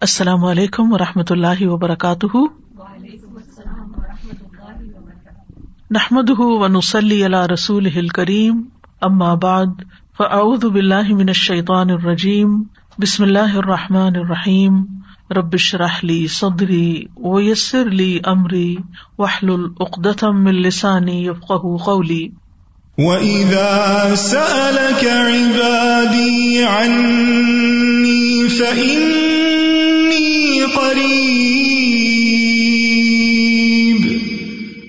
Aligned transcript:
السلام 0.00 0.44
علیکم 0.44 0.92
و 0.92 0.98
رحمۃ 0.98 1.30
اللہ 1.30 1.66
وبرکاتہ۔ 1.66 2.36
نحمد 5.90 6.30
و 6.38 6.68
نسلی 6.68 7.24
اللہ 7.24 7.46
رسول 7.46 8.08
کریم 8.08 8.62
ام 9.00 9.22
آباد 9.22 9.66
فعد 10.18 10.64
باللہ 10.64 11.14
من 11.14 11.28
الشیطان 11.28 11.90
الرجیم، 11.90 12.62
بسم 12.98 13.22
اللہ 13.22 13.56
الرحمٰن 13.56 14.16
الرحیم۔ 14.16 14.84
ربش 15.30 15.74
رحلی 15.74 16.26
صدری 16.26 17.04
ویسر 17.16 17.86
علی 17.86 18.18
عمری 18.24 18.76
وحل 19.18 19.50
العقدم 19.50 20.46
السانی 20.46 21.26
یفق 21.26 21.52
قولی۔ 21.84 22.28
وَإِذَا 22.98 24.14
سَأَلَكَ 24.16 25.06
عِبَادِي 25.06 26.62
عَنِّي 26.62 28.48
فَإِنِّي 28.48 29.27
قَرِيبٌ. 30.62 31.48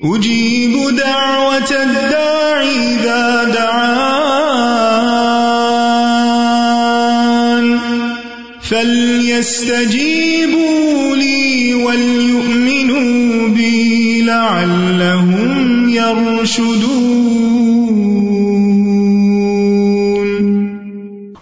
أُجِيبُ 0.04 0.96
دَعْوَةَ 0.96 1.84
الدَّاعِ 1.84 2.64
إِذَا 2.64 3.44
دَعَانِ. 3.44 4.10
فَلْيَسْتَجِيبُوا 8.62 9.96
لِي 11.16 11.74
وَلْيُؤْمِنُوا 11.74 13.48
بِي 13.48 14.22
لَعَلَّهُمْ 14.22 15.90
يَرْشُدُونَ. 15.90 17.39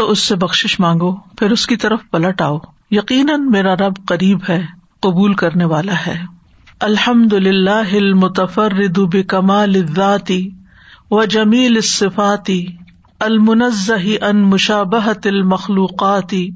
سو 0.00 0.10
اس 0.10 0.18
سے 0.18 0.36
بخش 0.36 0.80
مانگو، 0.80 1.16
پھر 1.16 1.50
اس 1.50 1.66
کی 1.66 1.76
طرف 1.76 2.00
پلٹ 2.10 2.42
آؤ۔ 2.42 2.58
یقیناً 2.90 3.50
میرا 3.50 3.74
رب 3.74 3.92
قریب 4.06 4.38
ہے، 4.48 4.64
قبول 5.00 5.34
کرنے 5.34 5.64
والا 5.64 5.92
ہے۔ 6.06 6.22
الحمد 6.80 7.32
للہ 7.32 8.14
متفر 8.14 8.72
ردوب 8.72 9.16
کمال 9.28 9.86
ذاتی 9.96 10.50
و 11.10 11.24
جمیل 11.24 11.80
صفاتی 11.80 12.66
المنزہ 13.18 14.24
ان 14.24 14.42
مشابہت 14.42 15.26
المخلوقاتی 15.26 16.50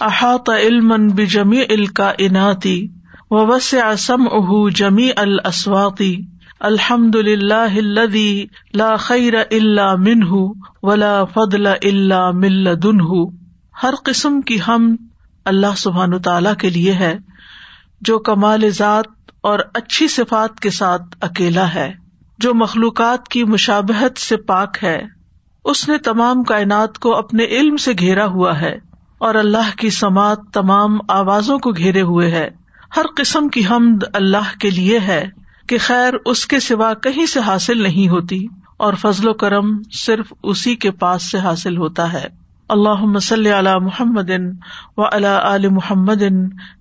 احاط 0.00 0.50
علم 0.50 0.88
بجمی 0.88 1.60
الکا 1.60 2.12
اناتی 2.18 2.88
و 3.30 3.46
وس 3.46 3.74
سم 3.98 4.22
اہ 4.32 4.68
جمی 4.74 5.10
الاسواتی 5.16 6.16
الحمد 6.60 7.14
للہ 7.14 7.80
لا 8.74 8.96
خیر 8.96 9.34
اللہ 9.50 9.94
منہ 9.94 10.52
ولا 10.82 11.24
فضل 11.24 11.66
اللہ 11.66 12.30
مل 12.30 12.82
دن 12.82 13.00
ہر 13.82 13.94
قسم 14.04 14.40
کی 14.40 14.58
ہم 14.68 14.96
اللہ 15.44 15.74
سبحان 15.76 16.22
تعالی 16.22 16.48
کے 16.58 16.70
لیے 16.70 16.92
ہے، 16.92 17.18
جو 18.00 18.18
کمال 18.18 18.70
ذات 18.70 19.06
اور 19.40 19.58
اچھی 19.74 20.08
صفات 20.08 20.60
کے 20.60 20.70
ساتھ 20.70 21.16
اکیلا 21.20 21.74
ہے، 21.74 21.92
جو 22.38 22.54
مخلوقات 22.54 23.28
کی 23.28 23.44
مشابہت 23.44 24.18
سے 24.18 24.36
پاک 24.36 24.76
ہے۔ 24.82 25.02
اس 25.64 25.88
نے 25.88 25.98
تمام 25.98 26.42
کائنات 26.42 26.98
کو 26.98 27.16
اپنے 27.16 27.44
علم 27.44 27.76
سے 27.76 27.92
گھیرا 27.92 28.26
ہوا 28.26 28.60
ہے 28.60 28.78
اور 29.18 29.34
اللہ 29.34 29.76
کی 29.76 29.90
سماعت 29.90 30.40
تمام 30.52 30.98
آوازوں 31.08 31.58
کو 31.58 31.70
گھیرے 31.70 32.02
ہوئے 32.02 32.30
ہے۔ 32.30 32.50
ہر 32.96 33.06
قسم 33.16 33.48
کی 33.48 33.66
حمد 33.70 34.04
اللہ 34.12 34.58
کے 34.60 34.70
لیے 34.70 34.98
ہے۔ 34.98 35.37
کہ 35.68 35.78
خیر 35.78 36.14
اس 36.26 36.46
کے 36.46 36.60
سوا 36.60 36.92
کہیں 36.94 37.26
سے 37.26 37.40
حاصل 37.40 37.82
نہیں 37.82 38.08
ہوتی، 38.08 38.46
اور 38.76 38.94
فضل 38.94 39.28
و 39.28 39.32
کرم 39.34 39.70
صرف 39.92 40.32
اسی 40.42 40.74
کے 40.76 40.90
پاس 40.90 41.30
سے 41.30 41.38
حاصل 41.38 41.76
ہوتا 41.76 42.12
ہے۔ 42.12 42.26
اللہ 42.68 43.04
مسل 43.04 43.46
محمد 43.82 44.30
و 44.96 45.04
علی 45.04 45.68
محمد 45.68 46.22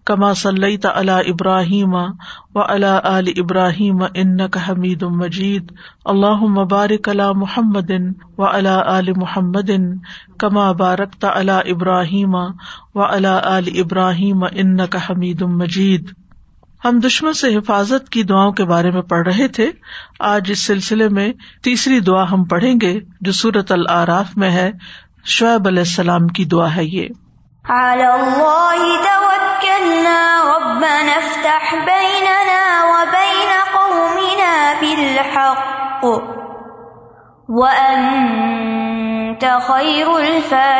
کما 0.06 0.34
صلی 0.34 0.76
علی 0.94 1.12
ابراہیم 1.12 1.94
و 1.94 2.62
علی 2.62 3.32
ابراہیم 3.38 4.04
ان 4.14 4.38
حمید 4.68 5.04
مجید۔ 5.04 5.72
اللہ 6.06 6.44
مبارک 6.58 7.10
علی 7.10 7.30
محمد 7.36 7.92
و 8.38 8.46
علی 8.46 9.12
محمد 9.16 9.72
کما 10.40 10.72
بارک 10.72 11.26
علی 11.26 11.72
ابراہیم 11.72 12.36
و 12.96 13.06
علی 13.06 13.80
ابراہیم 13.82 14.44
ان 14.44 14.80
حمید 14.80 15.42
مجید۔ 15.42 16.12
ہم 16.86 17.00
دشمن 17.00 17.34
سے 17.34 17.56
حفاظت 17.56 18.10
کی 18.10 18.24
دعاؤں 18.24 18.52
کے 18.52 18.66
بارے 18.66 18.92
میں 18.92 19.02
پڑھ 19.02 19.28
رہے 19.28 19.48
تھے۔ 19.48 19.72
آج 20.20 20.52
اس 20.52 20.66
سلسلے 20.66 21.10
میں 21.10 21.34
تیسری 21.64 22.00
دعا 22.00 22.32
ہم 22.32 22.44
پڑھیں 22.44 22.76
گے، 22.82 23.00
جو 23.22 23.32
سورت 23.32 23.72
العراف 23.72 24.38
میں 24.38 24.50
ہے۔ 24.50 24.72
شعیب 25.26 25.68
علیہ 25.68 25.80
السلام 25.80 26.28
کی 26.28 26.46
دعا 26.46 26.76
ہے 26.76 26.86
یہ۔ 26.86 27.08
خير 39.68 40.08
الفاتحين 40.08 40.78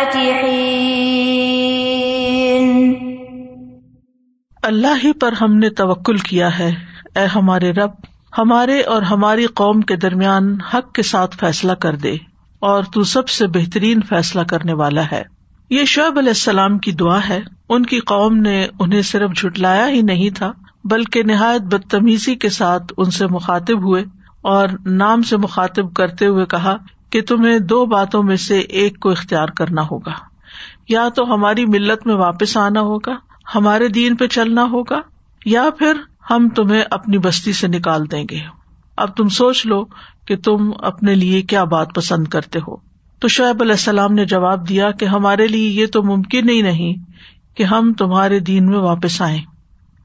اللہ 4.68 4.96
ہی 5.04 5.14
پر 5.14 5.32
ہم 5.42 5.56
نے 5.56 5.70
توکل 5.70 6.18
کیا 6.18 6.60
ہے۔ 6.60 6.76
اے 7.16 7.26
ہمارے 7.26 7.72
رب، 7.72 7.92
ہمارے 8.38 8.82
اور 8.82 9.02
ہماری 9.02 9.46
قوم 9.46 9.82
کے 9.82 9.96
درمیان 9.96 10.62
حق 10.62 10.94
کے 10.94 11.02
ساتھ 11.02 11.38
فیصلہ 11.38 11.72
کر 11.72 11.96
دے، 11.96 12.16
اور 12.60 12.84
تو 12.84 13.04
سب 13.04 13.30
سے 13.30 13.48
بہترین 13.48 14.02
فیصلہ 14.02 14.42
کرنے 14.42 14.74
والا 14.74 15.02
ہے۔ 15.12 15.24
یہ 15.70 15.86
شعیب 15.86 16.18
علیہ 16.18 16.30
السلام 16.30 16.78
کی 16.78 16.92
دعا 16.92 17.20
ہے۔ 17.30 17.40
ان 17.70 17.86
کی 17.86 18.00
قوم 18.00 18.38
نے 18.38 18.68
انہیں 18.80 19.02
صرف 19.02 19.32
جھٹلایا 19.38 19.90
ہی 19.90 20.02
نہیں 20.02 20.30
تھا، 20.30 20.52
بلکہ 20.84 21.24
نہایت 21.24 21.62
بدتمیزی 21.62 22.36
کے 22.36 22.50
ساتھ 22.50 22.94
ان 22.98 23.12
سے 23.12 23.28
مخاطب 23.28 23.84
ہوئے 23.84 24.04
اور 24.42 24.68
نام 24.86 25.22
سے 25.22 25.38
مخاطب 25.38 25.94
کرتے 25.94 26.28
ہوئے 26.28 26.46
کہا 26.46 26.78
کہ 27.10 27.22
تمہیں 27.22 27.60
دو 27.60 27.86
باتوں 27.86 28.24
میں 28.24 28.36
سے 28.36 28.60
ایک 28.60 29.00
کو 29.00 29.10
اختیار 29.10 29.48
کرنا 29.48 29.82
ہوگا۔ 29.92 30.14
یا 30.90 31.10
تو 31.16 31.34
ہماری 31.34 31.66
ملت 31.66 32.08
میں 32.08 32.16
واپس 32.16 32.58
آنا 32.58 32.82
ہوگا 32.82 33.27
ہمارے 33.56 33.88
دین 33.88 34.16
پہ 34.16 34.28
چلنا 34.28 34.64
ہوگا 34.64 35.02
یا 35.46 35.70
پھر 35.80 35.94
ہم 36.30 36.50
تمہیں 36.50 36.84
اپنی 36.92 37.18
بستی 37.18 37.54
سے 37.54 37.68
نکال 37.68 38.12
دیں 38.12 38.26
گے۔ 38.32 38.40
اب 38.98 39.18
تم 39.18 39.30
سوچ 39.30 39.66
لو 39.66 39.86
کہ 40.26 40.36
تم 40.38 40.72
اپنے 40.82 41.16
لیے 41.16 41.42
کیا 41.42 41.64
بات 41.64 41.96
پسند 41.96 42.28
کرتے 42.28 42.60
ہو۔ 42.60 42.76
تو 43.20 43.28
شعیب 43.28 43.62
علیہ 43.62 43.74
السلام 43.74 44.14
نے 44.14 44.26
جواب 44.26 44.70
دیا 44.70 44.92
کہ 44.92 45.06
ہمارے 45.06 45.48
لیے 45.48 45.70
یہ 45.70 45.86
تو 45.88 46.04
ممکن 46.04 46.50
ہی 46.50 46.62
نہیں 46.62 46.96
کہ 47.58 47.64
ہم 47.64 47.94
تمہارے 47.94 48.40
دین 48.40 48.66
میں 48.66 48.80
واپس 48.80 49.22
آئیں۔ 49.22 49.42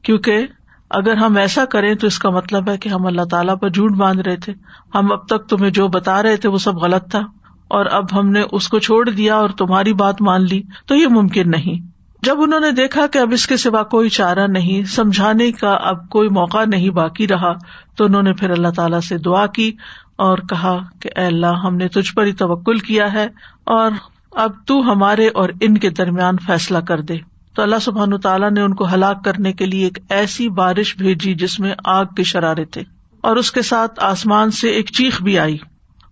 کیونکہ 0.02 0.47
اگر 0.91 1.16
ہم 1.16 1.36
ایسا 1.36 1.64
کریں 1.64 1.94
تو 1.94 2.06
اس 2.06 2.19
کا 2.19 2.31
مطلب 2.31 2.70
ہے 2.70 2.78
کہ 2.78 2.88
ہم 2.88 3.06
اللہ 3.06 3.22
تعالیٰ 3.31 3.58
پر 3.58 3.69
جھوٹ 3.69 3.92
باندھ 3.92 4.20
رہے 4.20 4.36
تھے۔ 4.36 4.52
ہم 4.94 5.12
اب 5.12 5.26
تک 5.26 5.48
تمہیں 5.48 5.70
جو 5.70 5.88
بتا 5.88 6.22
رہے 6.22 6.36
تھے 6.36 6.48
وہ 6.48 6.58
سب 6.58 6.75
غلط 6.75 7.10
تھا۔ 7.10 7.20
اور 7.69 7.86
اب 7.86 8.04
ہم 8.12 8.28
نے 8.28 8.42
اس 8.52 8.69
کو 8.69 8.78
چھوڑ 8.78 9.10
دیا 9.10 9.36
اور 9.36 9.50
تمہاری 9.50 9.92
بات 9.92 10.22
مان 10.22 10.42
لی 10.42 10.62
تو 10.87 10.94
یہ 10.94 11.06
ممکن 11.06 11.50
نہیں۔ 11.50 11.91
جب 12.22 12.40
انہوں 12.40 12.60
نے 12.60 12.70
دیکھا 12.70 13.06
کہ 13.06 13.19
اب 13.19 13.32
اس 13.32 13.46
کے 13.46 13.56
سوا 13.56 13.82
کوئی 13.82 14.08
چارہ 14.08 14.46
نہیں، 14.46 14.84
سمجھانے 14.84 15.52
کا 15.52 15.72
اب 15.72 16.08
کوئی 16.08 16.28
موقع 16.28 16.64
نہیں 16.66 16.90
باقی 16.90 17.28
رہا، 17.28 17.52
تو 17.96 18.04
انہوں 18.04 18.22
نے 18.22 18.32
پھر 18.32 18.50
اللہ 18.50 18.69
تعالیٰ 18.76 19.00
سے 19.00 19.19
دعا 19.19 19.46
کی 19.46 19.72
اور 20.16 20.38
کہا 20.38 20.78
کہ 21.00 21.10
اے 21.16 21.26
اللہ، 21.26 21.46
ہم 21.46 21.76
نے 21.76 21.88
تجھ 21.88 22.14
پر 22.14 22.26
ہی 22.26 22.32
توکل 22.32 22.78
کیا 22.78 23.12
ہے 23.12 23.28
اور 23.64 23.90
اب 24.30 24.52
تو 24.66 24.92
ہمارے 24.92 25.28
اور 25.28 25.48
ان 25.60 25.78
کے 25.78 25.90
درمیان 25.90 26.36
فیصلہ 26.46 26.78
کر 26.78 27.00
دے۔ 27.00 27.16
تو 27.54 27.62
اللہ 27.62 27.76
سبحان 27.82 28.20
تعالیٰ 28.20 28.50
نے 28.50 28.60
ان 28.60 28.75
کو 28.75 28.86
ہلاک 28.94 29.25
کرنے 29.25 29.52
کے 29.52 29.66
لیے 29.66 29.84
ایک 29.84 29.98
ایسی 30.10 30.48
بارش 30.48 30.96
بھیجی 30.96 31.34
جس 31.34 31.60
میں 31.60 31.75
آگ 31.84 32.04
کے 32.16 32.22
شرارے 32.22 32.64
تھے۔ 32.64 32.82
اور 33.20 33.36
اس 33.36 33.52
کے 33.52 33.62
ساتھ 33.62 34.04
آسمان 34.04 34.50
سے 34.50 34.68
ایک 34.68 34.90
چیخ 34.90 35.22
بھی 35.22 35.38
آئی 35.38 35.56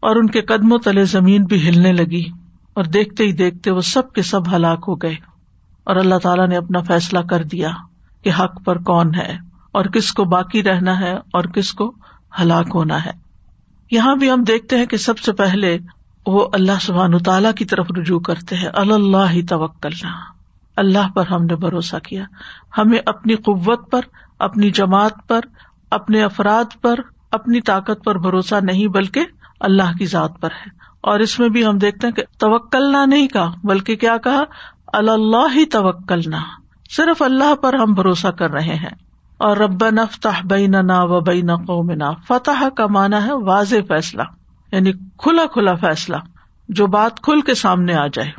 اور 0.01 0.17
ان 0.17 0.27
کے 0.27 0.41
قدموں 0.41 0.79
تلے 0.79 1.05
زمین 1.05 1.45
بھی 1.45 1.69
ہلنے 1.69 1.93
لگی 1.93 2.25
اور 2.75 2.85
دیکھتے 2.85 3.25
ہی 3.25 3.33
دیکھتے 3.33 3.71
وہ 3.71 3.81
سب 3.81 4.13
کے 4.13 4.23
سب 4.23 4.57
ہلاک 4.57 4.85
ہو 4.89 4.95
گئے۔ 4.95 5.30
اور 5.91 5.99
اللہ 5.99 6.19
تعالیٰ 6.19 6.49
نے 6.49 6.57
اپنا 6.57 6.81
فیصلہ 6.81 7.19
کر 7.19 7.43
دیا 7.45 7.71
کہ 8.23 8.31
حق 8.41 8.65
پر 8.65 8.79
کون 8.79 9.15
ہے 9.15 9.37
اور 9.73 9.85
کس 9.85 10.13
کو 10.13 10.25
باقی 10.25 10.63
رہنا 10.63 11.01
ہے 11.01 11.13
اور 11.13 11.45
کس 11.45 11.73
کو 11.73 11.95
ہلاک 12.41 12.67
ہونا 12.75 13.05
ہے۔ 13.05 13.11
یہاں 13.91 14.17
بھی 14.17 14.31
ہم 14.31 14.45
دیکھتے 14.45 14.79
ہیں 14.79 14.87
کہ 14.87 14.97
سب 14.97 15.19
سے 15.19 15.33
پہلے 15.33 15.79
وہ 16.27 16.49
اللہ 16.53 16.73
سبحان 16.81 17.19
تعالیٰ 17.19 17.53
کی 17.53 17.65
طرف 17.65 17.87
رجوع 17.99 18.21
کرتے 18.21 18.57
ہیں 18.57 18.69
اللہ 18.75 19.31
ہی 19.31 19.43
توکلنا۔ 19.47 20.09
اللہ 20.77 21.09
پر 21.15 21.27
ہم 21.27 21.45
نے 21.45 21.57
بھروسہ 21.57 21.97
کیا۔ 21.97 22.25
ہمیں 22.79 22.99
اپنی 23.07 23.35
قوت 23.35 23.91
پر، 23.91 24.01
اپنی 24.39 24.71
جماعت 24.71 25.29
پر، 25.29 25.41
اپنے 25.91 26.23
افراد 26.23 26.81
پر، 26.81 26.95
اپنی 27.33 27.61
طاقت 27.61 28.05
پر 28.05 28.19
بھروسہ 28.19 28.55
نہیں، 28.63 28.87
بلکہ 28.87 29.25
اللہ 29.61 29.97
کی 29.99 30.07
ذات 30.07 30.33
پر 30.41 30.49
ہے۔ 30.51 30.71
اور 31.01 31.21
اس 31.21 31.39
میں 31.39 31.49
بھی 31.49 31.67
ہم 31.67 31.79
دیکھتے 31.79 32.07
ہیں 32.07 32.15
کہ 32.15 32.23
توکلنا 32.39 33.07
نہیں 33.07 33.29
کہا، 33.29 33.53
بلکہ 33.65 33.97
کیا 33.97 34.17
کہا؟ 34.17 34.43
اللہ 34.93 35.55
ہی 35.55 35.65
توکلنا۔ 35.65 36.39
صرف 36.91 37.23
اللہ 37.23 37.55
پر 37.55 37.75
ہم 37.75 37.93
بھروسہ 37.93 38.29
کر 38.29 38.51
رہے 38.51 38.75
ہیں۔ 38.75 38.95
اور 39.39 39.57
رب 39.57 39.89
نفتح 39.89 40.43
بیننا 40.45 41.03
و 41.03 41.21
بین 41.21 41.57
قومنا۔ 41.57 42.11
فتح 42.29 42.69
کا 42.69 42.87
مانا 42.87 43.27
ہے 43.27 43.33
واضح 43.33 43.77
فیصلہ 43.89 44.23
یعنی 44.73 44.93
کھلا 44.93 45.47
کھلا 45.47 45.75
فیصلہ، 45.75 46.17
جو 46.69 46.87
بات 46.87 47.21
کھل 47.21 47.41
کے 47.41 47.55
سامنے 47.55 47.95
آ 47.95 48.07
جائے۔ 48.07 48.31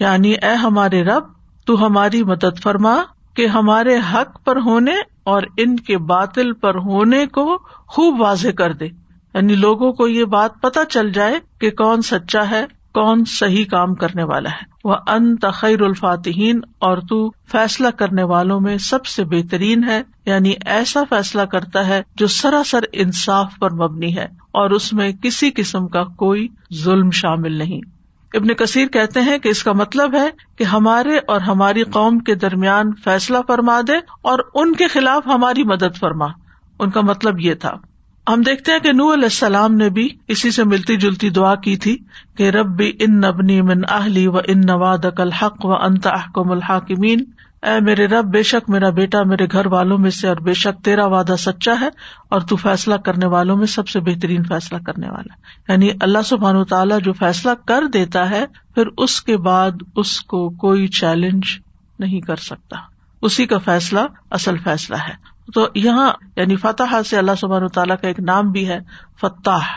یعنی 0.00 0.32
اے 0.32 0.54
ہمارے 0.54 1.02
رب، 1.02 1.22
تو 1.66 1.86
ہماری 1.86 2.24
مدد 2.24 2.62
فرما 2.62 2.96
کہ 3.34 3.46
ہمارے 3.46 3.96
حق 4.14 4.44
پر 4.44 4.56
ہونے 4.56 4.94
اور 5.24 5.42
ان 5.56 5.76
کے 5.76 5.98
باطل 5.98 6.52
پر 6.52 6.74
ہونے 6.74 7.26
کو 7.26 7.58
خوب 7.88 8.20
واضح 8.20 8.48
کر 8.48 8.72
دے۔ 8.72 8.86
یعنی 9.34 9.54
لوگوں 9.54 9.92
کو 9.92 10.08
یہ 10.08 10.24
بات 10.24 10.50
پتا 10.62 10.84
چل 10.84 11.12
جائے 11.12 11.40
کہ 11.60 11.70
کون 11.70 12.02
سچا 12.02 12.50
ہے 12.50 12.66
کون 12.94 13.24
صحیح 13.24 13.64
کام 13.64 13.94
کرنے 13.94 14.24
والا 14.24 14.50
ہے؟ 14.50 14.70
وہ 14.84 14.94
ان 15.06 15.36
تخیر 15.36 15.82
الفاتحین، 15.82 16.60
اور 16.78 16.98
تو 16.98 17.30
فیصلہ 17.52 17.88
کرنے 17.88 18.22
والوں 18.22 18.60
میں 18.60 18.76
سب 18.78 19.06
سے 19.06 19.24
بہترین 19.24 19.84
ہے 19.84 20.02
یعنی 20.26 20.54
ایسا 20.66 21.02
فیصلہ 21.10 21.42
کرتا 21.42 21.86
ہے 21.86 22.02
جو 22.14 22.26
سراسر 22.26 22.84
انصاف 22.92 23.58
پر 23.60 23.72
مبنی 23.72 24.16
ہے، 24.16 24.26
اور 24.52 24.70
اس 24.70 24.92
میں 24.92 25.12
کسی 25.12 25.50
قسم 25.50 25.88
کا 25.88 26.04
کوئی 26.04 26.48
ظلم 26.74 27.10
شامل 27.10 27.52
نہیں۔ 27.52 27.80
ابن 28.34 28.54
کثیر 28.54 28.86
کہتے 28.86 29.20
ہیں 29.20 29.38
کہ 29.38 29.48
اس 29.48 29.62
کا 29.64 29.72
مطلب 29.72 30.14
ہے 30.14 30.28
کہ 30.58 30.64
ہمارے 30.64 31.16
اور 31.28 31.40
ہماری 31.40 31.82
قوم 31.82 32.18
کے 32.18 32.34
درمیان 32.34 32.90
فیصلہ 33.04 33.38
فرما 33.46 33.80
دے 33.88 33.96
اور 34.22 34.38
ان 34.54 34.72
کے 34.72 34.86
خلاف 34.86 35.26
ہماری 35.26 35.64
مدد 35.64 35.96
فرما۔ 35.98 36.26
ان 36.80 36.90
کا 36.90 37.00
مطلب 37.00 37.40
یہ 37.40 37.54
تھا۔ 37.54 37.72
ہم 38.28 38.40
دیکھتے 38.40 38.72
ہیں 38.72 38.78
کہ 38.78 38.92
نور 38.92 39.14
علیہ 39.14 39.24
السلام 39.24 39.74
نے 39.74 39.90
بھی 39.90 40.08
اسی 40.28 40.50
سے 40.50 40.64
ملتی 40.64 40.96
جلتی 40.96 41.30
دعا 41.30 41.54
کی 41.54 41.76
تھی 41.76 41.98
کہ 42.36 42.50
رب 42.50 42.76
بھی 42.76 42.92
ان 43.00 43.16
نبنی 43.16 43.62
من 43.62 43.80
اہلی 43.88 44.26
و 44.26 44.36
ان 44.36 44.60
نواد 44.60 45.04
الحق 45.16 45.64
و 45.64 45.72
انت 45.74 46.06
احکم 46.06 46.50
الحاکمین۔ 46.50 47.24
اے 47.62 47.80
میرے 47.80 48.06
رب، 48.06 48.24
بے 48.24 48.42
شک 48.42 48.70
میرا 48.70 48.90
بیٹا 48.90 49.22
میرے 49.22 49.46
گھر 49.52 49.66
والوں 49.66 49.98
میں 49.98 50.10
سے 50.10 50.28
اور 50.28 50.36
بے 50.36 50.54
شک 50.54 50.84
تیرا 50.84 51.06
وعدہ 51.06 51.34
سچا 51.38 51.74
ہے 51.80 51.88
اور 52.28 52.40
تو 52.40 52.56
فیصلہ 52.56 52.94
کرنے 52.94 53.26
والوں 53.26 53.56
میں 53.56 53.66
سب 53.66 53.88
سے 53.88 54.00
بہترین 54.00 54.42
فیصلہ 54.42 54.78
کرنے 54.86 55.10
والا 55.10 55.34
یعنی 55.72 55.90
اللہ 56.00 56.22
سبحان 56.24 56.64
تعالیٰ 56.64 56.98
جو 57.00 57.12
فیصلہ 57.12 57.50
کر 57.66 57.86
دیتا 57.92 58.30
ہے، 58.30 58.44
پھر 58.74 58.84
اس 58.98 59.22
کے 59.22 59.36
بعد 59.36 59.70
اس 59.96 60.20
کو 60.20 60.50
کوئی 60.50 60.88
چیلنج 60.88 61.42
نہیں 61.98 62.20
کر 62.20 62.36
سکتا۔ 62.36 62.76
اسی 63.22 63.46
کا 63.46 63.58
فیصلہ 63.58 64.00
اصل 64.30 64.56
فیصلہ 64.56 64.96
ہے۔ 64.96 65.31
تو 65.54 65.66
یہاں 65.74 66.12
یعنی 66.36 66.56
فتح 66.56 67.02
سے 67.10 67.18
اللہ 67.18 67.32
سبحان 67.40 67.68
تعالیٰ 67.68 67.96
کا 68.02 68.08
ایک 68.08 68.20
نام 68.20 68.50
بھی 68.50 68.68
ہے 68.68 68.78
فتح 69.20 69.70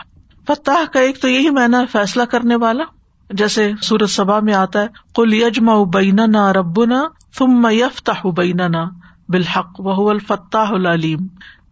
فتح 0.48 0.86
کا 0.94 1.00
ایک 1.00 1.22
تو 1.22 1.28
یہی 1.28 1.50
میں 1.50 1.68
فیصلہ 1.92 2.24
کرنے 2.24 2.56
والا۔ 2.56 2.84
جیسے 3.30 3.72
سورج 3.82 4.10
سبا 4.10 4.40
میں 4.40 4.54
آتا 4.54 4.82
ہے 4.82 4.88
کل 5.16 5.34
یجما 5.34 5.84
بین 5.84 6.20
نا 6.32 6.54
رب 6.54 6.86
نا 6.86 7.04
تم 7.38 7.68
یفتح 7.72 8.28
بین 8.38 8.72
نا 8.72 8.84
بالحق 9.30 9.80
وہ 9.80 10.10
الفتاح 10.10 10.72
العلیم 10.72 11.20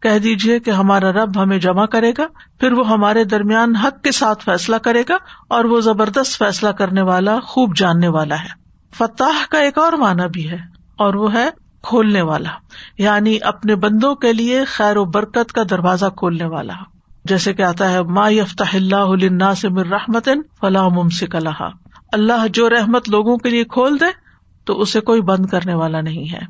کہہ 0.01 0.19
دیجیے 0.19 0.59
کہ 0.59 0.71
ہمارا 0.71 1.11
رب 1.11 1.43
ہمیں 1.43 1.57
جمع 1.59 1.85
کرے 1.85 2.11
گا، 2.17 2.25
پھر 2.59 2.71
وہ 2.71 2.89
ہمارے 2.89 3.23
درمیان 3.23 3.75
حق 3.75 4.01
کے 4.03 4.11
ساتھ 4.11 4.43
فیصلہ 4.43 4.75
کرے 4.75 5.03
گا 5.09 5.17
اور 5.47 5.65
وہ 5.65 5.81
زبردست 5.81 6.37
فیصلہ 6.37 6.69
کرنے 6.69 7.01
والا، 7.01 7.39
خوب 7.39 7.75
جاننے 7.75 8.07
والا 8.07 8.35
ہے۔ 8.35 8.49
فتح 8.95 9.45
کا 9.49 9.59
ایک 9.59 9.77
اور 9.77 9.93
معنی 9.93 10.27
بھی 10.33 10.49
ہے 10.49 10.57
اور 10.97 11.13
وہ 11.13 11.33
ہے 11.33 11.49
کھولنے 11.83 12.21
والا 12.21 12.49
یعنی 12.97 13.37
اپنے 13.41 13.75
بندوں 13.75 14.15
کے 14.15 14.33
لیے 14.33 14.65
خیر 14.65 14.97
و 14.97 15.05
برکت 15.05 15.51
کا 15.51 15.61
دروازہ 15.69 16.05
کھولنے 16.17 16.45
والا۔ 16.45 16.73
جیسے 17.25 17.53
کہ 17.53 17.61
آتا 17.61 17.91
ہے، 17.91 18.03
ما 18.03 18.29
یفتح 18.29 18.75
اللہ 18.75 19.53
سے 19.53 19.69
مر 19.69 19.85
رحمت 19.85 20.29
فلاح 20.59 20.87
ممسک 20.87 21.35
اللہ 21.35 21.69
اللہ 22.11 22.47
جو 22.53 22.69
رحمت 22.69 23.09
لوگوں 23.09 23.37
کے 23.37 23.49
لیے 23.49 23.63
کھول 23.63 23.99
دے، 23.99 24.05
تو 24.65 24.81
اسے 24.81 24.99
کوئی 24.99 25.21
بند 25.21 25.45
کرنے 25.45 25.73
والا 25.73 26.01
نہیں 26.01 26.33
ہے۔ 26.33 26.45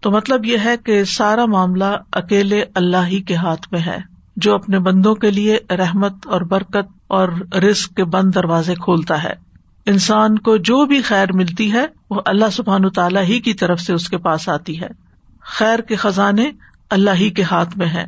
تو 0.00 0.10
مطلب 0.10 0.46
یہ 0.46 0.56
ہے 0.64 0.76
کہ 0.76 1.04
سارا 1.04 1.44
معاملہ 1.46 1.84
اکیلے 2.12 2.64
اللہ 2.74 3.06
ہی 3.06 3.20
کے 3.20 3.34
ہاتھ 3.34 3.66
میں 3.72 3.80
ہے، 3.80 3.98
جو 4.36 4.54
اپنے 4.54 4.78
بندوں 4.78 5.14
کے 5.14 5.30
لیے 5.30 5.58
رحمت 5.70 6.26
اور 6.26 6.40
برکت 6.40 6.90
اور 7.06 7.28
رسک 7.54 7.96
کے 7.96 8.04
بند 8.04 8.34
دروازے 8.34 8.74
کھولتا 8.74 9.22
ہے۔ 9.22 9.47
انسان 9.88 10.38
کو 10.38 10.56
جو 10.56 10.84
بھی 10.86 11.02
خیر 11.02 11.32
ملتی 11.32 11.72
ہے، 11.72 11.86
وہ 12.10 12.20
اللہ 12.24 12.50
سبحان 12.52 12.88
تعالیٰ 12.90 13.22
ہی 13.22 13.40
کی 13.40 13.54
طرف 13.54 13.80
سے 13.80 13.92
اس 13.92 14.08
کے 14.08 14.18
پاس 14.18 14.48
آتی 14.48 14.80
ہے۔ 14.80 14.88
خیر 15.40 15.78
کے 15.78 15.96
خزانے 15.96 16.50
اللہ 16.90 17.10
ہی 17.10 17.30
کے 17.30 17.42
ہاتھ 17.42 17.78
میں 17.78 17.86
ہے 17.86 18.04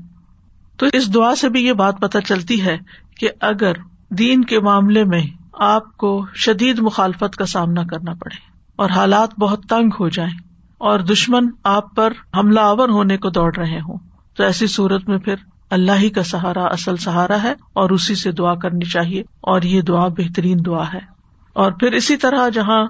تو 0.77 0.87
اس 0.93 1.15
دعا 1.15 1.35
سے 1.35 1.49
بھی 1.49 1.67
یہ 1.67 1.73
بات 1.73 2.01
پتہ 2.01 2.19
چلتی 2.19 2.65
ہے 2.65 2.77
کہ 3.21 3.29
اگر 3.41 3.73
دین 4.11 4.45
کے 4.45 4.61
معاملے 4.61 5.05
میں 5.05 5.23
آپ 5.53 5.97
کو 5.97 6.27
شدید 6.35 6.79
مخالفت 6.79 7.37
کا 7.37 7.47
سامنا 7.47 7.83
کرنا 7.85 8.15
پڑے 8.15 8.37
اور 8.77 8.91
حالات 8.91 9.39
بہت 9.39 9.63
تنگ 9.69 9.91
ہو 10.01 10.09
جائیں 10.09 10.35
اور 10.79 10.99
دشمن 10.99 11.49
آپ 11.65 11.95
پر 11.97 12.13
حملہ 12.37 12.61
آور 12.61 12.89
ہونے 12.89 13.17
کو 13.17 13.31
دوڑ 13.31 13.57
رہے 13.57 13.81
ہوں، 13.81 13.99
تو 14.37 14.43
ایسی 14.43 14.67
صورت 14.67 15.09
میں 15.09 15.19
پھر 15.19 15.35
اللہ 15.71 15.93
ہی 15.93 16.11
کا 16.11 16.23
سہارا 16.23 16.65
اصل 16.65 16.97
سہارا 16.97 17.43
ہے 17.43 17.55
اور 17.73 17.91
اسی 17.91 18.15
سے 18.15 18.33
دعا 18.33 18.55
کرنی 18.55 18.85
چاہیے 18.85 19.23
اور 19.41 19.63
یہ 19.63 19.83
دعا 19.83 20.09
بہترین 20.09 20.59
دعا 20.67 20.85
ہے۔ 20.95 21.20
اور 21.53 21.73
پھر 21.73 21.93
اسی 21.93 22.17
طرح 22.17 22.49
جہاں 22.49 22.87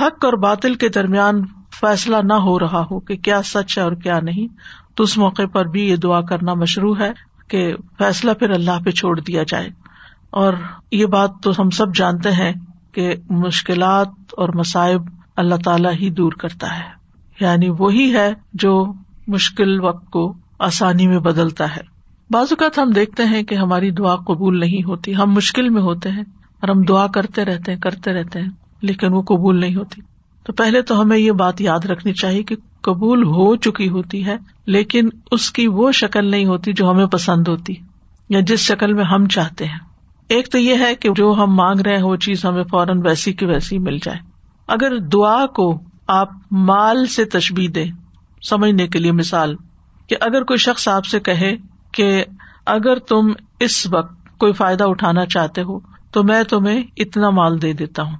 حق 0.00 0.24
اور 0.24 0.32
باطل 0.32 0.74
کے 0.74 0.88
درمیان 0.88 1.42
فیصلہ 1.80 2.16
نہ 2.24 2.32
ہو 2.32 2.58
رہا 2.58 2.86
ہو 2.90 3.00
کہ 3.00 3.16
کیا 3.16 3.42
سچ 3.42 3.78
ہے 3.78 3.82
اور 3.82 3.92
کیا 3.92 4.20
نہیں، 4.20 4.46
تو 4.94 5.04
اس 5.04 5.18
موقع 5.18 5.42
پر 5.52 5.64
بھی 5.64 5.88
یہ 5.88 5.96
دعا 5.96 6.20
کرنا 6.20 6.54
مشروع 6.54 6.94
ہے 6.98 7.12
کہ 7.48 7.74
فیصلہ 7.98 8.32
پھر 8.32 8.50
اللہ 8.50 8.80
پہ 8.84 8.90
چھوڑ 8.90 9.20
دیا 9.20 9.42
جائے۔ 9.42 9.68
اور 10.30 10.52
یہ 10.92 11.06
بات 11.06 11.30
تو 11.42 11.50
ہم 11.58 11.70
سب 11.70 11.94
جانتے 11.94 12.32
ہیں 12.32 12.52
کہ 12.92 13.14
مشکلات 13.30 14.08
اور 14.32 14.48
مصائب 14.48 15.02
اللہ 15.36 15.54
تعالی 15.64 15.88
ہی 15.88 16.10
دور 16.10 16.32
کرتا 16.32 16.78
ہے۔ 16.78 16.84
یعنی 17.40 17.68
وہی 17.78 18.14
ہے 18.14 18.34
جو 18.54 18.92
مشکل 19.28 19.80
وقت 19.80 20.10
کو 20.10 20.34
آسانی 20.58 21.06
میں 21.06 21.18
بدلتا 21.18 21.76
ہے۔ 21.76 21.80
بعض 22.30 22.46
اوقات 22.50 22.78
ہم 22.78 22.90
دیکھتے 22.90 23.24
ہیں 23.24 23.42
کہ 23.42 23.54
ہماری 23.54 23.90
دعا 23.90 24.16
قبول 24.16 24.60
نہیں 24.60 24.88
ہوتی، 24.88 25.16
ہم 25.16 25.30
مشکل 25.30 25.68
میں 25.68 25.82
ہوتے 25.82 26.10
ہیں۔ 26.10 26.24
اور 26.60 26.68
ہم 26.68 26.82
دعا 26.82 27.06
کرتے 27.06 27.44
رہتے 27.44 27.72
ہیں، 27.72 27.80
کرتے 27.80 28.12
رہتے 28.12 28.40
ہیں، 28.40 28.48
لیکن 28.82 29.12
وہ 29.12 29.22
قبول 29.22 29.60
نہیں 29.60 29.76
ہوتی۔ 29.76 30.00
تو 30.44 30.52
پہلے 30.52 30.82
تو 30.82 31.00
ہمیں 31.02 31.18
یہ 31.18 31.32
بات 31.32 31.60
یاد 31.60 31.84
رکھنی 31.84 32.12
چاہیے 32.12 32.42
کہ 32.42 32.56
قبول 32.80 33.22
ہو 33.22 33.56
چکی 33.56 33.88
ہوتی 33.88 34.26
ہے، 34.26 34.36
لیکن 34.66 35.08
اس 35.32 35.50
کی 35.52 35.66
وہ 35.66 35.92
شکل 35.92 36.30
نہیں 36.30 36.44
ہوتی 36.44 36.72
جو 36.72 36.90
ہمیں 36.90 37.06
پسند 37.06 37.48
ہوتی، 37.48 37.74
یا 38.28 38.40
جس 38.40 38.60
شکل 38.60 38.92
میں 38.92 39.04
ہم 39.04 39.26
چاہتے 39.26 39.64
ہیں۔ 39.64 39.78
ایک 40.28 40.48
تو 40.48 40.58
یہ 40.58 40.74
ہے 40.80 40.94
کہ 40.94 41.08
جو 41.16 41.34
ہم 41.38 41.54
مانگ 41.54 41.80
رہے 41.80 41.96
ہیں 41.96 42.02
وہ 42.02 42.16
چیز 42.16 42.44
ہمیں 42.44 42.64
فوراً 42.64 43.00
ویسی 43.04 43.32
کی 43.32 43.46
ویسی 43.46 43.78
مل 43.78 43.98
جائے۔ 44.02 44.18
اگر 44.68 44.98
دعا 44.98 45.46
کو 45.46 45.80
آپ 46.06 46.30
مال 46.50 47.06
سے 47.06 47.24
تشبی 47.24 47.68
دے 47.68 47.84
سمجھنے 48.48 48.86
کے 48.88 48.98
لیے 48.98 49.12
مثال، 49.12 49.56
کہ 50.06 50.16
اگر 50.20 50.42
کوئی 50.42 50.58
شخص 50.58 50.88
آپ 50.88 51.06
سے 51.06 51.20
کہے 51.20 51.56
کہ 51.92 52.24
اگر 52.66 52.98
تم 52.98 53.32
اس 53.60 53.86
وقت 53.86 54.38
کوئی 54.38 54.52
فائدہ 54.52 54.84
اٹھانا 54.84 55.26
چاہتے 55.26 55.62
ہو 55.62 55.78
تو 56.12 56.22
میں 56.22 56.42
تمہیں 56.42 56.82
اتنا 56.96 57.30
مال 57.30 57.62
دے 57.62 57.72
دیتا 57.72 58.02
ہوں۔ 58.02 58.16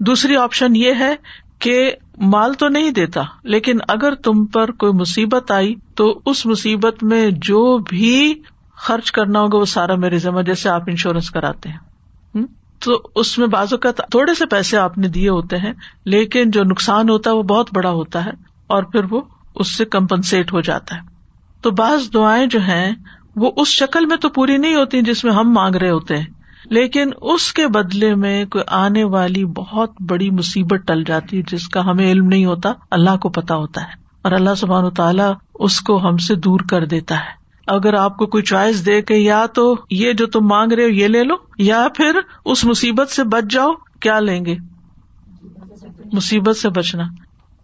دوسری 0.00 0.36
آپشن 0.36 0.76
یہ 0.76 0.92
ہے 0.98 1.14
کہ 1.58 1.92
مال 2.18 2.54
تو 2.54 2.68
نہیں 2.68 2.90
دیتا، 2.90 3.22
لیکن 3.42 3.78
اگر 3.88 4.14
تم 4.14 4.46
پر 4.46 4.70
کوئی 4.70 4.92
مصیبت 4.92 5.50
آئی 5.50 5.74
تو 5.94 6.20
اس 6.26 6.46
مصیبت 6.46 7.02
میں 7.02 7.30
جو 7.30 7.78
بھی 7.78 8.42
خرچ 8.76 9.12
کرنا 9.12 9.40
ہوگا 9.40 9.58
وہ 9.58 9.64
سارا 9.64 9.94
میرے 9.94 10.18
ذمہ، 10.18 10.42
جیسے 10.42 10.68
آپ 10.68 10.82
انشورنس 10.86 11.30
کراتے 11.30 11.68
ہیں۔ 11.68 11.78
تو 12.78 13.02
اس 13.14 13.38
میں 13.38 13.46
بازو 13.46 13.76
کا 13.76 13.90
تھوڑے 13.90 14.34
سے 14.34 14.46
پیسے 14.46 14.76
آپ 14.76 14.98
نے 14.98 15.08
دیے 15.08 15.28
ہوتے 15.28 15.56
ہیں، 15.56 15.72
لیکن 16.04 16.50
جو 16.50 16.64
نقصان 16.64 17.08
ہوتا 17.08 17.30
ہے 17.30 17.36
وہ 17.36 17.42
بہت 17.42 17.70
بڑا 17.72 17.90
ہوتا 17.90 18.24
ہے 18.24 18.30
اور 18.66 18.82
پھر 18.82 19.04
وہ 19.10 19.20
اس 19.54 19.76
سے 19.76 19.84
کمپنسیٹ 19.84 20.52
ہو 20.52 20.60
جاتا 20.60 20.96
ہے۔ 20.96 21.00
تو 21.60 21.70
بعض 21.70 22.12
دعائیں 22.14 22.46
جو 22.46 22.60
ہیں 22.60 22.94
وہ 23.36 23.50
اس 23.56 23.68
شکل 23.68 24.06
میں 24.06 24.16
تو 24.16 24.28
پوری 24.28 24.56
نہیں 24.56 24.74
ہوتی 24.74 25.02
جس 25.02 25.24
میں 25.24 25.32
ہم 25.32 25.52
مانگ 25.52 25.74
رہے 25.74 25.90
ہوتے 25.90 26.16
ہیں۔ 26.16 26.26
لیکن 26.70 27.10
اس 27.20 27.52
کے 27.52 27.68
بدلے 27.68 28.14
میں 28.14 28.44
کوئی 28.44 28.64
آنے 28.66 29.04
والی 29.04 29.44
بہت 29.44 29.90
بڑی 30.08 30.30
مصیبت 30.30 30.80
ٹل 30.86 31.04
جاتی 31.04 31.38
ہے 31.38 31.42
جس 31.52 31.68
کا 31.68 31.84
ہمیں 31.84 32.12
علم 32.12 32.26
نہیں 32.26 32.44
ہوتا، 32.44 32.72
اللہ 32.90 33.16
کو 33.16 33.28
پتا 33.28 33.56
ہوتا 33.56 33.80
ہے۔ 33.80 34.04
اور 34.22 34.32
اللہ 34.32 34.54
سبحان 34.56 34.90
تعالیٰ 34.90 35.32
اس 35.54 35.80
کو 35.80 36.08
ہم 36.08 36.16
سے 36.16 36.34
دور 36.34 36.60
کر 36.70 36.86
دیتا 36.86 37.14
ہے۔ 37.14 37.44
اگر 37.66 37.94
آپ 37.94 38.16
کو 38.16 38.26
کوئی 38.26 38.42
چوائس 38.42 38.86
دے 38.86 39.02
کے 39.02 39.14
یا 39.14 39.46
تو 39.46 39.76
یہ 39.90 40.12
جو 40.12 40.26
تم 40.26 40.46
مانگ 40.46 40.72
رہے 40.72 40.84
ہو 40.84 40.88
یہ 40.88 41.08
لے 41.08 41.24
لو، 41.24 41.34
یا 41.58 41.86
پھر 41.94 42.18
اس 42.44 42.64
مصیبت 42.64 43.08
سے 43.08 43.24
بچ 43.24 43.44
جاؤ، 43.50 43.70
کیا 44.00 44.20
لیں 44.20 44.44
گے؟ 44.44 44.56
مصیبت 46.12 46.56
سے 46.56 46.68
بچنا۔ 46.68 47.04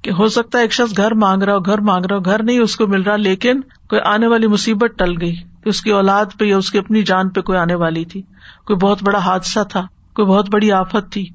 کہ 0.02 0.10
ہو 0.10 0.28
سکتا 0.28 0.58
ہے 0.58 0.62
ایک 0.62 0.72
شخص 0.72 0.96
گھر 0.96 1.14
مانگ 1.14 1.42
رہا 1.42 1.54
ہو، 1.54 1.60
گھر 1.60 1.78
مانگ 1.78 2.04
رہا 2.04 2.16
ہو، 2.16 2.20
گھر 2.20 2.42
نہیں 2.42 2.58
اس 2.58 2.76
کو 2.76 2.86
مل 2.86 3.02
رہا، 3.02 3.16
لیکن 3.16 3.60
کوئی 3.60 4.00
آنے 4.00 4.26
والی 4.26 4.46
مصیبت 4.46 4.90
ٹل 4.98 5.20
گئی۔ 5.20 5.36
اس 5.64 5.80
کی 5.80 5.90
اولاد 5.90 6.26
پہ 6.38 6.44
یا 6.44 6.56
اس 6.56 6.70
کی 6.70 6.78
اپنی 6.78 7.02
جان 7.02 7.28
پہ 7.28 7.40
کوئی 7.40 7.58
آنے 7.58 7.74
والی 7.74 8.04
تھی۔ 8.04 8.22
کوئی 8.66 8.76
بہت 8.76 9.02
بڑا 9.02 9.18
حادثہ 9.18 9.60
تھا، 9.70 9.86
کوئی 10.14 10.28
بہت 10.28 10.50
بڑی 10.50 10.72
آفت 10.72 11.12
تھی۔ 11.12 11.28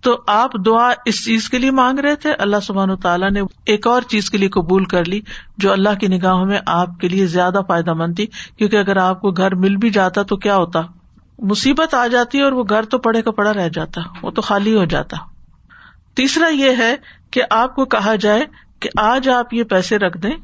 تو 0.00 0.20
آپ 0.26 0.50
دعا 0.66 0.92
اس 1.04 1.24
چیز 1.24 1.50
کے 1.50 1.58
لیے 1.58 1.70
مانگ 1.70 1.98
رہے 1.98 2.14
تھے؟ 2.14 2.32
اللہ 2.32 2.56
سبحان 2.62 2.96
تعالیٰ 2.96 3.30
نے 3.30 3.40
ایک 3.66 3.86
اور 3.86 4.02
چیز 4.02 4.30
کے 4.30 4.38
لیے 4.38 4.48
قبول 4.48 4.84
کر 4.84 5.04
لی 5.04 5.20
جو 5.58 5.72
اللہ 5.72 5.98
کی 6.00 6.06
نگاہوں 6.06 6.46
میں 6.46 6.58
آپ 6.66 6.88
کے 7.00 7.08
لیے 7.08 7.26
زیادہ 7.26 7.58
فائدہ 7.68 7.92
مند 7.92 8.14
تھی۔ 8.16 8.26
کیونکہ 8.26 8.76
اگر 8.76 8.96
آپ 8.96 9.20
کو 9.20 9.30
گھر 9.30 9.54
مل 9.54 9.76
بھی 9.76 9.90
جاتا 9.90 10.22
تو 10.22 10.36
کیا 10.36 10.56
ہوتا؟ 10.56 10.80
مصیبت 11.38 11.94
آ 11.94 12.06
جاتی 12.06 12.40
اور 12.40 12.52
وہ 12.52 12.64
گھر 12.68 12.82
تو 12.82 12.98
پڑے 12.98 13.22
کا 13.22 13.30
پڑا 13.30 13.54
رہ 13.54 13.68
جاتا، 13.68 14.00
وہ 14.22 14.30
تو 14.30 14.42
خالی 14.42 14.74
ہو 14.74 14.84
جاتا۔ 14.84 15.16
تیسرا 16.14 16.48
یہ 16.48 16.70
ہے 16.78 16.96
کہ 17.30 17.42
آپ 17.50 17.74
کو 17.74 17.84
کہا 17.84 18.14
جائے 18.14 18.44
کہ 18.80 18.90
آج 18.98 19.28
آپ 19.28 19.54
یہ 19.54 19.64
پیسے 19.64 19.98
رکھ 19.98 20.18
دیں 20.18 20.36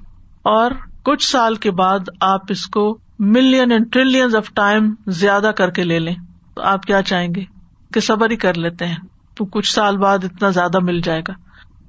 اور 0.42 0.70
کچھ 1.02 1.30
سال 1.30 1.54
کے 1.54 1.70
بعد 1.70 1.98
آپ 2.20 2.40
اس 2.48 2.66
کو 2.66 2.98
million 3.24 3.72
and 3.72 3.92
trillion 3.92 4.36
of 4.36 4.54
time 4.54 4.94
زیادہ 5.06 5.50
کر 5.56 5.70
کے 5.70 5.84
لے 5.84 5.98
لیں۔ 5.98 6.14
تو 6.54 6.62
آپ 6.62 6.82
کیا 6.82 7.02
چاہیں 7.02 7.34
گے 7.34 7.44
کہ 7.94 8.00
صبر 8.00 8.30
ہی 8.30 8.36
کر 8.36 8.54
لیتے 8.54 8.86
ہیں، 8.86 8.96
تو 9.34 9.44
کچھ 9.44 9.74
سال 9.74 9.96
بعد 9.96 10.18
اتنا 10.22 10.48
زیادہ 10.50 10.78
مل 10.78 11.00
جائے 11.00 11.22
گا۔ 11.28 11.32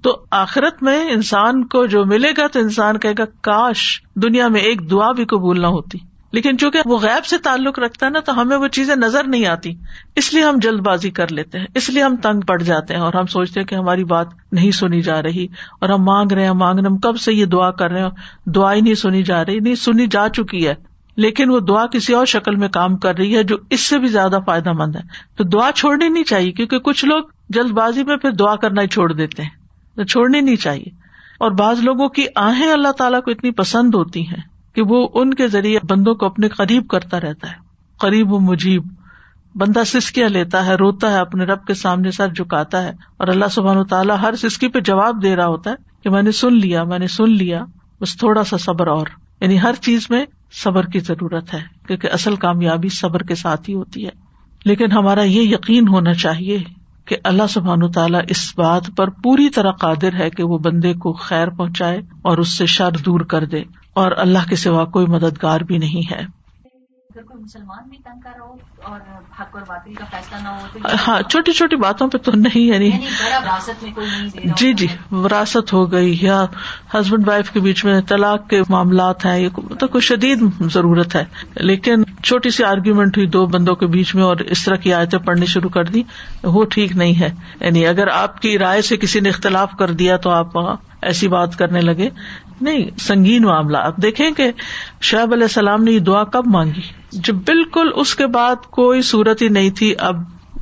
تو 0.01 0.25
آخرت 0.31 0.83
میں 0.83 1.09
انسان 1.09 1.67
کو 1.67 1.85
جو 1.85 2.05
ملے 2.05 2.31
گا 2.37 2.47
تو 2.47 2.59
انسان 2.59 2.97
کہے 2.97 3.13
گا، 3.17 3.23
کاش 3.41 4.01
دنیا 4.15 4.47
میں 4.47 4.61
ایک 4.61 4.91
دعا 4.91 5.11
بھی 5.11 5.25
قبول 5.25 5.61
نہ 5.61 5.67
ہوتی۔ 5.67 5.97
لیکن 6.31 6.57
چونکہ 6.57 6.79
وہ 6.85 6.99
غیب 6.99 7.25
سے 7.25 7.37
تعلق 7.37 7.79
رکھتا 7.79 8.05
ہے 8.05 8.11
نا، 8.11 8.19
تو 8.19 8.41
ہمیں 8.41 8.57
وہ 8.57 8.67
چیزیں 8.67 8.95
نظر 8.95 9.23
نہیں 9.27 9.45
آتی۔ 9.45 9.73
اس 10.15 10.33
لیے 10.33 10.43
ہم 10.43 10.59
جلد 10.61 10.79
بازی 10.79 11.09
کر 11.09 11.31
لیتے 11.31 11.59
ہیں۔ 11.59 11.65
اس 11.75 11.89
لیے 11.89 12.03
ہم 12.03 12.15
تنگ 12.15 12.41
پڑ 12.41 12.61
جاتے 12.61 12.93
ہیں 12.93 13.01
اور 13.01 13.13
ہم 13.13 13.25
سوچتے 13.25 13.59
ہیں 13.59 13.67
کہ 13.67 13.75
ہماری 13.75 14.03
بات 14.03 14.27
نہیں 14.51 14.71
سنی 14.71 15.01
جا 15.01 15.21
رہی 15.21 15.47
اور 15.81 15.89
ہم 15.89 16.03
مانگ 16.03 16.31
رہے 16.31 16.45
ہیں 16.45 16.51
مانگ 16.51 16.79
رہے 16.79 16.87
ہم 16.87 16.97
کب 16.97 17.19
سے 17.19 17.33
یہ 17.33 17.45
دعا 17.45 17.71
کر 17.71 17.91
رہے 17.91 18.01
ہیں؟ 18.01 18.09
دعا 18.45 18.73
ہی 18.73 18.81
نہیں 18.81 18.93
سنی 18.93 19.23
جا 19.23 19.45
رہی، 19.45 19.59
نہیں، 19.59 19.75
سنی 19.75 20.07
جا 20.07 20.29
چکی 20.29 20.67
ہے۔ 20.67 20.94
لیکن 21.17 21.50
وہ 21.50 21.60
دعا 21.60 21.86
کسی 21.86 22.13
اور 22.13 22.25
شکل 22.25 22.55
میں 22.55 22.67
کام 22.67 22.98
کر 22.98 23.15
رہی 23.15 23.36
ہے 23.36 23.43
جو 23.43 23.57
اس 23.69 23.79
سے 23.79 24.00
بھی 24.00 24.07
زیادہ 24.07 24.39
فائدہ 24.45 24.72
مند 24.72 24.95
ہے۔ 24.95 25.01
تو 25.36 25.43
دعا 25.43 25.72
چھوڑنی 25.72 26.10
نہیں 26.10 26.24
چاہیے 26.24 26.51
کیونکہ 26.51 26.79
کچھ 26.79 27.05
لوگ 27.05 27.24
جلد 27.50 27.72
بازی 27.72 28.03
میں 28.03 28.17
پھر 28.17 28.31
دعا 28.31 28.55
کرنا 28.55 28.81
ہی 28.81 28.88
چھوڑ 28.88 29.13
دیتے 29.13 29.43
ہیں۔ 29.43 29.50
تو 29.95 30.03
چھوڑنی 30.03 30.41
نہیں 30.41 30.55
چاہیے۔ 30.55 30.89
اور 31.39 31.51
بعض 31.51 31.79
لوگوں 31.79 32.10
کی 32.10 32.25
آہیں 32.36 32.72
اللہ 32.72 32.91
تعالیٰ 32.91 33.22
کو 33.22 33.31
اتنی 33.31 33.51
پسند 33.51 33.95
ہوتی 33.95 34.27
ہیں 34.27 34.75
کہ 34.75 34.81
وہ 34.81 35.07
ان 35.13 35.34
کے 35.34 35.48
ذریعے 35.48 35.79
بندوں 35.89 36.15
کو 36.15 36.25
اپنے 36.25 36.50
قریب 36.50 36.88
کرتا 36.88 37.19
رہتا 37.19 37.48
ہے۔ 37.48 37.55
قریب 37.98 38.34
و 38.34 38.39
مجیب۔ 38.39 38.84
بندہ 39.55 39.81
سسکیاں 39.86 40.29
لیتا 40.29 40.65
ہے، 40.65 40.75
روتا 40.75 41.12
ہے، 41.12 41.17
اپنے 41.17 41.43
رب 41.43 41.65
کے 41.65 41.74
سامنے 41.74 42.12
سر 42.12 42.27
جھکاتا 42.27 42.84
ہے۔ 42.84 42.91
اور 43.17 43.27
اللہ 43.27 43.45
سبحان 43.51 43.77
و 43.77 43.84
تعالیٰ 43.84 44.17
ہر 44.22 44.36
سسکی 44.36 44.67
پہ 44.67 44.79
جواب 44.79 45.24
دے 45.24 45.36
رہا 45.36 45.45
ہوتا 45.45 45.69
ہے 45.69 45.75
کہ 46.03 46.10
میں 46.10 46.22
نے 46.22 46.31
سن 46.31 46.53
لیا، 46.53 46.84
میں 46.84 47.00
نے 47.00 47.07
سن 47.07 47.29
لیا، 47.29 47.65
بس 48.01 48.17
تھوڑا 48.17 48.43
سا 48.43 48.57
صبر 48.57 48.88
اور۔ 48.88 49.07
یعنی 49.41 49.62
ہر 49.62 49.74
چیز 49.74 50.07
میں 50.10 50.25
صبر 50.63 50.85
کی 50.85 51.00
ضرورت 51.00 51.53
ہے، 51.53 51.59
کیونکہ 51.88 52.09
اصل 52.13 52.35
کامیابی 52.35 52.89
صبر 52.89 53.24
کے 53.24 53.35
ساتھ 53.35 53.69
ہی 53.69 53.74
ہوتی 53.75 54.05
ہے۔ 54.05 54.12
لیکن 54.65 54.91
ہمارا 54.91 55.24
یہ 55.24 55.41
یقین 55.41 55.88
ہونا 55.88 56.13
چاہیے 56.13 56.57
کہ 57.05 57.17
اللہ 57.24 57.47
سبحان 57.50 57.91
تعالیٰ 57.91 58.21
اس 58.29 58.53
بات 58.57 58.89
پر 58.97 59.09
پوری 59.24 59.50
طرح 59.50 59.71
قادر 59.71 60.13
ہے 60.13 60.29
کہ 60.29 60.43
وہ 60.43 60.57
بندے 60.57 60.93
کو 60.93 61.13
خیر 61.13 61.50
پہنچائے 61.50 62.00
اور 62.21 62.38
اس 62.38 62.57
سے 62.57 62.65
شر 62.65 62.97
دور 63.05 63.19
کر 63.19 63.45
دے، 63.45 63.62
اور 63.93 64.12
اللہ 64.17 64.47
کے 64.50 64.55
سوا 64.55 64.85
کوئی 64.85 65.05
مددگار 65.05 65.62
بھی 65.62 65.77
نہیں 65.77 66.13
ہے۔ 66.13 66.25
ہاں 71.07 71.22
چھوٹی 71.22 71.51
چھوٹی 71.51 71.75
باتوں 71.75 72.07
پہ 72.07 72.17
تو 72.17 72.31
نہیں 72.36 72.62
یعنی, 72.62 72.86
یعنی 72.86 73.05
جی 74.57 74.74
جی 74.74 74.88
وراثت 75.12 75.74
ہو 75.74 75.91
گئی 75.91 76.17
یا 76.22 76.45
ہسبینڈ 76.93 77.27
وائف 77.27 77.51
کے 77.51 77.60
بیچ 77.60 77.86
میں 77.86 78.01
طلاق 78.01 78.50
کے 78.50 78.62
معاملات 78.69 79.25
ہیں 79.25 79.50
تو 79.79 79.88
کوئی 79.88 80.01
شدید 80.01 80.39
ضرورت 80.62 81.15
ہے۔ 81.15 81.25
لیکن 81.55 82.03
چھوٹی 82.24 82.50
سی 82.50 82.63
آرگیومنٹ 82.63 83.17
ہوئی 83.17 83.27
دو 83.27 83.45
بندوں 83.45 83.75
کے 83.75 83.88
بیچ 83.88 84.15
میں 84.15 84.24
اور 84.24 84.38
اس 84.38 84.65
طرح 84.65 84.75
کی 84.75 84.93
آیتیں 84.93 85.19
پڑھنی 85.19 85.45
شروع 85.45 85.69
کر 85.69 85.84
دی 85.84 86.03
وہ 86.43 86.65
ٹھیک 86.65 86.95
نہیں 86.95 87.19
ہے۔ 87.19 87.29
یعنی 87.60 87.88
اگر 87.88 88.07
آپ 88.07 88.41
کی 88.41 88.57
رائے 88.60 88.81
سے 88.81 88.98
کسی 88.98 89.19
نے 89.19 89.29
اختلاف 89.29 89.72
کر 89.79 89.91
دیا 89.91 90.17
تو 90.17 90.29
آپ 90.29 90.57
ایسی 91.01 91.27
بات 91.27 91.55
کرنے 91.55 91.81
لگے۔ 91.81 92.10
نہیں، 92.62 92.97
سنگین 93.00 93.43
معاملہ۔ 93.43 93.77
آپ 93.77 93.97
دیکھیں 93.97 94.31
کہ 94.31 94.51
شعیب 95.01 95.33
علیہ 95.33 95.43
السلام 95.43 95.83
نے 95.83 95.91
یہ 95.91 96.00
دعا 96.00 96.24
کب 96.24 96.43
مانگی؟ 96.47 96.81
جب 97.12 97.33
بالکل 97.33 97.89
اس 97.95 98.15
کے 98.15 98.27
بعد 98.27 98.55
کوئی 98.55 99.01
صورت 99.01 99.41
ہی 99.41 99.47
نہیں 99.47 99.69
تھی 99.69 99.93
اب 100.00 100.15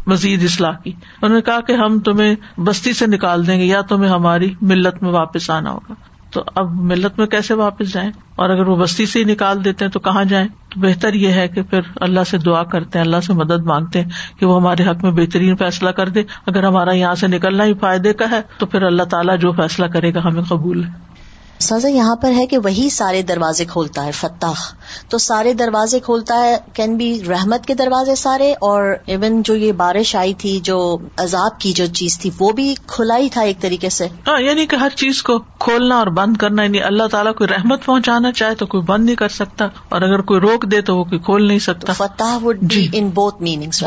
مزید 0.07 0.43
اصلاح 0.43 0.73
کی۔ 0.83 0.91
انہوں 1.21 1.35
نے 1.35 1.41
کہا 1.41 1.59
کہ 1.59 1.73
ہم 1.73 1.99
تمہیں 1.99 2.35
بستی 2.57 2.93
سے 2.93 3.07
نکال 3.07 3.47
دیں 3.47 3.59
گے 3.59 3.65
یا 3.65 3.81
تمہیں 3.81 4.11
ہماری 4.11 4.53
ملت 4.61 5.03
میں 5.03 5.11
واپس 5.11 5.49
آنا 5.49 5.71
ہوگا۔ 5.71 5.93
تو 6.31 6.43
اب 6.55 6.71
ملت 6.81 7.19
میں 7.19 7.27
کیسے 7.27 7.53
واپس 7.53 7.93
جائیں؟ 7.93 8.11
اور 8.35 8.49
اگر 8.49 8.67
وہ 8.67 8.75
بستی 8.75 9.05
سے 9.05 9.19
ہی 9.19 9.23
نکال 9.23 9.65
دیتے 9.65 9.85
ہیں 9.85 9.91
تو 9.91 9.99
کہاں 9.99 10.23
جائیں؟ 10.23 10.47
تو 10.47 10.79
بہتر 10.79 11.13
یہ 11.13 11.27
ہے 11.27 11.47
کہ 11.47 11.61
پھر 11.61 11.79
اللہ 11.95 12.23
سے 12.27 12.37
دعا 12.37 12.63
کرتے 12.63 12.99
ہیں، 12.99 13.05
اللہ 13.05 13.19
سے 13.19 13.33
مدد 13.33 13.63
مانگتے 13.65 14.01
ہیں 14.01 14.09
کہ 14.39 14.45
وہ 14.45 14.61
ہمارے 14.61 14.83
حق 14.83 15.03
میں 15.03 15.11
بہترین 15.11 15.55
فیصلہ 15.55 15.89
کر 15.89 16.09
دے۔ 16.09 16.23
اگر 16.45 16.63
ہمارا 16.63 16.91
یہاں 16.91 17.15
سے 17.15 17.27
نکلنا 17.27 17.65
ہی 17.65 17.73
فائدے 17.73 18.13
کا 18.13 18.31
ہے 18.31 18.41
تو 18.57 18.65
پھر 18.65 18.81
اللہ 18.81 19.03
تعالیٰ 19.03 19.37
جو 19.39 19.51
فیصلہ 19.51 19.85
کرے 19.85 20.13
گا 20.13 20.19
ہمیں 20.25 20.43
قبول 20.43 20.83
ہے۔ 20.83 21.12
سازا 21.63 21.87
یہاں 21.87 22.15
پر 22.15 22.31
ہے 22.31 22.45
کہ 22.47 22.57
وہی 22.57 22.89
سارے 22.89 23.21
دروازے 23.21 23.65
کھولتا 23.65 24.05
ہے 24.05 24.11
فتح 24.11 24.61
تو 25.07 25.17
سارے 25.17 25.53
دروازے 25.53 25.99
کھولتا 25.99 26.43
ہے 26.43 26.57
کین 26.73 26.95
بی 26.97 27.21
رحمت 27.29 27.65
کے 27.65 27.73
دروازے 27.73 28.15
سارے 28.15 28.51
اور 28.61 28.93
ایون 29.05 29.41
جو 29.41 29.55
یہ 29.55 29.71
بارش 29.71 30.15
آئی 30.15 30.33
تھی 30.33 30.59
جو 30.63 30.97
عذاب 31.17 31.59
کی 31.59 31.73
جو 31.73 31.85
چیز 31.85 32.19
تھی 32.19 32.29
وہ 32.39 32.51
بھی 32.51 32.75
کھلا 32.87 33.17
ہی 33.17 33.29
تھا 33.29 33.41
ایک 33.41 33.61
طریقے 33.61 33.89
سے۔ 33.89 34.07
ہاں 34.27 34.41
یعنی 34.41 34.65
کہ 34.65 34.75
ہر 34.75 34.89
چیز 34.95 35.23
کو 35.23 35.39
کھولنا 35.59 35.97
اور 35.97 36.07
بند 36.07 36.37
کرنا 36.37 36.63
یعنی 36.63 36.81
اللہ 36.81 37.07
تعالیٰ 37.11 37.33
کوئی 37.33 37.47
رحمت 37.47 37.85
پہنچانا 37.85 38.31
چاہے 38.31 38.55
تو 38.55 38.65
کوئی 38.65 38.83
بند 38.83 39.05
نہیں 39.05 39.15
کر 39.15 39.29
سکتا 39.29 39.67
اور 39.89 40.01
اگر 40.01 40.21
کوئی 40.21 40.39
روک 40.39 40.71
دے 40.71 40.81
تو 40.81 40.97
وہ 40.97 41.03
کوئی 41.03 41.19
کھول 41.19 41.47
نہیں 41.47 41.59
سکتا۔ 41.59 41.93
فتح 41.93 42.37
وڈ 42.43 42.73
ان 42.93 43.09
بوتھ 43.09 43.41
میننگس 43.41 43.83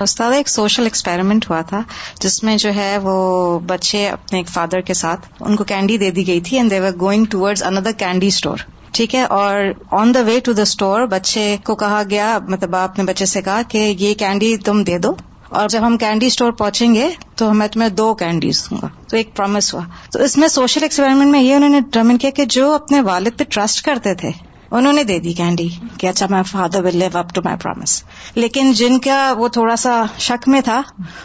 استاد، 0.00 0.32
ایک 0.32 0.48
سوشل 0.48 0.82
ایکسپیریمنٹ 0.82 1.48
ہوا 1.50 1.60
تھا، 1.60 1.82
جس 2.20 2.42
میں 2.42 2.56
جو 2.56 2.74
ہے 2.74 2.96
وہ 2.98 3.58
بچے 3.66 4.08
اپنے 4.08 4.38
ایک 4.38 4.48
فادر 4.48 4.80
کے 4.80 4.94
ساتھ 4.94 5.26
ان 5.40 5.56
کو 5.56 5.64
کینڈی 5.64 5.98
دے 5.98 6.10
دی 6.10 6.26
گئی 6.26 6.40
تھی 6.40 6.56
اینڈ 6.56 6.70
دیور 6.70 6.92
گوئنگ 7.00 7.24
ٹوڈز 7.24 7.62
اندر 7.62 7.92
کینڈی 7.92 8.26
اسٹور 8.26 8.56
ٹھیک 8.92 9.14
ہے؟ 9.14 9.22
اور 9.22 9.64
آن 9.90 10.14
دا 10.14 10.20
وے 10.20 10.38
ٹو 10.40 10.52
دا 10.52 10.62
اسٹور 10.62 11.06
بچے 11.06 11.56
کو 11.64 11.74
کہا 11.74 12.02
گیا 12.10 12.38
مطلب 12.48 12.76
آپ 12.76 12.98
نے 12.98 13.04
بچے 13.04 13.26
سے 13.26 13.42
کہا 13.42 13.60
کہ 13.68 13.78
یہ 13.98 14.14
کینڈی 14.14 14.56
تم 14.56 14.82
دے 14.82 14.98
دو، 14.98 15.12
اور 15.48 15.68
جب 15.68 15.86
ہم 15.86 15.96
کینڈی 15.96 16.26
اسٹور 16.26 16.52
پہنچیں 16.52 16.94
گے 16.94 17.08
تو 17.36 17.52
میں 17.54 17.68
تمہیں 17.68 17.88
دو 17.88 18.14
کینڈیز 18.14 18.64
دوں 18.70 18.78
گا۔ 18.82 18.88
تو 19.08 19.16
ایک 19.16 19.34
پرومس 19.36 19.74
ہوا۔ 19.74 19.82
تو 20.12 20.22
اس 20.22 20.38
میں 20.38 20.48
سوشل 20.48 20.82
ایکسپیریمنٹ 20.82 21.30
میں 21.30 21.42
یہ 21.42 21.54
انہوں 21.54 21.68
نے 21.68 21.80
ڈٹرمن 21.80 22.18
کیا 22.18 22.30
کہ 22.30 22.44
جو 22.44 22.72
اپنے 22.72 23.00
والد 23.00 23.38
پہ 23.38 23.44
ٹرسٹ 23.44 23.84
کرتے 23.84 24.14
تھے 24.14 24.30
انہوں 24.72 24.92
نے 24.92 25.04
دے 25.04 25.18
دی 25.18 25.32
کینڈی 25.32 25.68
کہ 25.98 26.06
اچھا 26.06 26.26
میں 26.30 26.42
father 26.42 26.84
will 26.84 26.96
live 26.96 27.18
up 27.18 27.34
to 27.34 27.42
my 27.44 27.56
promise 27.62 28.02
لیکن 28.34 28.72
جن 28.72 28.98
کا 28.98 29.34
وہ 29.38 29.48
تھوڑا 29.48 29.76
سا 29.76 30.04
شک 30.18 30.48
میں 30.48 30.60
تھا 30.60 30.80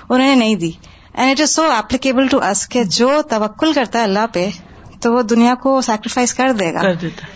انہوں 0.10 0.28
نے 0.28 0.36
نہیں 0.36 0.56
دی۔ 0.56 0.72
And 1.14 1.32
it 1.32 1.42
is 1.42 1.56
so 1.56 1.64
applicable 1.72 2.28
to 2.28 2.42
اس 2.44 2.68
کہ 2.70 2.84
جو 2.84 3.10
توکل 3.30 3.74
کرتا 3.74 4.00
ہے 4.00 4.04
اللہ 4.04 4.26
پہ 4.34 4.50
تو 5.02 5.14
وہ 5.14 5.22
دنیا 5.22 5.54
کو 5.56 5.82
سیکریفائز 5.82 6.34
کر 6.34 6.52
دے 6.52 6.74
گا 6.74 6.82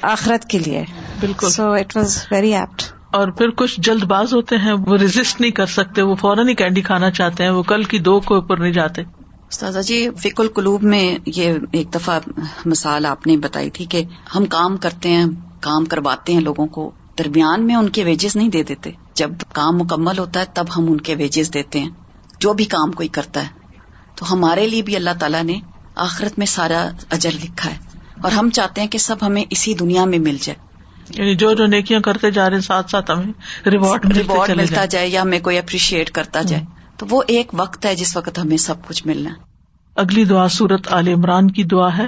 آخرت 0.01 0.45
کے 0.45 0.59
لیے۔ 0.59 0.83
بالکل۔ 1.19 1.49
So 1.49 1.71
it 1.71 1.95
was 1.97 2.17
very 2.31 2.53
apt 2.53 2.83
اور 3.11 3.27
پھر 3.27 3.49
کچھ 3.49 3.79
جلد 3.81 4.03
باز 4.03 4.33
ہوتے 4.33 4.57
ہیں 4.57 4.73
وہ 4.87 4.97
ریزسٹ 4.97 5.41
نہیں 5.41 5.51
کر 5.51 5.65
سکتے 5.65 6.01
وہ 6.01 6.15
فوراً 6.15 6.47
ہی 6.47 6.53
کینڈی 6.53 6.81
کھانا 6.81 7.11
چاہتے 7.11 7.43
ہیں 7.43 7.51
وہ 7.51 7.63
کل 7.63 7.83
کی 7.83 7.99
دو 7.99 8.19
کو 8.19 8.35
اوپر 8.35 8.57
نہیں 8.57 8.73
جاتے۔ 8.73 9.01
استاذہ 9.49 9.79
جی 9.79 10.09
فک 10.17 10.39
القلوب 10.41 10.83
میں 10.83 11.17
یہ 11.25 11.53
ایک 11.71 11.93
دفعہ 11.95 12.19
مثال 12.65 13.05
آپ 13.05 13.27
نے 13.27 13.37
بتائی 13.37 13.69
تھی 13.69 13.85
کہ 13.85 14.03
ہم 14.35 14.45
کام 14.45 14.77
کرتے 14.77 15.09
ہیں 15.09 15.25
کام 15.61 15.85
کرواتے 15.85 16.33
ہیں 16.33 16.41
لوگوں 16.41 16.67
کو 16.67 16.91
درمیان 17.19 17.67
میں 17.67 17.75
ان 17.75 17.89
کے 17.89 18.03
ویجز 18.03 18.35
نہیں 18.35 18.49
دے 18.49 18.63
دیتے۔ 18.63 18.91
جب 19.15 19.29
کام 19.53 19.77
مکمل 19.77 20.17
ہوتا 20.17 20.39
ہے 20.39 20.45
تب 20.53 20.65
ہم 20.77 20.91
ان 20.91 21.01
کے 21.01 21.15
ویجز 21.15 21.53
دیتے 21.53 21.79
ہیں۔ 21.79 21.89
جو 22.39 22.53
بھی 22.53 22.65
کام 22.65 22.91
کوئی 22.91 23.07
کرتا 23.07 23.43
ہے۔ 23.43 23.47
تو 24.15 24.33
ہمارے 24.33 24.67
لیے 24.67 24.81
بھی 24.81 24.95
اللہ 24.95 25.09
تعالیٰ 25.19 25.43
نے 25.43 25.59
آخرت 25.95 26.39
میں 26.39 26.45
سارا 26.45 26.89
اجر 27.09 27.31
لکھا 27.31 27.71
ہے۔ 27.71 27.77
اور 28.23 28.31
ہم 28.31 28.49
چاہتے 28.49 28.81
ہیں 28.81 28.87
کہ 28.87 28.97
سب 28.97 29.15
ہمیں 29.21 29.43
اسی 29.49 29.73
دنیا 29.73 30.05
میں 30.05 30.19
مل 30.19 30.37
جائے۔ 30.41 30.71
یعنی 31.09 31.35
جو 31.35 31.53
جو 31.53 31.65
نیکیاں 31.65 31.99
کرتے 31.99 32.31
جا 32.31 32.49
رہے 32.49 32.55
ہیں 32.55 32.63
ساتھ 32.63 32.91
ساتھ 32.91 33.11
ہمیں 33.11 33.33
ریوارڈ 33.69 34.17
ریوارڈ 34.17 34.49
ملتا 34.57 34.85
جائے 34.85 35.07
یا 35.07 35.21
ہمیں 35.21 35.39
کوئی 35.39 35.57
اپریشیٹ 35.57 36.11
کرتا 36.11 36.41
جائے۔ 36.41 36.63
تو 36.97 37.05
وہ 37.09 37.23
ایک 37.27 37.51
وقت 37.53 37.85
ہے 37.85 37.95
جس 37.95 38.17
وقت 38.17 38.39
ہمیں 38.39 38.57
سب 38.57 38.75
کچھ 38.87 39.07
ملنا۔ 39.07 39.29
اگلی 39.95 40.25
دعا 40.25 40.47
سورت 40.47 40.93
عال 40.93 41.07
عمران 41.07 41.51
کی 41.51 41.63
دعا 41.63 41.97
ہے۔ 41.97 42.07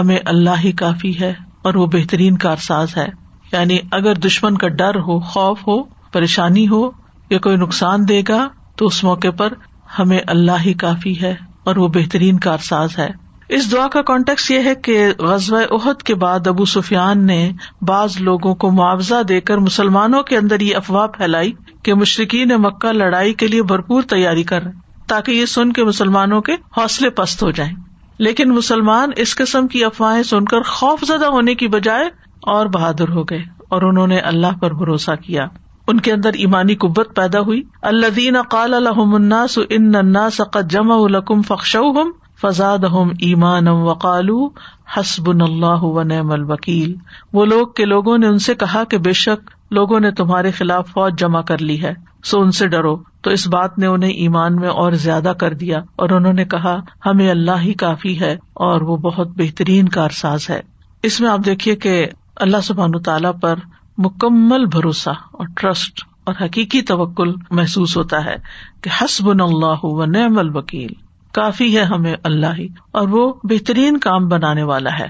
ہمیں 0.00 0.18
اللہ 0.26 0.60
ہی 0.64 0.72
کافی 0.72 1.20
ہے 1.20 1.34
اور 1.62 1.74
وہ 1.74 1.86
بہترین 1.86 2.38
کارساز 2.38 2.96
ہے۔ 2.96 3.06
یعنی 3.52 3.78
اگر 3.90 4.14
دشمن 4.14 4.58
کا 4.58 4.68
ڈر 4.68 4.94
ہو، 4.94 5.20
خوف 5.20 5.60
ہو، 5.68 5.82
پریشانی 5.82 6.68
ہو 6.68 6.90
یا 7.30 7.38
کوئی 7.38 7.56
نقصان 7.56 8.08
دے 8.08 8.22
گا، 8.28 8.48
تو 8.76 8.86
اس 8.86 9.04
موقع 9.04 9.30
پر 9.38 9.52
ہمیں 9.98 10.20
اللہ 10.26 10.52
ہی 10.64 10.74
کافی 10.74 11.22
ہے 11.22 11.34
اور 11.64 11.76
وہ 11.76 11.88
بہترین 11.88 12.38
کارساز 12.38 12.98
ہے۔ 12.98 13.10
اس 13.48 13.72
دعا 13.72 13.88
کا 13.88 14.02
کانٹیکس 14.02 14.50
یہ 14.50 14.58
ہے 14.64 14.74
کہ 14.74 15.08
غزب 15.18 15.56
عہد 15.70 16.02
کے 16.02 16.14
بعد 16.14 16.46
ابو 16.46 16.64
سفیان 16.64 17.26
نے 17.26 17.52
بعض 17.82 18.20
لوگوں 18.20 18.54
کو 18.54 18.70
معاوضہ 18.70 19.22
دے 19.22 19.40
کر 19.40 19.58
مسلمانوں 19.58 20.22
کے 20.22 20.36
اندر 20.36 20.60
یہ 20.60 20.76
افواہ 20.76 21.06
پھیلائی 21.06 21.52
کہ 21.82 21.94
مشرقین 21.94 22.48
مکہ 22.48 22.92
لڑائی 22.92 23.34
کے 23.34 23.46
لیے 23.46 23.62
بھرپور 23.62 24.02
تیاری 24.02 24.42
کر 24.42 24.62
رہے 24.62 24.72
تاکہ 25.06 25.32
یہ 25.32 25.46
سن 25.46 25.72
کے 25.72 25.84
مسلمانوں 25.84 26.40
کے 26.40 26.52
حوصلے 26.52 27.10
پست 27.10 27.42
ہو 27.42 27.50
جائیں۔ 27.50 27.89
لیکن 28.20 28.50
مسلمان 28.50 29.10
اس 29.16 29.34
قسم 29.34 29.68
کی 29.68 29.84
افواہیں 29.84 30.22
سن 30.22 30.44
کر 30.44 30.62
خوف 30.62 31.04
زدہ 31.04 31.26
ہونے 31.26 31.54
کی 31.54 31.68
بجائے 31.68 32.04
اور 32.42 32.66
بہادر 32.66 33.08
ہو 33.08 33.22
گئے 33.22 33.42
اور 33.68 33.82
انہوں 33.82 34.06
نے 34.06 34.18
اللہ 34.18 34.58
پر 34.60 34.74
بھروسہ 34.74 35.10
کیا۔ 35.24 35.46
ان 35.88 36.00
کے 36.00 36.12
اندر 36.12 36.30
ایمانی 36.34 36.74
قوت 36.74 37.16
پیدا 37.16 37.40
ہوئی۔ 37.40 37.62
اللہ 37.82 38.06
دین 38.06 38.36
قال 38.50 38.74
الحم 38.74 39.14
الناس 39.14 39.58
ان 39.68 39.94
الناس 39.94 40.40
قد 40.52 40.72
جمع 40.72 41.06
لکم 41.08 41.42
فخشوہم 41.42 42.10
فزادہم 42.42 43.08
ایمانم 43.20 43.82
وقالو 43.82 44.48
حسب 44.96 45.28
اللہ 45.28 45.82
و 45.82 46.02
نعم 46.02 46.30
الوکیل۔ 46.30 46.94
وہ 47.32 47.44
لوگ 47.44 47.66
کے 47.66 47.84
لوگوں 47.84 48.18
نے 48.18 48.26
ان 48.26 48.38
سے 48.38 48.54
کہا 48.54 48.84
کہ 48.84 48.98
بے 48.98 49.12
شک 49.12 49.50
لوگوں 49.70 50.00
نے 50.00 50.10
تمہارے 50.10 50.50
خلاف 50.50 50.88
فوج 50.88 51.18
جمع 51.18 51.40
کر 51.40 51.58
لی 51.58 51.82
ہے۔ 51.82 51.94
سو 52.24 52.40
ان 52.40 52.52
سے 52.52 52.68
ڈرو۔ 52.68 52.96
تو 53.22 53.30
اس 53.30 53.48
بات 53.48 53.78
نے 53.78 53.86
انہیں 53.86 54.10
ایمان 54.10 54.56
میں 54.56 54.68
اور 54.68 54.92
زیادہ 54.92 55.32
کر 55.40 55.54
دیا 55.54 55.78
اور 55.96 56.10
انہوں 56.10 56.32
نے 56.32 56.44
کہا، 56.44 56.80
ہمیں 57.06 57.30
اللہ 57.30 57.60
ہی 57.60 57.72
کافی 57.72 58.20
ہے 58.20 58.32
اور 58.52 58.80
وہ 58.80 58.96
بہت 58.96 59.28
بہترین 59.36 59.88
کارساز 59.88 60.50
ہے۔ 60.50 60.60
اس 61.02 61.20
میں 61.20 61.30
آپ 61.30 61.40
دیکھیے 61.44 61.76
کہ 61.76 62.06
اللہ 62.36 62.56
سبحان 62.62 63.02
تعالیٰ 63.02 63.32
پر 63.42 63.54
مکمل 63.98 64.66
بھروسہ 64.66 65.10
اور 65.10 65.46
ٹرسٹ 65.56 66.04
اور 66.24 66.34
حقیقی 66.40 66.82
توکل 66.82 67.32
محسوس 67.50 67.96
ہوتا 67.96 68.24
ہے 68.24 68.36
کہ 68.80 69.04
حسب 69.04 69.28
اللہ 69.28 69.84
و 69.84 70.04
نعم 70.04 70.38
الوکیل۔ 70.38 70.90
کافی 71.32 71.76
ہے 71.78 71.82
ہمیں 71.82 72.14
اللہ 72.22 72.54
ہی 72.58 72.68
اور 72.90 73.08
وہ 73.08 73.32
بہترین 73.44 73.98
کام 73.98 74.28
بنانے 74.28 74.62
والا 74.62 74.98
ہے۔ 74.98 75.08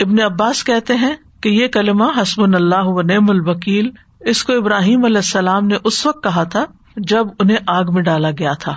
ابن 0.00 0.20
عباس 0.20 0.64
کہتے 0.64 0.94
ہیں 0.94 1.14
کہ 1.40 1.48
یہ 1.48 1.66
کلمہ 1.66 2.04
حسب 2.22 2.42
اللہ 2.42 2.82
و 2.82 3.02
نعم 3.02 3.30
الوکیل، 3.30 3.90
اس 4.20 4.44
کو 4.44 4.52
ابراہیم 4.52 5.04
علیہ 5.04 5.16
السلام 5.16 5.66
نے 5.66 5.76
اس 5.84 6.06
وقت 6.06 6.24
کہا 6.24 6.44
تھا 6.44 6.64
جب 6.96 7.26
انہیں 7.38 7.56
آگ 7.66 7.84
میں 7.88 8.02
ڈالا 8.02 8.30
گیا 8.30 8.52
تھا۔ 8.52 8.74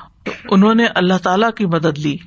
انہوں 0.50 0.76
نے 0.76 0.86
اللہ 0.86 1.14
تعالی 1.24 1.46
کی 1.58 1.66
مدد 1.66 2.00
لی۔ 2.00 2.18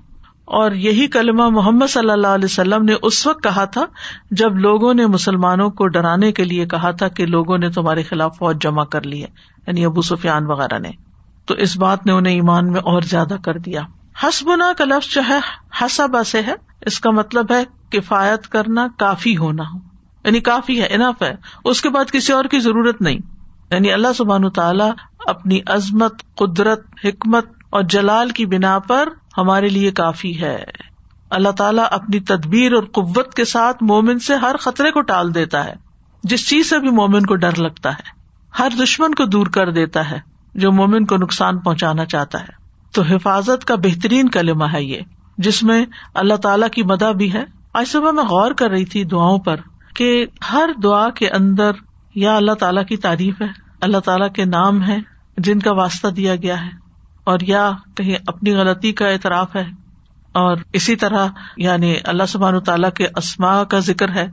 اور 0.45 0.73
یہی 0.73 1.07
کلمہ 1.07 1.49
محمد 1.49 1.87
صلی 1.87 2.11
اللہ 2.11 2.27
علیہ 2.27 2.45
وسلم 2.45 2.85
نے 2.85 2.95
اس 3.03 3.27
وقت 3.27 3.43
کہا 3.43 3.65
تھا 3.65 3.85
جب 4.31 4.57
لوگوں 4.57 4.95
نے 4.95 5.07
مسلمانوں 5.07 5.71
کو 5.71 5.87
ڈرانے 5.87 6.33
کے 6.33 6.45
لیے 6.45 6.67
کہا 6.67 6.91
تھا 6.91 7.09
کہ 7.09 7.27
لوگوں 7.27 7.59
نے 7.59 7.71
تمہارے 7.71 8.03
خلاف 8.03 8.37
فوج 8.39 8.63
جمع 8.63 8.85
کر 8.85 9.03
لی 9.03 9.23
ہے 9.23 9.29
یعنی 9.67 9.85
ابو 9.85 10.03
سفیان 10.03 10.47
وغیرہ 10.47 10.79
نے۔ 10.79 10.91
تو 11.47 11.55
اس 11.55 11.77
بات 11.77 12.07
نے 12.07 12.13
انہیں 12.13 12.35
ایمان 12.35 12.73
میں 12.73 12.81
اور 12.81 13.03
زیادہ 13.03 13.37
کر 13.45 13.59
دیا۔ 13.59 13.81
حسبنا 14.23 14.73
کا 14.79 14.85
لفظ 14.85 15.15
جو 15.15 15.21
ہے 15.29 15.39
حسب 15.83 16.27
سے 16.27 16.41
ہے، 16.47 16.55
اس 16.81 17.01
کا 17.01 17.11
مطلب 17.11 17.47
ہے 17.53 17.65
کفایت 17.93 18.49
کرنا، 18.49 18.87
کافی 18.99 19.37
ہونا۔ 19.37 19.94
یعنی 20.25 20.41
کافی 20.41 20.83
ہے 20.83 20.87
انف 20.87 21.23
ہے۔ 21.23 21.35
اس 21.65 21.83
کے 21.83 21.89
بعد 21.89 22.05
کسی 22.13 22.33
اور 22.33 22.45
کی 22.45 22.59
ضرورت 22.59 23.03
نہیں۔ 23.03 23.19
یعنی 23.71 23.93
اللہ 23.93 24.13
سبحان 24.17 24.51
تعالیٰ 24.51 24.91
اپنی 25.27 25.61
عظمت، 25.67 26.15
قدرت، 26.35 26.85
حکمت 27.05 27.47
اور 27.71 27.83
جلال 27.83 28.29
کی 28.29 28.47
بنا 28.47 28.79
پر 28.79 29.09
ہمارے 29.39 29.69
لیے 29.69 29.91
کافی 29.91 30.41
ہے۔ 30.41 30.65
اللہ 31.31 31.49
تعالیٰ 31.49 31.85
اپنی 31.91 32.21
تدبیر 32.21 32.73
اور 32.73 32.83
قوت 32.83 33.35
کے 33.35 33.45
ساتھ 33.45 33.83
مومن 33.83 34.19
سے 34.19 34.35
ہر 34.35 34.57
خطرے 34.57 34.91
کو 34.91 35.01
ٹال 35.01 35.35
دیتا 35.35 35.65
ہے۔ 35.65 35.75
جس 36.23 36.49
چیز 36.49 36.71
سے 36.71 36.79
بھی 36.79 36.91
مومن 36.91 37.27
کو 37.27 37.35
ڈر 37.35 37.59
لگتا 37.59 37.91
ہے، 37.91 38.03
ہر 38.59 38.69
دشمن 38.83 39.15
کو 39.15 39.25
دور 39.25 39.47
کر 39.47 39.71
دیتا 39.71 40.11
ہے 40.11 40.19
جو 40.55 40.73
مومن 40.73 41.05
کو 41.05 41.17
نقصان 41.17 41.59
پہنچانا 41.59 42.05
چاہتا 42.05 42.41
ہے۔ 42.41 42.65
تو 42.95 43.03
حفاظت 43.03 43.65
کا 43.65 43.75
بہترین 43.75 44.29
کلمہ 44.29 44.65
ہے 44.73 44.85
یہ، 44.85 45.01
جس 45.39 45.63
میں 45.63 45.87
اللہ 46.15 46.35
تعالیٰ 46.35 46.69
کی 46.69 46.83
مدد 46.83 47.17
بھی 47.17 47.33
ہے۔ 47.33 47.45
آج 47.75 47.89
صبح 47.89 48.11
میں 48.11 48.25
غور 48.25 48.51
کر 48.51 48.71
رہی 48.71 48.85
تھی 48.85 49.05
دعاؤں 49.05 49.39
پر۔ 49.39 49.57
کہ 49.95 50.27
ہر 50.53 50.71
دعا 50.83 51.09
کے 51.11 51.29
اندر 51.31 51.83
یا 52.15 52.37
اللہ 52.37 52.55
تعالیٰ 52.55 52.85
کی 52.87 52.97
تعریف 52.97 53.41
ہے، 53.43 53.47
اللہ 53.81 53.99
تعالیٰ 53.99 54.31
کے 54.33 54.45
نام 54.45 54.83
ہے 54.83 54.99
جن 55.39 55.59
کا 55.59 55.73
واسطہ 55.73 56.09
دیا 56.09 56.35
گیا 56.37 56.61
ہے، 56.65 56.71
اور 57.25 57.39
یا 57.43 57.71
کہیں 57.95 58.17
اپنی 58.27 58.55
غلطی 58.55 58.93
کا 58.93 59.09
اعتراف 59.09 59.57
ہے، 59.57 59.65
اور 60.35 60.57
اسی 60.73 60.97
طرح 60.97 61.27
یعنی 61.57 61.95
اللہ 62.05 62.27
سبحان 62.29 62.61
تعالیٰ 62.61 62.91
کے 62.91 63.07
اسما 63.17 63.53
کا 63.65 63.79
ذکر 63.79 64.15
ہے، 64.15 64.27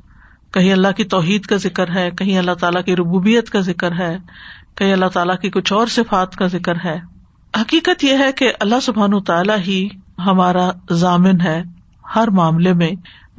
کہیں 0.54 0.72
اللہ 0.74 0.92
کی 0.98 1.04
توحید 1.04 1.46
کا 1.46 1.56
ذکر 1.56 1.90
ہے، 1.90 2.10
کہیں 2.12 2.38
اللہ 2.38 2.54
تعالیٰ 2.60 2.84
کی 2.84 2.96
ربوبیت 2.96 3.50
کا 3.50 3.60
ذکر 3.60 3.92
ہے، 3.92 4.16
کہیں 4.76 4.94
اللہ 4.94 5.10
تعالیٰ 5.14 5.38
کی 5.38 5.50
کچھ 5.50 5.74
اور 5.74 5.88
صفات 5.88 6.36
کا 6.36 6.48
ذکر 6.48 6.76
ہے۔ 6.84 6.98
حقیقت 7.54 8.04
یہ 8.04 8.18
ہے 8.18 8.32
کہ 8.32 8.52
اللہ 8.60 8.80
سبحان 8.82 9.20
تعالیٰ 9.24 9.58
ہی 9.58 9.88
ہمارا 10.26 10.70
ضامن 10.92 11.42
ہے 11.42 11.62
ہر 12.16 12.28
معاملے 12.30 12.74
میں۔ 12.74 12.92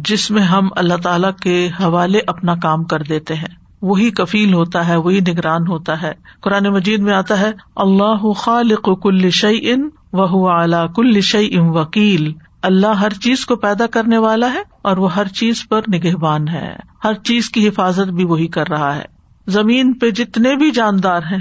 جس 0.09 0.31
میں 0.31 0.43
ہم 0.43 0.69
اللہ 0.77 0.95
تعالی 1.03 1.29
کے 1.43 1.69
حوالے 1.81 2.21
اپنا 2.27 2.55
کام 2.55 2.85
کر 2.85 3.03
دیتے 3.03 3.35
ہیں۔ 3.35 3.63
وہی 3.83 4.11
کفیل 4.11 4.55
ہوتا 4.55 4.89
ہے، 4.89 4.97
وہی 4.97 5.21
نگران 5.21 5.67
ہوتا 5.67 6.03
ہے۔ 6.03 6.13
قرآن 6.41 6.65
مجید 6.65 7.01
میں 7.01 7.13
آتا 7.13 7.41
ہے، 7.41 7.51
اللہ 7.77 8.33
خالق 8.33 9.03
کل 9.03 9.31
شعی 9.31 9.59
ان 9.63 9.89
وہ 10.13 10.51
اعلی 10.51 10.77
کل 10.97 11.21
شعی 11.21 11.57
ام 11.57 11.77
وکیل۔ 11.77 12.33
اللہ 12.63 12.87
ہر 12.87 13.11
چیز 13.11 13.47
کو 13.47 13.57
پیدا 13.57 13.87
کرنے 13.87 14.19
والا 14.19 14.53
ہے 14.53 14.63
اور 14.83 14.97
وہ 14.97 15.15
ہر 15.15 15.29
چیز 15.29 15.69
پر 15.69 15.81
نگہبان 15.93 16.49
ہے۔ 16.49 16.77
ہر 17.05 17.15
چیز 17.15 17.51
کی 17.51 17.69
حفاظت 17.69 18.13
بھی 18.13 18.25
وہی 18.25 18.47
کر 18.47 18.69
رہا 18.69 18.97
ہے۔ 18.97 19.05
زمین 19.47 19.93
پہ 19.93 20.11
جتنے 20.11 20.57
بھی 20.57 20.71
جاندار 20.71 21.21
ہیں، 21.23 21.41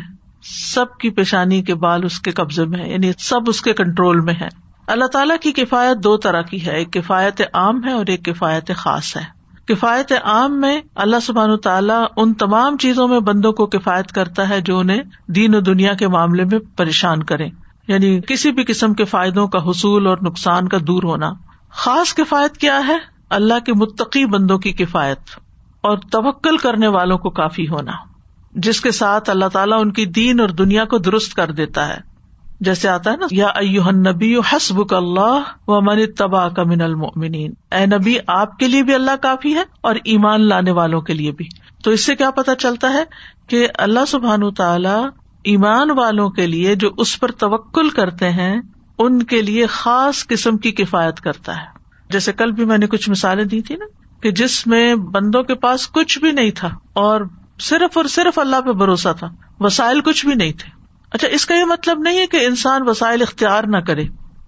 سب 0.74 0.98
کی 0.98 1.10
پیشانی 1.10 1.62
کے 1.62 1.76
بال 1.76 2.06
اس 2.06 2.20
کے 2.20 2.32
قبضے 2.32 2.66
میں 2.66 2.80
ہے 2.80 2.92
یعنی 2.92 3.12
سب 3.18 3.40
اس 3.48 3.62
کے 3.62 3.74
کنٹرول 3.74 4.20
میں 4.20 4.34
ہے 4.42 4.71
اللہ 4.92 5.06
تعالیٰ 5.06 5.38
کی 5.42 5.52
کفایت 5.52 6.04
دو 6.04 6.18
طرح 6.18 6.42
کی 6.42 6.66
ہے، 6.66 6.72
ایک 6.72 6.94
کفایت 6.94 7.42
عام 7.54 7.84
ہے 7.84 7.92
اور 7.92 8.06
ایک 8.06 8.26
کفایت 8.26 8.72
خاص 8.76 9.18
ہے۔ 9.18 9.42
کفایت 9.66 10.14
عام 10.24 10.62
میں 10.62 10.82
اللہ 10.96 11.16
سبحان 11.22 11.58
تعالیٰ 11.58 12.06
ان 12.18 12.34
تمام 12.34 12.78
چیزوں 12.78 13.08
میں 13.08 13.20
بندوں 13.20 13.52
کو 13.52 13.66
کفایت 13.66 14.12
کرتا 14.12 14.50
ہے 14.50 14.62
جو 14.62 14.80
انہیں 14.80 15.02
دین 15.28 15.56
و 15.56 15.60
دنیا 15.60 15.94
کے 15.94 16.08
معاملے 16.08 16.44
میں 16.44 16.60
پریشان 16.78 17.24
کرے 17.24 17.48
یعنی 17.88 18.22
کسی 18.28 18.52
بھی 18.52 18.64
قسم 18.64 18.94
کے 18.94 19.06
فائدوں 19.06 19.48
کا 19.48 19.60
حصول 19.64 20.08
اور 20.08 20.18
نقصان 20.22 20.68
کا 20.68 20.78
دور 20.82 21.04
ہونا۔ 21.04 21.34
خاص 21.72 22.14
کفایت 22.14 22.58
کیا 22.58 22.88
ہے؟ 22.88 22.98
اللہ 23.30 23.60
کے 23.66 23.74
متقی 23.74 24.26
بندوں 24.26 24.60
کی 24.60 24.72
کفایت 24.72 25.20
اور 25.82 25.98
توکل 25.98 26.58
کرنے 26.58 26.88
والوں 26.88 27.18
کو 27.18 27.30
کافی 27.30 27.68
ہونا۔ 27.68 27.92
جس 28.54 28.82
کے 28.82 28.92
ساتھ 28.92 29.30
اللہ 29.30 29.48
تعالیٰ 29.54 29.82
ان 29.82 29.92
کی 29.92 30.06
دین 30.06 30.40
اور 30.40 30.50
دنیا 30.50 30.86
کو 30.86 30.98
درست 30.98 31.34
کر 31.34 31.52
دیتا 31.52 31.88
ہے۔ 31.88 32.11
جیسے 32.62 32.90
آتا 32.90 33.12
ہے 33.12 33.18
نا، 33.18 33.28
یا 33.32 33.92
نبی 33.92 34.36
حسب 34.52 34.96
اللہ 34.96 35.44
و 35.68 35.82
من 35.82 36.00
تباہ 36.18 36.50
کا 36.50 36.64
من 36.64 36.82
المنین 36.82 37.54
اے 37.72 37.86
نبی، 37.86 38.16
آپ 38.28 38.58
کے 38.60 38.68
لیے 38.68 38.84
بھی 38.84 38.96
اللہ 38.96 39.16
کافی 39.22 39.56
ہے 39.56 39.64
اور 39.82 39.96
ایمان 40.04 40.42
لانے 40.42 40.72
والوں 40.72 41.02
کے 41.02 41.14
لیے 41.14 41.32
بھی۔ 41.32 41.48
تو 41.84 41.92
اس 41.92 42.06
سے 42.06 42.16
کیا 42.16 42.32
پتا 42.32 42.56
چلتا 42.56 42.94
ہے 42.94 43.04
کہ 43.48 43.68
اللہ 43.76 44.06
سبحان 44.08 44.54
تعالی 44.54 44.98
ایمان 45.44 45.92
والوں 45.92 46.30
کے 46.30 46.48
لیے 46.48 46.76
جو 46.76 46.90
اس 46.98 47.20
پر 47.20 47.32
توکل 47.32 47.90
کرتے 47.90 48.30
ہیں، 48.30 48.62
ان 48.98 49.24
کے 49.24 49.42
لیے 49.42 49.66
خاص 49.66 50.28
قسم 50.28 50.58
کی 50.58 50.72
کفایت 50.72 51.20
کرتا 51.20 51.56
ہے۔ 51.56 51.66
جیسے 52.10 52.34
کل 52.34 52.52
بھی 52.52 52.66
میں 52.66 52.78
نے 52.78 52.88
کچھ 52.88 53.10
مثالیں 53.10 53.46
دی 53.46 53.62
تھی 53.62 53.76
نا 53.76 53.86
کہ 54.22 54.32
جس 54.32 54.68
میں 54.68 54.96
بندوں 54.96 55.44
کے 55.44 55.56
پاس 55.56 55.88
کچھ 55.92 56.20
بھی 56.20 56.32
نہیں 56.32 56.52
تھا 56.56 56.70
اور 56.94 57.22
صرف 57.60 57.98
اور 57.98 58.06
صرف 58.06 58.40
اللہ 58.40 58.62
پہ 58.62 58.72
بھروسہ 58.72 59.10
تھا، 59.20 59.30
وسائل 59.60 60.02
کچھ 60.02 60.26
بھی 60.26 60.36
نہیں 60.36 60.52
تھے۔ 60.52 60.81
اچھا 61.12 61.28
اس 61.28 61.46
کا 61.46 61.56
یہ 61.56 61.66
مطلب 61.66 62.00
نہیں 62.00 62.20
ہے 62.20 62.28
کہ 62.28 62.46
انسان 62.46 62.82
وسائل 62.86 63.22
اختیار 63.22 63.64
نہ 63.64 63.78
کرے۔ 63.78 64.04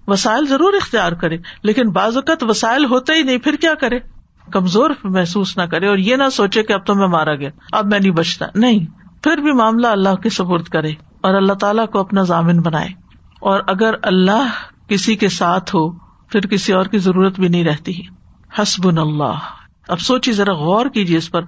وسائل 0.07 0.47
ضرور 0.47 0.73
اختیار 0.73 1.11
کرے، 1.11 1.37
لیکن 1.63 1.89
بعض 1.89 2.15
اوقات 2.15 2.43
وسائل 2.43 2.85
ہوتے 2.85 3.13
ہی 3.13 3.23
نہیں، 3.23 3.37
پھر 3.37 3.55
کیا 3.55 3.73
کرے؟ 3.73 3.99
کمزور 4.51 4.89
محسوس 5.03 5.57
نہ 5.57 5.63
کرے 5.63 5.87
اور 5.87 5.97
یہ 5.97 6.15
نہ 6.15 6.29
سوچے 6.31 6.63
کہ 6.63 6.73
اب 6.73 6.85
تو 6.85 6.95
میں 6.95 7.07
مارا 7.07 7.35
گیا، 7.35 7.49
اب 7.71 7.85
میں 7.85 7.99
نہیں 7.99 8.11
بچتا۔ 8.11 8.45
نہیں، 8.55 8.79
پھر 9.23 9.37
بھی 9.37 9.51
معاملہ 9.51 9.87
اللہ 9.87 10.15
کے 10.15 10.29
سپرد 10.29 10.63
کرے 10.63 10.89
اور 11.21 11.33
اللہ 11.33 11.53
تعالیٰ 11.53 11.87
کو 11.87 11.99
اپنا 11.99 12.21
ضامن 12.21 12.61
بنائے۔ 12.61 12.89
اور 13.39 13.59
اگر 13.67 13.93
اللہ 14.01 14.47
کسی 14.87 15.15
کے 15.15 15.29
ساتھ 15.29 15.75
ہو، 15.75 15.91
پھر 16.29 16.41
کسی 16.41 16.73
اور 16.73 16.85
کی 16.85 16.97
ضرورت 16.97 17.39
بھی 17.39 17.47
نہیں 17.47 17.63
رہتی۔ 17.63 17.93
حسب 18.61 18.87
اللہ۔ 18.87 19.37
اب 19.87 19.99
سوچیے 19.99 20.33
ذرا 20.33 20.53
غور 20.53 20.85
کیجیے 20.85 21.17
اس 21.17 21.31
پر۔ 21.31 21.41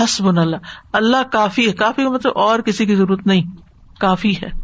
حسب 0.00 0.28
اللہ۔ 0.28 0.56
اللہ 0.92 1.32
کافی 1.32 1.66
ہے، 1.66 1.72
کافی 1.72 2.02
مطلب 2.02 2.32
اور 2.38 2.60
کسی 2.60 2.86
کی 2.86 2.94
ضرورت 2.94 3.26
نہیں، 3.26 3.42
کافی 4.00 4.34
ہے۔ 4.42 4.61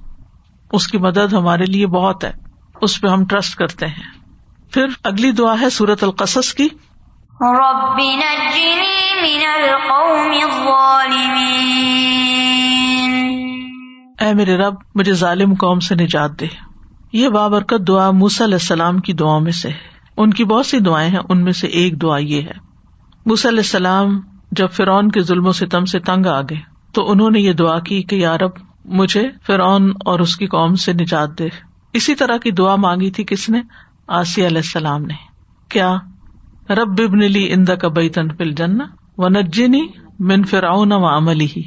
اس 0.73 0.87
کی 0.87 0.99
مدد 0.99 1.33
ہمارے 1.33 1.65
لیے 1.65 1.87
بہت 1.87 2.25
ہے۔ 2.25 2.33
اس 2.81 3.01
پہ 3.01 3.09
ہم 3.09 3.25
ٹرسٹ 3.25 3.57
کرتے 3.57 3.87
ہیں۔ 3.87 4.19
پھر 4.73 4.87
اگلی 5.05 5.31
دعا 5.31 5.55
ہے 5.61 5.71
سورت 5.71 6.05
القصص 6.05 6.55
کی۔ 6.55 6.69
اے 14.21 14.35
میرے 14.35 14.57
رب 14.57 14.75
مجھے 14.95 15.13
ظالم 15.13 15.55
قوم 15.55 15.81
سے 15.81 15.95
نجات 15.95 16.41
دے۔ 16.41 16.47
یہ 17.13 17.29
بابرکت 17.29 17.89
دعا 17.89 18.11
موسی 18.11 18.45
علیہ 18.45 18.55
السلام 18.55 18.99
کی 18.99 19.13
دعاؤں 19.13 19.41
میں 19.41 19.53
سے 19.53 19.69
ان 20.17 20.31
کی 20.31 20.45
بہت 20.45 20.67
سی 20.67 20.79
دعائیں 20.79 21.11
ہیں 21.11 21.21
ان 21.29 21.45
میں 21.45 21.53
سے 21.53 21.67
ایک 21.67 22.03
دعا 22.03 22.19
یہ 22.19 22.43
ہے۔ 22.43 22.69
علیہ 23.27 23.59
السلام 23.59 24.21
جب 24.53 24.71
فرعون 24.71 25.11
کے 25.11 25.21
ظلم 25.21 25.47
و 25.47 25.53
ستم 25.53 25.85
سے 25.85 25.99
تنگ 25.99 26.27
آ 26.27 26.41
گئے 26.41 26.57
تو 26.93 27.11
انہوں 27.11 27.31
نے 27.31 27.41
یہ 27.41 27.53
دعا 27.53 27.79
کی 27.79 28.03
کہ 28.03 28.17
یارب 28.17 28.51
مجھے 28.89 29.29
فرعون 29.47 29.93
اور 30.05 30.19
اس 30.19 30.37
کی 30.37 30.47
قوم 30.47 30.75
سے 30.75 30.93
نجات 30.93 31.39
دے۔ 31.39 31.49
اسی 31.93 32.15
طرح 32.15 32.37
کی 32.37 32.51
دعا 32.51 32.77
مانگی 32.77 33.11
تھی 33.11 33.25
کس 33.25 33.49
نے؟ 33.49 33.61
آسی 34.07 34.47
علیہ 34.47 34.57
السلام 34.57 35.03
نے۔ 35.03 35.15
کیا؟ 35.69 35.97
رب 36.71 37.01
ابن 37.09 37.19
لی 37.19 37.53
اند 37.53 37.69
کا 37.81 37.89
بیتن 37.89 38.29
فل 38.29 38.53
جن 38.53 38.79
و 39.19 39.29
نجنی 39.29 39.87
من 40.19 40.45
فرعون 40.45 40.93
و 40.93 41.17
عملی 41.17 41.47
ہی 41.57 41.63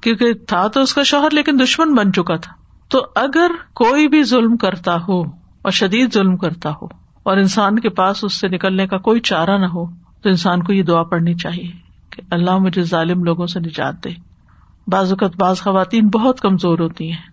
کیونکہ 0.00 0.32
تھا 0.34 0.66
تو 0.66 0.80
اس 0.80 0.94
کا 0.94 1.02
شوہر 1.02 1.28
لیکن 1.32 1.58
دشمن 1.62 1.94
بن 1.94 2.12
چکا 2.12 2.36
تھا۔ 2.36 2.52
تو 2.88 3.06
اگر 3.14 3.50
کوئی 3.74 4.08
بھی 4.08 4.22
ظلم 4.22 4.56
کرتا 4.56 4.96
ہو 5.08 5.22
اور 5.62 5.70
شدید 5.70 6.14
ظلم 6.14 6.36
کرتا 6.36 6.70
ہو 6.70 6.86
اور 7.22 7.36
انسان 7.36 7.78
کے 7.78 7.88
پاس 7.88 8.24
اس 8.24 8.34
سے 8.34 8.48
نکلنے 8.48 8.86
کا 8.86 8.98
کوئی 8.98 9.20
چارہ 9.20 9.58
نہ 9.58 9.66
ہو 9.66 9.86
تو 10.22 10.28
انسان 10.28 10.62
کو 10.62 10.72
یہ 10.72 10.82
دعا 10.82 11.02
پڑھنی 11.02 11.34
چاہیے 11.34 11.72
کہ 12.10 12.22
اللہ 12.30 12.58
مجھے 12.58 12.82
ظالم 12.82 13.24
لوگوں 13.24 13.46
سے 13.46 13.60
نجات 13.60 14.04
دے۔ 14.04 14.29
بعض 14.90 15.12
اوقات 15.12 15.36
بعض 15.36 15.60
خواتین 15.60 16.08
بہت 16.10 16.40
کمزور 16.40 16.78
ہوتی 16.78 17.10
ہیں 17.10 17.28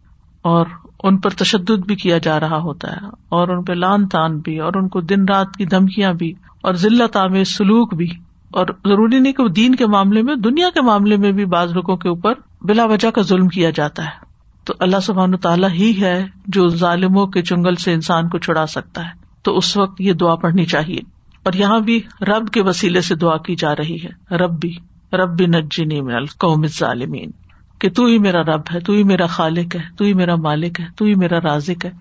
اور 0.46 0.65
ان 1.04 1.17
پر 1.17 1.30
تشدد 1.38 1.86
بھی 1.86 1.96
کیا 1.96 2.17
جا 2.17 2.39
رہا 2.39 2.58
ہوتا 2.60 2.91
ہے 2.91 3.08
اور 3.30 3.48
ان 3.48 3.63
پہ 3.63 3.74
لان 3.76 4.08
تان 4.08 4.38
بھی 4.39 4.58
اور 4.60 4.74
ان 4.74 4.88
کو 4.88 5.02
دن 5.04 5.28
رات 5.30 5.56
کی 5.58 5.65
دھمکیاں 5.67 6.13
بھی 6.13 6.34
اور 6.62 6.74
ذلت 6.76 7.17
عام 7.17 7.43
سلوک 7.48 7.93
بھی 7.93 8.08
اور 8.52 8.67
ضروری 8.86 9.20
نہیں 9.20 9.34
کہ 9.34 9.43
وہ 9.43 9.50
دین 9.56 9.76
کے 9.76 9.86
معاملے 9.88 10.22
میں 10.22 10.36
دنیا 10.43 10.70
کے 10.74 10.82
معاملے 10.82 11.17
میں 11.17 11.32
بھی 11.32 11.46
بعض 11.48 11.74
لوگوں 11.74 11.96
کے 11.98 12.10
اوپر 12.10 12.34
بلا 12.62 12.86
وجہ 12.86 13.12
کا 13.12 13.22
ظلم 13.24 13.48
کیا 13.48 13.70
جاتا 13.70 14.06
ہے 14.06 14.26
تو 14.67 14.74
اللہ 14.80 15.00
سبحان 15.00 15.38
تعالیٰ 15.38 15.70
ہی 15.70 15.91
ہے 16.02 16.15
جو 16.48 16.67
ظالموں 16.78 17.26
کے 17.28 17.41
چنگل 17.41 17.76
سے 17.76 17.93
انسان 17.93 18.30
کو 18.30 18.38
چھڑا 18.39 18.65
سکتا 18.67 19.06
ہے 19.06 19.26
تو 19.43 19.58
اس 19.58 19.76
وقت 19.78 20.02
یہ 20.02 20.13
دعا 20.15 20.36
پڑھنی 20.36 20.65
چاہیے 20.65 21.02
اور 21.46 21.54
یہاں 21.54 21.80
بھی 21.80 22.00
رب 22.28 22.48
کے 22.48 22.62
وسیلے 22.62 23.02
سے 23.02 23.15
دعا 23.15 23.38
کی 23.38 23.56
جا 23.56 23.76
رہی 23.76 23.98
ہے 24.04 24.38
رب 24.38 24.60
بھی 24.60 24.74
رب 25.13 25.36
بھی 25.38 25.46
نجنی 25.48 26.02
من 26.02 26.13
القوم 26.13 26.65
ظالمین 26.80 27.32
کہ 27.80 27.90
تو 27.90 28.06
ہی 28.06 28.20
میرا 28.20 28.42
رب 28.42 28.62
ہے، 28.74 28.80
تو 28.80 28.94
ہی 28.94 29.04
میرا 29.04 29.26
خالق 29.26 29.76
ہے، 29.76 29.82
تو 29.98 30.06
ہی 30.06 30.13
میرا 30.13 30.36
مالک 30.36 30.80
ہے، 30.80 30.86
تو 30.96 31.06
ہی 31.06 31.16
میرا 31.16 31.40
رازق 31.44 31.86
ہے، 31.86 31.92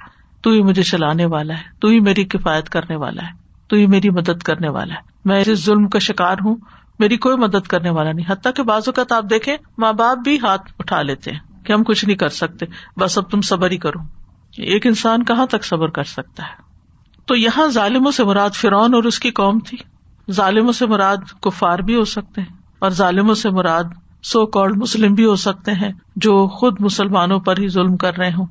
تو 0.42 0.50
ہی 0.50 0.62
مجھے 0.62 0.82
چلانے 0.82 1.24
والا 1.24 1.54
ہے، 1.54 1.62
تو 1.80 1.88
ہی 1.88 2.00
میری 2.00 2.24
کفایت 2.24 2.68
کرنے 2.68 2.96
والا 2.96 3.22
ہے، 3.22 3.32
تو 3.68 3.76
ہی 3.76 3.86
میری 3.86 4.10
مدد 4.10 4.42
کرنے 4.42 4.68
والا 4.68 4.94
ہے۔ 4.94 5.00
میں 5.24 5.44
اس 5.46 5.64
ظلم 5.64 5.88
کا 5.88 5.98
شکار 5.98 6.36
ہوں، 6.44 6.56
میری 6.98 7.16
کوئی 7.16 7.36
مدد 7.36 7.66
کرنے 7.66 7.90
والا 7.90 8.12
نہیں۔ 8.12 8.32
حتیٰ 8.32 8.52
کہ 8.56 8.62
بازو 8.62 8.92
کا 8.92 9.02
آپ 9.10 9.24
دیکھیں، 9.30 9.56
ماں 9.78 9.92
باپ 9.92 10.18
بھی 10.18 10.38
ہاتھ 10.38 10.72
اٹھا 10.78 11.02
لیتے 11.02 11.30
ہیں 11.30 11.64
کہ 11.64 11.72
ہم 11.72 11.84
کچھ 11.84 12.04
نہیں 12.04 12.16
کر 12.16 12.28
سکتے، 12.28 12.66
بس 12.96 13.18
اب 13.18 13.30
تم 13.30 13.40
صبر 13.40 13.70
ہی 13.70 13.76
کرو۔ 13.76 13.98
ایک 14.58 14.86
انسان 14.86 15.24
کہاں 15.24 15.46
تک 15.46 15.64
صبر 15.64 15.88
کر 15.88 16.04
سکتا 16.04 16.42
ہے؟ 16.42 16.66
تو 17.26 17.34
یہاں 17.34 17.66
ظالموں 17.66 18.10
سے 18.10 18.24
مراد 18.24 18.50
فرعون 18.50 18.94
اور 18.94 19.04
اس 19.04 19.18
کی 19.18 19.30
قوم 19.30 19.58
تھی۔ 19.58 19.78
ظالموں 20.32 20.72
سے 20.72 20.86
مراد 20.86 21.16
کفار 21.42 21.78
بھی 21.78 21.94
ہو 21.94 22.04
سکتے 22.04 22.40
ہیں 22.40 22.56
اور 22.78 22.90
ظالموں 22.90 23.34
سے 23.34 23.50
مراد 23.50 23.84
سو 24.32 24.46
کالڈ 24.46 24.76
مسلم 24.76 25.14
بھی 25.14 25.24
ہو 25.24 25.36
سکتے 25.36 25.72
ہیں 25.72 25.92
جو 26.16 26.46
خود 26.48 26.80
مسلمانوں 26.80 27.40
پر 27.40 27.58
ہی 27.58 27.68
ظلم 27.68 27.96
کر 27.96 28.16
رہے 28.16 28.32
ہوں۔ 28.32 28.46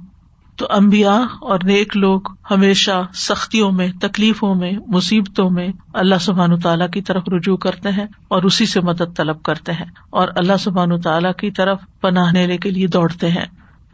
تو 0.58 0.68
امبیا 0.70 1.14
اور 1.42 1.60
نیک 1.64 1.98
لوگ 1.98 2.22
ہمیشہ 2.52 3.08
سختیوں 3.14 3.72
میں، 3.72 3.88
تکلیفوں 4.02 4.56
میں، 4.56 4.72
مصیبتوں 4.88 5.50
میں 5.50 5.68
اللہ 5.94 6.16
سبحان 6.22 6.60
تعالیٰ 6.60 6.90
کی 6.90 7.02
طرف 7.02 7.24
رجوع 7.28 7.58
کرتے 7.58 7.90
ہیں 7.90 8.06
اور 8.28 8.44
اسی 8.44 8.66
سے 8.66 8.82
مدد 8.82 9.18
طلب 9.18 9.44
کرتے 9.44 9.72
ہیں 9.72 9.86
اور 10.10 10.28
اللہ 10.36 10.58
سبحان 10.60 11.02
تعالیٰ 11.02 11.34
کی 11.34 11.52
طرف 11.52 11.80
پناہ 12.02 12.32
لینے 12.32 12.58
کے 12.58 12.72
لیے 12.72 12.88
دوڑتے 12.88 13.30
ہیں۔ 13.30 13.46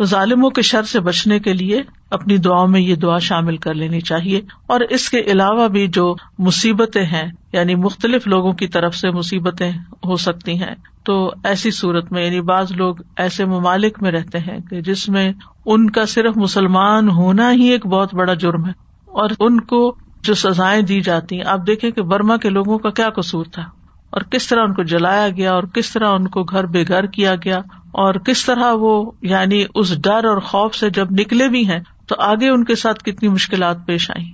تو 0.02 0.06
ظالموں 0.06 0.50
کے 0.50 0.62
شر 0.62 0.84
سے 0.84 1.00
بچنے 1.00 1.40
کے 1.40 1.54
لیے 1.54 1.82
اپنی 2.10 2.38
دعاؤں 2.38 2.68
میں 2.68 2.82
یہ 2.82 2.96
دعا 2.96 3.18
شامل 3.18 3.58
کر 3.58 3.74
لینی 3.74 4.02
چاہیے 4.02 4.42
اور 4.68 4.80
اس 4.80 5.10
کے 5.10 5.20
علاوہ 5.20 5.68
بھی 5.68 5.88
جو 5.88 6.16
مصیبتیں 6.40 7.04
ہیں 7.04 7.32
یعنی 7.54 7.76
مختلف 7.76 8.28
لوگوں 8.28 8.54
کی 8.54 8.68
طرف 8.68 8.96
سے 8.96 9.12
مصیبتیں 9.12 9.72
ہو 10.06 10.16
سکتی 10.16 10.60
ہیں۔ 10.60 10.76
تو 11.04 11.32
ایسی 11.44 11.72
صورت 11.72 12.12
میں 12.12 12.26
یعنی 12.26 12.42
بعض 12.42 12.72
لوگ 12.72 12.96
ایسے 13.18 13.46
ممالک 13.46 14.02
میں 14.02 14.12
رہتے 14.12 14.40
ہیں 14.40 14.60
کہ 14.70 14.82
جس 14.82 15.10
میں 15.10 15.34
ان 15.66 15.90
کا 15.90 16.06
صرف 16.06 16.38
مسلمان 16.38 17.10
ہونا 17.10 17.52
ہی 17.52 17.64
ایک 17.64 17.88
بہت 17.88 18.14
بڑا 18.14 18.34
جرم 18.34 18.66
ہے۔ 18.66 18.72
اور 19.06 19.30
ان 19.40 19.62
کو 19.62 19.96
جو 20.24 20.34
سزائیں 20.34 20.82
دی 20.82 21.02
جاتی 21.02 21.36
ہیں، 21.36 21.44
آپ 21.46 21.60
دیکھیں 21.68 21.92
کہ 21.92 22.02
برما 22.02 22.38
کے 22.38 22.50
لوگوں 22.50 22.78
کا 22.78 22.90
کیا 22.90 23.10
قصور 23.10 23.46
تھا۔ 23.52 23.81
اور 24.12 24.22
کس 24.22 24.48
طرح 24.48 24.64
ان 24.64 24.74
کو 24.74 24.84
جلایا 24.84 25.30
گیا 25.30 25.54
اور 25.54 25.64
کس 25.64 25.94
طرح 25.94 26.10
ان 26.10 26.28
کو 26.28 26.44
گھر 26.44 26.66
بے 26.66 26.84
گھر 26.88 27.06
کیا 27.06 27.36
گیا 27.36 27.58
اور 27.92 28.14
کس 28.14 28.46
طرح 28.46 28.74
وہ 28.74 29.12
یعنی 29.22 29.66
اس 29.76 30.02
ڈر 30.02 30.26
اور 30.26 30.38
خوف 30.38 30.76
سے 30.76 30.90
جب 30.90 31.12
نکلے 31.12 31.48
بھی 31.48 31.68
ہیں 31.70 31.80
تو 32.08 32.16
آگے 32.20 32.50
ان 32.50 32.64
کے 32.64 32.76
ساتھ 32.76 33.04
کتنی 33.04 33.30
مشکلات 33.30 33.78
پیش 33.86 34.12
آئی 34.12 34.26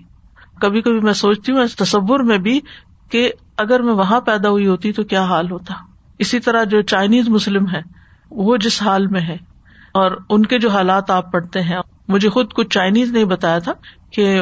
کبھی 0.62 0.82
کبھی 0.82 1.00
میں 1.00 1.14
سوچتی 1.14 1.52
ہوں 1.52 1.66
تصور 1.78 2.20
میں 2.20 2.38
بھی 2.38 2.60
کہ 3.10 3.32
اگر 3.58 3.80
میں 3.80 3.94
وہاں 3.94 4.22
پیدا 4.22 4.50
ہوئی 4.50 4.68
ہوتی 4.68 4.92
تو 4.92 5.04
کیا 5.04 5.24
حال 5.24 5.52
ہوتا۔ 5.52 5.74
اسی 6.20 6.40
طرح 6.40 6.64
جو 6.64 6.82
چائنیز 6.82 7.30
مسلم 7.30 7.70
ہے 7.70 7.82
وہ 8.32 8.58
جس 8.58 8.82
حال 8.82 9.08
میں 9.08 9.22
ہے 9.22 9.38
اور 9.92 10.12
ان 10.30 10.46
کے 10.46 10.60
جو 10.60 10.70
حالات 10.70 11.12
آپ 11.12 11.32
پڑھتے 11.32 11.62
ہیں، 11.62 11.78
مجھے 12.08 12.30
خود 12.30 12.54
کچھ 12.54 12.70
چائنیز 12.70 13.12
نے 13.12 13.26
بتایا 13.26 13.60
تھا 13.60 13.74
کہ 14.12 14.42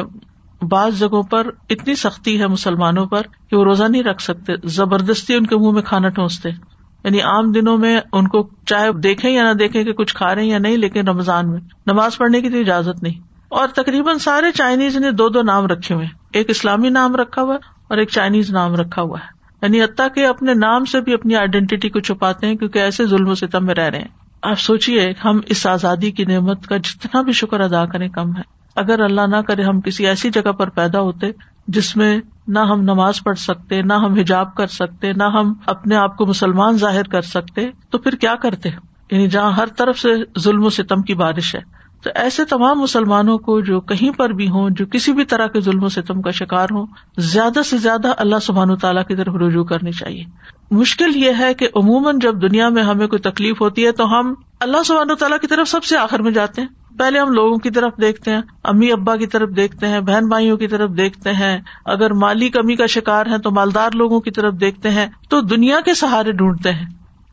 بعض 0.62 0.98
جگہوں 0.98 1.22
پر 1.22 1.46
اتنی 1.70 1.94
سختی 1.94 2.40
ہے 2.40 2.46
مسلمانوں 2.46 3.06
پر 3.06 3.22
کہ 3.50 3.56
وہ 3.56 3.64
روزہ 3.64 3.84
نہیں 3.84 4.02
رکھ 4.02 4.22
سکتے، 4.22 4.52
زبردستی 4.64 5.34
ان 5.34 5.46
کے 5.46 5.56
منہ 5.56 5.70
میں 5.70 5.82
کھانا 5.82 6.08
ٹھونستے 6.08 6.48
یعنی 7.04 7.20
عام 7.20 7.52
دنوں 7.52 7.78
میں 7.78 8.00
ان 8.12 8.28
کو 8.28 8.48
چاہے 8.66 8.92
دیکھیں 8.92 9.30
یا 9.30 9.42
نہ 9.42 9.52
دیکھیں 9.52 9.84
کہ 9.84 9.92
کچھ 9.92 10.14
کھا 10.14 10.34
رہے 10.34 10.42
ہیں 10.42 10.50
یا 10.50 10.58
نہیں، 10.58 10.76
لیکن 10.76 11.08
رمضان 11.08 11.50
میں 11.50 11.60
نماز 11.86 12.16
پڑھنے 12.16 12.40
کی 12.40 12.50
تو 12.50 12.58
اجازت 12.58 13.02
نہیں۔ 13.02 13.20
اور 13.48 13.68
تقریباً 13.68 14.18
سارے 14.18 14.52
چائنیز 14.52 14.96
نے 14.96 15.10
دو 15.10 15.28
دو 15.28 15.42
نام 15.42 15.66
رکھے 15.66 15.94
ہوئے 15.94 16.06
ایک 16.32 16.50
اسلامی 16.50 16.88
نام 16.88 17.16
رکھا 17.16 17.42
ہوا 17.42 17.54
ہے 17.54 17.58
اور 17.88 17.98
ایک 17.98 18.08
چائنیز 18.08 18.50
نام 18.50 18.74
رکھا 18.74 19.02
ہوا 19.02 19.18
ہے۔ 19.18 19.36
یعنی 19.62 19.82
حتیٰ 19.82 20.06
کہ 20.14 20.26
اپنے 20.26 20.54
نام 20.54 20.84
سے 20.84 21.00
بھی 21.00 21.14
اپنی 21.14 21.36
آئیڈینٹی 21.36 21.88
کو 21.88 22.00
چھپاتے 22.00 22.46
ہیں 22.46 22.54
کیونکہ 22.54 22.78
ایسے 22.78 23.06
ظلم 23.06 23.28
و 23.28 23.34
ستم 23.34 23.66
میں 23.66 23.74
رہ 23.74 23.88
رہے 23.88 23.98
ہیں۔ 23.98 24.08
آپ 24.42 24.58
سوچیے 24.58 25.12
ہم 25.24 25.40
اس 25.46 25.66
آزادی 25.66 26.10
کی 26.10 26.24
نعمت 26.24 26.66
کا 26.66 26.76
جتنا 26.76 27.22
بھی 27.22 27.32
شکر 27.32 27.60
ادا 27.60 27.84
کریں، 27.84 28.08
کم 28.08 28.36
ہے۔ 28.36 28.55
اگر 28.76 29.00
اللہ 29.00 29.20
نہ 29.20 29.36
کرے 29.36 29.62
ہم 29.62 29.80
کسی 29.80 30.06
ایسی 30.06 30.30
جگہ 30.30 30.52
پر 30.52 30.68
پیدا 30.68 31.00
ہوتے 31.00 31.26
جس 31.68 31.96
میں 31.96 32.20
نہ 32.48 32.58
ہم 32.58 32.80
نماز 32.80 33.20
پڑھ 33.24 33.38
سکتے، 33.38 33.82
نہ 33.82 33.92
ہم 33.92 34.14
حجاب 34.14 34.54
کر 34.54 34.66
سکتے، 34.66 35.12
نہ 35.12 35.24
ہم 35.24 35.54
اپنے 35.66 35.96
آپ 35.96 36.16
کو 36.16 36.26
مسلمان 36.26 36.76
ظاہر 36.76 37.02
کر 37.02 37.22
سکتے، 37.22 37.70
تو 37.90 37.98
پھر 37.98 38.12
کیا 38.12 38.34
کرتے؟ 38.34 38.68
یعنی 39.10 39.28
جہاں 39.28 39.52
ہر 39.52 39.66
طرف 39.66 39.98
سے 39.98 40.08
ظلم 40.40 40.66
و 40.66 40.70
ستم 40.70 41.02
کی 41.02 41.14
بارش 41.14 41.54
ہے۔ 41.54 41.60
تو 42.02 42.10
ایسے 42.14 42.44
تمام 42.44 42.80
مسلمانوں 42.80 43.38
کو 43.38 43.60
جو 43.60 43.80
کہیں 43.80 44.10
پر 44.10 44.30
بھی 44.30 44.48
ہوں، 44.48 44.70
جو 44.70 44.86
کسی 44.86 45.12
بھی 45.12 45.24
طرح 45.24 45.46
کے 45.46 45.60
ظلم 45.60 45.84
و 45.84 45.88
ستم 45.88 46.22
کا 46.22 46.30
شکار 46.30 46.66
ہوں، 46.70 46.86
زیادہ 47.18 47.60
سے 47.62 47.76
زیادہ 47.76 48.08
اللہ 48.18 48.36
سبحان 48.42 48.70
و 48.70 48.76
تعالیٰ 48.76 49.04
کی 49.08 49.16
طرف 49.16 49.34
رجوع 49.34 49.64
کرنی 49.64 49.92
چاہیے۔ 49.92 50.24
مشکل 50.70 51.16
یہ 51.16 51.32
ہے 51.38 51.54
کہ 51.54 51.68
عموماً 51.76 52.18
جب 52.18 52.42
دنیا 52.42 52.68
میں 52.68 52.82
ہمیں 52.82 53.06
کوئی 53.06 53.20
تکلیف 53.20 53.60
ہوتی 53.60 53.86
ہے 53.86 53.92
تو 53.92 54.20
ہم 54.20 54.34
اللہ 54.60 54.82
سبحان 54.86 55.10
و 55.10 55.14
تعالیٰ 55.14 55.38
کی 55.38 55.46
طرف 55.46 55.68
سب 55.68 55.84
سے 55.84 55.96
آخر 55.96 56.22
میں 56.22 56.30
جاتے 56.30 56.60
ہیں۔ 56.62 56.68
پہلے 56.98 57.18
ہم 57.18 57.30
لوگوں 57.30 57.58
کی 57.58 57.70
طرف 57.70 57.92
دیکھتے 58.00 58.30
ہیں، 58.30 58.40
امی 58.64 58.92
ابا 58.92 59.16
کی 59.16 59.26
طرف 59.26 59.48
دیکھتے 59.56 59.88
ہیں، 59.88 60.00
بہن 60.00 60.28
بھائیوں 60.28 60.56
کی 60.56 60.68
طرف 60.68 60.90
دیکھتے 60.90 61.32
ہیں۔ 61.32 61.58
اگر 61.84 62.12
مالی 62.12 62.48
کمی 62.48 62.76
کا 62.76 62.86
شکار 62.86 63.26
ہے 63.26 63.38
تو 63.38 63.50
مالدار 63.50 63.90
لوگوں 63.94 64.20
کی 64.20 64.30
طرف 64.30 64.54
دیکھتے 64.60 64.90
ہیں۔ 64.90 65.06
تو 65.30 65.40
دنیا 65.40 65.80
کے 65.84 65.94
سہارے 65.94 66.32
ڈھونڈتے 66.32 66.72
ہیں۔ 66.72 66.86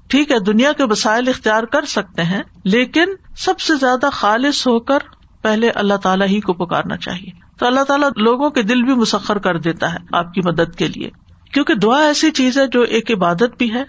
ٹھیک 0.08 0.32
ہے، 0.32 0.39
دنیا 0.39 0.71
کے 0.71 0.84
وسائل 0.84 1.28
اختیار 1.28 1.63
کر 1.63 1.86
سکتے 1.86 2.23
ہیں، 2.23 2.43
لیکن 2.63 3.06
سب 3.38 3.60
سے 3.60 3.76
زیادہ 3.76 4.10
خالص 4.12 4.67
ہو 4.67 4.80
کر 4.80 4.97
پہلے 5.41 5.69
اللہ 5.69 5.93
تعالیٰ 5.93 6.28
ہی 6.28 6.39
کو 6.39 6.54
پکارنا 6.54 6.97
چاہیے۔ 6.97 7.32
تو 7.60 7.65
اللہ 7.67 7.84
تعالیٰ 7.84 8.10
لوگوں 8.15 8.49
کے 8.49 8.62
دل 8.62 8.84
بھی 8.84 8.93
مسخر 8.93 9.38
کر 9.38 9.58
دیتا 9.58 9.93
ہے 9.93 9.97
آپ 10.12 10.34
کی 10.34 10.41
مدد 10.45 10.76
کے 10.76 10.88
لیے۔ 10.88 11.10
کیونکہ 11.54 11.73
دعا 11.73 12.06
ایسی 12.06 12.32
چیز 12.32 12.58
ہے 12.58 12.67
جو 12.67 12.82
ایک 12.82 13.12
عبادت 13.12 13.58
بھی 13.58 13.73
ہے 13.73 13.82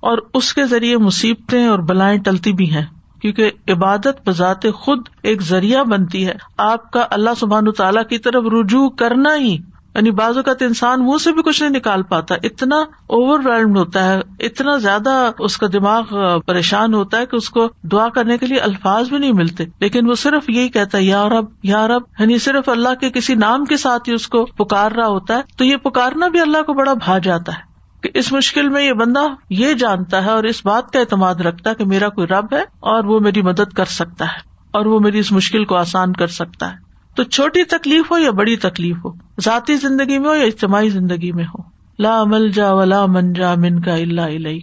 اور 0.00 0.18
اس 0.34 0.54
کے 0.54 0.64
ذریعے 0.64 0.96
مصیبتیں 0.96 1.66
اور 1.66 1.78
بلائیں 1.78 2.20
ٹلتی 2.20 2.52
بھی 2.52 2.70
ہیں۔ 2.74 2.84
کیونکہ 3.22 3.50
عبادت 3.68 4.28
بذات 4.28 4.62
خود 4.74 5.08
ایک 5.22 5.42
ذریعہ 5.42 5.84
بنتی 5.84 6.26
ہے۔ 6.26 6.34
آپ 6.56 6.90
کا 6.90 7.06
اللہ 7.10 7.30
سبحان 7.40 7.72
تعالیٰ 7.72 8.02
کی 8.08 8.18
طرف 8.18 8.44
رجوع 8.52 8.88
کرنا 8.88 9.36
ہی 9.36 9.58
یعنی 9.94 10.10
بعض 10.10 10.36
اوقات 10.36 10.62
انسان 10.62 11.00
منہ 11.00 11.18
سے 11.24 11.32
بھی 11.32 11.42
کچھ 11.42 11.62
نہیں 11.62 11.72
نکال 11.72 12.02
پاتا۔ 12.02 12.34
اتنا 12.42 12.76
اوور 13.06 13.40
ویلڈ 13.44 13.76
ہوتا 13.76 14.04
ہے، 14.04 14.20
اتنا 14.40 14.76
زیادہ 14.76 15.30
اس 15.38 15.56
کا 15.56 15.66
دماغ 15.72 16.04
پریشان 16.46 16.94
ہوتا 16.94 17.18
ہے 17.18 17.26
کہ 17.26 17.36
اس 17.36 17.50
کو 17.50 17.68
دعا 17.82 18.08
کرنے 18.08 18.38
کے 18.38 18.46
لیے 18.46 18.58
الفاظ 18.58 19.08
بھی 19.08 19.18
نہیں 19.18 19.32
ملتے۔ 19.32 19.64
لیکن 19.80 20.10
وہ 20.10 20.14
صرف 20.14 20.50
یہی 20.50 20.68
کہتا 20.68 20.98
ہے، 20.98 21.02
یا 21.02 21.28
رب 21.28 21.44
یا 21.62 21.88
رب 21.88 22.02
یعنی 22.18 22.38
صرف 22.38 22.68
اللہ 22.68 22.94
کے 23.00 23.10
کسی 23.10 23.34
نام 23.34 23.64
کے 23.64 23.76
ساتھ 23.76 24.08
ہی 24.08 24.14
اس 24.14 24.28
کو 24.28 24.44
پکار 24.44 24.92
رہا 24.92 25.06
ہوتا 25.06 25.36
ہے، 25.36 25.40
تو 25.56 25.64
یہ 25.64 25.76
پکارنا 25.76 26.28
بھی 26.28 26.40
اللہ 26.40 26.62
کو 26.62 26.72
بڑا 26.72 26.94
بھا 26.94 27.18
جاتا 27.18 27.52
ہے۔ 27.52 27.67
کہ 28.02 28.10
اس 28.14 28.32
مشکل 28.32 28.68
میں 28.68 28.82
یہ 28.82 28.92
بندہ 28.92 29.20
یہ 29.50 29.72
جانتا 29.72 30.24
ہے 30.24 30.30
اور 30.30 30.44
اس 30.44 30.66
بات 30.66 30.90
کا 30.90 31.00
اعتماد 31.00 31.34
رکھتا 31.34 31.70
ہے 31.70 31.74
کہ 31.74 31.84
میرا 31.84 32.08
کوئی 32.08 32.26
رب 32.26 32.46
ہے 32.52 32.60
اور 32.60 33.04
وہ 33.04 33.20
میری 33.20 33.42
مدد 33.42 33.72
کر 33.72 33.84
سکتا 33.84 34.24
ہے 34.24 34.38
اور 34.70 34.86
وہ 34.86 35.00
میری 35.00 35.18
اس 35.18 35.32
مشکل 35.32 35.64
کو 35.64 35.76
آسان 35.76 36.12
کر 36.12 36.26
سکتا 36.26 36.72
ہے۔ 36.72 36.76
تو 37.14 37.24
چھوٹی 37.24 37.64
تکلیف 37.64 38.12
ہو 38.12 38.18
یا 38.18 38.30
بڑی 38.30 38.56
تکلیف 38.56 38.96
ہو، 39.04 39.10
ذاتی 39.40 39.76
زندگی 39.76 40.18
میں 40.18 40.28
ہو 40.28 40.34
یا 40.34 40.44
اجتماعی 40.44 40.88
زندگی 40.88 41.32
میں 41.32 41.44
ہو۔ 41.44 41.62
لا 41.98 42.24
مل 42.24 42.50
جا 42.50 42.72
ولا 42.72 43.06
من 43.06 43.32
جا 43.32 43.54
من 43.54 43.80
کا 43.80 43.94
اللہ 43.94 44.20
علیہ 44.20 44.60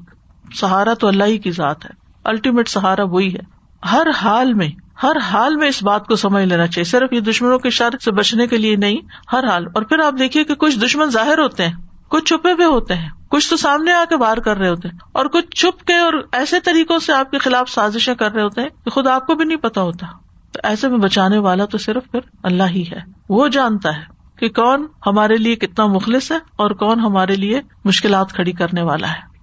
سہارا 0.55 0.93
تو 0.93 1.07
اللہ 1.07 1.23
ہی 1.23 1.37
کی 1.37 1.51
ذات 1.51 1.85
ہے۔ 1.85 1.89
الٹیمیٹ 2.23 2.67
سہارا 2.67 3.03
وہی 3.03 3.33
ہے۔ 3.33 3.55
ہر 3.91 4.07
حال 4.09 4.53
میں، 4.53 4.69
ہر 5.03 5.17
حال 5.17 5.55
میں 5.55 5.67
اس 5.67 5.83
بات 5.83 6.07
کو 6.07 6.15
سمجھ 6.15 6.45
لینا 6.45 6.67
چاہیے۔ 6.67 6.83
صرف 6.83 7.13
یہ 7.13 7.19
دشمنوں 7.19 7.59
کے 7.59 7.69
شر 7.69 7.89
سے 8.03 8.11
بچنے 8.11 8.47
کے 8.47 8.57
لیے 8.57 8.75
نہیں، 8.75 8.97
ہر 9.33 9.47
حال۔ 9.47 9.65
اور 9.73 9.83
پھر 9.83 9.99
آپ 9.99 10.13
دیکھیے 10.19 10.43
کہ 10.43 10.55
کچھ 10.55 10.79
دشمن 10.79 11.09
ظاہر 11.09 11.39
ہوتے 11.39 11.67
ہیں۔ 11.67 11.73
کچھ 12.15 12.25
چھپے 12.25 12.51
ہوئے 12.51 12.65
ہوتے 12.65 12.93
ہیں، 12.95 13.09
کچھ 13.29 13.49
تو 13.49 13.57
سامنے 13.57 13.93
آ 13.93 14.03
کے 14.09 14.17
بار 14.17 14.37
کر 14.37 14.57
رہے 14.57 14.69
ہوتے 14.69 14.87
ہیں۔ 14.87 14.99
اور 15.11 15.25
کچھ 15.25 15.45
چھپ 15.55 15.83
کے 15.85 15.95
اور 15.95 16.13
ایسے 16.31 16.59
طریقوں 16.59 16.99
سے 16.99 17.13
آپ 17.13 17.31
کے 17.31 17.37
خلاف 17.37 17.69
سازشیں 17.69 18.15
کر 18.15 18.31
رہے 18.31 18.41
ہوتے 18.41 18.61
ہیں 18.61 18.69
کہ 18.69 18.89
خود 18.89 19.07
آپ 19.07 19.27
کو 19.27 19.35
بھی 19.35 19.45
نہیں 19.45 19.57
پتا 19.57 19.81
ہوتا۔ 19.81 20.07
تو 20.51 20.59
ایسے 20.63 20.87
میں 20.87 20.97
بچانے 20.97 21.37
والا 21.37 21.65
تو 21.65 21.77
صرف 21.77 22.11
پھر 22.11 22.19
اللہ 22.43 22.63
ہی 22.63 22.83
ہے۔ 22.91 22.99
وہ 23.29 23.47
جانتا 23.47 23.97
ہے 23.97 24.01
کہ 24.39 24.49
کون 24.49 24.87
ہمارے 25.05 25.35
لیے 25.35 25.55
کتنا 25.55 25.85
مخلص 25.85 26.31
ہے 26.31 26.37
اور 26.37 26.71
کون 26.71 26.99
ہمارے 26.99 27.35
لیے 27.35 27.61
مشکلات 27.85 28.33
کھڑی 28.33 28.51
کرنے 28.51 28.81
والا 28.81 29.11
ہے۔ 29.11 29.34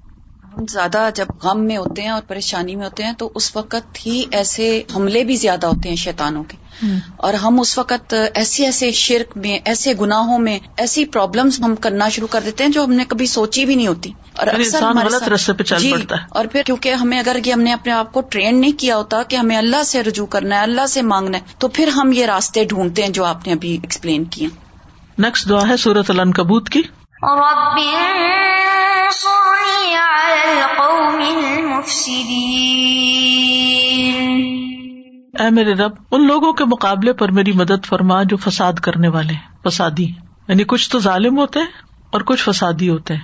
ہم 0.59 0.65
زیادہ 0.67 1.09
جب 1.15 1.27
غم 1.43 1.65
میں 1.65 1.77
ہوتے 1.77 2.03
ہیں 2.03 2.09
اور 2.09 2.23
پریشانی 2.29 2.77
میں 2.77 2.85
ہوتے 2.85 3.05
ہیں 3.05 3.13
تو 3.13 3.31
اس 3.35 3.57
وقت 3.57 4.07
ہی 4.07 4.25
ایسے 4.31 4.83
حملے 4.97 5.25
بھی 5.25 5.37
زیادہ 5.37 5.67
ہوتے 5.67 5.89
ہیں 5.89 5.97
شیتانوں 5.97 6.45
کے۔ 6.45 6.57
اور 7.17 7.35
ہم 7.35 7.61
اس 7.61 7.79
وقت 7.79 8.15
ایسے 8.35 8.65
ایسے 8.65 8.91
شرک 8.93 9.37
میں 9.37 9.59
ایسے 9.65 9.93
گناہوں 10.01 10.39
میں 10.39 10.59
ایسی 10.77 11.05
پرابلمس 11.05 11.61
ہم 11.61 11.77
کرنا 11.77 12.09
شروع 12.09 12.29
کر 12.31 12.41
دیتے 12.45 12.65
ہیں 12.65 12.71
جو 12.71 12.85
ہم 12.85 12.93
نے 12.93 13.05
کبھی 13.09 13.27
سوچی 13.27 13.65
بھی 13.65 13.75
نہیں 13.75 13.87
ہوتی۔ 13.87 14.13
اور 14.37 14.47
اکثر 14.47 14.83
غلط 14.83 15.13
ساتھ- 15.13 15.29
راستے 15.29 15.53
پہ 15.53 15.63
چل 15.63 15.79
جی، 15.79 15.93
پڑتا 15.93 16.17
ہے۔ 16.17 16.27
اور 16.29 16.45
پھر 16.53 16.63
کیونکہ 16.67 16.93
ہمیں 16.93 17.19
اگر 17.19 17.37
یہ 17.47 17.53
ہم 17.53 17.61
نے 17.61 17.73
اپنے 17.73 17.93
آپ 17.93 18.13
کو 18.13 18.21
ٹرین 18.21 18.61
نہیں 18.61 18.81
کیا 18.81 18.97
ہوتا 18.97 19.23
کہ 19.23 19.37
ہمیں 19.37 19.57
اللہ 19.57 19.83
سے 19.83 20.03
رجوع 20.03 20.27
کرنا 20.27 20.57
ہے 20.57 20.63
اللہ 20.63 20.87
سے 20.87 21.03
مانگنا 21.03 21.39
ہے 21.39 21.43
تو 21.59 21.69
پھر 21.69 21.89
ہم 21.89 22.13
یہ 22.13 22.27
راستے 22.27 22.65
ڈھونڈتے 22.65 23.03
ہیں 23.03 23.09
جو 23.09 23.25
آپ 23.25 23.47
نے 23.47 23.53
ابھی 23.53 23.73
ایکسپلین 23.73 24.25
کیے۔ 24.25 24.49
نیکسٹ 25.19 25.49
دعا 25.49 25.69
ہے 25.69 25.77
سورت 25.77 26.11
العنکبوت 26.11 26.69
کی۔ 26.69 26.83
رب 27.23 27.79
على 29.95 30.61
القوم 30.61 31.21
المفسدين. 31.47 32.33
اے 35.41 35.51
میرے 35.51 35.73
رب، 35.73 35.91
ان 36.11 36.27
لوگوں 36.27 36.53
کے 36.53 36.65
مقابلے 36.65 37.13
پر 37.13 37.31
میری 37.31 37.53
مدد 37.53 37.87
فرما 37.87 38.23
جو 38.23 38.37
فساد 38.37 38.73
کرنے 38.73 39.09
والے 39.09 39.33
ہیں، 39.33 39.69
فسادی 39.69 40.07
یعنی 40.49 40.65
کچھ 40.65 40.91
تو 40.91 40.99
ظالم 40.99 41.39
ہوتے 41.39 41.59
ہیں 41.59 41.67
اور 42.13 42.21
کچھ 42.21 42.43
فسادی 42.43 42.89
ہوتے 42.89 43.15
ہیں۔ 43.15 43.21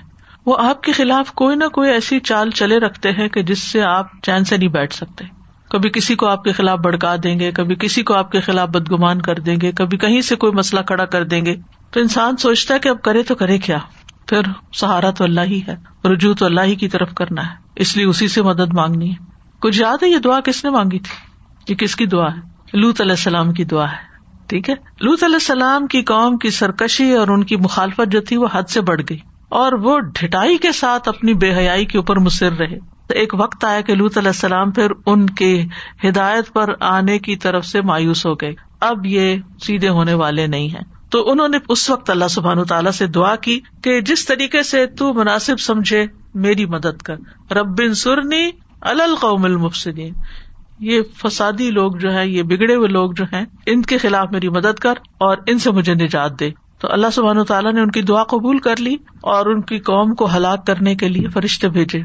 وہ 0.46 0.56
آپ 0.60 0.82
کے 0.82 0.92
خلاف 0.92 1.32
کوئی 1.32 1.56
نہ 1.56 1.64
کوئی 1.64 1.90
ایسی 1.90 2.20
چال 2.20 2.50
چلے 2.50 2.78
رکھتے 2.78 3.12
ہیں 3.12 3.28
کہ 3.28 3.42
جس 3.42 3.58
سے 3.58 3.82
آپ 3.82 4.06
چین 4.22 4.44
سے 4.44 4.56
نہیں 4.56 4.68
بیٹھ 4.68 4.94
سکتے۔ 4.94 5.24
کبھی 5.70 5.90
کسی 5.90 6.14
کو 6.14 6.26
آپ 6.26 6.44
کے 6.44 6.52
خلاف 6.52 6.78
بڑکا 6.78 7.16
دیں 7.22 7.40
گے، 7.40 7.52
کبھی 7.52 7.74
کسی 7.74 8.02
کو 8.02 8.14
آپ 8.14 8.32
کے 8.32 8.40
خلاف 8.40 8.68
بدگمان 8.68 9.22
کر 9.22 9.34
دیں 9.34 9.56
گے، 9.62 9.72
کبھی 9.72 9.98
کہیں 9.98 10.20
سے 10.20 10.36
کوئی 10.36 10.52
مسئلہ 10.52 10.80
کھڑا 10.80 11.04
کر 11.04 11.24
دیں 11.24 11.46
گے۔ 11.46 11.56
تو 11.90 12.00
انسان 12.00 12.36
سوچتا 12.36 12.74
ہے 12.74 12.78
کہ 12.78 12.88
اب 12.88 13.02
کرے 13.02 13.22
تو 13.22 13.34
کرے 13.34 13.58
کیا؟ 13.58 13.78
پھر 14.28 14.40
سہارا 14.72 15.10
تو 15.10 15.24
اللہ 15.24 15.40
ہی 15.40 15.60
ہے، 15.68 16.08
رجوع 16.08 16.34
تو 16.34 16.46
اللہ 16.46 16.60
ہی 16.60 16.74
کی 16.74 16.88
طرف 16.88 17.14
کرنا 17.14 17.46
ہے، 17.46 17.54
اس 17.76 17.96
لیے 17.96 18.06
اسی 18.06 18.28
سے 18.28 18.42
مدد 18.42 18.74
مانگنی 18.74 19.10
ہے۔ 19.10 19.24
کچھ 19.58 19.80
یاد 19.80 20.02
ہے 20.02 20.08
یہ 20.08 20.18
دعا 20.18 20.40
کس 20.40 20.64
نے 20.64 20.70
مانگی 20.70 20.98
تھی؟ 20.98 21.12
یہ 21.72 21.76
کس 21.76 21.96
کی 21.96 22.06
دعا 22.06 22.26
ہے؟ 22.26 22.40
لوت 22.78 23.00
علیہ 23.00 23.12
السلام 23.12 23.52
کی 23.52 23.64
دعا 23.64 23.92
ہے، 23.92 23.96
ٹھیک 24.46 24.70
ہے؟ 24.70 24.74
لوت 25.00 25.24
علیہ 25.24 25.34
السلام 25.34 25.86
کی 25.86 26.02
قوم 26.02 26.38
کی 26.38 26.50
سرکشی 26.50 27.12
اور 27.12 27.28
ان 27.28 27.44
کی 27.44 27.56
مخالفت 27.56 28.12
جو 28.12 28.20
تھی 28.20 28.36
وہ 28.36 28.46
حد 28.52 28.62
سے 28.62 28.80
بڑھ 28.80 29.00
گئی 29.10 29.18
اور 29.48 29.72
وہ 29.72 29.98
ڈٹائی 29.98 30.56
کے 30.56 30.72
ساتھ 30.72 31.08
اپنی 31.08 31.34
بے 31.34 31.54
حیائی 31.54 31.84
کے 31.84 31.98
اوپر 31.98 32.16
مصر 32.16 32.52
رہے۔ 32.52 32.78
تو 33.06 33.14
ایک 33.14 33.34
وقت 33.38 33.64
آیا 33.64 33.80
کہ 33.80 33.94
لوت 33.94 34.18
علیہ 34.18 34.28
السلام 34.28 34.70
پھر 34.70 34.92
ان 35.06 35.26
کے 35.26 35.64
ہدایت 36.04 36.52
پر 36.52 36.74
آنے 36.80 37.18
کی 37.18 37.36
طرف 37.36 37.66
سے 37.66 37.82
مایوس 37.82 38.26
ہو 38.26 38.34
گئے۔ 38.34 38.52
اب 38.80 39.06
یہ 39.06 39.36
سیدھے 39.62 39.88
ہونے 39.88 40.14
والے 40.14 40.46
نہیں 40.46 40.68
ہیں۔ 40.68 40.97
تو 41.10 41.30
انہوں 41.30 41.48
نے 41.48 41.58
اس 41.68 41.90
وقت 41.90 42.10
اللہ 42.10 42.28
سبحان 42.30 42.64
تعالیٰ 42.64 42.90
سے 42.90 43.06
دعا 43.06 43.36
کی 43.36 43.60
کہ 43.82 44.00
جس 44.00 44.26
طریقے 44.26 44.62
سے 44.62 44.86
تو 44.86 45.14
مناسب 45.14 45.60
سمجھے 45.60 46.06
میری 46.34 46.66
مدد 46.66 47.02
کر۔ 47.02 47.16
ربن 47.52 47.94
سرنی 47.94 48.50
القوم 48.80 49.44
المفسدین۔ 49.44 50.14
یہ 50.78 51.00
فسادی 51.16 51.70
لوگ 51.70 51.92
جو 51.92 52.14
ہے 52.14 52.28
یہ 52.28 52.42
بگڑے 52.42 52.74
ہوئے 52.74 52.88
لوگ 52.88 53.12
جو 53.12 53.24
ہیں، 53.24 53.44
ان 53.66 53.82
کے 53.82 53.98
خلاف 53.98 54.28
میری 54.30 54.48
مدد 54.48 54.78
کر 54.78 54.94
اور 55.18 55.36
ان 55.46 55.58
سے 55.58 55.70
مجھے 55.70 55.94
نجات 55.94 56.40
دے۔ 56.40 56.50
تو 56.78 56.88
اللہ 56.90 57.06
سبحان 57.12 57.44
تعالیٰ 57.44 57.72
نے 57.72 57.80
ان 57.80 57.90
کی 57.90 58.02
دعا 58.02 58.24
قبول 58.24 58.58
کر 58.58 58.76
لی 58.76 58.96
اور 59.22 59.46
ان 59.46 59.62
کی 59.62 59.78
قوم 59.78 60.14
کو 60.14 60.28
ہلاک 60.36 60.66
کرنے 60.66 60.94
کے 60.94 61.08
لیے 61.08 61.28
فرشتے 61.28 61.68
بھیجے۔ 61.68 62.00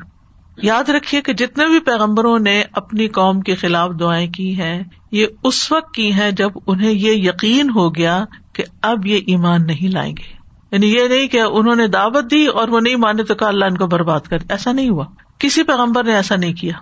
یاد 0.57 0.89
رکھیے 0.89 1.21
کہ 1.21 1.33
جتنے 1.33 1.65
بھی 1.65 1.79
پیغمبروں 1.79 2.39
نے 2.39 2.63
اپنی 2.71 3.07
قوم 3.07 3.41
کے 3.41 3.55
خلاف 3.55 3.91
دعائیں 3.99 4.31
کی 4.31 4.55
ہیں، 4.55 4.83
یہ 5.11 5.27
اس 5.43 5.71
وقت 5.71 5.93
کی 5.93 6.13
ہیں 6.13 6.31
جب 6.31 6.49
انہیں 6.67 6.91
یہ 6.91 7.11
یقین 7.11 7.69
ہو 7.69 7.95
گیا 7.95 8.25
کہ 8.53 8.63
اب 8.81 9.05
یہ 9.05 9.19
ایمان 9.27 9.67
نہیں 9.67 9.91
لائیں 9.91 10.13
گے۔ 10.17 10.43
یعنی 10.71 10.95
یہ 10.95 11.07
نہیں 11.07 11.27
کہ 11.27 11.41
انہوں 11.41 11.75
نے 11.75 11.87
دعوت 11.87 12.31
دی 12.31 12.45
اور 12.45 12.67
وہ 12.67 12.79
نہیں 12.79 12.95
مانے 12.95 13.23
تو 13.23 13.35
کہا 13.35 13.47
اللہ 13.47 13.65
ان 13.65 13.77
کو 13.77 13.87
برباد 13.87 14.19
کر 14.19 14.37
ایسا 14.49 14.71
نہیں 14.71 14.89
ہوا۔ 14.89 15.05
کسی 15.37 15.63
پیغمبر 15.63 16.03
نے 16.03 16.15
ایسا 16.15 16.35
نہیں 16.35 16.53
کیا۔ 16.53 16.73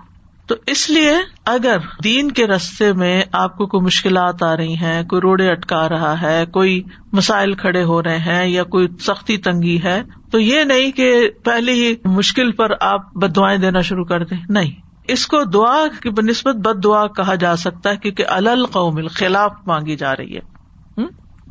تو 0.48 0.56
اس 0.68 0.90
لیے 0.90 1.12
اگر 1.46 1.78
دین 2.04 2.32
کے 2.32 2.48
رستے 2.48 2.94
میں 2.94 3.24
آپ 3.32 3.58
کو 3.58 3.68
کوئی 3.68 3.86
مشکلات 3.86 4.44
آ 4.44 4.58
رہی 4.58 4.76
ہیں، 4.76 5.04
کوئی 5.04 5.22
روڑے 5.22 5.50
اٹکا 5.50 5.90
رہا 5.90 6.22
ہے، 6.22 6.46
کوئی 6.46 6.84
مسائل 7.14 7.54
کھڑے 7.54 7.84
ہو 7.84 8.04
رہے 8.04 8.18
ہیں 8.18 8.48
یا 8.48 8.64
کوئی 8.64 8.88
سختی 9.00 9.38
تنگی 9.38 9.84
ہے، 9.84 10.04
تو 10.32 10.40
یہ 10.40 10.64
نہیں 10.64 10.92
کہ 10.92 11.30
پہلے 11.44 11.74
ہی 11.74 11.96
مشکل 12.06 12.52
پر 12.52 12.72
آپ 12.82 13.14
بد 13.14 13.36
دعائیں 13.36 13.58
دینا 13.58 13.82
شروع 13.82 14.06
کر 14.06 14.24
دیں۔ 14.24 14.38
نہیں۔ 14.50 14.72
اس 15.08 15.28
کو 15.28 15.44
دعا 15.44 15.84
کی 16.02 16.10
بنسبت 16.10 16.56
بد 16.56 16.84
دعا 16.84 17.08
کہا 17.08 17.36
جا 17.36 17.56
سکتا 17.56 17.90
ہے 17.90 17.98
کیونکہ 17.98 18.26
الل 18.28 18.66
قوم 18.66 19.08
خلاف 19.08 19.54
مانگی 19.68 19.96
جا 19.96 20.16
رہی 20.16 20.36
ہے۔ 20.36 20.51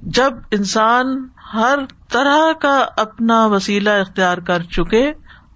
جب 0.03 0.33
انسان 0.51 1.29
ہر 1.55 1.79
طرح 2.13 2.53
کا 2.53 2.87
اپنا 2.97 3.47
وسیلہ 3.47 3.91
اختیار 3.91 4.39
کر 4.39 4.63
چکے 4.63 5.09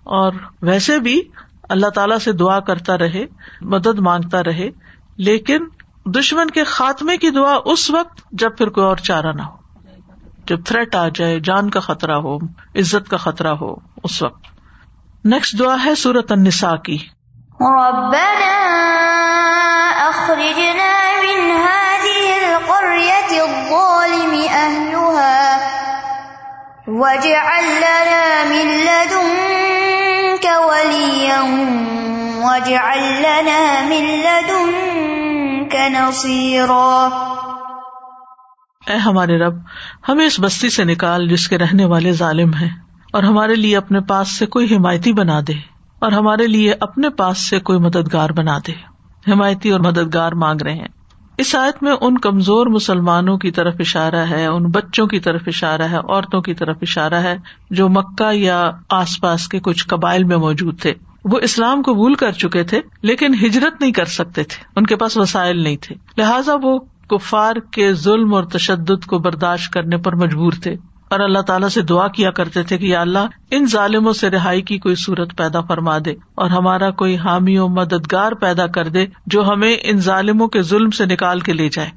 اور 0.05 0.33
ویسے 0.63 0.99
بھی 0.99 1.23
اللہ 1.69 1.87
تعالی 1.87 2.19
سے 2.19 2.33
دعا 2.33 2.61
کرتا 2.61 2.99
رہے، 2.99 3.27
مدد 3.61 3.99
مانگتا 3.99 4.43
رہے، 4.43 4.71
لیکن 5.17 5.65
دشمن 6.07 6.51
کے 6.51 6.65
خاتمے 6.65 7.17
کی 7.17 7.31
دعا 7.31 7.59
اس 7.65 7.91
وقت 7.91 8.21
جب 8.33 8.57
پھر 8.59 8.69
کوئی 8.69 8.87
اور 8.87 8.97
چارہ 8.97 9.33
نہ 9.33 9.43
ہو۔ 9.43 9.57
جب 10.47 10.65
تھریٹ 10.65 10.95
آ 10.95 11.09
جائے، 11.15 11.41
جان 11.41 11.71
کا 11.71 11.81
خطرہ 11.81 12.15
ہو، 12.15 12.37
عزت 12.77 13.09
کا 13.09 13.17
خطرہ 13.17 13.55
ہو، 13.61 13.75
اس 14.05 14.23
وقت۔ 14.23 14.45
نیکسٹ 15.25 15.59
دعا 15.59 15.77
ہے 15.85 15.95
سورت 15.95 16.33
النساء 16.33 16.77
کی۔ 16.77 16.99
ربنا 17.61 18.61
أخرجنا 20.11 20.95
من 21.21 21.84
أهلها 24.55 25.37
واجعل 27.01 27.67
لنا 27.85 28.25
من 28.51 28.67
لدنك 28.87 30.47
وليا 30.71 31.41
واجعل 32.45 33.05
لنا 33.23 33.61
من 33.89 34.05
لدنك 34.27 35.75
نصيرا 35.97 36.93
اے 38.91 38.97
ہمارے 38.97 39.37
رب، 39.39 39.55
ہمیں 40.09 40.27
اس 40.27 40.37
بستی 40.41 40.69
سے 40.71 40.85
نکال 40.85 41.21
جس 41.29 41.45
کے 41.49 41.59
رہنے 41.59 41.85
والے 41.85 42.13
ظالم 42.13 42.51
ہیں، 42.55 42.73
اور 43.13 43.23
ہمارے 43.23 43.55
لیے 43.55 43.77
اپنے 43.77 44.01
پاس 44.09 44.27
سے 44.39 44.47
کوئی 44.47 44.67
حمایتی 44.75 45.13
بنا 45.13 45.39
دے، 45.49 45.57
اور 46.03 46.13
ہمارے 46.13 46.47
لیے 46.47 46.75
اپنے 46.81 47.09
پاس 47.11 47.37
سے 47.51 47.57
کوئی 47.61 47.79
مددگار 47.79 48.31
بنا 48.31 48.57
دے۔ 48.67 48.75
حمایتی 49.31 49.71
اور 49.71 49.81
مددگار 49.81 50.33
مانگ 50.33 50.61
رہے 50.63 50.75
ہیں۔ 50.75 50.93
اس 51.39 51.55
آیت 51.55 51.83
میں 51.83 51.93
ان 52.01 52.19
کمزور 52.19 52.67
مسلمانوں 52.67 53.39
کی 53.39 53.51
طرف 53.51 53.75
اشارہ 53.79 54.17
ہے، 54.17 54.47
ان 54.47 54.63
بچوں 54.63 55.07
کی 55.07 55.21
طرف 55.21 55.43
اشارہ 55.47 55.83
ہے، 55.83 55.97
عورتوں 55.97 56.41
کی 56.41 56.55
طرف 56.55 56.77
اشارہ 56.83 57.15
ہے، 57.15 57.39
جو 57.71 57.89
مکہ 57.89 58.35
یا 58.35 58.71
آس 58.91 59.21
پاس 59.21 59.49
کے 59.49 59.61
کچھ 59.61 59.87
قبائل 59.87 60.25
میں 60.25 60.37
موجود 60.37 60.81
تھے۔ 60.81 60.95
وہ 61.25 61.39
اسلام 61.43 61.83
قبول 61.83 62.15
کر 62.15 62.33
چکے 62.33 62.63
تھے، 62.63 62.81
لیکن 63.03 63.35
ہجرت 63.35 63.81
نہیں 63.81 63.93
کر 63.93 64.05
سکتے 64.05 64.43
تھے۔ 64.43 64.65
ان 64.77 64.87
کے 64.87 64.97
پاس 64.97 65.17
وسائل 65.17 65.63
نہیں 65.63 65.77
تھے۔ 65.81 65.95
لہٰذا 66.19 66.53
وہ 66.63 66.79
کفار 67.11 67.57
کے 67.71 67.95
ظلم 67.95 68.35
اور 68.35 68.45
تشدد 68.45 69.07
کو 69.07 69.19
برداشت 69.19 69.73
کرنے 69.73 69.97
پر 69.97 70.15
مجبور 70.15 70.53
تھے۔ 70.63 70.77
اور 71.15 71.23
اللہ 71.23 71.39
تعالیٰ 71.39 71.69
سے 71.69 71.83
دعا 71.83 72.09
کیا 72.09 72.31
کرتے 72.31 72.63
تھے 72.63 72.79
کہ 72.79 72.87
یا 72.87 73.01
اللہ، 73.01 73.19
ان 73.51 73.67
ظالموں 73.67 74.13
سے 74.13 74.31
رہائی 74.31 74.63
کی 74.63 74.79
کوئی 74.79 74.95
صورت 74.95 75.37
پیدا 75.37 75.61
فرما 75.61 75.99
دے 76.05 76.11
اور 76.35 76.51
ہمارا 76.51 76.91
کوئی 76.91 77.17
حامی 77.17 77.59
و 77.59 77.69
مددگار 77.69 78.33
پیدا 78.33 78.67
کر 78.67 78.89
دے 78.89 79.07
جو 79.27 79.49
ہمیں 79.49 79.77
ان 79.83 79.99
ظالموں 79.99 80.49
کے 80.49 80.63
ظلم 80.63 80.91
سے 80.91 81.07
نکال 81.07 81.41
کے 81.41 81.53
لے 81.53 81.69
جائے۔ 81.69 81.91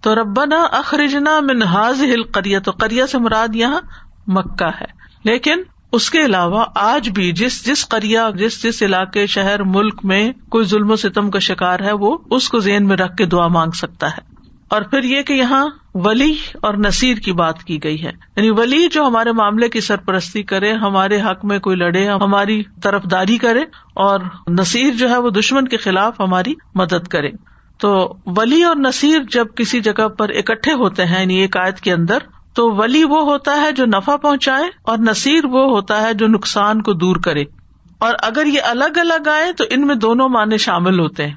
تو 0.00 0.14
ربنا 0.14 0.62
اخرجنا 0.72 1.40
من 1.40 1.62
هذه 1.62 2.12
القرية، 2.12 2.58
تو 2.64 2.70
قرية 2.70 3.06
سے 3.12 3.18
مراد 3.18 3.56
یہاں 3.56 3.80
مکہ 4.26 4.70
ہے۔ 4.80 4.86
لیکن 5.24 5.62
اس 5.92 6.10
کے 6.10 6.18
علاوہ 6.24 6.64
آج 6.74 7.08
بھی 7.08 7.32
جس 7.32 7.66
جس 7.66 7.88
قریا 7.88 8.30
جس 8.34 8.62
جس 8.62 8.82
علاقے، 8.82 9.26
شہر، 9.26 9.62
ملک 9.62 10.04
میں 10.04 10.32
کوئی 10.48 10.64
ظلم 10.64 10.90
و 10.90 10.96
ستم 10.96 11.30
کا 11.30 11.38
شکار 11.38 11.80
ہے، 11.80 11.92
وہ 11.92 12.18
اس 12.30 12.48
کو 12.48 12.58
ذہن 12.58 12.86
میں 12.86 12.96
رکھ 12.96 13.16
کے 13.16 13.26
دعا 13.26 13.46
مانگ 13.46 13.70
سکتا 13.70 14.06
ہے۔ 14.10 14.36
اور 14.68 14.82
پھر 14.82 15.02
یہ 15.02 15.22
کہ 15.22 15.32
یہاں 15.32 15.66
ولی 16.04 16.36
اور 16.62 16.74
نصیر 16.74 17.16
کی 17.16 17.32
بات 17.32 17.64
کی 17.64 17.82
گئی 17.84 18.04
ہے۔ 18.04 18.12
یعنی 18.36 18.50
ولی 18.50 18.88
جو 18.88 19.06
ہمارے 19.06 19.32
معاملے 19.32 19.68
کی 19.68 19.80
سرپرستی 19.80 20.42
کرے، 20.42 20.72
ہمارے 20.72 21.20
حق 21.20 21.44
میں 21.44 21.58
کوئی 21.58 21.76
لڑے، 21.76 22.08
ہماری 22.08 22.62
طرف 22.82 23.02
داری 23.10 23.38
کرے، 23.38 23.60
اور 23.94 24.20
نصیر 24.48 24.94
جو 24.94 25.10
ہے 25.10 25.16
وہ 25.16 25.30
دشمن 25.30 25.68
کے 25.68 25.76
خلاف 25.76 26.20
ہماری 26.20 26.54
مدد 26.74 27.08
کرے۔ 27.08 27.30
تو 27.78 28.16
ولی 28.26 28.62
اور 28.62 28.76
نصیر 28.76 29.18
جب 29.30 29.46
کسی 29.56 29.80
جگہ 29.80 30.08
پر 30.08 30.28
اکٹھے 30.28 30.72
ہوتے 30.72 31.04
ہیں 31.04 31.20
یعنی 31.20 31.34
ایک 31.34 31.56
آیت 31.56 31.80
کے 31.80 31.92
اندر، 31.92 32.18
تو 32.54 32.70
ولی 32.70 33.04
وہ 33.04 33.22
ہوتا 33.22 33.60
ہے 33.60 33.72
جو 33.72 33.86
نفع 33.86 34.16
پہنچائے 34.16 34.64
اور 34.82 34.98
نصیر 34.98 35.46
وہ 35.46 35.70
ہوتا 35.70 36.02
ہے 36.02 36.14
جو 36.14 36.26
نقصان 36.26 36.82
کو 36.82 36.92
دور 36.92 37.16
کرے۔ 37.16 37.44
اور 37.98 38.14
اگر 38.22 38.46
یہ 38.46 38.60
الگ 38.64 38.98
الگ 38.98 39.28
آئے، 39.28 39.52
تو 39.52 39.64
ان 39.70 39.86
میں 39.86 39.94
دونوں 39.94 40.28
معنی 40.28 40.56
شامل 40.56 41.00
ہوتے 41.00 41.26
ہیں۔ 41.26 41.34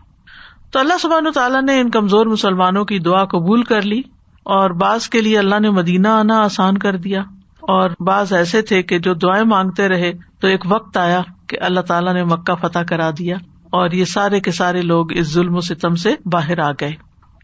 تو 0.72 0.80
اللہ 0.80 0.94
سبحان 1.02 1.32
تعالیٰ 1.34 1.62
نے 1.62 1.80
ان 1.80 1.90
کمزور 1.90 2.26
مسلمانوں 2.26 2.86
کی 2.86 3.00
دعا 3.00 3.26
قبول 3.26 3.64
کر 3.64 3.82
لی۔ 3.82 4.02
اور 4.44 4.70
بعض 4.70 5.10
کے 5.10 5.22
لیے 5.22 5.40
اللہ 5.40 5.60
نے 5.60 5.70
مدینہ 5.70 6.08
آنا 6.08 6.44
آسان 6.44 6.78
کر 6.78 6.98
دیا 6.98 7.22
اور 7.60 7.90
بعض 8.00 8.34
ایسے 8.34 8.62
تھے 8.62 8.84
کہ 8.84 9.00
جو 9.00 9.14
دعائیں 9.14 9.44
مانگتے 9.44 9.90
رہے 9.90 10.14
تو 10.40 10.48
ایک 10.48 10.66
وقت 10.66 10.98
آیا 10.98 11.22
کہ 11.48 11.58
اللہ 11.62 11.80
تعالیٰ 11.80 12.14
نے 12.14 12.24
مکہ 12.24 12.56
فتح 12.56 12.80
کرا 12.80 13.10
دیا 13.10 13.38
اور 13.72 13.92
یہ 13.92 14.06
سارے 14.06 14.40
کے 14.40 14.52
سارے 14.52 14.82
لوگ 14.82 15.14
اس 15.14 15.34
ظلم 15.34 15.56
و 15.56 15.62
ستم 15.62 15.96
سے 15.96 16.16
باہر 16.26 16.60
آ 16.60 16.72
گئے۔ 16.72 16.92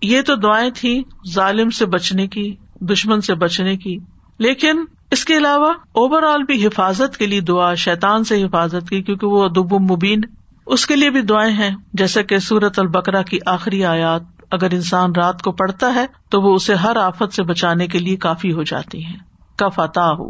یہ 0.02 0.22
تو 0.22 0.36
دعائیں 0.36 0.70
تھی 0.76 1.04
ظالم 1.34 1.70
سے 1.70 1.86
بچنے 1.86 2.28
کی، 2.28 2.56
دشمن 2.82 3.22
سے 3.22 3.36
بچنے 3.36 3.78
کی، 3.78 3.98
لیکن 4.40 4.86
اس 5.12 5.26
کے 5.26 5.38
علاوہ 5.38 5.70
اوور 5.70 6.24
آل 6.24 6.44
بھی 6.44 6.68
حفاظت 6.68 7.18
کے 7.18 7.28
لیے 7.28 7.42
دعا، 7.42 7.74
شیطان 7.74 8.24
سے 8.24 8.44
حفاظت 8.44 8.90
کی، 8.90 9.02
کیونکہ 9.02 9.28
وہ 9.28 9.48
دب 9.48 9.74
مبین، 9.74 10.22
اس 10.66 10.86
کے 10.86 10.96
لیے 10.96 11.10
بھی 11.10 11.22
دعائیں 11.22 11.54
ہیں، 11.54 11.76
جیسے 11.94 12.24
کہ 12.24 12.38
سورت 12.38 12.80
البکرا 12.80 13.22
کی 13.22 13.40
آخری 13.46 13.86
آیات۔ 13.86 14.22
اگر 14.56 14.74
انسان 14.74 15.12
رات 15.16 15.42
کو 15.42 15.52
پڑھتا 15.52 15.96
ہے 15.96 16.06
تو 16.30 16.42
وہ 16.42 16.56
اسے 16.56 16.74
ہر 16.74 16.96
آفت 16.96 17.34
سے 17.34 17.44
بچانے 17.44 17.88
کے 17.88 18.00
لیے 18.00 18.16
کافی 18.16 18.54
ہو 18.54 18.64
جاتی 18.64 19.06
ہیں۔ 19.06 19.18
کا 19.58 19.70
فتح 19.70 20.00
ہو 20.00 20.30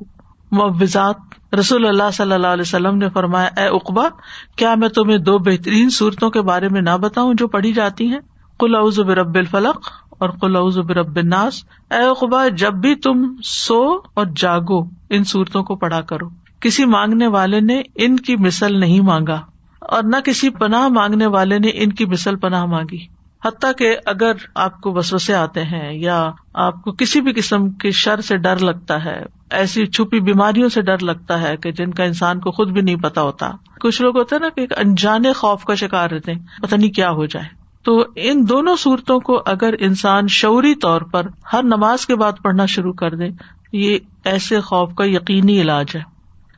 معوضات۔ 0.52 1.16
رسول 1.60 1.86
اللہ 1.86 2.12
صلی 2.14 2.32
اللہ 2.32 2.48
علیہ 2.48 2.62
وسلم 2.62 2.98
نے 2.98 3.10
فرمایا، 3.10 3.62
اے 3.62 3.68
اقبا 3.68 4.08
کیا 4.56 4.76
میں 4.76 4.90
تمہیں 4.90 5.18
دو 5.18 5.38
بہترین 5.38 5.90
صورتوں 5.90 6.30
کے 6.30 6.42
بارے 6.42 6.70
میں 6.70 6.82
نہ 6.82 6.98
بتاؤں 6.98 7.34
جو 7.34 7.48
پڑھی 7.48 7.74
جاتی 7.74 8.08
ہیں؟ 8.08 8.20
کل 8.60 8.76
اعوذ 8.76 9.00
برب 9.00 9.36
الفلق 9.36 9.90
اور 10.10 10.30
کل 10.30 10.56
اعوذ 10.56 10.80
برب 10.80 11.16
الناس۔ 11.16 11.64
اے 11.92 12.04
اقبا 12.04 12.48
جب 12.48 12.74
بھی 12.74 12.96
تم 12.96 13.36
سو 13.44 13.98
اور 14.14 14.26
جاگو، 14.36 14.84
ان 15.10 15.24
صورتوں 15.24 15.64
کو 15.64 15.76
پڑھا 15.76 16.02
کرو۔ 16.02 16.30
کسی 16.60 16.86
مانگنے 16.86 17.28
والے 17.28 17.60
نے 17.60 17.82
ان 17.96 18.16
کی 18.16 18.36
مثل 18.36 18.80
نہیں 18.80 19.00
مانگا 19.00 19.42
اور 19.80 20.04
نہ 20.04 20.16
کسی 20.26 20.50
پناہ 20.50 20.88
مانگنے 20.88 21.26
والے 21.26 21.60
نے 21.60 21.68
ان 21.74 21.92
کی 21.92 22.06
مثل 22.06 22.36
پناہ 22.36 22.66
مانگی۔ 22.66 23.15
حتیٰ 23.46 23.72
کہ 23.78 23.98
اگر 24.06 24.32
آپ 24.56 24.82
کو 24.82 24.92
بسوسے 24.92 25.36
آتے 25.36 25.64
ہیں 25.64 25.94
یا 25.94 26.32
آپ 26.54 26.84
کو 26.84 26.92
کسی 26.92 27.22
بھی 27.22 27.34
قسم 27.34 27.70
کے 27.70 27.92
شر 27.92 28.22
سے 28.22 28.38
ڈر 28.38 28.58
لگتا 28.58 29.06
ہے، 29.06 29.24
ایسی 29.50 29.86
چھپی 29.86 30.20
بیماریوں 30.20 30.70
سے 30.70 30.82
ڈر 30.82 30.98
لگتا 31.00 31.42
ہے 31.42 31.58
کہ 31.58 31.72
جن 31.72 31.92
کا 31.92 32.04
انسان 32.04 32.40
کو 32.40 32.52
خود 32.52 32.72
بھی 32.72 32.82
نہیں 32.82 32.96
پتا 32.96 33.22
ہوتا۔ 33.22 33.52
کچھ 33.80 34.02
لوگ 34.02 34.18
ہوتے 34.18 34.36
ہیں 34.36 34.42
نا 34.42 34.50
کہ 34.50 34.62
ایک 34.62 34.74
انجانے 34.78 35.34
خوف 35.34 35.64
کا 35.64 35.76
شکار 35.76 36.10
رہتے 36.10 36.34
ہیں، 36.34 36.40
پتہ 36.62 36.76
نہیں 36.76 36.92
کیا 36.92 37.12
ہو 37.12 37.26
جائے۔ 37.26 37.46
تو 37.84 38.06
ان 38.16 38.50
دونوں 38.50 38.76
صورتوں 38.76 39.20
کو 39.20 39.42
اگر 39.46 39.74
انسان 39.80 40.28
شعوری 40.28 40.76
طور 40.76 41.02
پر 41.02 41.28
ہر 41.54 41.64
نماز 41.64 42.06
کے 42.06 42.16
بعد 42.16 42.32
پڑھنا 42.44 42.66
شروع 42.66 42.94
کر 42.94 43.16
دے، 43.16 43.28
یہ 43.72 43.98
ایسے 44.24 44.60
خوف 44.60 44.94
کا 44.96 45.06
یقینی 45.06 45.62
علاج 45.62 45.86
ہے۔ 45.96 46.02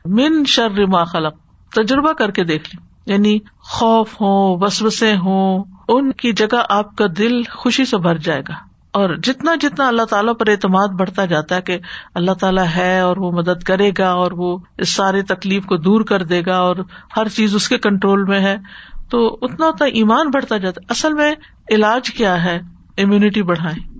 من 0.04 0.44
شر 0.46 0.86
ما 0.86 1.04
خلق، 1.04 1.34
تجربہ 1.74 2.12
کر 2.12 2.30
کے 2.30 2.44
دیکھ 2.44 2.76
لیں۔ 2.76 2.88
یعنی 3.06 3.38
خوف 3.60 4.14
ہو 4.14 4.64
وسوسے 4.64 5.12
ہوں 5.12 5.64
ان 5.88 6.12
کی 6.12 6.32
جگہ 6.32 6.62
آپ 6.68 6.96
کا 6.96 7.04
دل 7.18 7.42
خوشی 7.42 7.84
سے 7.84 7.96
بھر 7.96 8.14
جائے 8.14 8.42
گا۔ 8.48 8.54
اور 8.92 9.14
جتنا 9.22 9.54
جتنا 9.60 9.88
اللہ 9.88 10.02
تعالیٰ 10.02 10.32
پر 10.38 10.48
اعتماد 10.48 10.88
بڑھتا 10.88 11.24
جاتا 11.24 11.56
ہے 11.56 11.62
کہ 11.62 11.78
اللہ 12.14 12.30
تعالیٰ 12.30 12.66
ہے 12.76 13.00
اور 13.00 13.16
وہ 13.16 13.32
مدد 13.32 13.62
کرے 13.62 13.90
گا 13.98 14.10
اور 14.10 14.32
وہ 14.32 14.58
اس 14.78 14.88
سارے 14.88 15.22
تکلیف 15.22 15.66
کو 15.66 15.76
دور 15.76 16.00
کر 16.00 16.22
دے 16.22 16.42
گا 16.46 16.56
اور 16.56 16.76
ہر 17.16 17.28
چیز 17.28 17.54
اس 17.54 17.68
کے 17.68 17.78
کنٹرول 17.78 18.24
میں 18.24 18.40
ہے، 18.40 18.56
تو 19.10 19.38
اتنا 19.42 19.66
اتنا 19.66 19.84
ایمان 19.84 20.30
بڑھتا 20.30 20.56
جاتا 20.56 20.80
ہے۔ 20.80 20.86
اصل 20.90 21.12
میں 21.12 21.34
علاج 21.70 22.10
کیا 22.10 22.44
ہے؟ 22.44 22.60
امیونٹی 22.98 23.42
بڑھائیں۔ 23.42 23.98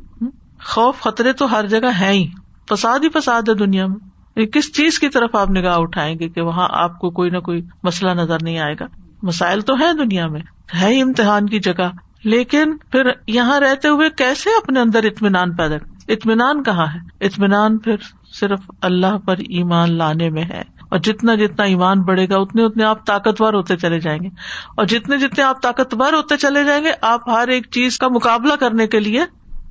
خوف 0.65 1.01
خطرے 1.01 1.33
تو 1.33 1.59
ہر 1.59 1.67
جگہ 1.67 1.91
ہے 2.01 2.13
ہی۔ 2.13 2.27
فساد 2.71 2.99
ہی 2.99 3.21
فساد 3.21 3.43
ہے 3.49 3.55
دنیا 3.55 3.87
میں۔ 3.87 4.47
کس 4.47 4.77
چیز 4.77 4.99
کی 4.99 5.09
طرف 5.09 5.37
آپ 5.37 5.51
نگاہ 5.51 5.77
اٹھائیں 5.77 6.19
گے 6.19 6.29
کہ 6.29 6.41
وہاں 6.41 6.69
آپ 6.71 6.99
کو 6.99 7.11
کوئی 7.11 7.31
نہ 7.31 7.39
کوئی 7.39 7.63
مسئلہ 7.83 8.11
نظر 8.11 8.37
نہیں 8.43 8.59
آئے 8.59 8.75
گا؟ 8.81 8.87
مسائل 9.23 9.61
تو 9.61 9.75
ہے 9.81 9.93
دنیا 9.93 10.27
میں۔ 10.27 10.41
ہے 10.81 10.95
ہی 10.95 11.03
امتحان 11.03 11.49
کی 11.49 11.59
جگہ، 11.59 11.91
لیکن 12.25 12.77
پھر 12.77 13.11
یہاں 13.27 13.61
رہتے 13.61 13.89
ہوئے 13.89 14.11
کیسے 14.11 14.51
اپنے 14.51 14.81
اندر 14.81 15.05
اطمینان 15.05 15.57
پیدا 15.57 15.77
اطمینان 16.09 16.63
کہاں 16.63 16.87
ہے؟ 16.95 17.27
اطمینان 17.27 17.79
پھر 17.79 17.97
صرف 18.41 18.61
اللہ 18.81 19.19
پر 19.19 19.37
ایمان 19.39 19.93
لانے 19.93 20.31
میں 20.31 20.45
ہے۔ 20.45 20.63
اور 20.91 20.99
جتنا 20.99 21.35
جتنا 21.35 21.65
ایمان 21.65 22.01
بڑھے 22.01 22.29
گا، 22.29 22.37
اتنے 22.37 22.65
اتنے 22.65 22.85
آپ 22.85 23.07
طاقتور 23.07 23.55
ہوتے 23.55 23.77
چلے 23.77 24.01
جائیں 24.01 24.23
گے۔ 24.23 24.29
اور 24.77 24.85
جتنے 24.85 25.17
جتنے 25.17 25.45
آپ 25.45 25.63
طاقتور 25.63 26.13
ہوتے 26.13 26.37
چلے 26.37 26.65
جائیں 26.65 26.85
گے، 26.85 26.91
آپ 27.03 27.29
ہر 27.29 27.49
ایک 27.49 27.67
چیز 27.71 27.99
کا 27.99 28.09
مقابلہ 28.09 28.55
کرنے 28.55 28.87
کے 28.87 29.01
لیے 29.01 29.25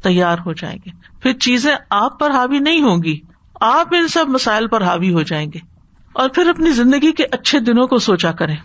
تیار 0.03 0.37
ہو 0.45 0.53
جائیں 0.53 0.77
گے۔ 0.85 0.89
پھر 1.21 1.33
چیزیں 1.33 1.75
آپ 1.89 2.19
پر 2.19 2.31
حاوی 2.31 2.59
نہیں 2.59 2.81
ہوں 2.81 3.03
گی۔ 3.03 3.19
آپ 3.61 3.87
ان 3.91 4.07
سب 4.07 4.29
مسائل 4.29 4.67
پر 4.67 4.83
حاوی 4.83 5.13
ہو 5.13 5.21
جائیں 5.21 5.51
گے۔ 5.53 5.59
اور 6.13 6.29
پھر 6.29 6.49
اپنی 6.49 6.71
زندگی 6.71 7.11
کے 7.11 7.23
اچھے 7.31 7.59
دنوں 7.59 7.87
کو 7.87 7.97
سوچا 7.97 8.31
کریں۔ 8.31 8.55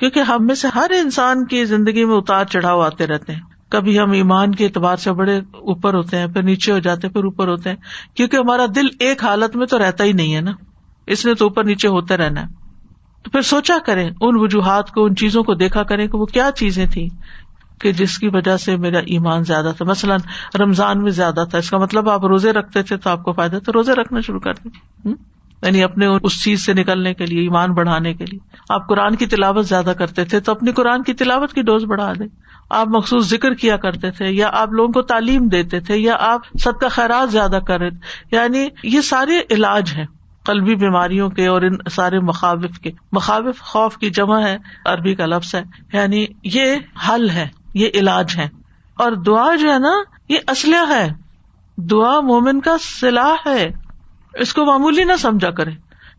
کیونکہ 0.00 0.20
ہم 0.20 0.46
میں 0.46 0.54
سے 0.54 0.68
ہر 0.74 0.90
انسان 1.02 1.46
کی 1.46 1.64
زندگی 1.64 2.04
میں 2.04 2.16
اتار 2.16 2.44
چڑھاؤ 2.44 2.80
آتے 2.80 3.06
رہتے 3.06 3.32
ہیں۔ 3.32 3.40
کبھی 3.68 3.98
ہم 3.98 4.10
ایمان 4.10 4.54
کے 4.54 4.64
اعتبار 4.64 4.96
سے 4.96 5.12
بڑے 5.12 5.38
اوپر 5.38 5.94
ہوتے 5.94 6.18
ہیں، 6.18 6.26
پھر 6.26 6.42
نیچے 6.42 6.72
ہو 6.72 6.78
جاتے 6.78 7.06
ہیں، 7.06 7.14
پھر 7.14 7.24
اوپر 7.24 7.48
ہوتے 7.48 7.70
ہیں۔ 7.70 7.76
کیونکہ 8.14 8.36
ہمارا 8.36 8.66
دل 8.74 8.86
ایک 9.00 9.24
حالت 9.24 9.56
میں 9.56 9.66
تو 9.66 9.78
رہتا 9.78 10.04
ہی 10.04 10.12
نہیں 10.12 10.34
ہے 10.34 10.40
نا۔ 10.40 10.50
اس 11.06 11.26
نے 11.26 11.34
تو 11.34 11.44
اوپر 11.44 11.64
نیچے 11.64 11.88
ہوتے 11.88 12.16
رہنا 12.16 12.42
ہے۔ 12.42 12.46
تو 13.22 13.30
پھر 13.30 13.42
سوچا 13.42 13.74
کریں، 13.86 14.10
ان 14.20 14.36
وجوہات 14.40 14.90
کو، 14.90 15.04
ان 15.04 15.16
چیزوں 15.16 15.42
کو 15.42 15.54
دیکھا 15.54 15.82
کریں 15.82 16.08
کہ 16.08 16.18
وہ 16.18 16.26
کیا 16.26 16.50
چیزیں 16.56 16.86
تھیں 16.86 17.08
کہ 17.80 17.92
جس 17.92 18.18
کی 18.18 18.28
وجہ 18.28 18.56
سے 18.56 18.76
میرا 18.76 18.98
ایمان 18.98 19.44
زیادہ 19.44 19.72
تھا۔ 19.76 19.84
مثلاً 19.84 20.20
رمضان 20.60 21.02
میں 21.02 21.10
زیادہ 21.10 21.44
تھا۔ 21.50 21.58
اس 21.58 21.70
کا 21.70 21.78
مطلب 21.78 22.10
آپ 22.10 22.26
روزے 22.26 22.52
رکھتے 22.52 22.82
تھے 22.82 22.96
تو 22.96 23.10
آپ 23.10 23.22
کو 23.22 23.32
فائدہ، 23.32 23.58
تو 23.66 23.72
روزے 23.72 23.92
رکھنا 23.92 24.20
شروع 24.20 24.40
کر 24.40 24.52
دیں 24.54 25.10
یعنی 25.62 25.82
اپنے 25.82 26.06
اس 26.22 26.44
چیز 26.44 26.66
سے 26.66 26.72
نکلنے 26.72 27.14
کے 27.14 27.26
لیے، 27.26 27.40
ایمان 27.40 27.72
بڑھانے 27.72 28.14
کے 28.14 28.24
لیے۔ 28.24 28.56
آپ 28.68 28.88
قرآن 28.88 29.16
کی 29.16 29.26
تلاوت 29.26 29.66
زیادہ 29.66 29.92
کرتے 29.98 30.24
تھے 30.24 30.40
تو 30.40 30.52
اپنی 30.52 30.72
قرآن 30.72 31.02
کی 31.02 31.14
تلاوت 31.14 31.52
کی 31.52 31.62
ڈوز 31.62 31.84
بڑھا 31.84 32.12
دیں۔ 32.18 32.28
آپ 32.70 32.86
مخصوص 32.88 33.30
ذکر 33.30 33.54
کیا 33.54 33.76
کرتے 33.76 34.10
تھے 34.10 34.26
یا 34.26 34.50
آپ 34.52 34.72
لوگوں 34.72 34.92
کو 34.92 35.02
تعلیم 35.02 35.48
دیتے 35.48 35.80
تھے 35.80 35.96
یا 35.96 36.16
آپ 36.20 36.40
سب 36.58 36.80
کا 36.80 36.88
خیرات 36.88 37.30
زیادہ 37.30 37.58
کر 37.66 37.82
یعنی 38.32 38.68
یہ 38.82 39.00
سارے 39.00 39.40
علاج 39.50 39.92
ہیں 39.96 40.06
قلبی 40.44 40.74
بیماریوں 40.74 41.30
کے 41.30 41.46
اور 41.46 41.62
ان 41.62 41.76
سارے 41.90 42.20
مخاوف 42.20 42.78
کے۔ 42.78 42.90
مخاوف 43.12 43.60
خوف 43.60 43.96
کی 43.96 44.10
جمع 44.10 44.40
ہے، 44.40 44.58
عربی 44.86 45.14
کا 45.14 45.26
لفظ 45.26 45.54
ہے۔ 45.54 45.62
یعنی 45.92 46.26
یہ 46.44 46.64
حل 47.08 47.30
ہے، 47.30 47.48
یہ 47.74 47.88
علاج 47.94 48.34
ہے۔ 48.36 48.48
اور 48.94 49.12
دعا 49.12 49.54
جو 49.54 49.72
ہے 49.72 49.78
نا، 49.78 49.92
یہ 50.28 50.38
اسلحہ 50.48 50.96
ہے۔ 50.96 51.08
دعا 51.76 52.20
مومن 52.20 52.60
کا 52.60 52.76
سلاح 53.00 53.34
ہے۔ 53.46 53.68
اس 54.34 54.54
کو 54.54 54.64
معمولی 54.64 55.04
نہ 55.04 55.12
سمجھا 55.18 55.50
کرے 55.50 55.70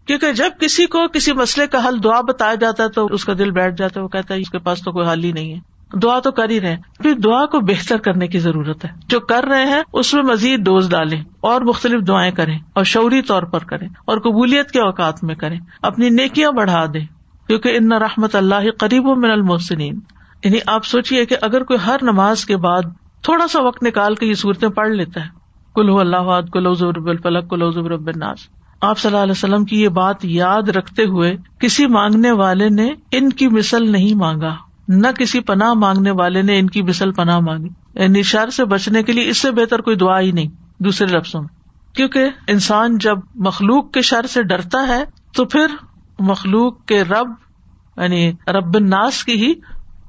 کیونکہ 0.05 0.31
جب 0.31 0.49
کسی 0.59 0.85
کو 0.85 1.07
کسی 1.07 1.33
مسئلے 1.33 1.67
کا 1.67 1.87
حل 1.87 2.03
دعا 2.03 2.21
بتایا 2.21 2.55
جاتا 2.55 2.83
ہے 2.83 2.89
تو 2.89 3.05
اس 3.05 3.25
کا 3.25 3.33
دل 3.39 3.51
بیٹھ 3.51 3.75
جاتا 3.75 3.99
ہے، 3.99 4.03
وہ 4.03 4.09
کہتا 4.09 4.33
ہے 4.33 4.39
اس 4.39 4.49
کے 4.49 4.59
پاس 4.59 4.83
تو 4.83 4.91
کوئی 4.91 5.07
حل 5.07 5.23
ہی 5.23 5.31
نہیں 5.31 5.53
ہے۔ 5.53 5.59
دعا 5.99 6.19
تو 6.19 6.31
کر 6.31 6.49
ہی 6.49 6.61
رہے 6.61 6.77
پھر 6.99 7.13
دعا 7.13 7.45
کو 7.45 7.59
بہتر 7.59 7.97
کرنے 7.97 8.27
کی 8.27 8.39
ضرورت 8.39 8.85
ہے۔ 8.85 8.89
جو 9.07 9.19
کر 9.19 9.43
رہے 9.43 9.65
ہیں، 9.65 9.81
اس 9.93 10.13
میں 10.13 10.23
مزید 10.23 10.59
ڈوز 10.59 10.89
ڈالیں 10.89 11.23
اور 11.41 11.61
مختلف 11.61 12.07
دعائیں 12.07 12.31
کریں 12.31 12.59
اور 12.73 12.83
شعوری 12.83 13.21
طور 13.21 13.43
پر 13.43 13.63
کریں 13.63 13.87
اور 14.05 14.17
قبولیت 14.17 14.71
کے 14.71 14.81
اوقات 14.81 15.23
میں 15.23 15.35
کریں۔ 15.35 15.59
اپنی 15.81 16.09
نیکیاں 16.09 16.51
بڑھا 16.51 16.85
دیں۔ 16.93 17.05
کیونکہ 17.47 17.77
ان 17.77 17.91
رحمت 17.91 18.35
اللہ 18.35 18.71
قریب 18.79 19.07
و 19.07 19.15
من 19.15 19.31
المحسنین۔ 19.31 19.99
یعنی 20.43 20.57
آپ 20.67 20.85
سوچیے 20.85 21.25
کہ 21.25 21.35
اگر 21.41 21.63
کوئی 21.63 21.79
ہر 21.85 21.97
نماز 22.01 22.45
کے 22.45 22.57
بعد 22.57 22.81
تھوڑا 23.21 23.47
سا 23.47 23.63
وقت 23.63 23.83
نکال 23.83 24.15
کے 24.15 24.25
یہ 24.25 24.33
صورتیں 24.33 24.69
پڑھ 24.69 24.89
لیتا 24.89 25.25
ہے 25.25 25.40
کلو 25.75 25.99
اللہ 25.99 26.41
کلو 26.53 26.73
ضرب 26.73 27.07
الفلق 27.07 27.49
کلو 27.49 27.71
رب 27.71 28.07
الناس۔ 28.07 28.39
آپ 28.81 28.99
صلی 28.99 29.09
اللہ 29.11 29.23
علیہ 29.23 29.31
وسلم 29.31 29.65
کی 29.65 29.81
یہ 29.81 29.89
بات 29.89 30.25
یاد 30.25 30.69
رکھتے 30.69 31.03
ہوئے 31.03 31.37
کسی 31.59 31.87
مانگنے 31.87 32.31
والے 32.31 32.69
نے 32.69 32.89
ان 33.11 33.29
کی 33.29 33.47
مثل 33.47 33.91
نہیں 33.91 34.15
مانگا۔ 34.15 34.55
نہ 34.87 35.07
کسی 35.07 35.39
پناہ 35.39 35.73
مانگنے 35.73 36.11
والے 36.11 36.41
نے 36.41 36.59
ان 36.59 36.69
کی 36.69 36.81
مثل 36.81 37.11
پناہ 37.11 37.39
مانگی۔ 37.39 37.69
یعنی 37.95 38.21
شر 38.21 38.49
سے 38.49 38.65
بچنے 38.65 39.03
کے 39.03 39.13
لیے 39.13 39.29
اس 39.29 39.37
سے 39.37 39.51
بہتر 39.51 39.81
کوئی 39.81 39.95
دعا 39.95 40.19
ہی 40.19 40.31
نہیں 40.31 40.47
دوسرے 40.79 41.07
لفظوں 41.07 41.41
میں۔ 41.41 41.61
کیونکہ 41.95 42.29
انسان 42.47 42.97
جب 42.97 43.17
مخلوق 43.35 43.91
کے 43.91 44.01
شر 44.01 44.25
سے 44.25 44.43
ڈرتا 44.43 44.87
ہے 44.87 45.03
تو 45.35 45.45
پھر 45.45 45.65
مخلوق 46.19 46.85
کے 46.85 47.03
رب 47.03 47.27
یعنی 47.97 48.31
رب 48.47 48.75
الناس 48.75 49.23
کی 49.23 49.31
ہی 49.31 49.53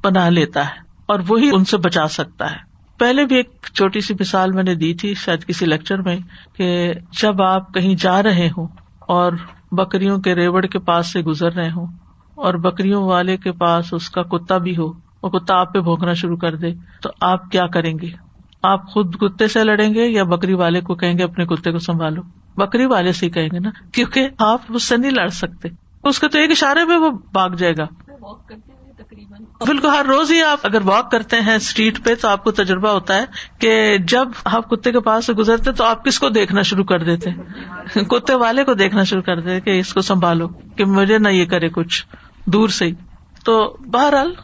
پناہ 0.03 0.31
لیتا 0.31 0.65
ہے 0.65 0.81
اور 1.07 1.21
وہی 1.29 1.51
ان 1.53 1.65
سے 1.65 1.77
بچا 1.77 2.09
سکتا 2.09 2.51
ہے۔ 2.51 2.72
پہلے 3.03 3.27
بھی 3.27 3.37
ایک 3.37 3.51
چھوٹی 3.75 4.01
سی 4.01 4.15
مثال 4.21 4.53
میں 4.53 4.63
نے 4.63 4.75
دی 4.75 4.95
تھی 4.95 5.15
شاید 5.15 5.45
کسی 5.45 5.67
لیکچر 5.67 5.99
میں 5.99 6.17
کہ 6.57 6.93
جب 7.23 7.43
آپ 7.43 7.75
کہیں 7.75 7.95
جا 7.95 8.23
رہے 8.23 8.49
ہوں 8.57 8.67
اور 9.01 9.33
بکریوں 9.73 10.19
کے 10.19 10.35
ریوڑ 10.35 10.67
کے 10.67 10.79
پاس 10.79 11.13
سے 11.13 11.21
گزر 11.21 11.53
رہے 11.53 11.71
ہوں 11.71 11.87
اور 12.35 12.55
بکریوں 12.55 13.03
والے 13.03 13.37
کے 13.37 13.53
پاس 13.53 13.95
اس 13.95 14.11
کا 14.11 14.23
کتا 14.23 14.59
بھی 14.59 14.77
ہو 14.77 15.13
وہ 15.23 15.29
کتا 15.29 15.57
آپ 15.57 15.75
پہ 15.75 15.81
بھونکنا 15.81 16.13
شروع 16.13 16.37
کر 16.37 16.57
دے، 16.57 16.71
تو 17.03 17.11
آپ 17.21 17.51
کیا 17.51 17.67
کریں 17.67 17.95
گے؟ 18.03 18.07
آپ 18.63 18.89
خود 18.89 19.17
کتے 19.17 19.49
سے 19.49 19.65
لڑیں 19.65 19.95
گے 19.95 20.07
یا 20.07 20.25
بکری 20.25 20.55
والے 20.55 20.81
کو 20.81 20.95
کہیں 20.95 21.19
گے 21.19 21.23
اپنے 21.23 21.47
کتے 21.47 21.73
کو 21.73 21.79
سنبھالو؟ 21.79 22.23
بکری 22.57 22.87
والے 22.87 23.13
سے 23.13 23.27
ہی 23.27 23.31
کہیں 23.31 23.49
گے 23.53 23.59
نا، 23.59 23.71
کیونکہ 23.93 24.29
آپ 24.39 24.61
اس 24.69 24.83
سے 24.83 24.97
نہیں 24.97 25.11
لڑ 25.11 25.29
سکتے۔ 25.29 25.69
اس 26.05 26.19
کے 26.19 26.29
تو 26.29 26.39
ایک 26.39 26.51
اشارے 26.51 26.85
میں 26.85 26.97
وہ 26.97 27.11
بھاگ 27.11 27.51
جائے 27.51 27.75
گا۔ 27.79 27.85
بالکل، 29.67 29.89
ہر 29.89 30.05
روز 30.07 30.33
ہی 30.33 30.43
آپ 30.43 30.59
اگر 30.63 30.79
واک 30.85 31.11
کرتے 31.11 31.41
ہیں 31.41 31.55
اسٹریٹ 31.55 32.05
پہ 32.05 32.15
تو 32.15 32.29
آپ 32.29 32.45
کو 32.45 32.51
تجربہ 32.51 32.89
ہوتا 32.89 33.17
ہے 33.17 33.25
کہ 33.59 33.99
جب 33.99 34.29
آپ 34.45 34.71
کتے 34.71 34.93
کے 34.93 35.01
پاس 35.01 35.27
سے 35.27 35.33
گزرتے 35.33 35.73
تو 35.73 35.85
آپ 35.85 36.05
کس 36.05 36.19
کو 36.19 36.29
دیکھنا 36.29 36.63
شروع 36.63 36.85
کر 36.85 37.03
دیتے؟ 37.05 37.31
کتے 38.05 38.35
والے 38.35 38.65
کو 38.65 38.75
دیکھنا 38.75 39.05
شروع 39.05 39.23
کر 39.23 39.41
دیتے 39.41 39.61
کہ 39.61 39.79
اس 39.81 39.95
کو 39.95 40.01
سنبھالو 40.01 40.49
کہ 40.49 40.85
مجھے 40.85 41.19
نہ 41.19 41.29
یہ 41.29 41.45
کرے 41.45 41.69
کچھ، 41.69 42.05
دور 42.47 42.69
سے 42.69 42.85
ہی۔ 42.85 42.93
تو 43.45 43.77
بہرحال، 43.91 44.35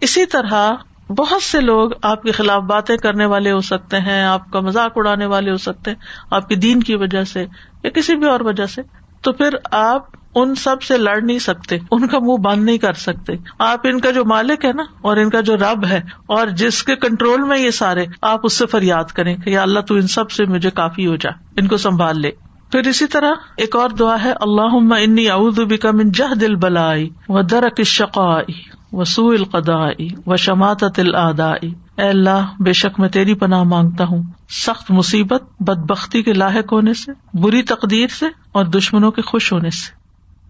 اسی 0.00 0.26
طرح 0.26 0.74
بہت 1.08 1.42
سے 1.42 1.60
لوگ 1.60 1.90
آپ 2.02 2.22
کے 2.22 2.32
خلاف 2.32 2.62
باتیں 2.62 2.96
کرنے 2.96 3.24
والے 3.24 3.52
ہو 3.52 3.60
سکتے 3.60 4.00
ہیں، 4.00 4.22
آپ 4.22 4.50
کا 4.52 4.60
مذاق 4.60 4.92
اڑانے 4.96 5.26
والے 5.26 5.50
ہو 5.50 5.56
سکتے 5.56 5.90
ہیں، 5.90 5.98
آپ 6.30 6.48
کے 6.48 6.54
دین 6.54 6.82
کی 6.82 6.94
وجہ 6.94 7.24
سے 7.24 7.46
یا 7.84 7.90
کسی 7.90 8.16
بھی 8.16 8.26
اور 8.26 8.40
وجہ 8.40 8.66
سے۔ 8.66 8.82
تو 9.22 9.32
پھر 9.32 9.54
آپ 9.70 10.16
ان 10.34 10.54
سب 10.54 10.82
سے 10.82 10.98
لڑ 10.98 11.20
نہیں 11.20 11.38
سکتے، 11.38 11.78
ان 11.90 12.06
کا 12.06 12.18
منہ 12.18 12.36
بند 12.36 12.64
نہیں 12.64 12.78
کر 12.78 12.92
سکتے۔ 12.92 13.32
آپ 13.58 13.80
ان 13.84 14.00
کا 14.00 14.10
جو 14.10 14.24
مالک 14.24 14.64
ہے 14.64 14.72
نا، 14.72 14.82
اور 15.00 15.16
ان 15.16 15.30
کا 15.30 15.40
جو 15.40 15.56
رب 15.56 15.86
ہے، 15.86 16.00
اور 16.26 16.46
جس 16.46 16.82
کے 16.82 16.96
کنٹرول 16.96 17.42
میں 17.42 17.58
یہ 17.58 17.70
سارے، 17.70 18.04
آپ 18.22 18.40
اس 18.42 18.58
سے 18.58 18.66
فریاد 18.66 19.04
کریں 19.04 19.36
کہ 19.36 19.50
یا 19.50 19.62
اللہ 19.62 19.80
تو 19.80 19.94
ان 19.94 20.06
سب 20.06 20.30
سے 20.30 20.44
مجھے 20.44 20.70
کافی 20.70 21.06
ہو 21.06 21.16
جا، 21.16 21.30
ان 21.56 21.68
کو 21.68 21.76
سنبھال 21.76 22.20
لے۔ 22.20 22.30
پھر 22.72 22.86
اسی 22.86 23.06
طرح 23.06 23.30
ایک 23.56 23.76
اور 23.76 23.90
دعا 23.90 24.16
ہے 24.24 24.32
اللہ 24.40 24.94
انی 24.98 25.28
اعوذ 25.28 25.60
بکا 25.60 25.90
من 25.90 26.10
جہد 26.10 26.42
البلائی 26.42 27.08
و 27.28 27.42
درک 27.42 27.74
الشقائی۔ 27.78 28.77
وسوء 28.92 29.34
القدائی 29.34 30.08
و 30.26 30.36
شماعت 30.36 30.84
العدائی 30.98 31.74
اے 31.96 32.08
اللہ، 32.08 32.62
بے 32.62 32.72
شک 32.72 33.00
میں 33.00 33.08
تیری 33.08 33.34
پناہ 33.34 33.62
مانگتا 33.62 34.04
ہوں۔ 34.04 34.22
سخت 34.48 34.90
مصیبت 34.90 35.42
بد 35.60 35.90
بختی 35.90 36.22
کے 36.22 36.32
لاحق 36.32 36.72
ہونے 36.72 36.94
سے، 36.94 37.12
بری 37.34 37.62
تقدیر 37.62 38.06
سے 38.08 38.26
اور 38.52 38.64
دشمنوں 38.64 39.10
کے 39.10 39.22
خوش 39.22 39.52
ہونے 39.52 39.70
سے۔ 39.70 39.97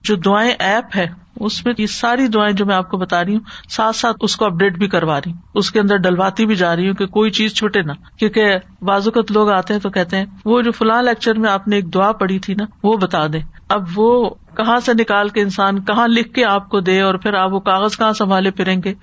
جو 0.05 0.17
دعائیں 0.17 0.53
ایپ 0.59 0.97
ہے، 0.97 1.07
اس 1.41 1.67
میں 1.67 1.75
یہ 1.79 1.87
ساری 1.87 2.27
دعائیں 2.27 2.53
جو 2.53 2.67
میں 2.67 2.75
آپ 2.75 2.91
کو 2.91 2.97
بتا 2.97 3.25
رہی 3.25 3.33
ہوں، 3.33 3.41
ساتھ 3.69 3.97
ساتھ 3.97 4.17
اس 4.21 4.37
کو 4.37 4.45
اپڈیٹ 4.45 4.79
بھی 4.79 4.89
کروا 4.89 5.19
رہی 5.19 5.33
ہوں۔ 5.33 5.39
اس 5.55 5.71
کے 5.71 5.81
اندر 5.81 5.97
ڈلواتی 5.97 6.47
بھی 6.47 6.55
جا 6.55 6.77
رہی 6.77 6.87
ہوں 6.87 6.95
کہ 6.95 7.07
کوئی 7.07 7.31
چیز 7.31 7.55
چھوٹے 7.55 7.83
نا 7.83 7.93
کیونکہ 8.19 8.57
بازوقت 8.83 9.33
لوگ 9.33 9.51
آتے 9.51 9.75
ہیں 9.75 9.81
تو 9.81 9.91
کہتے 9.91 10.17
ہیں، 10.17 10.25
وہ 10.45 10.63
جو 10.63 10.73
فلاں 10.73 11.03
لیکچر 11.03 11.39
میں 11.39 11.51
آپ 11.51 11.69
نے 11.69 11.77
ایک 11.77 11.95
دعا 11.95 12.13
پڑھی 12.13 12.39
تھی 12.39 12.55
نا، 12.55 12.65
وہ 12.83 12.97
بتا 12.97 13.27
دیں۔ 13.27 13.41
اب 13.69 13.85
وہ 13.97 14.31
کہاں 14.57 14.81
سے 14.81 14.93
نکال 14.95 15.29
کے 15.29 15.41
انسان 15.41 15.83
کہاں 15.83 16.09
لکھ 16.09 16.35
کے 16.35 16.45
آپ 16.45 16.69
کو 16.69 16.81
دے 16.81 17.01
اور 17.01 17.15
پھر 17.15 17.35
آپ 17.35 17.53
وہ 17.53 17.61
کاغذ 17.61 17.97
کہاں 17.97 18.13
سنبھالے 18.13 18.51
پھریں 18.51 18.83
گے۔ 18.85 18.95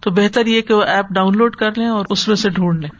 تو 0.00 0.10
بہتر 0.10 0.46
یہ 0.46 0.60
کہ 0.60 0.74
وہ 0.74 0.82
ایپ 0.82 1.06
ڈاؤن 1.10 1.36
لوڈ 1.36 1.56
کر 1.56 1.70
لیں 1.76 1.88
اور 1.88 2.04
اس 2.10 2.28
میں 2.28 2.36
سے 2.36 2.50
ڈھونڈ 2.50 2.80
لیں۔ 2.80 2.90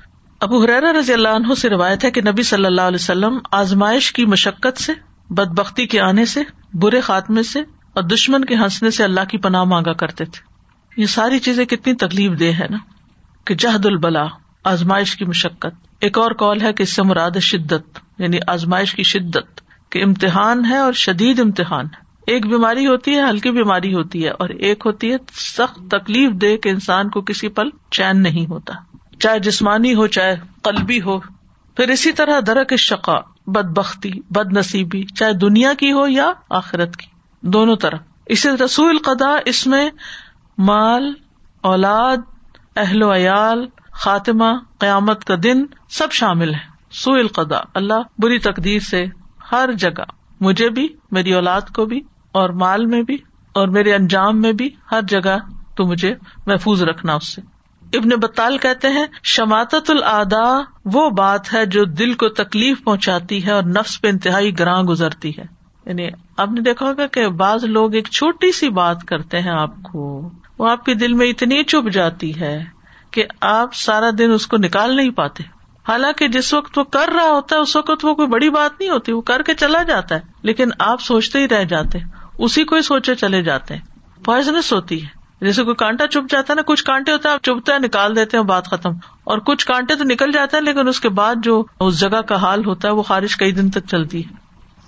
ابو 0.40 0.64
حرا 0.64 0.92
رضی 0.98 1.12
اللہ 1.12 1.28
عنہ 1.28 1.54
سے 1.54 1.70
روایت 1.70 2.04
ہے 2.04 2.10
کہ 2.10 2.20
نبی 2.20 2.42
صلی 2.42 2.64
اللہ 2.64 2.80
علیہ 2.80 2.98
وسلم 3.00 3.38
آزمائش 3.52 4.12
کی 4.12 4.26
مشقت 4.26 4.80
سے 4.80 4.92
بد 5.34 5.48
بختی 5.48 5.86
کے 5.86 6.00
آنے 6.00 6.24
سے، 6.24 6.40
برے 6.74 7.00
خاتمے 7.00 7.42
سے 7.42 7.60
اور 7.92 8.02
دشمن 8.02 8.44
کے 8.44 8.54
ہنسنے 8.54 8.90
سے 8.90 9.04
اللہ 9.04 9.20
کی 9.30 9.38
پناہ 9.38 9.64
مانگا 9.64 9.92
کرتے 9.92 10.24
تھے۔ 10.24 10.54
یہ 11.00 11.06
ساری 11.06 11.38
چیزیں 11.38 11.64
کتنی 11.64 11.94
تکلیف 11.94 12.40
دہ 12.40 12.44
ہے 12.44 12.66
نا؟ 12.70 12.76
کہ 13.44 13.54
جہد 13.54 13.86
البلا 13.86 14.26
آزمائش 14.64 15.16
کی 15.16 15.24
مشقت۔ 15.24 15.86
ایک 16.00 16.18
اور 16.18 16.30
کال 16.30 16.62
ہے 16.62 16.72
کہ 16.72 16.82
اس 16.82 16.90
سے 16.90 17.02
مراد 17.02 17.38
شدت 17.40 17.98
یعنی 18.18 18.38
آزمائش 18.46 18.94
کی 18.94 19.02
شدت، 19.02 19.60
کہ 19.90 20.04
امتحان 20.04 20.64
ہے 20.64 20.76
اور 20.76 20.92
شدید 20.92 21.40
امتحان۔ 21.40 21.86
ہے 21.86 22.04
ایک 22.26 22.46
بیماری 22.46 22.86
ہوتی 22.86 23.14
ہے، 23.14 23.22
ہلکی 23.30 23.50
بیماری 23.50 23.94
ہوتی 23.94 24.24
ہے 24.24 24.30
اور 24.30 24.48
ایک 24.48 24.82
ہوتی 24.86 25.12
ہے، 25.12 25.16
سخت 25.32 25.90
تکلیف 25.90 26.30
دے 26.32 26.56
کہ 26.56 26.68
انسان 26.68 27.10
کو 27.10 27.20
کسی 27.20 27.48
پل 27.48 27.68
چین 27.90 28.22
نہیں 28.22 28.46
ہوتا۔ 28.46 28.72
چاہے 29.20 29.38
جسمانی 29.38 29.94
ہو، 29.94 30.06
چاہے 30.06 30.36
قلبی 30.62 31.00
ہو۔ 31.00 31.18
پھر 31.76 31.88
اسی 31.88 32.12
طرح 32.12 32.40
درک 32.46 32.76
شقا 32.76 33.33
بد 33.46 33.78
بختی 33.78 34.10
بد 34.30 34.56
نصیبی 34.56 35.02
چاہے 35.02 35.32
دنیا 35.32 35.74
کی 35.74 35.92
ہو 35.92 36.08
یا 36.08 36.32
آخرت 36.50 36.96
کی۔ 36.96 37.06
دونوں 37.40 37.76
طرح۔ 37.76 37.96
اسی 38.26 38.48
رسول 38.64 38.98
قدا 38.98 39.36
اس 39.44 39.66
میں 39.66 39.90
مال، 40.58 41.12
اولاد، 41.60 42.16
اہل 42.76 43.02
و 43.02 43.14
عیال، 43.14 43.66
خاتمہ، 43.92 44.58
قیامت 44.78 45.24
کا 45.24 45.34
دن 45.42 45.64
سب 45.88 46.12
شامل 46.12 46.54
ہے 46.54 46.74
سو 46.90 47.12
القدا 47.12 47.58
اللہ 47.74 48.02
بری 48.18 48.38
تقدیر 48.38 48.78
سے 48.80 49.04
ہر 49.52 49.72
جگہ، 49.72 50.04
مجھے 50.40 50.70
بھی، 50.70 50.88
میری 51.10 51.34
اولاد 51.34 51.60
کو 51.60 51.86
بھی، 51.86 52.00
اور 52.32 52.48
مال 52.48 52.86
میں 52.86 53.02
بھی، 53.02 53.14
اور 53.54 53.68
میرے 53.68 53.94
انجام 53.94 54.40
میں 54.40 54.52
بھی 54.52 54.70
ہر 54.90 55.02
جگہ 55.02 55.36
تو 55.74 55.84
مجھے 55.84 56.14
محفوظ 56.46 56.82
رکھنا 56.82 57.14
اس 57.14 57.34
سے۔ 57.34 57.42
ابن 57.96 58.08
بطال 58.08 58.58
کہتے 58.58 58.88
ہیں 58.88 59.06
شماعت 59.22 59.74
العدا 59.88 60.60
وہ 60.84 61.10
بات 61.10 61.54
ہے 61.54 61.66
جو 61.66 61.84
دل 61.84 62.14
کو 62.14 62.28
تکلیف 62.28 62.84
پہنچاتی 62.84 63.46
ہے 63.46 63.50
اور 63.50 63.62
نفس 63.62 64.00
پہ 64.00 64.08
انتہائی 64.08 64.58
گراں 64.58 64.82
گزرتی 64.82 65.38
ہے۔ 65.38 65.42
یعنی 65.86 66.08
آپ 66.36 66.48
نے 66.50 66.60
دیکھا 66.60 66.86
ہوگا 66.86 67.06
کہ 67.06 67.28
بعض 67.28 67.64
لوگ 67.64 67.94
ایک 67.94 68.08
چھوٹی 68.08 68.52
سی 68.52 68.68
بات 68.68 69.04
کرتے 69.04 69.40
ہیں 69.40 69.50
آپ 69.50 69.82
کو، 69.82 70.30
وہ 70.58 70.70
آپ 70.70 70.84
کے 70.84 70.94
دل 70.94 71.12
میں 71.12 71.26
اتنی 71.26 71.64
چپ 71.64 71.90
جاتی 71.90 72.40
ہے 72.40 72.64
کہ 73.10 73.24
آپ 73.40 73.74
سارا 73.74 74.10
دن 74.18 74.30
اس 74.32 74.46
کو 74.46 74.56
نکال 74.56 74.96
نہیں 74.96 75.10
پاتے۔ 75.10 75.42
حالانکہ 75.88 76.28
جس 76.28 76.54
وقت 76.54 76.78
وہ 76.78 76.84
کر 76.84 77.08
رہا 77.14 77.30
ہوتا 77.30 77.56
ہے، 77.56 77.60
اس 77.60 77.76
وقت 77.76 78.04
وہ 78.04 78.14
کوئی 78.14 78.28
بڑی 78.28 78.50
بات 78.50 78.80
نہیں 78.80 78.90
ہوتی، 78.90 79.12
وہ 79.12 79.20
کر 79.20 79.42
کے 79.42 79.54
چلا 79.54 79.82
جاتا 79.82 80.14
ہے، 80.14 80.20
لیکن 80.42 80.70
آپ 80.78 81.00
سوچتے 81.00 81.38
ہی 81.38 81.48
رہ 81.48 81.64
جاتے 81.64 81.98
اسی 82.38 82.64
کو 82.64 82.76
ہی 82.76 82.82
سوچے 82.82 83.14
چلے 83.14 83.42
جاتے 83.42 83.74
ہیں۔ 83.74 83.82
پوائزنس 84.24 84.72
ہوتی 84.72 85.02
ہے۔ 85.02 85.23
جیسے 85.44 85.62
کوئی 85.64 85.76
کانٹا 85.76 86.06
چپ 86.06 86.30
جاتا 86.30 86.52
ہے 86.52 86.54
نا، 86.54 86.62
کچھ 86.66 86.84
کانٹے 86.84 87.12
ہوتے 87.12 87.28
ہیں، 87.28 87.34
آپ 87.34 87.42
چپتے 87.42 87.72
ہیں 87.72 87.78
نکال 87.78 88.16
دیتے 88.16 88.36
ہیں 88.36 88.44
بات 88.44 88.66
ختم۔ 88.66 88.90
اور 89.24 89.38
کچھ 89.38 89.66
کانٹے 89.66 89.94
تو 89.94 90.04
نکل 90.04 90.32
جاتے 90.32 90.56
ہیں، 90.56 90.64
لیکن 90.64 90.88
اس 90.88 91.00
کے 91.00 91.08
بعد 91.08 91.34
جو 91.42 91.64
اس 91.80 92.00
جگہ 92.00 92.20
کا 92.20 92.36
حال 92.36 92.64
ہوتا 92.66 92.88
ہے، 92.88 92.92
وہ 92.92 93.02
خارش 93.02 93.36
کئی 93.36 93.52
دن 93.52 93.70
تک 93.70 93.86
چلتی 93.90 94.24
ہے۔ 94.24 94.34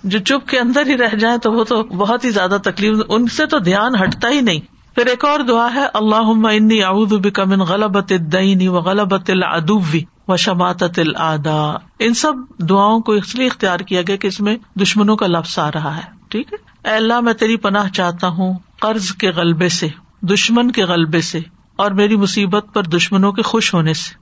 جو 0.03 0.19
چپ 0.19 0.49
کے 0.49 0.59
اندر 0.59 0.87
ہی 0.87 0.97
رہ 0.97 1.15
جائیں 1.15 1.37
تو 1.37 1.51
وہ 1.51 1.63
تو 1.63 1.83
بہت 1.83 2.25
ہی 2.25 2.29
زیادہ 2.29 2.57
تکلیف، 2.63 2.97
ان 3.09 3.27
سے 3.27 3.45
تو 3.45 3.59
دھیان 3.59 3.95
ہٹتا 3.95 4.29
ہی 4.29 4.41
نہیں۔ 4.41 4.59
پھر 4.95 5.05
ایک 5.05 5.25
اور 5.25 5.39
دعا 5.39 5.73
ہے 5.73 5.85
اللہ 5.93 6.47
انی 6.49 6.83
اعوذ 6.83 7.13
بک 7.13 7.39
من 7.39 7.59
غلبت 7.59 8.11
الدین 8.11 8.67
و 8.67 8.73
غلبت 8.73 9.29
العدو 9.29 9.81
و 10.27 10.37
شماتت 10.37 10.99
الادا 10.99 11.77
ان 11.99 12.13
سب 12.13 12.33
دعاؤں 12.59 12.99
کو 12.99 13.11
اس 13.11 13.35
لیے 13.35 13.47
اختیار 13.47 13.79
کیا 13.79 14.01
گیا 14.07 14.15
کہ 14.15 14.27
اس 14.27 14.39
میں 14.39 14.57
دشمنوں 14.75 15.15
کا 15.15 15.27
لفظ 15.27 15.59
آ 15.59 15.69
رہا 15.71 15.97
ہے۔ 15.97 16.01
ٹھیک 16.29 16.53
ہے؟ 16.53 16.89
اے 16.89 16.95
اللہ، 16.95 17.19
میں 17.19 17.33
تیری 17.33 17.57
پناہ 17.57 17.89
چاہتا 17.89 18.27
ہوں 18.27 18.53
قرض 18.79 19.11
کے 19.11 19.29
غلبے 19.29 19.69
سے۔ 19.69 19.87
دشمن 20.21 20.71
کے 20.71 20.83
غلبے 20.83 21.21
سے 21.21 21.39
اور 21.75 21.91
میری 21.91 22.15
مصیبت 22.15 22.65
پر 22.73 22.83
دشمنوں 22.83 23.31
کے 23.31 23.41
خوش 23.41 23.73
ہونے 23.73 23.93
سے۔ 23.93 24.15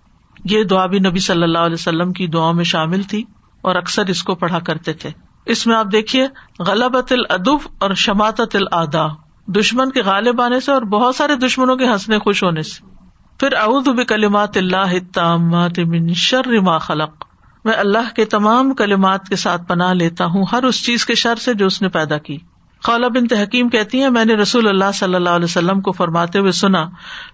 یہ 0.45 0.63
دعا 0.63 0.85
بھی 0.85 0.99
نبی 0.99 1.19
صلی 1.19 1.43
اللہ 1.43 1.57
علیہ 1.57 1.73
وسلم 1.73 2.13
کی 2.13 2.27
دعا 2.27 2.51
میں 2.51 2.63
شامل 2.63 3.03
تھی 3.03 3.23
اور 3.61 3.75
اکثر 3.75 4.05
اس 4.05 4.23
کو 4.23 4.35
پڑھا 4.35 4.59
کرتے 4.59 4.93
تھے۔ 4.93 5.09
اس 5.45 5.67
میں 5.67 5.75
آپ 5.75 5.85
دیکھیے 5.91 6.27
غلبت 6.59 7.11
العدف 7.11 7.67
اور 7.77 7.93
شماعت 7.93 8.41
العدا 8.53 9.07
دشمن 9.47 9.91
کے 9.91 10.01
غالب 10.01 10.41
آنے 10.41 10.59
سے 10.59 10.71
اور 10.71 10.81
بہت 10.81 11.15
سارے 11.15 11.35
دشمنوں 11.35 11.75
کے 11.75 11.85
ہنسنے 11.85 12.19
خوش 12.19 12.43
ہونے 12.43 12.61
سے۔ 12.61 12.85
پھر 13.39 13.53
اعوذ 13.53 13.87
بکلمات 13.87 14.57
اللہ 14.57 14.75
التامات 14.77 15.79
من 15.79 16.13
شر 16.13 16.59
ما 16.61 16.77
خلق۔ 16.77 17.25
میں 17.65 17.73
اللہ 17.73 18.15
کے 18.15 18.25
تمام 18.25 18.73
کلمات 18.73 19.29
کے 19.29 19.35
ساتھ 19.35 19.61
پناہ 19.67 19.93
لیتا 19.93 20.25
ہوں 20.25 20.45
ہر 20.51 20.63
اس 20.63 20.85
چیز 20.85 21.05
کے 21.05 21.15
شر 21.15 21.35
سے 21.35 21.53
جو 21.53 21.65
اس 21.65 21.81
نے 21.81 21.89
پیدا 21.89 22.17
کی۔ 22.17 22.37
خالہ 22.85 23.05
بن 23.05 23.27
تحکیم 23.27 23.69
کہتی 23.69 24.01
ہیں، 24.01 24.09
میں 24.09 24.25
نے 24.25 24.33
رسول 24.33 24.67
اللہ 24.67 24.91
صلی 24.93 25.15
اللہ 25.15 25.29
علیہ 25.29 25.45
وسلم 25.45 25.81
کو 25.81 25.91
فرماتے 25.91 26.39
ہوئے 26.39 26.51
سنا، 26.51 26.89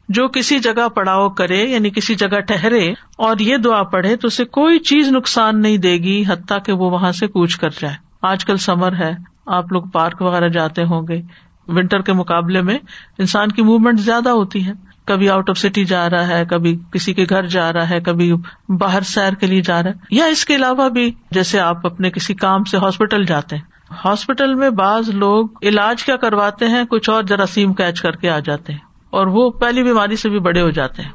جو 0.10 0.28
کسی 0.28 0.60
جگہ 0.60 0.88
پڑاؤ 0.88 1.30
کرے 1.30 1.58
یعنی 1.58 1.90
کسی 1.90 2.16
جگہ 2.16 2.40
ٹہرے 2.40 2.94
اور 3.18 3.38
یہ 3.40 3.58
دعا 3.58 3.84
پڑھے، 3.84 4.16
تو 4.16 4.28
اسے 4.28 4.46
کوئی 4.46 4.80
چیز 4.80 5.12
نقصان 5.12 5.62
نہیں 5.62 5.78
دے 5.78 5.94
گی، 5.94 6.24
حتیٰ 6.28 6.58
کہ 6.66 6.72
وہ 6.72 6.92
وہاں 6.92 7.12
سے 7.12 7.28
کوچ 7.28 7.56
کر 7.58 7.70
جائے۔ 7.70 7.96
آج 8.22 8.46
کل 8.46 8.58
سمر 8.58 8.96
ہے، 8.96 9.12
آپ 9.46 9.72
لوگ 9.72 9.84
پارک 9.84 10.22
وغیرہ 10.22 10.48
جاتے 10.48 10.84
ہوں 10.84 11.08
گے۔ 11.08 11.22
ونٹر 11.68 12.02
کے 12.02 12.14
مقابلے 12.14 12.62
میں 12.62 12.78
انسان 13.18 13.50
کی 13.50 13.62
موومینٹ 13.62 14.00
زیادہ 14.00 14.30
ہوتی 14.30 14.66
ہے۔ 14.66 14.72
کبھی 15.06 15.30
آؤٹ 15.30 15.50
آف 15.50 15.58
سٹی 15.58 15.86
جا 15.86 16.10
رہا 16.10 16.28
ہے، 16.28 16.46
کبھی 16.46 16.80
کسی 16.94 17.14
کے 17.14 17.26
گھر 17.30 17.46
جا 17.46 17.74
رہا 17.74 17.90
ہے، 17.90 18.00
کبھی 18.00 18.34
باہر 18.70 19.02
سیر 19.02 19.34
کے 19.34 19.48
لیے 19.48 19.62
جا 19.62 19.84
رہا 19.84 19.90
ہے۔ 19.90 19.96
یا 20.12 20.26
اس 20.26 20.46
کے 20.46 20.56
علاوہ 20.56 20.90
بھی، 20.90 21.12
جیسے 21.32 21.60
آپ 21.60 21.86
اپنے 21.86 22.10
کسی 22.10 22.34
کام 22.34 22.64
سے 22.64 22.78
ہاسپٹل 22.78 23.24
جاتے 23.24 23.56
ہیں۔ 23.56 23.71
ہاسپٹل 24.06 24.54
میں 24.54 24.70
بعض 24.70 25.10
لوگ 25.10 25.48
علاج 25.64 26.04
کیا 26.04 26.16
کرواتے 26.16 26.68
ہیں، 26.68 26.84
کچھ 26.84 27.10
اور 27.10 27.24
جراثیم 27.24 27.74
کیچ 27.74 28.02
کر 28.02 28.12
کے 28.12 28.30
آ 28.30 28.40
جاتے 28.40 28.74
ہیں 28.74 28.80
اور 29.10 29.28
وہ 29.28 29.50
پہلی 29.50 29.84
بیماری 29.84 30.16
سے 30.16 30.30
بھی 30.30 30.40
بڑے 30.40 30.62
ہو 30.62 30.70
جاتے 30.70 31.02
ہیں۔ 31.02 31.10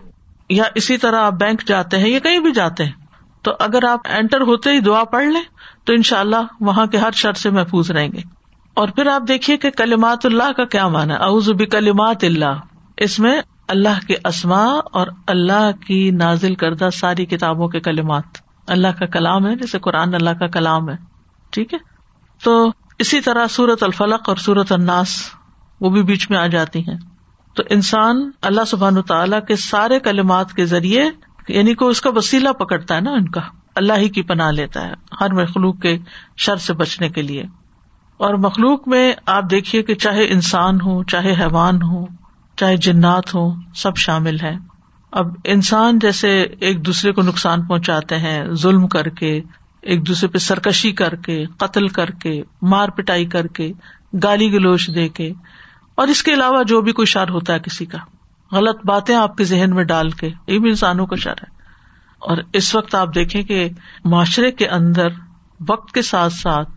یا 0.48 0.64
اسی 0.74 0.96
طرح 0.96 1.20
آپ 1.20 1.32
بینک 1.32 1.62
جاتے 1.66 1.98
ہیں 1.98 2.08
یا 2.08 2.18
کہیں 2.18 2.38
بھی 2.38 2.52
جاتے 2.52 2.84
ہیں۔ 2.84 2.92
تو 3.42 3.52
اگر 3.60 3.84
آپ 3.84 4.00
اینٹر 4.04 4.40
ہوتے 4.40 4.70
ہی 4.70 4.80
دعا 4.80 5.04
پڑھ 5.04 5.24
لیں، 5.24 5.42
تو 5.84 5.92
ان 5.92 6.02
شاء 6.02 6.20
اللہ 6.20 6.42
وہاں 6.60 6.86
کے 6.86 6.98
ہر 6.98 7.10
شر 7.10 7.32
سے 7.32 7.50
محفوظ 7.50 7.90
رہیں 7.90 8.08
گے۔ 8.12 8.20
اور 8.74 8.88
پھر 8.88 9.06
آپ 9.06 9.22
دیکھیے 9.28 9.56
کہ 9.56 9.70
کلمات 9.70 10.26
اللہ 10.26 10.52
کا 10.52 10.64
کیا 10.64 10.88
مانا 10.88 11.14
ہے۔ 11.14 11.66
کلمات 11.66 12.24
اللہ۔ 12.24 12.60
اس 12.96 13.18
میں 13.18 13.40
اللہ 13.68 14.06
کے 14.08 14.14
اسما 14.24 14.64
اور 14.92 15.06
اللہ 15.26 15.70
کی 15.86 16.10
نازل 16.10 16.54
کردہ 16.54 16.88
ساری 16.92 17.26
کتابوں 17.26 17.68
کے 17.68 17.80
کلمات۔ 17.80 18.24
اللہ 18.66 18.88
کا 18.98 19.06
کلام 19.06 19.46
ہے، 19.46 19.56
جیسے 19.56 19.78
قرآن 19.78 20.14
اللہ 20.14 20.30
کا 20.30 20.46
کلام 20.46 20.90
ہے۔ 20.90 20.94
ٹھیک 21.50 21.74
ہے؟ 21.74 21.95
تو 22.42 22.72
اسی 22.98 23.20
طرح 23.20 23.46
سورت 23.46 23.82
الفلق 23.82 24.28
اور 24.28 24.36
سورت 24.36 24.72
الناس 24.72 25.30
وہ 25.80 25.90
بھی 25.90 26.02
بیچ 26.02 26.30
میں 26.30 26.38
آ 26.38 26.46
جاتی 26.46 26.78
ہیں۔ 26.78 26.96
تو 27.54 27.62
انسان 27.70 28.30
اللہ 28.42 28.64
سبحان 28.64 29.02
تعالیٰ 29.02 29.44
کے 29.48 29.56
سارے 29.56 30.00
کلمات 30.00 30.52
کے 30.52 30.64
ذریعے 30.64 31.10
یعنی 31.48 31.74
کو 31.74 31.88
اس 31.88 32.00
کا 32.00 32.10
وسیلہ 32.10 32.48
پکڑتا 32.48 32.94
ہے 32.94 33.00
نا 33.00 33.10
ان 33.10 33.28
کا۔ 33.28 33.40
اللہ 33.74 33.92
ہی 33.96 34.08
کی 34.08 34.22
پناہ 34.22 34.50
لیتا 34.50 34.88
ہے 34.88 34.92
ہر 35.20 35.32
مخلوق 35.32 35.80
کے 35.80 35.98
شر 36.36 36.56
سے 36.56 36.72
بچنے 36.72 37.08
کے 37.08 37.22
لیے۔ 37.22 37.42
اور 38.16 38.34
مخلوق 38.34 38.88
میں 38.88 39.12
آپ 39.26 39.44
دیکھیے 39.50 39.82
کہ 39.82 39.94
چاہے 39.94 40.32
انسان 40.32 40.80
ہو، 40.80 41.04
چاہے 41.04 41.32
حیوان 41.32 41.82
ہو، 41.82 42.04
چاہے 42.56 42.76
جنات 42.76 43.34
ہو، 43.34 43.54
سب 43.74 43.96
شامل 43.96 44.40
ہے 44.40 44.56
اب 45.12 45.26
انسان 45.44 45.98
جیسے 45.98 46.42
ایک 46.42 46.86
دوسرے 46.86 47.12
کو 47.12 47.22
نقصان 47.22 47.66
پہنچاتے 47.66 48.18
ہیں، 48.18 48.44
ظلم 48.54 48.88
کر 48.88 49.08
کے 49.08 49.40
ایک 49.86 50.06
دوسرے 50.06 50.28
پہ 50.28 50.38
سرکشی 50.38 50.92
کر 50.92 51.14
کے، 51.14 51.44
قتل 51.58 51.88
کر 51.88 52.10
کے، 52.10 52.42
مار 52.62 52.88
پٹائی 52.88 53.24
کر 53.24 53.46
کے، 53.46 53.72
گالی 54.22 54.52
گلوچ 54.52 54.90
دے 54.94 55.08
کے۔ 55.08 55.32
اور 55.94 56.08
اس 56.08 56.22
کے 56.22 56.34
علاوہ 56.34 56.62
جو 56.62 56.80
بھی 56.80 56.92
کوئی 56.92 57.06
شر 57.06 57.28
ہوتا 57.28 57.54
ہے 57.54 57.58
کسی 57.58 57.84
کا۔ 57.84 57.98
غلط 58.52 58.86
باتیں 58.86 59.14
آپ 59.14 59.36
کے 59.36 59.44
ذہن 59.44 59.70
میں 59.74 59.84
ڈال 59.84 60.10
کے۔ 60.10 60.26
یہ 60.26 60.58
بھی 60.58 60.68
انسانوں 60.70 61.06
کا 61.06 61.16
شر 61.16 61.32
ہے۔ 61.32 61.56
اور 62.18 62.36
اس 62.52 62.74
وقت 62.74 62.94
آپ 62.94 63.14
دیکھیں 63.14 63.42
کہ 63.42 63.68
معاشرے 64.04 64.50
کے 64.50 64.68
اندر، 64.68 65.08
وقت 65.68 65.92
کے 65.92 66.02
ساتھ 66.02 66.32
ساتھ، 66.32 66.70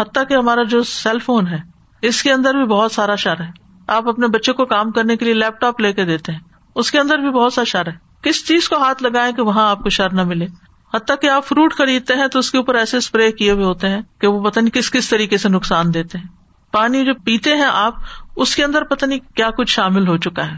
حتیٰ 0.00 0.22
کہ 0.28 0.34
ہمارا 0.34 0.62
جو 0.62 0.82
سیل 0.82 1.18
فون 1.18 1.48
ہے، 1.48 1.58
اس 2.02 2.22
کے 2.22 2.32
اندر 2.32 2.54
بھی 2.54 2.64
بہت 2.64 2.92
سارا 2.92 3.14
شر 3.14 3.40
ہے۔ 3.40 3.50
آپ 3.86 4.08
اپنے 4.08 4.26
بچے 4.26 4.52
کو 4.52 4.64
کام 4.64 4.90
کرنے 4.90 5.16
کے 5.16 5.24
لیے 5.24 5.34
لیپ 5.34 5.60
ٹاپ 5.60 5.80
لے 5.80 5.92
کے 5.92 6.04
دیتے 6.04 6.32
ہیں۔ 6.32 6.40
اس 6.74 6.90
کے 6.90 6.98
اندر 6.98 7.18
بھی 7.18 7.30
بہت 7.30 7.52
سا 7.52 7.64
شر 7.64 7.86
ہے۔ 7.86 7.92
کس 8.22 8.46
چیز 8.48 8.68
کو 8.68 8.76
ہاتھ 8.76 9.02
لگائے 9.02 9.32
کہ 9.32 9.42
وہاں 9.42 9.70
آپ 9.70 9.78
کو 9.78 9.88
شر 9.88 10.12
نہ 10.12 10.24
ملے؟ 10.24 10.46
حتیٰ 10.94 11.16
کہ 11.22 11.26
آپ 11.26 11.46
فروٹ 11.46 11.74
خریدتے 11.74 12.14
ہیں 12.14 12.26
تو 12.26 12.38
اس 12.38 12.50
کے 12.50 12.58
اوپر 12.58 12.74
ایسے 12.74 12.96
اسپرے 12.96 13.32
کیے 13.32 13.50
ہوئے 13.50 13.64
ہوتے 13.64 13.88
ہیں 13.88 14.02
کہ 14.18 14.26
وہ 14.26 14.50
پتہ 14.50 14.60
نہیں 14.60 14.70
کس 14.70 14.90
کس 14.90 15.08
طریقے 15.08 15.36
سے 15.36 15.48
نقصان 15.48 15.94
دیتے 15.94 16.18
ہیں۔ 16.18 16.26
پانی 16.72 17.04
جو 17.04 17.14
پیتے 17.14 17.54
ہیں 17.54 17.68
آپ، 17.72 17.94
اس 18.36 18.56
کے 18.56 18.64
اندر 18.64 18.82
پتہ 18.82 19.06
نہیں 19.06 19.18
کیا 19.34 19.50
کچھ 19.50 19.70
شامل 19.70 20.08
ہو 20.08 20.16
چکا 20.16 20.50
ہے۔ 20.50 20.56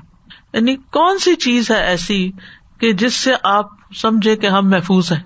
یعنی 0.53 0.77
کون 0.77 1.19
سی 1.19 1.35
چیز 1.35 1.71
ہے 1.71 1.87
ایسی 1.87 2.31
کہ 2.81 2.93
جس 2.93 3.15
سے 3.15 3.33
آپ 3.43 3.67
سمجھے 3.95 4.37
کہ 4.37 4.47
ہم 4.47 4.71
محفوظ 4.71 5.13
ہیں؟ 5.13 5.23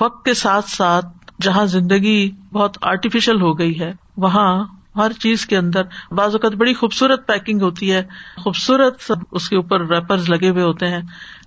وقت 0.00 0.24
کے 0.24 0.34
ساتھ 0.34 0.70
ساتھ 0.70 1.06
جہاں 1.42 1.66
زندگی 1.66 2.30
بہت 2.52 2.78
آرٹیفیشل 2.82 3.40
ہو 3.40 3.58
گئی 3.58 3.80
ہے، 3.80 3.92
وہاں 4.16 4.64
ہر 4.96 5.12
چیز 5.12 5.46
کے 5.46 5.56
اندر 5.56 5.82
بعض 6.10 6.34
اوقات 6.34 6.52
بڑی 6.52 6.74
خوبصورت 6.74 7.26
پیکنگ 7.26 7.60
ہوتی 7.60 7.92
ہے۔ 7.92 8.02
خوبصورت 8.36 9.12
اس 9.32 9.48
کے 9.48 9.56
اوپر 9.56 9.86
ریپرز 9.86 10.30
لگے 10.30 10.48
ہوئے 10.48 10.62
ہوتے 10.62 10.88
ہیں۔ 10.88 11.00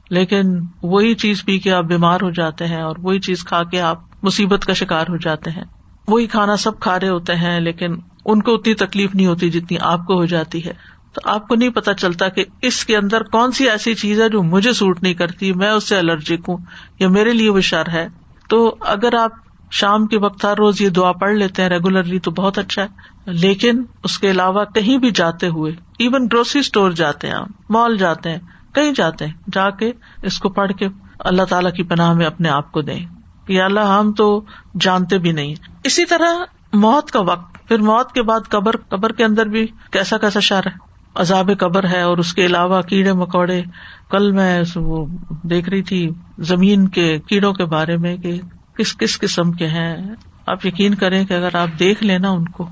لیکن 0.10 0.60
وہی 0.84 1.16
چیز 1.16 1.46
پی 1.46 1.60
کے 1.60 1.72
آپ 1.72 1.84
بیمار 1.84 2.22
ہو 2.22 2.30
جاتے 2.30 2.68
ہیں 2.68 2.82
اور 2.82 2.96
وہی 3.00 3.20
چیز 3.20 3.44
کھا 3.44 3.64
کے 3.64 3.82
آپ 3.82 4.00
مصیبت 4.24 4.66
کا 4.66 4.74
شکار 4.74 5.06
ہو 5.10 5.18
جاتے 5.18 5.52
ہیں۔ 5.52 5.64
وہی 6.08 6.28
کھانا 6.28 6.58
سب 6.58 6.80
کھا 6.80 7.00
رہے 7.00 7.10
ہوتے 7.10 7.36
ہیں 7.36 7.60
لیکن 7.60 7.96
ان 8.26 8.42
کو 8.42 8.54
اتنی 8.54 8.74
تکلیف 8.74 9.16
نہیں 9.16 9.28
ہوتی 9.28 9.50
جتنی 9.50 9.78
آپ 9.82 10.06
کو 10.06 10.14
ہو 10.14 10.26
جاتی 10.26 10.66
ہے۔ 10.66 10.74
تو 11.14 11.22
آپ 11.24 11.48
کو 11.48 11.56
نہیں 11.56 11.70
پتا 11.70 11.94
چلتا 11.94 12.30
کہ 12.30 12.46
اس 12.62 12.86
کے 12.86 12.98
اندر 12.98 13.24
کون 13.24 13.52
سی 13.52 13.70
ایسی 13.70 13.94
چیز 13.94 14.22
ہے 14.22 14.30
جو 14.30 14.44
مجھے 14.44 14.74
سوٹ 14.74 15.04
نہیں 15.04 15.14
کرتی، 15.14 15.54
میں 15.54 15.70
اس 15.70 15.90
سے 15.90 15.98
الرجک 15.98 16.50
ہوں 16.50 16.58
یا 17.00 17.08
میرے 17.08 17.34
لیے 17.34 17.50
وہ 17.50 17.62
شر 17.62 17.90
ہے۔ 17.90 18.08
تو 18.50 18.76
اگر 18.82 19.14
آپ 19.14 19.32
شام 19.72 20.08
کے 20.08 20.18
وقت 20.18 20.46
ہر 20.46 20.58
روز 20.58 20.82
یہ 20.82 20.90
دعا 20.90 21.12
پڑھ 21.12 21.36
لیتے 21.36 21.62
ہیں 21.62 21.70
ریگولرلی 21.70 22.20
تو 22.20 22.32
بہت 22.32 22.58
اچھا 22.58 22.82
ہے۔ 22.82 22.88
لیکن 23.26 23.84
اس 24.04 24.20
کے 24.20 24.32
علاوہ 24.32 24.64
کہیں 24.76 24.98
بھی 24.98 25.12
جاتے 25.12 25.48
ہوئے 25.48 25.72
ایون 26.00 26.26
گروسری 26.26 26.60
اسٹور 26.60 26.92
جاتے 26.92 27.28
ہیں 27.28 27.36
مال 27.70 27.98
جاتے 27.98 28.30
ہیں 28.30 28.40
کہیں 28.78 28.92
جاتے 28.92 29.26
ہیں، 29.26 29.34
جا 29.54 29.70
کے 29.70 29.92
اس 30.24 30.40
کو 30.40 30.50
پڑھ 30.50 30.72
کے 30.72 30.88
اللہ 31.20 31.44
تعالی 31.44 31.72
کی 31.72 31.84
پناہ 31.84 32.14
میں 32.14 32.26
اپنے 32.26 32.50
آپ 32.50 32.72
کو 32.72 32.82
دیں۔ 32.82 33.06
کہ 33.48 33.62
اللہ، 33.62 33.80
ہم 33.80 34.12
تو 34.12 34.46
جانتے 34.80 35.18
بھی 35.18 35.32
نہیں۔ 35.32 35.56
اسی 35.84 36.06
طرح 36.06 36.44
موت 36.74 37.12
کا 37.12 37.20
وقت، 37.22 37.68
پھر 37.68 37.78
موت 37.80 38.12
کے 38.12 38.22
بعد 38.22 38.40
قبر 38.50 38.78
قبر 38.78 39.12
کے 39.12 39.24
اندر 39.24 39.46
بھی 39.46 39.68
کیسا 39.92 40.18
کیسا 40.18 40.40
شر 40.40 40.62
ہے۔ 40.66 40.88
عذاب 41.16 41.52
قبر 41.60 41.84
ہے 41.84 42.02
اور 42.02 42.18
اس 42.18 42.34
کے 42.34 42.46
علاوہ 42.46 42.82
کیڑے 42.82 43.14
مکوڑے۔ 43.14 43.64
کل 44.10 44.32
میں 44.32 44.62
وہ 44.76 45.06
دیکھ 45.44 45.70
رہی 45.70 45.82
تھی 45.82 46.10
زمین 46.40 46.88
کے 46.88 47.20
کیڑوں 47.20 47.54
کے 47.54 47.66
بارے 47.66 47.98
میں 47.98 48.18
کہ 48.18 48.42
کس 48.78 48.98
کس 48.98 49.20
قسم 49.20 49.52
کے 49.52 49.68
ہیں۔ 49.68 49.98
آپ 50.46 50.66
یقین 50.66 50.96
کریں 50.96 51.26
کہ 51.26 51.34
اگر 51.34 51.56
آپ 51.56 51.80
دیکھ 51.80 52.04
لیں 52.04 52.20
نا 52.20 52.30
ان 52.30 52.48
کو، 52.48 52.70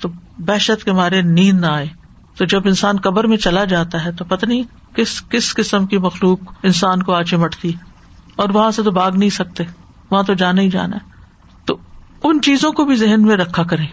تو 0.00 0.08
بحشت 0.38 0.84
کے 0.84 0.92
مارے 0.92 1.22
نیند 1.22 1.60
نہ 1.60 1.66
آئے۔ 1.66 1.86
تو 2.38 2.44
جب 2.44 2.60
انسان 2.64 2.96
قبر 2.96 3.26
میں 3.26 3.36
چلا 3.36 3.64
جاتا 3.64 4.04
ہے 4.04 4.12
تو 4.12 4.24
پتہ 4.24 4.46
نہیں 4.46 4.62
کس 4.96 5.22
کس 5.22 5.54
قسم 5.54 5.86
کی 5.86 5.98
مخلوق 5.98 6.38
انسان 6.62 7.02
کو 7.02 7.12
آچے 7.12 7.36
مٹتی 7.36 7.72
اور 8.36 8.48
وہاں 8.48 8.70
سے 8.70 8.82
تو 8.82 8.90
بھاگ 8.90 9.10
نہیں 9.10 9.30
سکتے، 9.30 9.64
وہاں 10.10 10.22
تو 10.22 10.34
جانا 10.34 10.62
ہی 10.62 10.70
جانا 10.70 10.96
ہے۔ 10.96 11.10
تو 11.64 11.76
ان 12.24 12.40
چیزوں 12.40 12.72
کو 12.72 12.84
بھی 12.84 12.96
ذہن 12.96 13.22
میں 13.22 13.36
رکھا 13.36 13.62
کرے 13.62 13.84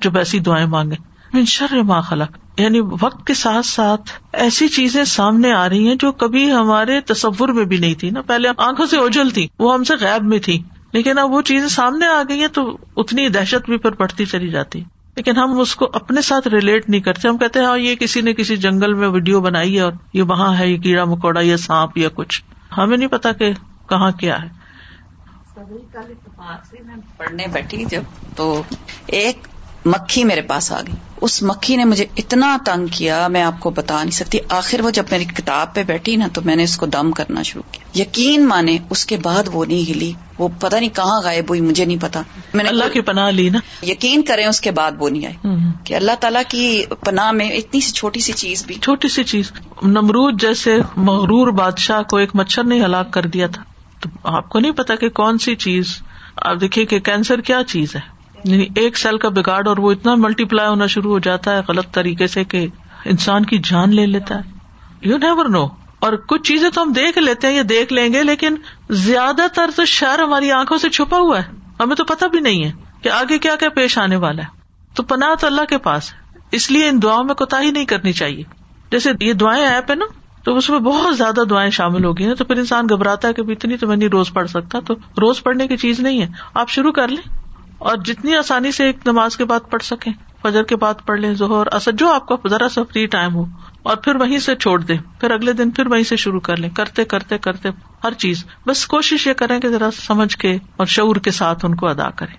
جب 0.00 0.18
ایسی 0.18 0.38
دعائیں 0.38 0.66
مانگے 0.66 0.96
منشر 1.32 1.82
ماں 1.82 2.02
خلق 2.02 2.60
یعنی 2.60 2.80
وقت 2.80 3.26
کے 3.26 3.34
ساتھ 3.34 3.66
ساتھ 3.66 4.10
ایسی 4.32 4.68
چیزیں 4.68 5.04
سامنے 5.04 5.52
آ 5.52 5.68
رہی 5.68 5.88
ہیں 5.88 5.94
جو 5.94 6.12
کبھی 6.12 6.52
ہمارے 6.52 7.00
تصور 7.00 7.48
میں 7.48 7.64
بھی 7.64 7.76
نہیں 7.76 7.94
تھی 7.94 8.10
نا۔ 8.10 8.20
پہلے 8.20 8.48
آنکھوں 8.56 8.86
سے 8.86 8.96
اوجل 8.96 9.30
تھی، 9.30 9.48
وہ 9.58 9.74
ہم 9.74 9.84
سے 9.84 9.94
غائب 10.00 10.24
میں 10.24 10.38
تھی، 10.38 10.62
لیکن 10.92 11.18
اب 11.18 11.32
وہ 11.32 11.42
چیزیں 11.42 11.68
سامنے 11.68 12.06
آ 12.06 12.22
گئی 12.28 12.40
ہیں 12.40 12.48
تو 12.48 12.76
اتنی 12.96 13.28
دہشت 13.28 13.68
بھی 13.68 13.76
پھر 13.76 13.90
بڑھتی 13.90 14.24
چلی 14.24 14.48
جاتی۔ 14.48 14.84
لیکن 15.16 15.36
ہم 15.36 15.60
اس 15.60 15.76
کو 15.76 15.90
اپنے 15.92 16.20
ساتھ 16.20 16.48
ریلیٹ 16.48 16.90
نہیں 16.90 17.00
کرتے۔ 17.00 17.28
ہم 17.28 17.38
کہتے 17.38 17.58
ہیں 17.58 17.66
ہاں 17.66 17.78
یہ 17.78 17.94
کسی 17.94 18.20
نے 18.20 18.32
کسی 18.34 18.56
جنگل 18.56 18.94
میں 18.94 19.08
ویڈیو 19.08 19.40
بنائی 19.40 19.76
ہے 19.76 19.80
اور 19.80 19.92
یہ 20.12 20.22
وہاں 20.22 20.58
ہے، 20.58 20.68
یہ 20.68 20.78
کیڑا 20.78 21.04
مکوڑا 21.04 21.40
یا 21.40 21.56
سانپ 21.56 21.98
یا 21.98 22.08
کچھ۔ 22.14 22.42
ہمیں 22.78 22.96
نہیں 22.96 23.08
پتا 23.08 23.32
کہ 23.32 23.52
کہاں 23.88 24.10
کیا 24.10 24.42
ہے۔ 24.42 24.48
پڑھنے 27.16 27.46
بیٹھی 27.52 27.84
جب 27.84 28.02
تو 28.34 28.62
ایک 29.06 29.46
مکھی 29.84 30.24
میرے 30.24 30.42
پاس 30.42 30.72
آ 30.72 30.80
گئی۔ 30.80 30.94
اس 31.20 31.42
مکھی 31.42 31.76
نے 31.76 31.84
مجھے 31.84 32.06
اتنا 32.16 32.56
تنگ 32.66 32.86
کیا 32.86 33.28
میں 33.28 33.42
آپ 33.42 33.60
کو 33.60 33.70
بتا 33.70 34.00
نہیں 34.00 34.10
سکتی۔ 34.10 34.38
آخر 34.48 34.80
وہ 34.80 34.90
جب 34.90 35.04
میری 35.10 35.24
کتاب 35.24 35.74
پہ 35.74 35.82
بیٹھی 35.82 36.16
نا 36.16 36.26
تو 36.32 36.40
میں 36.44 36.56
نے 36.56 36.62
اس 36.62 36.76
کو 36.76 36.86
دم 36.86 37.12
کرنا 37.12 37.42
شروع 37.42 37.62
کیا۔ 37.72 38.02
یقین 38.02 38.48
مانے 38.48 38.78
اس 38.90 39.06
کے 39.06 39.16
بعد 39.16 39.42
وہ 39.52 39.64
نہیں 39.64 39.90
ہلی۔ 39.90 40.12
وہ 40.38 40.48
پتا 40.60 40.78
نہیں 40.78 40.96
کہاں 40.96 41.22
غائب 41.22 41.44
ہوئی 41.48 41.60
مجھے 41.60 41.84
نہیں 41.84 41.96
پتا 42.00 42.22
میں 42.54 42.64
نے 42.64 42.70
اللہ 42.70 42.84
کی 42.92 43.00
پناہ 43.00 43.30
لی 43.30 43.48
نا۔ 43.48 43.58
یقین 43.82 44.22
کریں 44.22 44.46
اس 44.46 44.60
کے 44.60 44.70
بعد 44.70 44.92
وہ 44.98 45.10
نہیں 45.10 45.26
آئی۔ 45.26 45.54
کہ 45.84 45.94
اللہ 45.94 46.12
تعالیٰ 46.20 46.42
کی 46.48 46.84
پناہ 47.04 47.30
میں 47.30 47.50
اتنی 47.50 47.80
سی 47.80 47.92
چھوٹی 47.92 48.20
سی 48.20 48.32
چیز 48.32 48.64
بھی۔ 48.66 48.74
چھوٹی 48.74 49.08
سی 49.08 49.24
چیز۔ 49.24 49.52
نمرود 49.82 50.40
جیسے 50.40 50.78
مغرور 50.96 51.48
بادشاہ 51.48 52.02
کو 52.02 52.16
ایک 52.16 52.30
مچھر 52.34 52.64
نے 52.64 52.84
ہلاک 52.84 53.10
کر 53.10 53.26
دیا 53.26 53.46
تھا۔ 53.46 53.62
تو 54.00 54.08
آپ 54.24 54.48
کو 54.48 54.58
نہیں 54.58 54.72
پتا 54.72 54.94
کہ 54.94 55.08
کون 55.08 55.38
سی 55.38 55.54
چیز۔ 55.54 55.86
آپ 56.36 56.56
دیکھیے 56.60 56.86
کہ 56.86 57.00
کینسر 57.00 57.40
کیا 57.40 57.60
چیز 57.68 57.94
ہے۔ 57.94 58.11
یعنی 58.44 58.66
ایک 58.76 58.98
سیل 58.98 59.18
کا 59.18 59.28
بگاڑ 59.28 59.68
اور 59.68 59.76
وہ 59.76 59.92
اتنا 59.92 60.14
ملٹی 60.14 60.44
پلائی 60.44 60.68
ہونا 60.68 60.86
شروع 60.86 61.12
ہو 61.12 61.18
جاتا 61.18 61.56
ہے 61.56 61.60
غلط 61.68 61.86
طریقے 61.92 62.26
سے 62.26 62.44
کہ 62.44 62.66
انسان 63.04 63.44
کی 63.44 63.58
جان 63.58 63.94
لے 63.94 64.06
لیتا 64.06 64.34
ہے۔ 64.34 64.40
یو 65.02 65.18
نیور 65.18 65.48
نو 65.48 65.66
اور 65.98 66.12
کچھ 66.12 66.42
چیزیں 66.42 66.70
تو 66.70 66.82
ہم 66.82 66.92
دیکھ 66.92 67.18
لیتے 67.18 67.46
ہیں 67.46 67.54
یا 67.54 67.62
دیکھ 67.68 67.92
لیں 67.92 68.12
گے، 68.12 68.22
لیکن 68.22 68.54
زیادہ 68.90 69.42
تر 69.54 69.70
تو 69.76 69.84
شہر 69.84 70.18
ہماری 70.18 70.52
آنکھوں 70.52 70.78
سے 70.78 70.90
چھپا 70.90 71.18
ہوا 71.18 71.38
ہے۔ 71.38 71.52
ہمیں 71.80 71.96
تو 71.96 72.04
پتا 72.04 72.26
بھی 72.26 72.40
نہیں 72.40 72.64
ہے 72.64 72.72
کہ 73.02 73.08
آگے 73.08 73.38
کیا 73.38 73.56
کیا 73.56 73.68
پیش 73.68 73.98
آنے 73.98 74.16
والا 74.16 74.42
ہے۔ 74.42 74.48
تو 74.94 75.02
پناہ 75.02 75.34
تو 75.40 75.46
اللہ 75.46 75.64
کے 75.68 75.78
پاس 75.78 76.12
ہے۔ 76.12 76.38
اس 76.50 76.70
لیے 76.70 76.88
ان 76.88 77.02
دعاؤں 77.02 77.24
میں 77.24 77.34
کوتا 77.34 77.60
ہی 77.60 77.70
نہیں 77.70 77.84
کرنی 77.84 78.12
چاہیے۔ 78.12 78.42
جیسے 78.90 79.10
یہ 79.20 79.32
دعائیں 79.32 79.66
ایپ 79.66 79.90
ہے 79.90 79.96
نا، 79.96 80.04
تو 80.44 80.56
اس 80.56 80.70
میں 80.70 80.78
بہت 80.78 81.16
زیادہ 81.16 81.40
دعائیں 81.50 81.70
شامل 81.70 82.04
ہوگی 82.04 82.26
نا 82.26 82.34
تو 82.34 82.44
پھر 82.44 82.56
انسان 82.56 82.86
گھبراتا 82.90 83.28
ہے 83.28 83.32
کہ 83.32 83.42
اتنی 83.48 83.76
تو 83.76 83.86
میں 83.86 83.96
نہیں 83.96 84.08
روز 84.08 84.32
پڑھ 84.32 84.48
سکتا، 84.48 84.78
تو 84.80 84.94
روز 84.94 85.42
پڑھنے 85.42 85.68
کی 85.68 85.76
چیز 85.76 86.00
نہیں 86.00 86.22
ہے۔ 86.22 86.28
آپ 86.54 86.70
شروع 86.70 86.92
کر 86.92 87.08
لیں۔ 87.08 87.41
اور 87.82 87.96
جتنی 87.96 88.36
آسانی 88.36 88.72
سے 88.72 88.84
ایک 88.84 88.96
نماز 89.06 89.36
کے 89.36 89.44
بعد 89.44 89.60
پڑھ 89.70 89.82
سکیں، 89.82 90.12
فجر 90.42 90.62
کے 90.62 90.76
بعد 90.76 90.94
پڑھ 91.06 91.20
لیں، 91.20 91.34
ظہر 91.34 91.66
اصل 91.72 91.90
جو 91.92 92.12
آپ 92.12 92.26
کا 92.26 92.36
ذرا 92.48 92.68
سا 92.68 92.82
فری 92.82 93.06
ٹائم 93.06 93.34
ہو، 93.34 93.44
اور 93.82 93.96
پھر 93.96 94.16
وہیں 94.16 94.38
سے 94.38 94.54
چھوڑ 94.56 94.80
دیں، 94.80 94.98
پھر 95.20 95.30
اگلے 95.30 95.52
دن 95.52 95.70
پھر 95.70 95.86
وہیں 95.86 96.02
سے 96.02 96.16
شروع 96.16 96.40
کر 96.40 96.56
لیں، 96.56 96.70
کرتے 96.70 97.04
کرتے 97.04 97.38
کرتے، 97.38 97.68
ہر 98.04 98.12
چیز۔ 98.12 98.44
بس 98.66 98.86
کوشش 98.86 99.26
یہ 99.26 99.32
کریں 99.32 99.60
کہ 99.60 99.68
ذرا 99.68 99.90
سمجھ 99.90 100.36
کے 100.36 100.58
اور 100.76 100.86
شعور 100.86 101.16
کے 101.16 101.30
ساتھ 101.30 101.64
ان 101.64 101.74
کو 101.74 101.86
ادا 101.86 102.10
کریں۔ 102.10 102.34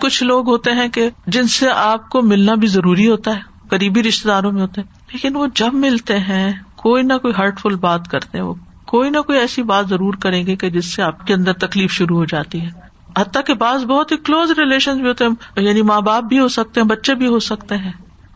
کچھ 0.00 0.22
لوگ 0.22 0.48
ہوتے 0.48 0.72
ہیں 0.72 0.88
کہ 0.88 1.10
جن 1.26 1.46
سے 1.46 1.68
آپ 1.68 2.08
کو 2.08 2.22
ملنا 2.22 2.54
بھی 2.54 2.68
ضروری 2.68 3.08
ہوتا 3.08 3.36
ہے، 3.36 3.40
قریبی 3.68 4.02
رشتے 4.02 4.28
داروں 4.28 4.52
میں 4.52 4.62
ہوتے 4.62 4.80
ہیں، 4.80 4.88
لیکن 5.12 5.36
وہ 5.36 5.46
جب 5.54 5.74
ملتے 5.74 6.18
ہیں، 6.18 6.52
کوئی 6.76 7.02
نہ 7.02 7.18
کوئی 7.22 7.34
ہرٹ 7.38 7.60
فل 7.60 7.74
بات 7.74 8.08
کرتے 8.08 8.38
ہیں 8.38 8.44
وہ۔ 8.44 8.54
کوئی 8.86 9.10
نہ 9.10 9.18
کوئی 9.18 9.38
ایسی 9.38 9.62
بات 9.62 9.88
ضرور 9.88 10.14
کریں 10.14 10.46
گے 10.46 10.56
کہ 10.56 10.70
جس 10.70 10.94
سے 10.94 11.02
آپ 11.02 11.26
کے 11.26 11.34
اندر 11.34 11.52
تکلیف 11.52 11.92
شروع 11.92 12.16
ہو 12.16 12.24
جاتی 12.24 12.60
ہے۔ 12.60 12.87
حتیٰ 13.18 13.42
کے 13.42 13.54
بعض 13.54 13.84
بہت 13.84 14.12
ہی 14.12 14.16
کلوز 14.16 14.50
ریلیشن 14.50 14.98
بھی 14.98 15.08
ہوتے 15.08 15.24
ہیں۔ 15.24 15.62
یعنی 15.64 15.82
ماں 15.82 16.00
باپ 16.00 16.24
بھی 16.24 16.38
ہو 16.38 16.48
سکتے 16.48 16.80
ہیں، 16.80 16.88
بچے 16.88 17.14
بھی 17.14 17.26
ہو 17.26 17.38
سکتے 17.38 17.76
ہیں۔ 17.76 17.92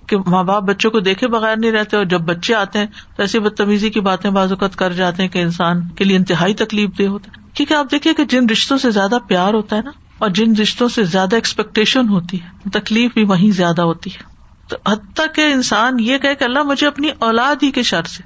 کہ 0.07 0.17
ماں 0.27 0.45
باپ 0.45 0.63
بچوں 0.63 0.91
کو 0.91 1.01
دیکھے 1.01 1.29
بغیر 1.29 1.57
نہیں 1.57 1.73
رہتے 1.73 1.97
اور 1.97 2.05
جب 2.05 2.21
بچے 2.21 2.55
آتے 2.55 2.79
ہیں 2.79 2.87
تو 2.87 3.23
ایسی 3.23 3.39
بدتمیزی 3.39 3.91
کی 3.91 4.01
باتیں 4.01 4.31
بعض 4.31 4.53
اوقات 4.53 4.77
کر 4.77 4.93
جاتے 4.93 5.23
ہیں 5.23 5.31
کہ 5.31 5.39
انسان 5.39 5.89
کے 5.89 6.05
لیے 6.05 6.17
انتہائی 6.17 6.55
تکلیف 6.55 6.91
دہ 6.99 7.03
ہوتا 7.03 7.31
ہے۔ 7.37 7.43
کیونکہ 7.55 7.75
آپ 7.75 7.87
دیکھیے 7.91 8.15
کہ 8.15 8.25
جن 8.25 8.51
رشتوں 8.51 8.79
سے 8.79 8.91
زیادہ 8.91 9.19
پیار 9.29 9.55
ہوتا 9.55 9.77
ہے 9.77 9.83
نا، 9.83 9.91
اور 10.19 10.31
جن 10.31 10.57
رشتوں 10.57 10.89
سے 10.89 11.05
زیادہ 11.05 11.35
ایکسپیکٹیشن 11.35 12.09
ہوتی 12.09 12.43
ہے، 12.43 12.71
تکلیف 12.73 13.15
بھی 13.15 13.25
وہیں 13.25 13.51
زیادہ 13.51 13.83
ہوتی 13.83 14.11
ہے۔ 14.11 14.23
تو 14.69 14.77
حتیٰ 14.91 15.27
کہ 15.35 15.53
انسان 15.53 16.01
یہ 16.01 16.19
کہ 16.19 16.45
اللہ 16.45 16.63
مجھے 16.63 16.87
اپنی 16.87 17.09
اولاد 17.19 17.57
ہی 17.63 17.71
کے 17.71 17.83
شر 17.83 18.03
سے، 18.03 18.23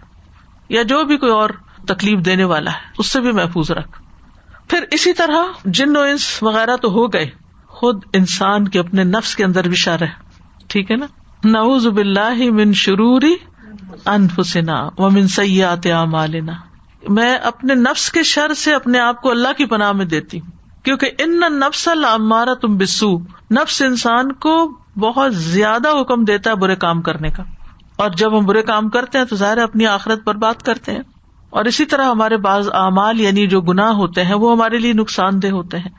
یا 0.68 0.82
جو 0.82 1.04
بھی 1.04 1.16
کوئی 1.16 1.32
اور 1.32 1.50
تکلیف 1.86 2.18
دینے 2.18 2.44
والا 2.44 2.70
ہے، 2.70 2.78
اس 2.98 3.06
سے 3.06 3.20
بھی 3.20 3.32
محفوظ 3.32 3.70
رکھ۔ 3.70 4.05
پھر 4.68 4.84
اسی 4.90 5.12
طرح 5.12 5.42
جن 5.64 5.96
و 5.96 6.00
انس 6.00 6.42
وغیرہ 6.42 6.76
تو 6.76 6.88
ہو 6.88 7.12
گئے، 7.12 7.26
خود 7.68 8.02
انسان 8.12 8.68
کے 8.68 8.78
اپنے 8.78 9.04
نفس 9.04 9.36
کے 9.36 9.44
اندر 9.44 9.68
بھی 9.68 9.76
شر 9.76 10.02
ہے۔ 10.02 10.08
ٹھیک 10.68 10.90
ہے 10.90 10.96
نا؟ 10.96 11.06
نعوذ 11.44 11.86
باللہ 11.86 12.50
من 12.50 12.72
شروری 12.72 13.34
انفسنا 14.06 14.88
و 14.98 15.10
من 15.10 15.28
سیات 15.28 15.86
اعمالنا۔ 15.86 16.52
میں 17.08 17.36
اپنے 17.36 17.74
نفس 17.74 18.12
کے 18.12 18.22
شر 18.22 18.54
سے 18.54 18.74
اپنے 18.74 18.98
آپ 18.98 19.22
کو 19.22 19.30
اللہ 19.30 19.48
کی 19.58 19.64
پناہ 19.64 19.92
میں 19.92 20.04
دیتی 20.04 20.40
ہوں۔ 20.40 20.50
کیونکہ 20.84 21.10
ان 21.18 21.40
نفس 21.40 21.88
المارا 21.88 22.54
تم 22.54 22.76
بسو 22.76 23.18
نفس 23.50 23.82
انسان 23.82 24.32
کو 24.32 24.78
بہت 24.98 25.34
زیادہ 25.34 25.88
حکم 26.00 26.24
دیتا 26.24 26.50
ہے 26.50 26.54
برے 26.54 26.76
کام 26.76 27.02
کرنے 27.02 27.30
کا۔ 27.30 27.42
اور 27.96 28.10
جب 28.10 28.38
ہم 28.38 28.44
برے 28.44 28.62
کام 28.62 28.88
کرتے 28.88 29.18
ہیں 29.18 29.24
تو 29.24 29.36
ظاہر 29.36 29.58
اپنی 29.58 29.86
آخرت 29.86 30.24
پر 30.24 30.34
بات 30.34 30.62
کرتے 30.62 30.92
ہیں۔ 30.92 31.02
اور 31.56 31.64
اسی 31.64 31.84
طرح 31.84 32.04
ہمارے 32.04 32.36
بعض 32.36 32.68
اعمال 32.72 33.20
یعنی 33.20 33.46
جو 33.46 33.60
گناہ 33.60 33.88
ہوتے 33.88 34.24
ہیں، 34.24 34.34
وہ 34.34 34.52
ہمارے 34.52 34.78
لیے 34.78 34.92
نقصان 34.92 35.42
دہ 35.42 35.46
ہوتے 35.46 35.78
ہیں۔ 35.78 35.90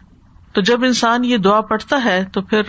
تو 0.53 0.61
جب 0.61 0.83
انسان 0.83 1.25
یہ 1.25 1.37
دعا 1.37 1.61
پڑتا 1.61 2.03
ہے، 2.05 2.25
تو 2.33 2.41
پھر 2.41 2.61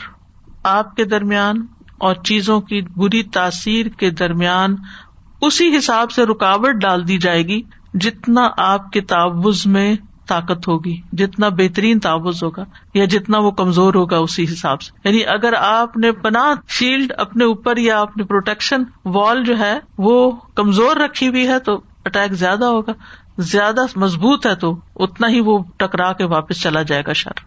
آپ 0.65 0.97
کے 0.97 1.05
درمیان 1.05 1.67
اور 1.99 2.15
چیزوں 2.15 2.61
کی 2.61 2.83
بری 2.97 3.23
تاثیر 3.23 3.87
کے 3.87 4.11
درمیان 4.11 4.77
اسی 5.41 5.77
حساب 5.77 6.11
سے 6.11 6.25
رکاوٹ 6.25 6.75
ڈال 6.75 7.09
دی 7.09 7.19
جائے 7.19 7.43
گی 7.43 7.63
جتنا 7.95 8.49
آپ 8.57 8.91
کے 8.91 9.01
تعوض 9.01 9.67
میں 9.67 9.97
طاقت 10.29 10.69
ہوگی، 10.69 11.01
جتنا 11.13 11.49
بہترین 11.49 12.01
تعوض 12.01 12.43
ہوگا 12.43 12.65
یا 12.95 13.05
جتنا 13.05 13.39
وہ 13.39 13.51
کمزور 13.51 13.95
ہوگا 13.95 14.19
اسی 14.19 14.45
حساب 14.45 14.83
سے۔ 14.83 15.09
یعنی 15.09 15.25
اگر 15.27 15.53
آپ 15.53 15.97
نے 15.97 16.13
پناہ 16.13 16.55
شیلڈ 16.69 17.13
اپنے 17.19 17.45
اوپر 17.45 17.77
یا 17.77 18.01
اپنی 18.01 18.25
پروٹیکشن 18.25 18.83
وال 19.05 19.45
جو 19.45 19.59
ہے، 19.59 19.79
وہ 19.99 20.33
کمزور 20.55 20.97
رکھی 20.97 21.29
ہوئی 21.29 21.49
ہے، 21.49 21.59
تو 21.59 21.81
اٹیک 22.09 22.33
زیادہ 22.33 22.65
ہوگا، 22.65 22.93
زیادہ 23.39 23.81
مضبوط 23.97 24.47
ہے 24.47 24.55
تو 24.55 24.75
اتنا 24.97 25.29
ہی 25.29 25.41
وہ 25.41 25.59
ٹکرا 25.77 26.13
کے 26.13 26.25
واپس 26.25 26.63
چلا 26.63 26.83
جائے 26.83 27.03
گا 27.07 27.13
شر۔ 27.13 27.39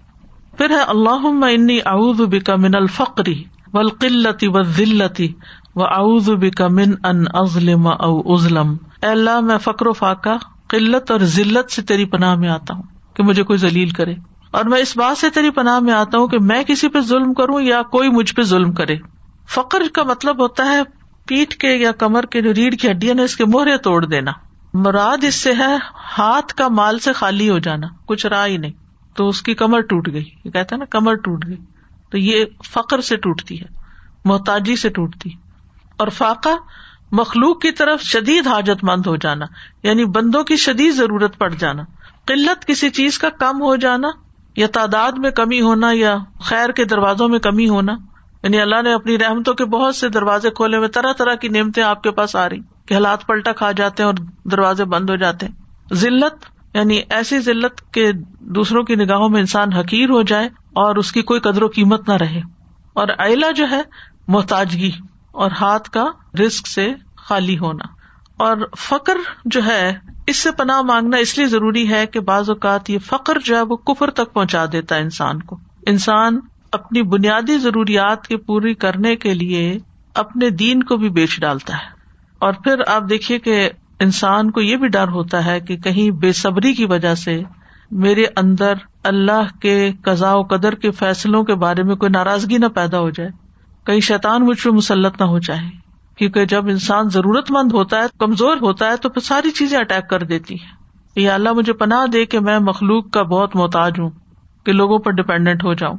پھر 0.57 0.69
ہے 0.69 0.81
اللہ 0.87 1.45
انی 1.53 1.79
اعوذ 1.85 2.21
بک 2.21 2.49
من 2.49 2.75
الفقری 2.75 3.43
و 3.73 4.63
ذلتی 4.63 5.27
و 5.75 5.83
اعوذ 5.83 6.29
بک 6.29 6.61
من 6.61 6.93
ان 7.03 7.23
ازلم 7.33 7.87
او 7.87 8.33
ازلم 8.33 8.75
اے 9.03 9.09
اللہ، 9.09 9.39
میں 9.39 9.57
فکر 9.57 9.87
و 9.87 9.93
فاقہ، 9.93 10.37
قلت 10.67 11.11
اور 11.11 11.19
ذلت 11.19 11.71
سے 11.71 11.81
تیری 11.81 12.05
پناہ 12.05 12.35
میں 12.35 12.49
آتا 12.49 12.73
ہوں 12.73 12.83
کہ 13.13 13.23
مجھے 13.23 13.43
کوئی 13.43 13.59
ذلیل 13.59 13.89
کرے۔ 13.89 14.13
اور 14.51 14.65
میں 14.65 14.79
اس 14.79 14.97
بات 14.97 15.17
سے 15.17 15.29
تیری 15.29 15.49
پناہ 15.49 15.79
میں 15.79 15.93
آتا 15.93 16.17
ہوں 16.17 16.27
کہ 16.27 16.39
میں 16.39 16.63
کسی 16.63 16.87
پہ 16.87 16.99
ظلم 16.99 17.33
کروں 17.33 17.61
یا 17.61 17.81
کوئی 17.81 18.09
مجھ 18.09 18.35
پہ 18.35 18.41
ظلم 18.41 18.71
کرے۔ 18.71 18.95
فخر 19.49 19.81
کا 19.93 20.03
مطلب 20.03 20.41
ہوتا 20.41 20.65
ہے 20.65 20.81
پیٹ 21.27 21.53
کے 21.53 21.67
یا 21.67 21.91
کمر 21.91 22.25
کے 22.25 22.41
جو 22.41 22.53
ریڑھ 22.53 22.75
کی 22.75 22.91
ہڈیاں 22.91 23.15
نے 23.15 23.23
اس 23.23 23.35
کے 23.35 23.45
موہرے 23.45 23.77
توڑ 23.77 24.05
دینا۔ 24.05 24.31
مراد 24.73 25.23
اس 25.23 25.35
سے 25.35 25.53
ہے 25.53 25.75
ہاتھ 26.17 26.53
کا 26.53 26.67
مال 26.67 26.99
سے 26.99 27.13
خالی 27.13 27.49
ہو 27.49 27.59
جانا، 27.59 27.87
کچھ 28.05 28.25
رہا 28.25 28.45
ہی 28.45 28.57
نہیں۔ 28.57 28.71
تو 29.15 29.27
اس 29.27 29.41
کی 29.41 29.53
کمر 29.53 29.81
ٹوٹ 29.81 30.09
گئی۔ 30.11 30.29
یہ 30.43 30.51
کہتے 30.51 30.75
ہیں 30.75 30.79
نا، 30.79 30.85
کمر 30.85 31.15
ٹوٹ 31.15 31.47
گئی۔ 31.47 31.57
تو 32.09 32.17
یہ 32.17 32.45
فخر 32.65 33.01
سے 33.01 33.15
ٹوٹتی 33.15 33.61
ہے، 33.61 33.65
محتاجی 34.25 34.75
سے 34.75 34.89
ٹوٹتی 34.89 35.29
اور 35.97 36.07
فاقہ، 36.07 36.49
مخلوق 37.11 37.61
کی 37.61 37.71
طرف 37.71 38.01
شدید 38.01 38.47
حاجت 38.47 38.83
مند 38.83 39.07
ہو 39.07 39.15
جانا 39.15 39.45
یعنی 39.83 40.05
بندوں 40.05 40.43
کی 40.43 40.55
شدید 40.55 40.93
ضرورت 40.93 41.37
پڑ 41.37 41.49
جانا۔ 41.49 41.83
قلت 42.25 42.67
کسی 42.67 42.89
چیز 42.89 43.19
کا 43.19 43.29
کم 43.29 43.61
ہو 43.61 43.75
جانا، 43.75 44.07
یا 44.55 44.67
تعداد 44.67 45.11
میں 45.11 45.31
کمی 45.31 45.61
ہونا، 45.61 45.89
یا 45.93 46.17
خیر 46.39 46.69
کے 46.69 46.85
دروازوں 46.85 47.29
میں 47.29 47.39
کمی 47.39 47.69
ہونا۔ 47.69 47.93
یعنی 48.43 48.61
اللہ 48.61 48.81
نے 48.81 48.93
اپنی 48.93 49.17
رحمتوں 49.17 49.53
کے 49.53 49.65
بہت 49.65 49.95
سے 49.95 50.09
دروازے 50.09 50.49
کھولے 50.49 50.77
ہوئے، 50.77 50.87
طرح 50.87 51.13
طرح 51.13 51.35
کی 51.35 51.47
نعمتیں 51.47 51.83
آپ 51.83 52.03
کے 52.03 52.11
پاس 52.11 52.35
آ 52.35 52.49
رہی۔ 52.49 52.59
کہ 52.91 52.95
حالات 52.95 53.27
پلٹا 53.27 53.51
کھا 53.51 53.71
جاتے 53.71 54.03
ہیں 54.03 54.09
اور 54.09 54.47
دروازے 54.47 54.85
بند 54.85 55.09
ہو 55.09 55.15
جاتے 55.15 55.45
ہیں۔ 55.45 55.53
ذلت 55.93 56.45
یعنی 56.73 57.01
ایسی 57.09 57.39
ذلت 57.39 57.93
کے 57.93 58.11
دوسروں 58.39 58.83
کی 58.83 58.95
نگاہوں 58.95 59.29
میں 59.29 59.39
انسان 59.39 59.73
حقیر 59.73 60.09
ہو 60.09 60.21
جائے 60.21 60.45
اور 60.61 60.95
اس 60.95 61.11
کی 61.11 61.21
کوئی 61.21 61.39
قدر 61.39 61.63
و 61.63 61.67
قیمت 61.67 62.09
نہ 62.09 62.13
رہے۔ 62.13 62.41
اور 62.93 63.07
ایلا 63.17 63.51
جو 63.51 63.65
ہے، 63.71 63.81
محتاجگی 64.27 64.91
اور 65.31 65.51
ہاتھ 65.51 65.89
کا 65.89 66.05
رسک 66.45 66.67
سے 66.67 66.93
خالی 67.17 67.57
ہونا۔ 67.57 67.83
اور 68.37 68.57
فخر 68.77 69.17
جو 69.45 69.65
ہے، 69.65 69.97
اس 70.27 70.37
سے 70.37 70.51
پناہ 70.51 70.81
مانگنا 70.81 71.17
اس 71.17 71.37
لیے 71.37 71.47
ضروری 71.47 71.89
ہے 71.89 72.05
کہ 72.05 72.19
بعض 72.19 72.49
اوقات 72.49 72.89
یہ 72.89 72.99
فخر 72.99 73.37
جو 73.45 73.55
ہے، 73.55 73.61
وہ 73.61 73.75
کفر 73.75 74.09
تک 74.09 74.33
پہنچا 74.33 74.65
دیتا 74.71 74.95
ہے 74.95 75.01
انسان 75.01 75.41
کو۔ 75.41 75.59
انسان 75.87 76.39
اپنی 76.71 77.01
بنیادی 77.01 77.57
ضروریات 77.57 78.27
کے 78.27 78.37
پوری 78.37 78.73
کرنے 78.73 79.15
کے 79.15 79.33
لیے 79.33 79.77
اپنے 80.15 80.49
دین 80.49 80.83
کو 80.83 80.97
بھی 80.97 81.09
بیچ 81.09 81.41
ڈالتا 81.41 81.77
ہے۔ 81.77 82.00
اور 82.41 82.53
پھر 82.53 82.75
آپ 82.87 83.03
دیکھیے 83.09 83.39
کہ 83.39 83.69
انسان 83.99 84.51
کو 84.51 84.61
یہ 84.61 84.77
بھی 84.77 84.87
ڈر 84.87 85.07
ہوتا 85.07 85.45
ہے 85.45 85.59
کہ 85.59 85.77
کہیں 85.77 86.11
بے 86.11 86.31
صبری 86.31 86.73
کی 86.73 86.85
وجہ 86.85 87.15
سے 87.15 87.43
میرے 87.91 88.25
اندر 88.37 88.73
اللہ 89.03 89.59
کے 89.61 89.91
قزا 90.01 90.33
و 90.33 90.43
قدر 90.43 90.75
کے 90.75 90.91
فیصلوں 90.91 91.43
کے 91.43 91.55
بارے 91.55 91.83
میں 91.83 91.95
کوئی 91.95 92.11
ناراضگی 92.11 92.57
نہ 92.57 92.65
پیدا 92.65 92.99
ہو 92.99 93.09
جائے، 93.09 93.29
کہیں 93.85 93.99
شیطان 93.99 94.45
مجھ 94.45 94.63
پہ 94.63 94.69
مسلط 94.69 95.21
نہ 95.21 95.25
ہو 95.25 95.39
جائے۔ 95.39 95.59
کیونکہ 96.15 96.45
جب 96.45 96.67
انسان 96.67 97.09
ضرورت 97.09 97.51
مند 97.51 97.71
ہوتا 97.71 97.97
ہے، 97.97 98.03
کمزور 98.19 98.57
ہوتا 98.61 98.85
ہے، 98.85 98.97
تو 98.97 99.09
پھر 99.09 99.21
ساری 99.21 99.51
چیزیں 99.51 99.79
اٹیک 99.79 100.09
کر 100.09 100.23
دیتی 100.23 100.53
ہیں۔ 100.53 100.75
یہ 101.15 101.29
اللہ 101.29 101.53
مجھے 101.53 101.73
پناہ 101.73 102.05
دے 102.05 102.25
کہ 102.25 102.39
میں 102.39 102.59
مخلوق 102.59 103.11
کا 103.11 103.23
بہت 103.23 103.55
محتاج 103.55 103.99
ہوں، 103.99 104.09
کہ 104.63 104.73
لوگوں 104.73 104.99
پر 104.99 105.11
ڈپینڈنٹ 105.11 105.63
ہو 105.63 105.73
جاؤں۔ 105.73 105.97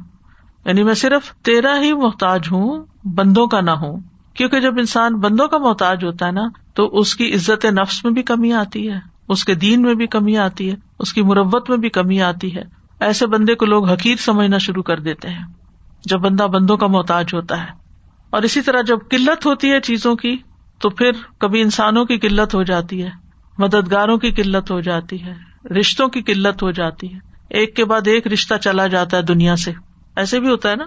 یعنی 0.65 0.83
میں 0.83 0.93
صرف 0.93 1.33
تیرا 1.33 1.79
ہی 1.81 1.93
محتاج 1.93 2.41
ہوں، 2.51 2.85
بندوں 3.03 3.47
کا 3.47 3.61
نہ 3.61 3.71
ہوں۔ 3.71 3.99
کیونکہ 4.33 4.59
جب 4.59 4.73
انسان 4.77 5.15
بندوں 5.15 5.47
کا 5.47 5.57
محتاج 5.57 6.05
ہوتا 6.05 6.25
ہے 6.25 6.31
نا، 6.31 6.41
تو 6.73 6.99
اس 6.99 7.15
کی 7.15 7.35
عزت 7.35 7.65
نفس 7.65 8.05
میں 8.05 8.13
بھی 8.13 8.23
کمی 8.23 8.53
آتی 8.53 8.89
ہے، 8.89 8.99
اس 9.29 9.45
کے 9.45 9.55
دین 9.55 9.81
میں 9.81 9.93
بھی 9.93 10.07
کمی 10.07 10.37
آتی 10.37 10.71
ہے، 10.71 10.75
اس 10.99 11.13
کی 11.13 11.21
مربت 11.21 11.69
میں 11.69 11.77
بھی 11.77 11.89
کمی 11.89 12.21
آتی 12.21 12.55
ہے۔ 12.55 12.63
ایسے 12.99 13.27
بندے 13.27 13.55
کو 13.55 13.65
لوگ 13.65 13.89
حقیر 13.89 14.15
سمجھنا 14.15 14.57
شروع 14.57 14.83
کر 14.83 14.99
دیتے 14.99 15.29
ہیں، 15.29 15.43
جب 16.05 16.17
بندہ 16.17 16.43
بندوں 16.43 16.77
کا 16.77 16.87
محتاج 16.87 17.33
ہوتا 17.33 17.61
ہے۔ 17.61 17.67
اور 18.29 18.41
اسی 18.41 18.61
طرح 18.61 18.81
جب 18.81 18.97
قلت 19.09 19.45
ہوتی 19.45 19.71
ہے 19.71 19.79
چیزوں 19.79 20.15
کی، 20.15 20.37
تو 20.79 20.89
پھر 20.89 21.11
کبھی 21.37 21.61
انسانوں 21.61 22.05
کی 22.05 22.17
قلت 22.17 22.55
ہو 22.55 22.63
جاتی 22.63 23.03
ہے، 23.03 23.09
مددگاروں 23.57 24.17
کی 24.17 24.31
قلت 24.31 24.71
ہو 24.71 24.79
جاتی 24.79 25.23
ہے، 25.23 25.33
رشتوں 25.79 26.07
کی 26.07 26.21
قلت 26.21 26.63
ہو 26.63 26.71
جاتی 26.71 27.13
ہے۔ 27.13 27.19
ایک 27.49 27.75
کے 27.75 27.85
بعد 27.85 28.07
ایک 28.07 28.27
رشتہ 28.27 28.53
چلا 28.61 28.87
جاتا 28.87 29.17
ہے 29.17 29.21
دنیا 29.21 29.55
سے۔ 29.55 29.71
ایسے 30.15 30.39
بھی 30.39 30.49
ہوتا 30.49 30.69
ہے 30.69 30.75
نا، 30.75 30.85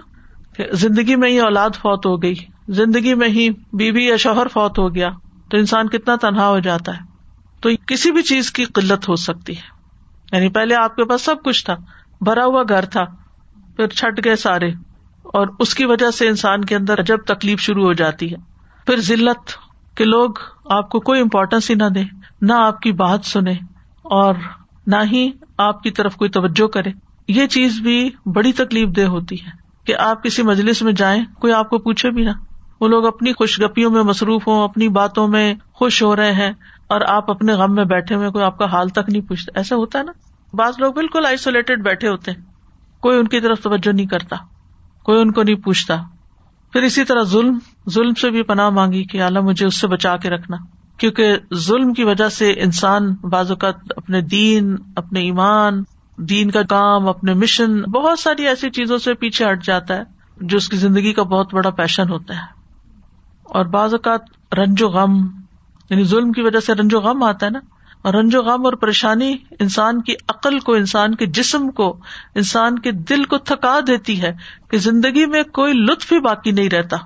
کہ 0.55 0.65
زندگی 0.71 1.15
میں 1.15 1.29
ہی 1.29 1.39
اولاد 1.39 1.69
فوت 1.69 2.05
ہو 2.05 2.21
گئی۔ 2.21 2.35
زندگی 2.67 3.13
میں 3.13 3.29
ہی 3.29 3.49
بیوی 3.73 4.05
یا 4.05 4.15
شوہر 4.15 4.47
فوت 4.47 4.79
ہو 4.79 4.95
گیا 4.95 5.09
تو 5.51 5.57
انسان 5.57 5.87
کتنا 5.87 6.15
تنہا 6.15 6.47
ہو 6.47 6.59
جاتا 6.59 6.97
ہے۔ 6.97 7.01
تو 7.61 7.69
کسی 7.87 8.11
بھی 8.11 8.21
چیز 8.21 8.51
کی 8.51 8.65
قلت 8.65 9.09
ہو 9.09 9.15
سکتی 9.15 9.57
ہے۔ 9.57 9.61
یعنی 10.31 10.49
پہلے 10.49 10.75
آپ 10.75 10.95
کے 10.95 11.05
پاس 11.05 11.21
سب 11.21 11.35
کچھ 11.43 11.65
تھا، 11.65 11.75
بھرا 12.21 12.45
ہوا 12.45 12.63
گھر 12.69 12.85
تھا، 12.85 13.03
پھر 13.77 13.87
چھٹ 13.87 14.25
گئے 14.25 14.35
سارے۔ 14.35 14.67
اور 15.23 15.47
اس 15.59 15.75
کی 15.75 15.85
وجہ 15.85 16.11
سے 16.11 16.27
انسان 16.27 16.65
کے 16.65 16.75
اندر 16.75 17.03
جب 17.03 17.17
تکلیف 17.17 17.59
شروع 17.59 17.83
ہو 17.83 17.93
جاتی 17.93 18.31
ہے۔ 18.31 18.37
پھر 18.85 18.97
ذلت 18.97 19.51
کہ 19.97 20.05
لوگ 20.05 20.29
آپ 20.65 20.89
کو 20.89 20.99
کوئی 20.99 21.21
امپورٹینس 21.21 21.69
ہی 21.69 21.75
نہ 21.75 21.89
دے 21.95 22.03
نہ 22.41 22.53
آپ 22.53 22.81
کی 22.81 22.91
بات 22.91 23.25
سنے 23.25 23.51
اور 24.03 24.35
نہ 24.87 24.95
ہی 25.11 25.31
آپ 25.57 25.83
کی 25.83 25.91
طرف 25.91 26.15
کوئی 26.15 26.29
توجہ 26.29 26.67
کرے۔ 26.67 26.91
یہ 27.27 27.47
چیز 27.47 27.79
بھی 27.79 28.09
بڑی 28.25 28.53
تکلیف 28.53 28.89
دہ 28.95 29.01
ہوتی 29.01 29.35
ہے 29.35 29.49
کہ 29.83 29.95
آپ 29.95 30.23
کسی 30.23 30.43
مجلس 30.43 30.81
میں 30.81 30.93
جائیں، 30.93 31.23
کوئی 31.39 31.53
آپ 31.53 31.69
کو 31.69 31.77
پوچھے 31.77 32.11
بھی 32.11 32.23
نہ۔ 32.23 32.31
وہ 32.81 32.87
لوگ 32.87 33.05
اپنی 33.05 33.33
خوش 33.33 33.61
گپیوں 33.61 33.91
میں 33.91 34.03
مصروف 34.03 34.47
ہوں، 34.47 34.63
اپنی 34.63 34.89
باتوں 34.89 35.27
میں 35.27 35.55
خوش 35.73 36.03
ہو 36.03 36.15
رہے 36.15 36.31
ہیں 36.31 36.51
اور 36.87 37.01
آپ 37.07 37.31
اپنے 37.31 37.53
غم 37.53 37.75
میں 37.75 37.85
بیٹھے 37.85 38.15
ہوئے 38.15 38.29
کوئی 38.29 38.43
آپ 38.43 38.57
کا 38.57 38.65
حال 38.65 38.89
تک 38.89 39.09
نہیں 39.09 39.21
پوچھتا۔ 39.21 39.59
ایسا 39.59 39.75
ہوتا 39.75 39.99
ہے 39.99 40.03
نا؟ 40.03 40.11
بعض 40.53 40.73
لوگ 40.79 40.93
بالکل 40.93 41.25
آئسولیٹڈ 41.25 41.83
بیٹھے 41.83 42.07
ہوتے 42.07 42.31
ہیں۔ 42.31 42.41
کوئی 42.99 43.19
ان 43.19 43.27
کی 43.27 43.39
طرف 43.39 43.59
توجہ 43.61 43.91
نہیں 43.91 44.05
کرتا۔ 44.05 44.35
کوئی 45.03 45.21
ان 45.21 45.31
کو 45.31 45.43
نہیں 45.43 45.55
پوچھتا۔ 45.55 45.97
پھر 46.73 46.83
اسی 46.83 47.03
طرح 47.03 47.23
ظلم 47.23 47.59
ظلم 47.89 48.13
سے 48.13 48.29
بھی 48.29 48.43
پناہ 48.43 48.69
مانگی 48.69 49.03
کہ 49.03 49.23
اعلیٰ 49.23 49.41
مجھے 49.41 49.67
اس 49.67 49.79
سے 49.79 49.87
بچا 49.87 50.17
کے 50.17 50.29
رکھنا۔ 50.29 50.57
کیونکہ 50.97 51.35
ظلم 51.53 51.93
کی 51.93 52.03
وجہ 52.03 52.29
سے 52.29 52.51
انسان 52.51 53.13
بعض 53.13 53.49
اوقات 53.49 53.75
اپنے 53.97 54.21
دین، 54.21 54.75
اپنے 54.95 55.19
ایمان، 55.19 55.83
دین 56.17 56.51
کا 56.51 56.63
کام، 56.63 57.09
اپنے 57.09 57.33
مشن 57.33 57.81
بہت 57.81 58.19
ساری 58.19 58.47
ایسی 58.47 58.69
چیزوں 58.69 58.97
سے 58.97 59.13
پیچھے 59.13 59.51
ہٹ 59.51 59.63
جاتا 59.63 59.95
ہے، 59.95 60.03
جو 60.41 60.57
اس 60.57 60.69
کی 60.69 60.77
زندگی 60.77 61.13
کا 61.13 61.23
بہت 61.23 61.53
بڑا 61.53 61.69
پیشن 61.69 62.09
ہوتا 62.09 62.35
ہے۔ 62.35 62.56
اور 63.49 63.65
بعض 63.65 63.93
اوقات 63.93 64.53
رنج 64.53 64.83
و 64.83 64.89
غم 64.89 65.27
یعنی 65.89 66.03
ظلم 66.03 66.31
کی 66.31 66.41
وجہ 66.41 66.59
سے 66.59 66.73
رنج 66.73 66.93
و 66.93 66.99
غم 66.99 67.23
آتا 67.23 67.45
ہے 67.45 67.51
نا؟ 67.51 67.59
اور 68.01 68.13
رنج 68.13 68.35
و 68.35 68.41
غم 68.41 68.65
اور 68.65 68.73
پریشانی 68.73 69.35
انسان 69.59 70.01
کی 70.01 70.13
عقل 70.29 70.59
کو، 70.59 70.73
انسان 70.73 71.15
کے 71.15 71.25
جسم 71.25 71.71
کو، 71.71 71.97
انسان 72.35 72.79
کے 72.79 72.91
دل 72.91 73.23
کو 73.23 73.37
تھکا 73.37 73.79
دیتی 73.87 74.21
ہے 74.21 74.33
کہ 74.71 74.77
زندگی 74.77 75.25
میں 75.25 75.43
کوئی 75.43 75.73
لطف 75.73 76.11
ہی 76.11 76.19
باقی 76.19 76.51
نہیں 76.51 76.69
رہتا۔ 76.69 76.97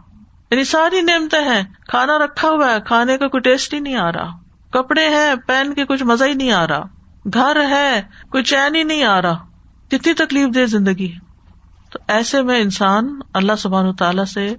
یعنی 0.51 0.63
ساری 0.63 1.01
نعمتیں 1.01 1.41
ہیں، 1.41 1.63
کھانا 1.87 2.17
رکھا 2.17 2.49
ہوا 2.49 2.71
ہے، 2.71 2.77
کھانے 2.85 3.17
کا 3.17 3.27
کوئی 3.27 3.41
ٹیسٹ 3.41 3.73
ہی 3.73 3.79
نہیں 3.79 3.95
آ 3.95 4.11
رہا۔ 4.11 4.37
کپڑے 4.71 5.09
ہیں، 5.09 5.35
پہن 5.47 5.73
کے 5.73 5.85
کچھ 5.85 6.03
مزہ 6.03 6.23
ہی 6.23 6.33
نہیں 6.33 6.51
آ 6.51 6.67
رہا۔ 6.67 6.83
گھر 7.33 7.57
ہے، 7.69 8.01
کوئی 8.29 8.43
چین 8.43 8.75
ہی 8.75 8.83
نہیں 8.83 9.03
آ 9.03 9.21
رہا۔ 9.21 9.45
کتنی 9.87 10.13
تکلیف 10.13 10.55
دے 10.55 10.65
زندگی 10.65 11.13
تو 11.91 11.99
ایسے 12.07 12.41
میں 12.41 12.61
انسان 12.61 13.19
اللہ 13.33 13.51
سبحان 13.57 13.93
تعالی 13.93 14.25
سے 14.25 14.55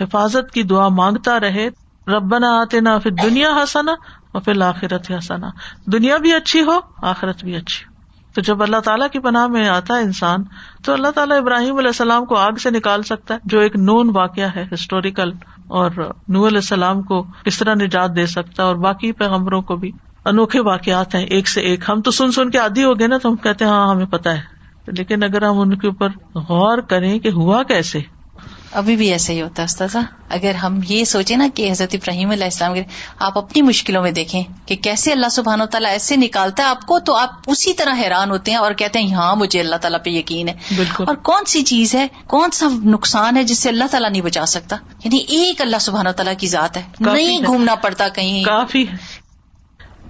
حفاظت 0.00 0.50
کی 0.50 0.62
دعا 0.62 0.88
مانگتا 0.88 1.40
رہے، 1.40 1.68
ربنا 2.06 2.60
آتے 2.60 2.80
نہ 2.80 2.88
پھر 3.02 3.10
دنیا 3.10 3.50
ہسنا 3.62 3.92
اور 4.32 4.42
پھر 4.42 4.62
آخرت 4.62 5.10
ہسنا 5.10 5.48
دنیا 5.86 6.16
بھی 6.16 6.34
اچھی 6.34 6.62
ہو، 6.62 6.78
آخرت 7.02 7.44
بھی 7.44 7.56
اچھی۔ 7.56 7.96
تو 8.34 8.40
جب 8.40 8.62
اللہ 8.62 8.76
تعالیٰ 8.76 9.08
کی 9.12 9.18
پناہ 9.18 9.46
میں 9.46 9.68
آتا 9.68 9.94
ہے 9.94 10.02
انسان، 10.02 10.38
تو 10.84 10.92
اللہ 10.92 11.08
تعالیٰ 11.08 11.36
ابراہیم 11.36 11.76
علیہ 11.76 11.88
السلام 11.88 12.24
کو 12.24 12.34
آگ 12.34 12.52
سے 12.52 12.70
نکال 12.70 13.02
سکتا 13.02 13.34
ہے، 13.34 13.38
جو 13.44 13.60
ایک 13.60 13.76
نون 13.76 14.10
واقعہ 14.14 14.48
ہے 14.56 14.64
ہسٹوریکل 14.74 15.32
اور 15.68 15.90
نو 16.28 16.46
علیہ 16.46 16.58
السلام 16.58 17.02
کو 17.02 17.26
کس 17.44 17.58
طرح 17.58 17.74
نجات 17.74 18.16
دے 18.16 18.26
سکتا 18.26 18.62
ہے، 18.62 18.68
اور 18.68 18.76
باقی 18.76 19.12
پیغمبروں 19.12 19.62
کو 19.62 19.76
بھی۔ 19.76 19.90
انوکھے 20.24 20.60
واقعات 20.60 21.14
ہیں، 21.14 21.24
ایک 21.24 21.48
سے 21.48 21.60
ایک۔ 21.60 21.90
ہم 21.90 22.00
تو 22.00 22.10
سن 22.10 22.32
سن 22.32 22.50
کے 22.50 22.58
آدھی 22.58 22.84
ہو 22.84 22.98
گئے 22.98 23.06
نا، 23.06 23.18
تو 23.18 23.28
ہم 23.28 23.36
کہتے 23.36 23.64
ہیں 23.64 23.72
ہاں 23.72 23.88
ہمیں 23.88 24.06
پتا 24.06 24.34
ہے۔ 24.34 24.56
لیکن 24.86 25.22
اگر 25.22 25.42
ہم 25.42 25.58
ان 25.58 25.78
کے 25.78 25.86
اوپر 25.86 26.08
غور 26.34 26.78
کریں 26.78 27.18
کہ 27.18 27.28
ہوا 27.28 27.62
کیسے؟ 27.62 28.00
ابھی 28.72 28.96
بھی 28.96 29.12
ایسا 29.12 29.32
ہی 29.32 29.42
ہوتا 29.42 29.62
ہے 29.62 29.98
اگر 30.28 30.54
ہم 30.54 30.80
یہ 30.88 31.04
سوچے 31.04 31.36
نا 31.36 31.46
کہ 31.54 31.70
حضرت 31.70 31.94
ابراہیم 31.94 32.30
علیہ 32.30 32.44
السلام 32.44 32.72
آپ 33.18 33.38
اپنی 33.38 33.62
مشکلوں 33.62 34.02
میں 34.02 34.10
دیکھیں 34.10 34.42
کہ 34.66 34.76
کیسے 34.76 35.12
اللہ 35.12 35.26
سبحان 35.30 35.60
و 35.60 35.66
تعالیٰ 35.66 35.90
ایسے 35.90 36.16
نکالتا 36.16 36.62
ہے 36.62 36.68
آپ 36.68 36.86
کو 36.86 36.98
تو 36.98 37.14
آپ 37.14 37.30
اسی 37.46 37.72
طرح 37.72 37.94
حیران 37.98 38.30
ہوتے 38.30 38.50
ہیں 38.50 38.58
اور 38.58 38.72
کہتے 38.72 38.98
ہیں 38.98 39.14
ہاں 39.14 39.36
مجھے 39.36 39.60
اللہ 39.60 39.76
تعالیٰ 39.76 39.98
پہ 40.04 40.10
یقین 40.10 40.48
ہے۔ 40.48 40.54
بالکل۔ 40.76 41.04
اور 41.08 41.14
کون 41.14 41.44
سی 41.44 41.62
چیز 41.62 41.94
ہے 41.94 42.06
کون 42.26 42.50
سا 42.50 42.66
نقصان 42.84 43.36
ہے 43.36 43.42
جس 43.42 43.58
سے 43.58 43.68
اللہ 43.68 43.84
تعالیٰ 43.90 44.10
نہیں 44.10 44.22
بچا 44.22 44.46
سکتا؟ 44.46 44.76
یعنی 45.04 45.18
ایک 45.18 45.60
اللہ 45.60 45.76
سبحان 45.80 46.06
و 46.06 46.12
تعالیٰ 46.12 46.34
کی 46.38 46.46
ذات 46.46 46.76
ہے۔ 46.76 46.82
نہیں 47.00 47.40
گھومنا 47.46 47.74
پڑتا 47.74 48.08
کہیں۔ 48.08 48.44
کافی 48.44 48.84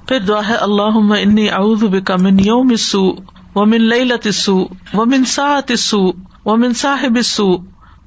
پھر 0.09 0.21
دعا 0.21 0.49
ہے 0.49 0.55
اللہ 0.55 1.15
انی 1.19 1.51
اعوذ 1.51 1.85
بک 1.85 2.11
من 2.11 2.41
یوم 2.41 2.69
السوء 2.71 3.13
ومن 3.55 3.83
لیلت 3.83 4.27
السوء 4.27 4.65
ومن 4.95 5.25
ساعت 5.25 5.71
السوء 5.71 6.13
ومن 6.45 6.75
صاحب 6.75 7.17
السوء 7.17 7.57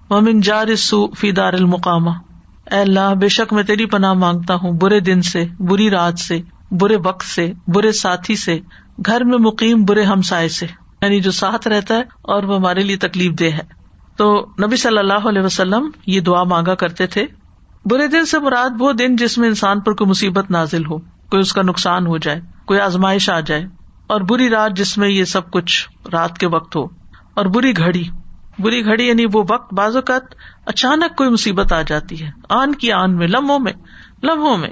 ومن 0.10 0.40
جار 0.40 0.76
سو 0.76 1.08
فی 1.10 1.32
دار 1.32 1.54
المقام 1.54 2.08
اے 2.08 2.80
اللہ، 2.80 3.14
بے 3.14 3.28
شک 3.28 3.54
میں 3.54 3.64
تیری 3.64 3.86
پناہ 3.86 4.14
مانگتا 4.14 4.56
ہوں 4.56 4.72
برے 4.72 5.00
دن 5.00 5.22
سے، 5.22 5.46
بری 5.60 5.90
رات 5.90 6.20
سے، 6.20 6.40
برے 6.72 6.98
وقت 7.06 7.26
سے، 7.26 7.52
برے 7.68 7.92
ساتھی 7.92 8.36
سے، 8.36 8.58
گھر 9.06 9.24
میں 9.24 9.38
مقیم 9.38 9.84
برے 9.86 10.04
ہمسائے 10.04 10.48
سے 10.50 10.66
یعنی 11.02 11.20
جو 11.20 11.32
ساتھ 11.32 11.68
رہتا 11.68 11.96
ہے 11.96 12.04
اور 12.22 12.44
وہ 12.44 12.56
ہمارے 12.56 12.84
لیے 12.84 12.98
تکلیف 12.98 13.40
دہ 13.40 13.52
ہے۔ 13.54 13.64
تو 14.18 14.46
نبی 14.64 14.76
صلی 14.76 14.98
اللہ 14.98 15.28
علیہ 15.30 15.42
وسلم 15.42 15.90
یہ 16.06 16.20
دعا 16.20 16.44
مانگا 16.44 16.76
کرتے 16.76 17.08
تھے، 17.08 17.26
برے 17.86 18.08
دن 18.08 18.26
سے 18.26 18.40
مراد 18.40 18.70
وہ 18.80 18.92
دن 18.94 19.16
جس 19.16 19.38
میں 19.38 19.48
انسان 19.48 19.80
پر 19.80 19.94
کوئی 19.94 20.10
مصیبت 20.10 20.52
نازل 20.52 20.86
ہو، 20.86 20.98
کوئی 20.98 21.40
اس 21.40 21.54
کا 21.54 21.62
نقصان 21.62 22.08
ہو 22.08 22.18
جائے، 22.18 22.42
کوئی 22.66 22.80
آزمائش 22.80 23.30
آ 23.30 23.40
جائے، 23.40 23.66
اور 24.08 24.22
بری 24.22 24.50
رات 24.50 24.78
جس 24.78 24.98
میں 24.98 25.10
یہ 25.10 25.24
سب 25.24 25.52
کچھ 25.52 26.08
رات 26.12 26.38
کے 26.38 26.48
وقت 26.48 26.76
ہو، 26.76 26.84
اور 27.34 27.46
بری 27.46 27.78
گھڑی۔ 27.78 28.04
بری 28.60 28.86
گھڑی 28.86 29.08
یعنی 29.08 29.26
وہ 29.34 29.44
وقت، 29.50 29.74
بعض 29.74 29.96
اوقات 29.96 30.22
اچانک 30.66 31.18
کوئی 31.18 31.30
مصیبت 31.30 31.74
آ 31.74 31.82
جاتی 31.82 32.24
ہے۔ 32.24 32.30
آن 32.50 32.76
کی 32.76 32.92
آن 32.92 33.16
میں، 33.16 33.28
لمحوں 33.28 33.60
میں 33.60 33.74
لمحوں 34.24 34.58
میں۔ 34.58 34.70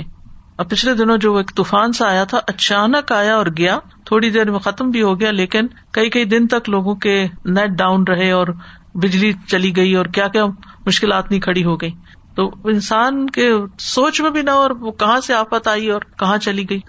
اور 0.57 0.65
پچھلے 0.65 0.93
دنوں 0.93 1.17
جو 1.17 1.37
ایک 1.37 1.55
طوفان 1.55 1.93
سا 1.93 2.07
آیا 2.07 2.23
تھا، 2.23 2.39
اچانک 2.47 3.11
آیا 3.11 3.35
اور 3.35 3.45
گیا۔ 3.57 3.79
تھوڑی 4.05 4.29
دیر 4.29 4.51
میں 4.51 4.59
ختم 4.59 4.89
بھی 4.89 5.01
ہو 5.01 5.19
گیا، 5.19 5.31
لیکن 5.31 5.67
کئی 5.93 6.09
کئی 6.09 6.25
دن 6.25 6.47
تک 6.47 6.69
لوگوں 6.69 6.95
کے 6.95 7.27
نیٹ 7.45 7.69
ڈاؤن 7.69 8.03
رہے 8.03 8.31
اور 8.31 8.47
بجلی 8.93 9.33
چلی 9.47 9.75
گئی 9.75 9.95
اور 9.95 10.05
کیا 10.05 10.27
کیا 10.27 10.45
مشکلات 10.85 11.31
نہیں 11.31 11.41
کھڑی 11.41 11.63
ہو 11.63 11.75
گئی۔ 11.75 11.91
تو 12.35 12.51
انسان 12.63 13.29
کے 13.29 13.51
سوچ 13.79 14.21
میں 14.21 14.29
بھی 14.29 14.41
نہ 14.41 14.49
اور 14.49 14.71
وہ 14.71 14.91
کہاں 14.91 15.19
سے 15.19 15.33
آفت 15.33 15.67
آئی 15.67 15.89
اور 15.89 16.01
کہاں 16.19 16.37
چلی 16.37 16.69
گئی۔ 16.69 16.79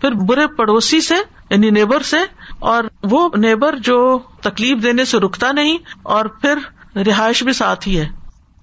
پھر 0.00 0.12
برے 0.12 0.46
پڑوسی 0.46 1.00
سے 1.00 1.14
یعنی 1.50 1.70
نیبر 1.70 2.02
سے، 2.02 2.16
اور 2.58 2.84
وہ 3.02 3.28
نیبر 3.36 3.76
جو 3.78 4.18
تکلیف 4.40 4.82
دینے 4.82 5.04
سے 5.04 5.18
رکتا 5.18 5.52
نہیں، 5.52 5.78
اور 6.02 6.24
پھر 6.24 6.58
رہائش 6.96 7.42
بھی 7.42 7.52
ساتھ 7.52 7.88
ہی 7.88 7.98
ہے۔ 8.00 8.08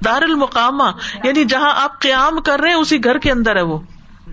دار 0.06 0.22
المقامہ 0.22 0.92
یعنی 1.24 1.46
جہاں 1.46 1.72
آپ 1.76 2.00
قیام 2.02 2.42
کر 2.42 2.60
رہے 2.60 2.70
ہیں، 2.70 2.76
اسی 2.76 3.04
گھر 3.04 3.18
کے 3.18 3.32
اندر 3.32 3.56
ہے 3.56 3.62
وہ۔ 3.62 3.80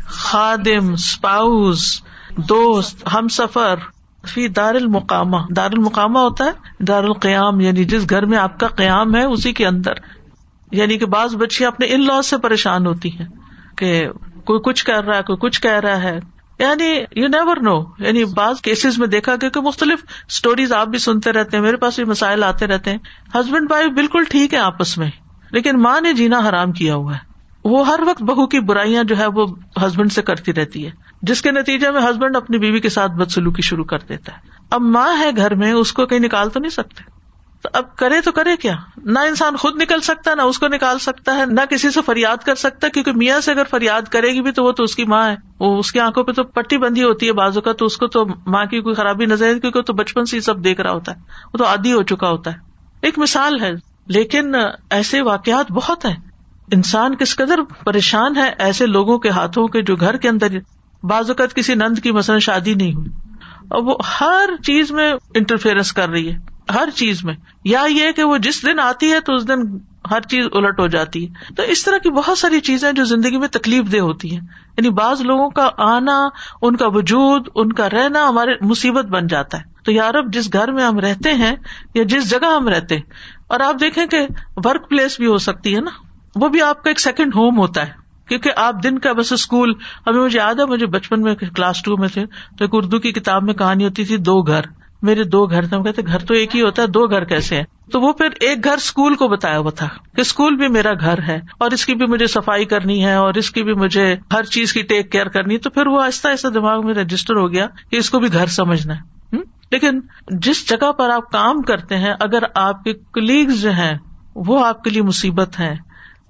خادم 0.07 0.92
اسپاؤز 0.92 2.03
دوست 2.48 3.09
ہم 3.14 3.28
سفر 3.28 3.78
فی 4.26 4.48
دار 4.48 4.74
المقامہ 4.74 5.36
دار 5.57 5.70
المقامہ 5.72 6.18
ہوتا 6.18 6.44
ہے 6.44 6.84
دار 6.84 7.05
القیام 7.05 7.61
یعنی 7.61 7.84
جس 7.84 8.11
گھر 8.11 8.24
میں 8.26 8.38
آپ 8.38 8.61
کا 8.61 8.66
قیام 8.66 9.14
ہے، 9.16 9.24
اسی 9.24 9.53
کے 9.53 9.66
اندر۔ 9.66 9.92
یعنی 10.70 10.98
کہ 10.98 11.07
بعض 11.07 11.36
بچیاں 11.36 11.70
اپنے 11.70 11.86
ان 11.86 12.07
لاس 12.07 12.26
سے 12.26 12.36
پریشان 12.38 12.86
ہوتی 12.86 13.18
ہیں، 13.18 13.26
کہ 13.76 14.09
کوئی 14.44 14.61
کچھ 14.64 14.84
کر 14.84 15.05
رہا 15.05 15.16
ہے، 15.16 15.22
کوئی 15.22 15.36
کچھ 15.40 15.61
کہہ 15.61 15.80
رہا 15.80 16.03
ہے۔ 16.03 16.18
یعنی 16.61 16.88
یو 17.16 17.28
نیور 17.28 17.56
نو 17.62 17.74
یعنی 17.98 18.24
بعض 18.34 18.61
کیسز 18.61 18.98
میں 18.98 19.06
دیکھا 19.06 19.34
گیا 19.34 19.48
کہ 19.48 19.61
مختلف 19.61 20.04
اسٹوریز 20.28 20.72
آپ 20.72 20.88
بھی 20.88 20.98
سنتے 20.98 21.32
رہتے 21.32 21.56
ہیں، 21.56 21.64
میرے 21.64 21.76
پاس 21.76 21.96
بھی 21.96 22.04
مسائل 22.04 22.44
آتے 22.44 22.66
رہتے 22.66 22.90
ہیں. 22.90 22.98
ہسبینڈ 23.34 23.70
وائف 23.70 23.90
بالکل 23.92 24.24
ٹھیک 24.24 24.54
ہے 24.54 24.58
آپس 24.58 24.96
میں، 24.98 25.11
لیکن 25.52 25.80
ماں 25.82 26.00
نے 26.00 26.12
جینا 26.12 26.38
حرام 26.48 26.72
کیا 26.72 26.94
ہوا 26.94 27.14
ہے. 27.14 27.28
وہ 27.64 27.86
ہر 27.86 28.00
وقت 28.06 28.22
بہو 28.22 28.46
کی 28.46 28.61
برائیاں 28.61 29.04
جو 29.04 29.18
ہے 29.18 29.26
وہ 29.26 29.46
ہسبینڈ 29.86 30.12
سے 30.12 30.22
کرتی 30.22 30.52
رہتی 30.52 30.84
ہے، 30.86 30.90
جس 31.22 31.42
کے 31.42 31.50
نتیجے 31.50 31.90
میں 31.90 32.02
ہسبینڈ 32.02 32.36
اپنی 32.36 32.58
بیوی 32.58 32.80
کے 32.80 32.88
ساتھ 32.88 33.12
بدسلوکی 33.12 33.62
شروع 33.62 33.84
کر 33.84 33.98
دیتا 34.08 34.32
ہے. 34.32 34.38
اب 34.70 34.80
ماں 34.80 35.16
ہے 35.18 35.30
گھر 35.36 35.54
میں، 35.54 35.72
اس 35.72 35.92
کو 35.92 36.06
کہیں 36.06 36.20
نکال 36.20 36.50
تو 36.50 36.61
نہیں 36.61 36.70
سکتے. 36.70 37.02
تو 37.62 37.68
اب 37.72 37.96
کرے 37.96 38.20
تو 38.20 38.32
کرے 38.32 38.56
کیا؟ 38.56 38.76
نہ 38.96 39.18
انسان 39.18 39.56
خود 39.56 39.82
نکل 39.82 40.00
سکتا 40.00 40.30
ہے 40.30 40.36
نہ 40.36 40.42
اس 40.42 40.58
کو 40.58 40.68
نکال 40.68 40.98
سکتا 40.98 41.36
ہے، 41.36 41.46
نہ 41.46 41.61
کسی 41.70 41.90
سے 41.90 42.00
فریاد 42.06 42.36
کر 42.36 42.54
سکتا 42.54 42.86
ہے 42.86 42.90
کیونکہ 42.90 43.12
میاں 43.12 43.40
سے 43.40 43.50
اگر 43.50 43.62
فریاد 43.70 44.02
کرے 44.02 44.28
گی 44.28 44.42
بھی 44.42 44.52
تو 44.52 44.64
وہ 44.64 44.72
تو 44.72 44.82
اس 44.82 44.96
کی 44.96 45.04
ماں 45.04 45.30
ہے۔ 45.30 45.36
وہ 45.61 45.78
اس 45.78 45.92
کی 45.92 46.00
آنکھوں 46.00 46.24
پہ 46.24 46.32
تو 46.32 46.44
پٹی 46.44 46.78
بندی 46.78 47.02
ہوتی 47.02 47.26
ہے 47.26 47.32
بازو 47.32 47.61
کا، 47.61 47.72
تو 47.72 47.86
اس 47.86 47.96
کو 47.96 48.06
تو 48.06 48.26
ماں 48.46 48.64
کی 48.64 48.80
کوئی 48.80 48.94
خرابی 48.94 49.26
نظر 49.26 49.58
کیونکہ 49.58 49.82
تو 49.82 49.92
بچپن 49.92 50.24
سے 50.24 50.36
ہی 50.36 50.40
سب 50.40 50.64
دیکھ 50.64 50.80
رہا 50.80 50.92
ہوتا 50.92 51.12
ہے۔ 51.12 51.20
وہ 51.52 51.58
تو 51.58 51.66
عادی 51.66 51.92
ہو 51.92 52.02
چکا 52.02 52.28
ہوتا 52.28 52.52
ہے۔ 52.52 52.56
ایک 53.02 53.18
مثال 53.18 53.61
ہے، 53.61 53.70
لیکن 54.06 54.54
ایسے 54.90 55.22
واقعات 55.22 55.72
بہت 55.72 56.04
ہیں۔ 56.04 56.16
انسان 56.72 57.16
کس 57.16 57.36
قدر 57.36 57.61
پریشان 57.84 58.36
ہے 58.36 58.52
ایسے 58.58 58.86
لوگوں 58.86 59.18
کے 59.18 59.28
ہاتھوں 59.28 59.68
کے 59.68 59.82
جو 59.82 59.96
گھر 59.96 60.16
کے 60.16 60.28
اندر 60.28 60.46
بعض 61.02 61.30
اوقات 61.30 61.54
کسی 61.54 61.74
نند 61.74 61.98
کی 61.98 62.12
مثلاً 62.12 62.38
شادی 62.38 62.74
نہیں 62.74 62.94
ہوئی۔ 62.94 63.11
اور 63.68 63.82
وہ 63.82 63.96
ہر 64.20 64.50
چیز 64.62 64.90
میں 64.90 65.12
انٹرفیئرنس 65.34 65.92
کر 65.92 66.08
رہی 66.08 66.32
ہے۔ 66.32 66.38
ہر 66.74 66.88
چیز 66.94 67.24
میں 67.24 67.34
یا 67.64 67.84
یہ 67.88 68.12
کہ 68.12 68.24
وہ 68.24 68.38
جس 68.38 68.66
دن 68.66 68.80
آتی 68.80 69.12
ہے 69.12 69.20
تو 69.20 69.34
اس 69.34 69.48
دن 69.48 69.78
ہر 70.10 70.20
چیز 70.20 70.46
الٹ 70.52 70.80
ہو 70.80 70.86
جاتی 70.86 71.28
ہے۔ 71.28 71.54
تو 71.54 71.62
اس 71.62 71.84
طرح 71.84 71.98
کی 71.98 72.10
بہت 72.10 72.38
ساری 72.38 72.60
چیزیں 72.60 72.92
جو 72.92 73.04
زندگی 73.04 73.38
میں 73.38 73.48
تکلیف 73.48 73.92
دہ 73.92 73.98
ہوتی 73.98 74.30
ہیں۔ 74.30 74.40
یعنی 74.76 74.90
بعض 74.90 75.20
لوگوں 75.20 75.50
کا 75.50 75.70
آنا، 75.78 76.28
ان 76.62 76.76
کا 76.76 76.86
وجود، 76.88 77.48
ان 77.54 77.72
کا 77.72 77.90
رہنا 77.90 78.28
ہمارے 78.28 78.52
مصیبت 78.60 79.04
بن 79.04 79.26
جاتا 79.26 79.58
ہے۔ 79.58 79.62
تو 79.84 79.92
یارب 79.92 80.32
جس 80.32 80.52
گھر 80.52 80.72
میں 80.72 80.84
ہم 80.84 80.98
رہتے 80.98 81.32
ہیں 81.32 81.56
یا 81.94 82.02
جس 82.02 82.30
جگہ 82.30 82.54
ہم 82.56 82.68
رہتے 82.68 82.96
اور 83.46 83.60
آپ 83.60 83.74
دیکھیں 83.80 84.06
کہ 84.06 84.26
ورک 84.64 84.88
پلیس 84.88 85.20
بھی 85.20 85.26
ہو 85.26 85.38
سکتی 85.38 85.74
ہے 85.76 85.80
نا، 85.80 85.90
وہ 86.36 86.48
بھی 86.48 86.62
آپ 86.62 86.84
کا 86.84 86.90
ایک 86.90 87.00
سیکنڈ 87.00 87.34
ہوم 87.36 87.58
ہوتا 87.58 87.86
ہے۔ 87.86 87.92
کیونکہ 88.28 88.50
آپ 88.56 88.74
دن 88.84 88.98
کا 88.98 89.12
بس 89.12 89.32
اسکول، 89.32 89.72
ابھی 90.06 90.20
مجھے 90.20 90.38
یاد 90.38 90.54
ہے، 90.54 90.64
مجھے 90.64 90.86
بچپن 90.86 91.22
میں 91.22 91.34
کلاس 91.34 91.82
ٹو 91.82 91.96
میں 91.96 92.08
تھے، 92.08 92.26
تو 92.26 92.56
ایک 92.60 92.70
اردو 92.72 92.98
کی 92.98 93.12
کتاب 93.12 93.42
میں 93.42 93.54
کہانی 93.54 93.84
ہوتی 93.84 94.04
تھی، 94.04 94.16
دو 94.16 94.42
گھر۔ 94.42 94.60
میرے 95.03 95.24
دو 95.24 95.46
گھر 95.46 95.66
تھے، 95.66 95.76
ہم 95.76 95.82
کہتے 95.82 96.03
گھر 96.07 96.18
تو 96.18 96.34
ایک 96.34 96.57
ہی 96.57 96.62
ہوتا 96.62 96.82
ہے، 96.82 96.86
دو 96.86 97.07
گھر 97.07 97.24
کیسے 97.24 97.57
ہیں؟ 97.57 97.64
تو 97.92 98.01
وہ 98.01 98.12
پھر 98.12 98.28
ایک 98.40 98.64
گھر 98.64 98.72
اسکول 98.72 99.14
کو 99.14 99.28
بتایا 99.28 99.59
ہوا 99.59 99.70
تھا 99.70 99.88
کہ 100.16 100.20
اسکول 100.20 100.57
بھی 100.57 100.68
میرا 100.68 100.92
گھر 101.01 101.22
ہے 101.28 101.40
اور 101.59 101.70
اس 101.70 101.86
کی 101.86 101.94
بھی 101.94 102.07
مجھے 102.07 102.26
صفائی 102.26 102.64
کرنی 102.64 103.05
ہے 103.05 103.14
اور 103.14 103.34
اس 103.34 103.51
کی 103.51 103.62
بھی 103.62 103.72
مجھے 103.72 104.16
ہر 104.32 104.42
چیز 104.42 104.72
کی 104.72 104.82
ٹیک 104.82 105.12
کیئر 105.12 105.28
کرنی 105.28 105.59
تو 105.59 105.70
پھر 105.70 105.86
وہ 105.86 106.03
آہستہ 106.03 106.28
آہستہ 106.28 106.48
دماغ 106.48 106.86
میں 106.86 106.94
رجسٹر 106.94 107.36
ہو 107.36 107.53
گیا 107.53 107.66
کہ 107.90 107.96
اس 107.96 108.11
کو 108.11 108.18
بھی 108.18 108.32
گھر 108.32 108.46
سمجھنا 108.46 108.94
ہے۔ 108.94 109.20
لیکن 109.70 110.01
جس 110.30 110.68
جگہ 110.68 110.92
پر 110.92 111.11
آپ 111.11 111.30
کام 111.30 111.62
کرتے 111.62 111.96
ہیں، 111.96 112.14
اگر 112.20 112.42
آپ 112.55 112.84
کے 112.84 112.92
کلیگز 112.92 113.62
جو 113.62 113.70
ہیں، 113.70 113.98
وہ 114.34 114.66
آپ 114.66 114.84
کے 114.84 114.90
لیے 114.90 115.03
مصیبت 115.03 115.61
ہے 115.61 115.72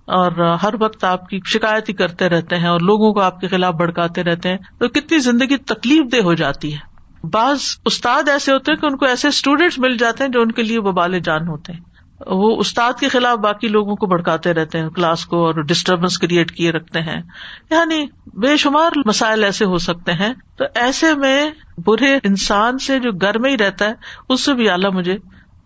اور 0.06 0.54
ہر 0.62 0.74
وقت 0.80 1.04
آپ 1.04 1.28
کی 1.28 1.38
شکایت 1.46 1.88
ہی 1.88 1.94
کرتے 1.94 2.28
رہتے 2.28 2.56
ہیں 2.56 2.68
اور 2.68 2.80
لوگوں 2.80 3.12
کو 3.12 3.20
آپ 3.20 3.40
کے 3.40 3.48
خلاف 3.48 3.74
بڑکاتے 3.74 4.22
رہتے 4.22 4.48
ہیں، 4.48 4.56
تو 4.78 4.88
کتنی 4.88 5.18
زندگی 5.18 5.56
تکلیف 5.56 6.12
دہ 6.12 6.16
ہو 6.16 6.34
جاتی 6.34 6.74
ہے۔ 6.74 6.89
بعض 7.24 7.60
استاد 7.84 8.28
ایسے 8.28 8.52
ہوتے 8.52 8.72
ہیں 8.72 8.78
کہ 8.78 8.86
ان 8.86 8.96
کو 8.96 9.06
ایسے 9.06 9.28
اسٹوڈینٹس 9.28 9.78
مل 9.78 9.96
جاتے 9.96 10.24
ہیں 10.24 10.30
جو 10.30 10.40
ان 10.40 10.52
کے 10.52 10.62
لیے 10.62 10.78
وبال 10.80 11.18
جان 11.18 11.48
ہوتے 11.48 11.72
ہیں۔ 11.72 11.80
وہ 12.26 12.56
استاد 12.56 12.92
کے 13.00 13.08
خلاف 13.08 13.38
باقی 13.38 13.68
لوگوں 13.68 13.96
کو 13.96 14.06
بڑکاتے 14.06 14.54
رہتے 14.54 14.78
ہیں 14.78 14.88
کلاس 14.88 15.24
کو 15.24 15.44
اور 15.44 15.54
ڈسٹربینس 15.54 16.18
کریٹ 16.18 16.56
کیے 16.56 16.70
رکھتے 16.70 17.00
ہیں۔ 17.00 17.22
یعنی 17.70 18.06
بے 18.34 18.56
شمار 18.56 18.90
مسائل 19.06 19.44
ایسے 19.44 19.64
ہو 19.64 19.78
سکتے 19.78 20.12
ہیں۔ 20.12 20.34
تو 20.56 20.64
ایسے 20.74 21.14
میں 21.14 21.50
برے 21.78 22.16
انسان 22.22 22.78
سے 22.78 22.98
جو 22.98 23.12
گھر 23.12 23.38
میں 23.38 23.50
ہی 23.50 23.58
رہتا 23.58 23.84
ہے، 23.84 23.92
اس 24.28 24.44
سے 24.44 24.54
بھی 24.54 24.70
اعلیٰ 24.70 24.92
مجھے 24.92 25.16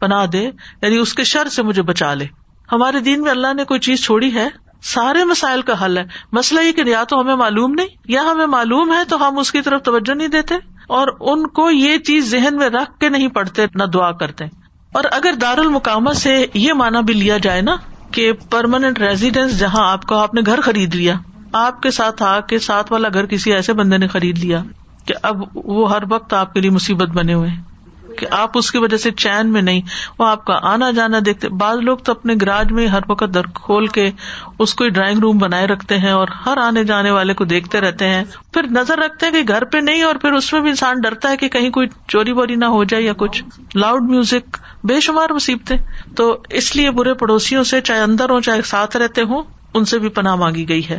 پناہ 0.01 0.27
دے 0.27 0.51
یعنی 0.83 0.97
اس 0.97 1.15
کے 1.15 1.25
شر 1.25 1.49
سے 1.49 1.63
مجھے 1.63 1.83
بچا 1.83 2.15
لے۔ 2.15 2.27
ہمارے 2.73 3.01
دین 3.01 3.23
میں 3.23 3.31
اللہ 3.31 3.55
نے 3.55 3.65
کوئی 3.65 3.81
چیز 3.81 4.05
چھوڑی 4.05 4.35
ہے؟ 4.35 4.49
سارے 4.83 5.25
مسائل 5.25 5.63
کا 5.63 5.85
حل 5.85 5.99
ہے۔ 5.99 6.05
مسئلہ 6.33 6.61
یہ 6.61 6.73
کہ 6.73 6.83
یا 6.87 7.05
تو 7.05 7.21
ہمیں 7.21 7.37
معلوم 7.37 7.75
نہیں، 7.75 7.89
یا 8.05 8.23
ہمیں 8.23 8.47
معلوم 8.47 8.93
ہے 8.93 9.05
تو 9.09 9.29
ہم 9.29 9.39
اس 9.39 9.53
کی 9.53 9.61
طرف 9.61 9.83
توجہ 9.83 10.15
نہیں 10.15 10.29
دیتے۔ 10.29 10.55
اور 10.89 11.09
ان 11.21 11.47
کو 11.47 11.71
یہ 11.71 11.99
چیز 11.99 12.31
ذہن 12.31 12.57
میں 12.57 12.69
رکھ 12.69 12.99
کے 12.99 13.09
نہیں 13.09 13.29
پڑھتے، 13.29 13.67
نہ 13.75 13.85
دعا 13.85 14.13
کرتے۔ 14.13 14.45
اور 14.93 15.05
اگر 15.11 15.33
دار 15.41 15.59
المقامہ 15.59 16.11
سے 16.11 16.47
یہ 16.55 16.73
مانا 16.73 17.01
بھی 17.01 17.15
لیا 17.15 17.39
جائے 17.39 17.63
نا 17.63 17.77
کہ 18.11 18.33
پرماننٹ 18.33 18.99
ریزیڈینس 18.99 19.59
جہاں 19.59 19.93
آپ 19.93 20.07
کو 20.07 20.15
آپ 20.15 20.35
نے 20.35 20.41
گھر 20.47 20.61
خرید 20.61 20.95
لیا، 20.95 21.15
آپ 21.53 21.83
کے 21.83 21.91
ساتھ 21.91 22.23
آ 22.23 22.41
کے 22.41 22.59
ساتھ 22.59 22.93
والا 22.93 23.09
گھر 23.15 23.27
کسی 23.27 23.53
ایسے 23.53 23.73
بندے 23.73 23.99
نے 23.99 24.07
خرید 24.07 24.39
لیا 24.39 24.63
کہ 25.07 25.15
اب 25.23 25.37
وہ 25.55 25.91
ہر 25.91 26.03
وقت 26.11 26.33
آپ 26.33 26.55
کے 26.55 26.61
لیے 26.61 26.71
مصیبت 26.71 27.09
بنے 27.09 27.35
ہوئے۔ 27.35 27.74
کہ 28.19 28.27
آپ 28.31 28.59
اس 28.59 28.71
کی 28.71 28.79
وجہ 28.79 28.97
سے 28.97 29.11
چین 29.11 29.53
میں 29.53 29.63
نہیں، 29.63 29.81
وہ 30.19 30.27
آپ 30.27 30.45
کا 30.45 30.59
آنا 30.63 30.91
جانا 30.91 31.19
دیکھتے، 31.27 31.49
بعض 31.49 31.79
لوگ 31.79 31.97
تو 31.97 32.13
اپنے 32.13 32.35
گراج 32.43 32.73
میں 32.73 32.87
ہر 32.87 33.01
وقت 33.09 33.35
در 33.35 33.43
کھول 33.55 33.87
کے 33.87 34.11
اس 34.59 34.75
کو 34.75 34.89
ڈرائنگ 34.89 35.19
روم 35.19 35.39
بنائے 35.39 35.67
رکھتے 35.67 35.99
ہیں 35.99 36.11
اور 36.11 36.29
ہر 36.47 36.57
آنے 36.57 36.85
جانے 36.85 37.11
والے 37.11 37.35
کو 37.35 37.45
دیکھتے 37.45 37.81
رہتے 37.81 38.09
ہیں۔ 38.09 38.25
پھر 38.53 38.63
نظر 38.71 38.99
رکھتے 38.99 39.27
ہیں 39.27 39.33
کہ 39.33 39.43
گھر 39.49 39.65
پہ 39.65 39.79
نہیں 39.79 40.03
اور 40.03 40.15
پھر 40.15 40.33
اس 40.33 40.53
میں 40.53 40.61
بھی 40.61 40.69
انسان 40.69 41.01
ڈرتا 41.01 41.31
ہے 41.31 41.37
کہ 41.37 41.49
کہیں 41.49 41.71
کوئی 41.71 41.87
چوری 42.09 42.33
ووری 42.33 42.55
نہ 42.55 42.65
ہو 42.65 42.85
جائے 42.85 43.03
یا 43.03 43.13
کچھ۔ 43.17 43.45
لاؤڈ 43.75 44.03
میوزک 44.03 44.57
بے 44.85 45.01
شمار 45.01 45.33
مصیبتیں۔ 45.33 45.77
تو 46.17 46.39
اس 46.51 46.77
لیے 46.77 46.91
برے 46.91 47.15
پڑوسیوں 47.15 47.65
سے 47.65 47.81
چاہے 47.81 48.01
اندر 48.01 48.31
ہو 48.31 48.41
چاہے 48.41 48.63
ساتھ 48.63 48.97
رہتے 48.97 49.23
ہوں، 49.23 49.43
ان 49.75 49.85
سے 49.85 49.99
بھی 49.99 50.09
پناہ 50.09 50.35
مانگی 50.35 50.69
گئی 50.69 50.89
ہے۔ 50.89 50.99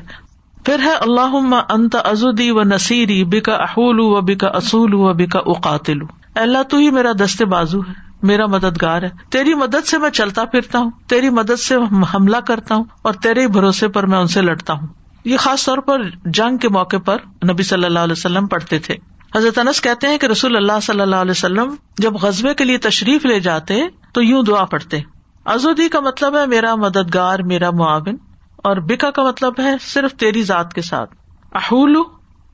پھر 0.66 0.80
ہے 0.80 0.94
اللہ 0.94 1.62
انت 1.70 1.96
ازودی 2.04 2.52
و 2.52 2.64
نصیری، 2.64 3.24
بکا 3.24 3.54
احول 3.54 4.00
و 4.00 4.22
بکا 4.22 4.48
اصول 4.48 4.94
و 4.94 5.14
بکا 5.14 5.40
اقاتل 5.46 5.98
اللہ 6.36 6.64
تو 6.64 6.78
ہی 6.78 6.92
میرا 6.92 7.12
دستے 7.12 7.46
بازو 7.46 7.80
ہے، 7.80 7.94
میرا 8.24 8.46
مددگار 8.46 9.02
ہے۔ 9.02 9.10
تیری 9.30 9.54
مدد 9.54 9.88
سے 9.88 9.98
میں 9.98 10.10
چلتا 10.10 10.46
پھرتا 10.46 10.80
ہوں، 10.80 10.92
تیری 11.08 11.30
مدد 11.30 11.60
سے 11.60 11.76
حملہ 12.16 12.38
کرتا 12.38 12.76
ہوں 12.76 12.84
اور 13.02 13.14
تیرے 13.14 13.48
بھروسے 13.48 13.88
پر 13.88 14.06
میں 14.06 14.18
ان 14.18 14.28
سے 14.28 14.42
لڑتا 14.42 14.74
ہوں۔ 14.74 14.88
یہ 15.26 15.38
خاص 15.38 15.66
طور 15.66 15.78
پر 15.78 16.02
جنگ 16.26 16.58
کے 16.58 16.70
موقع 16.70 16.98
پر 16.98 17.18
نبی 17.50 17.64
صلی 17.64 17.86
اللہ 17.86 18.00
علیہ 18.00 18.16
وسلم 18.18 18.48
پڑھتے 18.48 18.80
تھے۔ 18.80 18.96
حضرت 19.36 19.60
انس 19.60 19.82
کہتے 19.82 20.08
ہیں 20.08 20.18
کہ 20.18 20.26
رسول 20.26 20.56
اللہ 20.56 20.80
صلی 20.82 21.02
اللہ 21.02 21.16
علیہ 21.16 21.32
وسلم 21.32 21.76
جب 21.98 22.14
غزبے 22.14 22.54
کے 22.54 22.64
لیے 22.64 22.78
تشریف 22.78 23.26
لے 23.26 23.40
جاتے 23.40 23.82
تو 24.14 24.24
یوں 24.24 24.44
دعا 24.44 24.66
پڑھتے۔ 24.66 25.00
ازودی 25.46 25.90
کا 25.90 26.00
مطلب 26.00 26.38
ہے 26.38 26.46
میرا 26.46 26.76
مددگار، 26.76 27.40
میرا 27.40 27.72
معاون، 27.72 28.16
اور 28.58 28.78
بکا 28.78 29.12
کا 29.12 29.24
مطلب 29.24 29.54
ہے 29.60 29.76
صرف 29.82 30.14
تیری 30.14 30.44
ذات 30.44 30.74
کے 30.74 30.82
ساتھ۔ 30.82 31.16
احول 31.54 31.98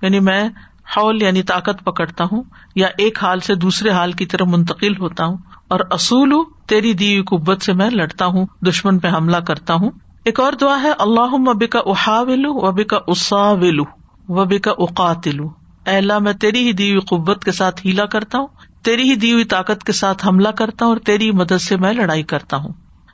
یعنی 0.01 0.19
میں 0.19 0.49
ہال 0.95 1.21
یعنی 1.21 1.43
طاقت 1.43 1.83
پکڑتا 1.83 2.23
ہوں 2.31 2.43
یا 2.75 2.87
ایک 2.97 3.23
حال 3.23 3.39
سے 3.39 3.55
دوسرے 3.55 3.89
حال 3.89 4.11
کی 4.11 4.25
طرف 4.25 4.47
منتقل 4.47 4.97
ہوتا 4.97 5.25
ہوں 5.25 5.37
اور 5.67 5.79
اصول 5.91 6.33
تیری 6.67 6.93
دی 6.93 7.21
قبت 7.21 7.61
سے 7.61 7.73
میں 7.73 7.89
لڑتا 7.89 8.25
ہوں، 8.25 8.45
دشمن 8.67 8.99
پہ 8.99 9.07
حملہ 9.07 9.37
کرتا 9.37 9.73
ہوں۔ 9.73 9.89
ایک 10.23 10.39
اور 10.39 10.53
دعا 10.53 10.81
ہے 10.83 10.91
اللہ 10.99 11.33
وبی 11.33 11.67
کا 11.67 11.79
احا 11.85 12.21
ولو 12.21 12.67
وبی 12.67 12.83
کا 12.83 12.99
اسا 13.07 13.51
ولو 13.51 13.83
وبی 14.29 14.59
کا 14.59 14.71
اقاتلو 14.77 15.49
اللہ، 15.85 16.19
میں 16.19 16.33
تیری 16.33 16.67
ہی 16.67 16.73
دی 16.73 16.99
قبت 16.99 17.45
کے 17.45 17.51
ساتھ 17.51 17.85
ہیلا 17.85 18.05
کرتا 18.05 18.37
ہوں، 18.37 18.47
تیری 18.83 19.09
ہی 19.09 19.15
دی 19.15 19.33
ہوئی 19.33 19.43
طاقت 19.43 19.83
کے 19.83 19.91
ساتھ 19.91 20.27
حملہ 20.27 20.49
کرتا 20.49 20.85
ہوں 20.85 20.91
اور 20.91 20.99
تیری 20.99 21.31
مدد 21.31 21.61
سے 21.61 21.77
میں 21.77 21.93
لڑائی 21.93 22.23
کرتا 22.23 22.57
ہوں۔ 22.57 22.73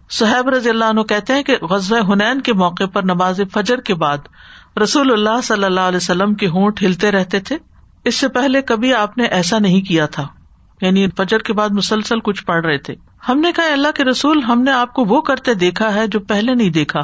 صحیب 0.10 0.50
رضی 0.50 0.70
اللہ 0.70 0.86
عنہ 0.86 1.02
کہتے 1.02 1.34
ہیں 1.34 1.44
کہ 1.44 1.58
غزب 1.62 2.12
حنین 2.12 2.42
کے 2.42 2.54
موقع 2.54 2.84
پر 2.94 3.04
نماز 3.04 3.42
فجر 3.54 3.82
کے 3.82 3.96
بعد 3.96 4.18
رسول 4.84 5.12
اللہ 5.12 5.42
صلی 5.44 5.64
اللہ 5.64 5.80
علیہ 5.80 5.98
وسلم 5.98 6.34
کے 6.34 6.48
ہونٹ 6.48 6.82
ہلتے 6.84 7.12
رہتے 7.12 7.40
تھے۔ 7.40 7.58
اس 8.06 8.16
سے 8.16 8.28
پہلے 8.28 8.62
کبھی 8.62 8.94
آپ 8.94 9.18
نے 9.18 9.26
ایسا 9.26 9.60
نہیں 9.60 9.82
کیا 9.82 10.06
تھا۔ 10.06 10.28
یعنی 10.82 11.08
فجر 11.18 11.40
کے 11.40 11.54
بعد 11.54 11.70
مسلسل 11.70 12.20
کچھ 12.20 12.46
پڑھ 12.46 12.66
رہے 12.66 12.78
تھے۔ 12.78 12.96
ہم 13.30 13.40
نے 13.40 13.52
کہا 13.56 13.74
اللہ 13.74 13.88
کے 13.96 14.04
رسول، 14.04 14.44
ہم 14.44 14.62
نے 14.62 14.72
آپ 14.72 14.94
کو 14.94 15.06
وہ 15.06 15.22
کرتے 15.22 15.54
دیکھا 15.54 15.94
ہے 15.94 16.08
جو 16.08 16.20
پہلے 16.20 16.56
نہیں 16.56 16.70
دیکھا۔ 16.70 17.00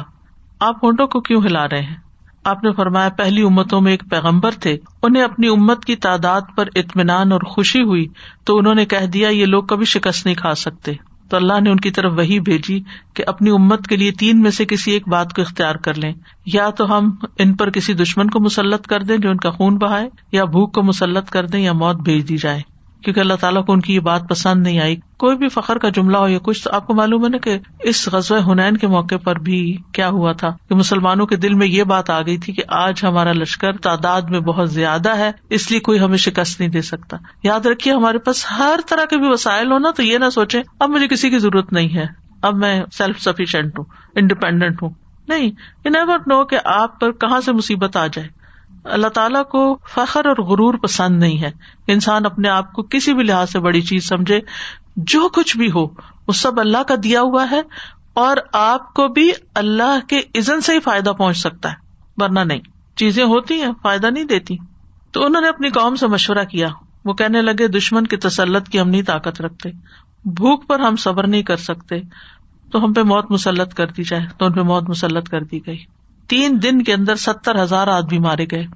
آپ 0.60 0.84
ہونٹوں 0.84 1.06
کو 1.06 1.20
کیوں 1.20 1.42
ہلا 1.42 1.68
رہے 1.68 1.82
ہیں؟ 1.82 1.96
آپ 2.44 2.64
نے 2.64 2.72
فرمایا، 2.72 3.08
پہلی 3.08 3.42
امتوں 3.42 3.80
میں 3.80 3.92
ایک 3.92 4.02
پیغمبر 4.10 4.50
تھے۔ 4.50 4.78
انہیں 5.02 5.22
اپنی 5.22 5.48
امت 5.48 5.84
کی 5.84 5.96
تعداد 5.96 6.40
پر 6.56 6.68
اطمینان 6.74 7.32
اور 7.32 7.40
خوشی 7.40 7.82
ہوئی 7.82 8.08
تو 8.44 8.58
انہوں 8.58 8.74
نے 8.74 8.86
کہہ 8.86 9.06
دیا، 9.06 9.28
یہ 9.28 9.46
لوگ 9.46 9.64
کبھی 9.64 9.84
شکست 9.84 10.26
نہیں 10.26 10.36
کھا 10.36 10.54
سکتے۔ 10.54 10.92
تو 11.34 11.38
اللہ 11.38 11.60
نے 11.60 11.70
ان 11.70 11.76
کی 11.76 11.90
طرف 11.90 12.12
وہی 12.16 12.40
بھیجی 12.40 12.80
کہ 13.14 13.24
اپنی 13.26 13.50
امت 13.50 13.86
کے 13.86 13.96
لیے 13.96 14.12
تین 14.12 14.42
میں 14.42 14.50
سے 14.50 14.64
کسی 14.64 14.92
ایک 14.92 15.08
بات 15.08 15.32
کو 15.34 15.42
اختیار 15.42 15.74
کر 15.74 15.94
لیں۔ 15.94 16.12
یا 16.46 16.70
تو 16.70 16.98
ہم 16.98 17.10
ان 17.38 17.54
پر 17.54 17.70
کسی 17.70 17.94
دشمن 17.94 18.30
کو 18.30 18.40
مسلط 18.40 18.86
کر 18.86 19.02
دیں 19.02 19.16
جو 19.16 19.30
ان 19.30 19.36
کا 19.36 19.50
خون 19.50 19.76
بہائے، 19.76 20.08
یا 20.32 20.44
بھوک 20.44 20.74
کو 20.74 20.82
مسلط 20.82 21.30
کر 21.30 21.46
دیں 21.46 21.60
یا 21.60 21.72
موت 21.72 21.96
بھیج 21.96 22.28
دی 22.28 22.36
جائے۔ 22.36 22.73
کیونکہ 23.04 23.20
اللہ 23.20 23.34
تعالیٰ 23.34 23.64
کو 23.64 23.72
ان 23.72 23.80
کی 23.80 23.94
یہ 23.94 24.00
بات 24.00 24.28
پسند 24.28 24.62
نہیں 24.62 24.80
آئی۔ 24.80 24.96
کوئی 25.18 25.36
بھی 25.36 25.48
فخر 25.48 25.78
کا 25.78 25.88
جملہ 25.88 26.16
ہو 26.16 26.28
یا 26.28 26.38
کچھ 26.42 26.64
تو 26.64 26.70
آپ 26.72 26.86
کو 26.86 26.94
معلوم 26.94 27.24
ہے 27.24 27.28
نا 27.28 27.36
کہ 27.38 27.58
اس 27.80 28.08
غزوہ 28.08 28.52
ہنین 28.52 28.76
کے 28.76 28.86
موقع 28.86 29.14
پر 29.24 29.38
بھی 29.38 29.78
کیا 29.92 30.08
ہوا 30.08 30.32
تھا 30.32 30.48
کہ 30.68 30.74
مسلمانوں 30.74 31.26
کے 31.26 31.36
دل 31.36 31.54
میں 31.54 31.66
یہ 31.66 31.82
بات 31.82 32.10
آ 32.10 32.20
گئی 32.20 32.38
تھی 32.38 32.52
کہ 32.52 32.62
آج 32.68 33.00
ہمارا 33.02 33.32
لشکر 33.32 33.76
تعداد 33.76 34.22
میں 34.22 34.40
بہت 34.40 34.70
زیادہ 34.70 35.16
ہے، 35.16 35.32
اس 35.50 35.70
لیے 35.70 35.80
کوئی 35.80 36.00
ہمیں 36.00 36.16
شکست 36.16 36.60
نہیں 36.60 36.70
دے 36.70 36.82
سکتا۔ 36.82 37.16
یاد 37.42 37.66
رکھیے 37.66 37.94
ہمارے 37.94 38.18
پاس 38.18 38.46
ہر 38.58 38.80
طرح 38.88 39.04
کے 39.04 39.18
بھی 39.18 39.28
وسائل 39.28 39.72
ہونا 39.72 39.90
تو 39.90 40.02
یہ 40.02 40.18
نہ 40.18 40.30
سوچے 40.30 40.62
اب 40.80 40.90
مجھے 40.90 41.08
کسی 41.08 41.30
کی 41.30 41.38
ضرورت 41.38 41.72
نہیں 41.72 41.94
ہے۔ 41.94 42.06
اب 42.42 42.56
میں 42.56 42.82
سیلف 42.92 43.22
سفیشینٹ 43.22 43.78
ہوں 43.78 43.84
انڈیپینڈنٹ 44.14 44.82
ہوں۔ 44.82 44.90
نہیں 45.28 45.50
یو 45.84 45.88
نیور 45.88 46.18
نو 46.26 46.44
کہ 46.44 46.58
آپ 46.64 47.00
پر 47.00 47.12
کہاں 47.12 47.40
سے 47.40 47.52
مصیبت 47.52 47.96
آ 47.96 48.06
جائے۔ 48.06 48.43
اللہ 48.84 49.08
تعالیٰ 49.08 49.44
کو 49.44 49.78
فخر 49.88 50.26
اور 50.26 50.36
غرور 50.36 50.74
پسند 50.74 51.18
نہیں 51.18 51.42
ہے۔ 51.42 51.50
انسان 51.86 52.26
اپنے 52.26 52.48
آپ 52.48 52.72
کو 52.72 52.82
کسی 52.82 53.14
بھی 53.14 53.22
لحاظ 53.22 53.50
سے 53.50 53.58
بڑی 53.58 53.80
چیز 53.80 54.08
سمجھے، 54.08 54.40
جو 54.96 55.28
کچھ 55.28 55.56
بھی 55.56 55.70
ہو، 55.70 55.84
وہ 56.26 56.32
سب 56.32 56.60
اللہ 56.60 56.82
کا 56.82 56.94
دیا 57.02 57.20
ہوا 57.20 57.50
ہے 57.50 57.62
اور 58.14 58.36
آپ 58.52 58.94
کو 58.94 59.08
بھی 59.08 59.32
اللہ 59.54 59.98
کے 60.08 60.18
عزن 60.18 60.60
سے 60.60 60.74
ہی 60.74 60.80
فائدہ 60.80 61.10
پہنچ 61.10 61.36
سکتا 61.36 61.70
ہے، 61.70 61.76
ورنہ 62.16 62.40
نہیں۔ 62.40 62.60
چیزیں 62.96 63.24
ہوتی 63.24 63.54
ہیں، 63.54 63.72
فائدہ 63.82 64.06
نہیں 64.06 64.24
دیتی۔ 64.24 64.56
تو 65.12 65.26
انہوں 65.26 65.42
نے 65.42 65.48
اپنی 65.48 65.68
قوم 65.68 65.96
سے 65.96 66.06
مشورہ 66.06 66.44
کیا۔ 66.44 66.68
وہ 67.04 67.14
کہنے 67.14 67.42
لگے، 67.42 67.68
دشمن 67.68 68.06
کی 68.06 68.16
تسلط 68.16 68.68
کی 68.68 68.80
ہم 68.80 68.88
نہیں 68.88 69.02
طاقت 69.02 69.40
رکھتے۔ 69.40 69.70
بھوک 70.24 70.68
پر 70.68 70.80
ہم 70.80 70.96
صبر 70.96 71.26
نہیں 71.26 71.42
کر 71.42 71.56
سکتے۔ 71.56 71.94
تو 72.72 72.84
ہم 72.84 72.92
پہ 72.92 73.00
موت 73.00 73.30
مسلط 73.30 73.74
کر 73.74 73.86
دی 73.86 74.02
جائے۔ 74.02 74.26
تو 74.38 74.46
ان 74.46 74.52
پہ 74.52 74.60
موت 74.60 74.88
مسلط 74.88 75.28
کر 75.28 75.40
دی 75.40 75.66
گئی۔ 75.66 75.84
تین 76.28 76.58
دن 76.62 76.82
کے 76.82 76.92
اندر 76.92 77.14
ستر 77.14 77.62
ہزار 77.62 77.88
آدمی 77.88 78.18
مارے 78.18 78.44
گئے۔ 78.50 78.66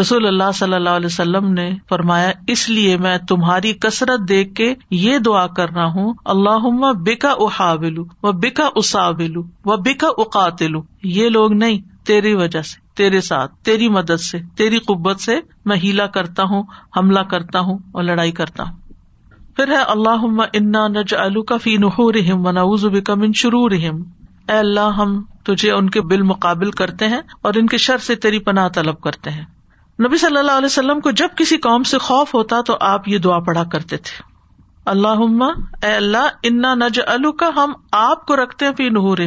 رسول 0.00 0.26
اللہ 0.26 0.50
صلی 0.54 0.74
اللہ 0.74 0.90
علیہ 0.90 1.06
وسلم 1.06 1.52
نے 1.52 1.70
فرمایا، 1.88 2.30
اس 2.46 2.68
لیے 2.70 2.96
میں 2.96 3.18
تمہاری 3.18 3.72
کثرت 3.72 4.28
دیکھ 4.28 4.54
کے 4.54 4.74
یہ 4.90 5.18
دعا 5.18 5.46
کر 5.46 5.70
رہا 5.70 5.86
ہوں 5.86 6.12
اللہ 6.24 6.92
بکا 6.92 7.30
احا 7.30 7.74
بلو 7.74 8.04
و 8.22 8.32
بکا 8.32 8.68
اصا 8.76 9.10
بلو 9.10 9.42
و 9.64 9.76
بکا 9.76 10.08
اقاتلو۔ 10.18 10.82
یہ 11.02 11.28
لوگ 11.28 11.52
نہیں، 11.52 11.78
تیری 12.06 12.34
وجہ 12.34 12.62
سے، 12.62 12.76
تیرے 12.96 13.20
ساتھ، 13.20 13.54
تیری 13.64 13.88
مدد 13.88 14.20
سے، 14.20 14.38
تیری 14.56 14.78
قبت 14.78 15.20
سے 15.20 15.40
میں 15.64 15.76
ہیلا 15.76 16.06
کرتا 16.06 16.42
ہوں، 16.42 16.62
حملہ 16.96 17.20
کرتا 17.20 17.60
ہوں 17.60 17.78
اور 17.92 18.02
لڑائی 18.02 18.32
کرتا 18.32 18.62
ہوں۔ 18.62 18.76
پھر 19.56 19.68
ہے 19.68 19.82
اللہ 19.86 20.24
انا 20.52 20.88
نج 20.88 21.14
کا 21.48 21.56
فی 21.56 21.76
نحور 21.76 22.14
و 22.28 22.50
نوز 22.52 22.84
بکا 22.84 23.14
من 23.14 23.32
شرور 23.32 23.70
اے 23.70 23.90
اللہ، 24.48 24.90
ہم 24.98 25.22
تجھے 25.48 25.72
ان 25.72 25.90
کے 25.90 26.00
بالمقابل 26.00 26.70
کرتے 26.70 27.08
ہیں 27.08 27.20
اور 27.42 27.54
ان 27.54 27.66
کے 27.66 27.76
شر 27.76 27.98
سے 27.98 28.14
تیری 28.14 28.38
پناہ 28.38 28.68
طلب 28.68 29.00
کرتے 29.00 29.30
ہیں۔ 29.30 29.44
نبی 30.06 30.16
صلی 30.16 30.38
اللہ 30.38 30.52
علیہ 30.52 30.66
وسلم 30.66 31.00
کو 31.00 31.10
جب 31.10 31.28
کسی 31.36 31.56
قوم 31.56 31.82
سے 31.82 31.98
خوف 31.98 32.34
ہوتا 32.34 32.60
تو 32.60 32.76
آپ 32.80 33.08
یہ 33.08 33.18
دعا 33.18 33.38
پڑھا 33.38 33.64
کرتے 33.64 33.96
تھے۔ 33.96 34.22
اللہ 34.86 35.08
اے 35.08 35.92
اللہ، 35.92 36.28
انا 36.42 36.74
نج 36.74 37.00
کا 37.38 37.50
ہم 37.56 37.72
آپ 37.92 38.26
کو 38.26 38.36
رکھتے 38.36 38.66
ہیں 38.66 38.72
پھر 38.72 38.90
نہور 38.90 39.18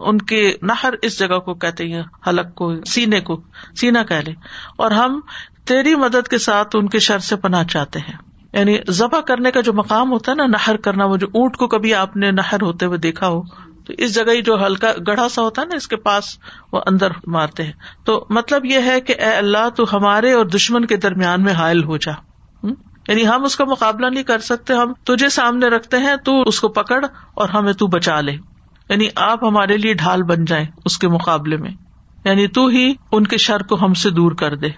ان 0.00 0.18
کے 0.18 0.54
نہر 0.62 0.94
اس 1.02 1.18
جگہ 1.18 1.38
کو 1.38 1.54
کہتے 1.54 1.86
ہیں، 1.86 2.02
حلق 2.26 2.54
کو، 2.54 2.84
سینے 2.84 3.20
کو، 3.20 3.40
سینا 3.76 4.02
کہ 4.02 4.14
لے۔ 4.14 4.32
اور 4.76 4.90
ہم 4.90 5.20
تیری 5.64 5.94
مدد 5.94 6.28
کے 6.28 6.38
ساتھ 6.38 6.76
ان 6.76 6.88
کے 6.88 6.98
شر 6.98 7.18
سے 7.18 7.36
پناہ 7.36 7.64
چاہتے 7.64 7.98
ہیں۔ 7.98 8.16
یعنی 8.52 8.78
ذبح 8.90 9.20
کرنے 9.20 9.50
کا 9.50 9.60
جو 9.60 9.72
مقام 9.72 10.12
ہوتا 10.12 10.32
ہے 10.32 10.36
نا، 10.36 10.46
نہر 10.46 10.76
کرنا، 10.76 11.04
وہ 11.04 11.16
جو 11.16 11.26
اونٹ 11.26 11.56
کو 11.56 11.68
کبھی 11.68 11.94
آپ 11.94 12.16
نے 12.16 12.30
نہر 12.30 12.62
ہوتے 12.62 12.86
ہوئے 12.86 12.98
دیکھا 12.98 13.28
ہو 13.28 13.42
تو 13.90 14.04
اس 14.04 14.14
جگہ 14.14 14.30
ہی 14.30 14.42
جو 14.42 14.66
ہلکا 14.66 14.92
گڑھا 15.06 15.28
سا 15.28 15.42
ہوتا 15.42 15.62
ہے 15.62 15.66
نا، 15.66 15.76
اس 15.76 15.88
کے 15.88 15.96
پاس 15.96 16.24
وہ 16.72 16.80
اندر 16.86 17.08
مارتے 17.26 17.64
ہیں۔ 17.64 17.72
تو 18.04 18.26
مطلب 18.30 18.64
یہ 18.64 18.78
ہے 18.86 19.00
کہ 19.00 19.14
اے 19.18 19.30
اللہ، 19.30 19.68
تو 19.76 19.84
ہمارے 19.92 20.32
اور 20.32 20.46
دشمن 20.46 20.84
کے 20.84 20.96
درمیان 20.96 21.42
میں 21.42 21.52
حائل 21.52 21.84
ہو 21.84 21.96
جا۔ 21.96 22.12
یعنی 23.08 23.26
ہم 23.26 23.44
اس 23.44 23.56
کا 23.56 23.64
مقابلہ 23.64 24.06
نہیں 24.06 24.22
کر 24.22 24.38
سکتے، 24.38 24.74
ہم 24.74 24.92
تجھے 25.04 25.28
سامنے 25.28 25.66
رکھتے 25.66 25.96
ہیں، 25.96 26.16
تو 26.24 26.42
اس 26.42 26.60
کو 26.60 26.68
پکڑ 26.68 27.04
اور 27.34 27.48
ہمیں 27.48 27.72
تو 27.72 27.86
بچا 27.86 28.20
لے۔ 28.20 28.32
یعنی 28.88 29.08
آپ 29.16 29.44
ہمارے 29.44 29.76
لیے 29.76 29.94
ڈھال 29.94 30.22
بن 30.22 30.44
جائیں 30.44 30.66
اس 30.84 30.98
کے 30.98 31.08
مقابلے 31.08 31.56
میں۔ 31.56 31.70
یعنی 32.24 32.46
تو 32.46 32.66
ہی 32.66 32.94
ان 33.12 33.26
کے 33.26 33.36
شر 33.36 33.62
کو 33.62 33.84
ہم 33.84 33.94
سے 33.94 34.10
دور 34.10 34.32
کر 34.32 34.56
دے۔ 34.56 34.68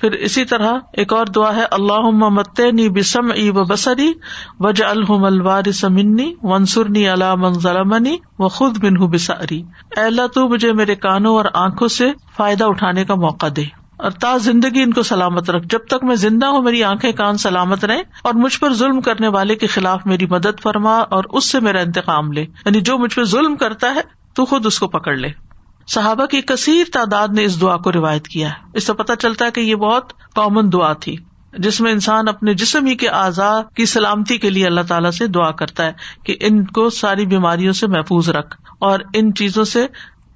پھر 0.00 0.12
اسی 0.12 0.44
طرح 0.44 0.72
ایک 0.92 1.12
اور 1.12 1.26
دعا 1.26 1.56
ہے 1.56 1.64
اللہ 1.70 2.00
مت 2.00 2.60
نی 2.60 2.88
بسم 2.88 3.32
ای 3.34 3.50
و 3.50 3.64
بسری 3.64 4.12
وج 4.60 4.82
الحم 4.82 5.24
الوار 5.24 5.72
سمنی 5.72 6.34
ونسرنی 6.42 7.08
اللہ 7.08 7.34
منظر 7.34 7.84
منی 7.84 8.16
و 8.38 8.48
خود 8.48 8.78
بن 8.78 8.94
بساری 8.94 9.62
اللہ، 9.96 10.26
تو 10.26 10.48
مجھے 10.48 10.72
میرے 10.72 10.94
کانوں 10.94 11.36
اور 11.36 11.44
آنکھوں 11.54 11.88
سے 11.88 12.12
فائدہ 12.36 12.64
اٹھانے 12.64 13.04
کا 13.04 13.14
موقع 13.14 13.46
دے۔ 13.56 13.64
اور 13.96 14.10
تا 14.10 14.36
زندگی 14.36 14.82
ان 14.82 14.92
کو 14.92 15.02
سلامت 15.02 15.50
رکھ۔ 15.50 15.66
جب 15.66 15.78
تک 15.78 16.04
میں 16.04 16.16
زندہ 16.16 16.46
ہوں، 16.46 16.62
میری 16.62 16.84
آنکھیں 16.84 17.12
کان 17.12 17.36
سلامت 17.36 17.84
رہے 17.84 18.02
اور 18.22 18.34
مجھ 18.34 18.60
پر 18.60 18.74
ظلم 18.74 19.00
کرنے 19.00 19.28
والے 19.28 19.54
کے 19.54 19.66
خلاف 19.66 20.06
میری 20.06 20.26
مدد 20.26 20.60
فرما 20.62 20.98
اور 20.98 21.24
اس 21.30 21.50
سے 21.50 21.60
میرا 21.60 21.80
انتقام 21.80 22.32
لے۔ 22.32 22.42
یعنی 22.42 22.80
جو 22.80 22.98
مجھ 22.98 23.14
پہ 23.14 23.22
ظلم 23.22 23.56
کرتا 23.56 23.94
ہے، 23.94 24.00
تو 24.34 24.44
خود 24.44 24.66
اس 24.66 24.78
کو 24.78 24.88
پکڑ 24.88 25.16
لے۔ 25.16 25.47
صحابہ 25.88 26.26
کی 26.26 26.40
کثیر 26.40 26.84
تعداد 26.92 27.28
نے 27.28 27.44
اس 27.44 27.60
دعا 27.60 27.76
کو 27.76 27.92
روایت 27.92 28.28
کیا 28.28 28.48
ہے۔ 28.48 28.54
اس 28.74 28.86
سے 28.86 28.92
پتہ 28.92 29.12
چلتا 29.18 29.44
ہے 29.44 29.50
کہ 29.50 29.60
یہ 29.60 29.74
بہت 29.74 30.12
کامن 30.34 30.72
دعا 30.72 30.92
تھی، 30.92 31.16
جس 31.58 31.80
میں 31.80 31.92
انسان 31.92 32.28
اپنے 32.28 32.54
جسم 32.54 32.86
ہی 32.86 32.94
کے 32.94 33.08
اعضاء 33.08 33.60
کی 33.74 33.86
سلامتی 33.86 34.38
کے 34.38 34.50
لیے 34.50 34.66
اللہ 34.66 34.80
تعالیٰ 34.88 35.10
سے 35.10 35.26
دعا 35.26 35.50
کرتا 35.50 35.84
ہے 35.84 35.92
کہ 36.24 36.36
ان 36.40 36.64
کو 36.64 36.90
ساری 36.90 37.26
بیماریوں 37.26 37.72
سے 37.72 37.86
محفوظ 37.86 38.28
رکھ 38.28 38.56
اور 38.78 38.98
ان 39.14 39.34
چیزوں 39.34 39.64
سے 39.64 39.86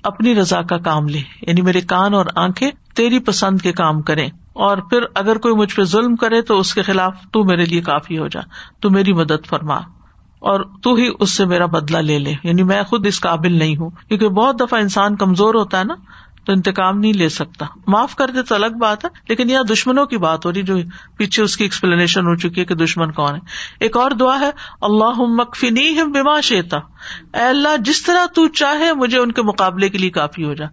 اپنی 0.02 0.34
رضا 0.34 0.62
کا 0.62 0.78
کام 0.78 1.08
لے۔ 1.08 1.18
یعنی 1.18 1.62
میرے 1.62 1.80
کان 1.80 2.14
اور 2.14 2.26
آنکھیں 2.36 2.70
تیری 2.94 3.18
پسند 3.18 3.60
کے 3.60 3.72
کام 3.72 4.02
کرے 4.02 4.26
اور 4.52 4.76
پھر 4.76 5.00
اگر 5.14 5.38
کوئی 5.38 5.54
مجھ 5.54 5.74
پہ 5.74 5.82
ظلم 5.82 6.16
کرے 6.16 6.42
تو 6.42 6.58
اس 6.58 6.74
کے 6.74 6.82
خلاف 6.82 7.14
تو 7.32 7.44
میرے 7.44 7.64
لیے 7.64 7.80
کافی 7.80 8.18
ہو 8.18 8.28
جا۔ 8.28 8.40
تو 8.80 8.90
میری 8.90 9.12
مدد 9.12 9.46
فرما۔ 9.46 9.78
اور 10.42 10.60
تو 10.82 10.94
ہی 10.94 11.08
اس 11.20 11.30
سے 11.30 11.44
میرا 11.44 11.66
بدلا 11.66 12.00
لے 12.00 12.18
لے۔ 12.18 12.34
یعنی 12.44 12.62
میں 12.62 12.82
خود 12.82 13.06
اس 13.06 13.20
قابل 13.20 13.52
نہیں 13.52 13.76
ہوں۔ 13.76 13.90
کیونکہ 14.08 14.28
بہت 14.28 14.60
دفعہ 14.60 14.80
انسان 14.80 15.16
کمزور 15.16 15.54
ہوتا 15.54 15.78
ہے 15.78 15.84
نا، 15.84 15.94
تو 16.44 16.52
انتقام 16.52 16.98
نہیں 16.98 17.12
لے 17.12 17.28
سکتا۔ 17.28 17.66
معاف 17.86 18.14
کر 18.14 18.28
دے 18.28 18.42
تو 18.42 18.54
الگ 18.54 18.66
بات 18.80 19.04
ہے، 19.04 19.10
لیکن 19.28 19.50
یہاں 19.50 19.62
دشمنوں 19.62 20.06
کی 20.06 20.16
بات 20.16 20.46
ہو 20.46 20.52
رہی، 20.52 20.62
جو 20.62 20.76
پیچھے 21.16 21.42
اس 21.42 21.56
کی 21.56 21.64
ایکسپلینیشن 21.64 22.26
ہو 22.26 22.34
چکی 22.34 22.60
ہے 22.60 22.64
کہ 22.64 22.74
دشمن 22.74 23.12
کون 23.12 23.34
ہے۔ 23.34 23.40
ایک 23.80 23.96
اور 23.96 24.10
دعا 24.10 24.40
ہے 24.40 24.50
اللہ 24.80 25.12
مکفنی 25.18 26.02
بما 26.02 26.40
شیتا 26.40 26.76
اے 27.34 27.42
اللہ، 27.42 27.76
جس 27.80 28.02
طرح 28.02 28.26
تو 28.26 28.48
چاہے، 28.48 28.92
مجھے 28.92 29.18
ان 29.18 29.32
کے 29.32 29.42
مقابلے 29.42 29.88
کے 29.88 29.98
لیے 29.98 30.10
کافی 30.10 30.44
ہو 30.44 30.54
جا۔ 30.54 30.66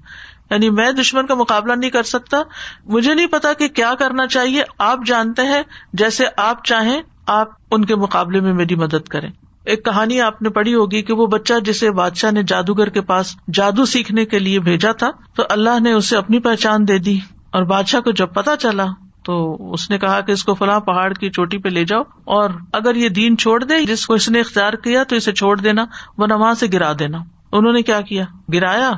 یعنی 0.52 0.70
میں 0.70 0.92
دشمن 0.92 1.26
کا 1.26 1.36
مقابلہ 1.36 1.74
نہیں 1.74 1.90
کر 1.90 2.04
سکتا۔ 2.04 2.38
مجھے 2.86 3.14
نہیں 3.14 3.28
پتا 3.28 3.54
کہ 3.54 3.68
کیا 3.68 3.94
کرنا 4.00 4.28
چاہیے۔ 4.28 4.64
آپ 4.80 5.00
جانتے 5.06 5.42
ہیں، 5.42 5.64
جیسے 5.94 6.24
آپ 6.38 6.66
چاہیں، 6.66 7.02
آپ 7.28 7.48
ان 7.72 7.86
کے 7.86 7.96
مقابلے 7.96 8.40
میں 8.40 8.54
میری 8.54 8.76
مدد 8.76 9.08
کریں۔ 9.08 9.30
ایک 9.66 9.86
کہانی 9.86 10.22
آپ 10.22 10.42
نے 10.42 10.50
پڑھی 10.50 10.74
ہوگی 10.74 11.02
کہ 11.02 11.14
وہ 11.14 11.28
بچہ 11.28 11.54
جسے 11.66 11.92
بادشاہ 11.92 12.32
نے 12.32 12.44
جادوگر 12.44 12.90
کے 12.90 13.02
پاس 13.02 13.36
جادو 13.54 13.86
سیکھنے 13.86 14.26
کے 14.26 14.40
لیے 14.40 14.60
بھیجا 14.60 14.92
تھا، 14.92 15.12
تو 15.36 15.44
اللہ 15.50 15.80
نے 15.80 15.92
اسے 15.92 16.18
اپنی 16.18 16.40
پہچان 16.40 16.88
دے 16.88 16.98
دی 16.98 17.20
اور 17.52 17.64
بادشاہ 17.64 18.02
کو 18.02 18.12
جب 18.12 18.34
پتا 18.34 18.58
چلا 18.58 18.86
تو 19.24 19.58
اس 19.74 19.90
نے 19.90 19.98
کہا 19.98 20.22
کہ 20.22 20.32
اس 20.32 20.44
کو 20.44 20.54
فلاں 20.54 20.80
پہاڑ 20.80 21.14
کی 21.14 21.30
چوٹی 21.30 21.58
پہ 21.58 21.70
لے 21.70 21.86
جاؤ 21.86 22.02
اور 22.24 22.50
اگر 22.74 22.96
یہ 22.96 23.10
دین 23.10 23.38
چھوڑ 23.38 23.64
دے، 23.64 23.86
جس 23.86 24.06
کو 24.08 24.14
اس 24.14 24.30
نے 24.30 24.40
اختیار 24.40 24.74
کیا 24.74 25.04
تو 25.04 25.16
اسے 25.16 25.32
چھوڑ 25.32 25.58
دینا 25.58 25.86
وہ 26.18 26.28
وہاں 26.32 26.54
سے 26.54 26.68
گرا 26.74 26.92
دینا۔ 27.00 27.18
انہوں 27.52 27.74
نے 27.74 27.82
کیا 27.82 28.02
کیا؟ 28.02 28.26
گرایا، 28.54 28.92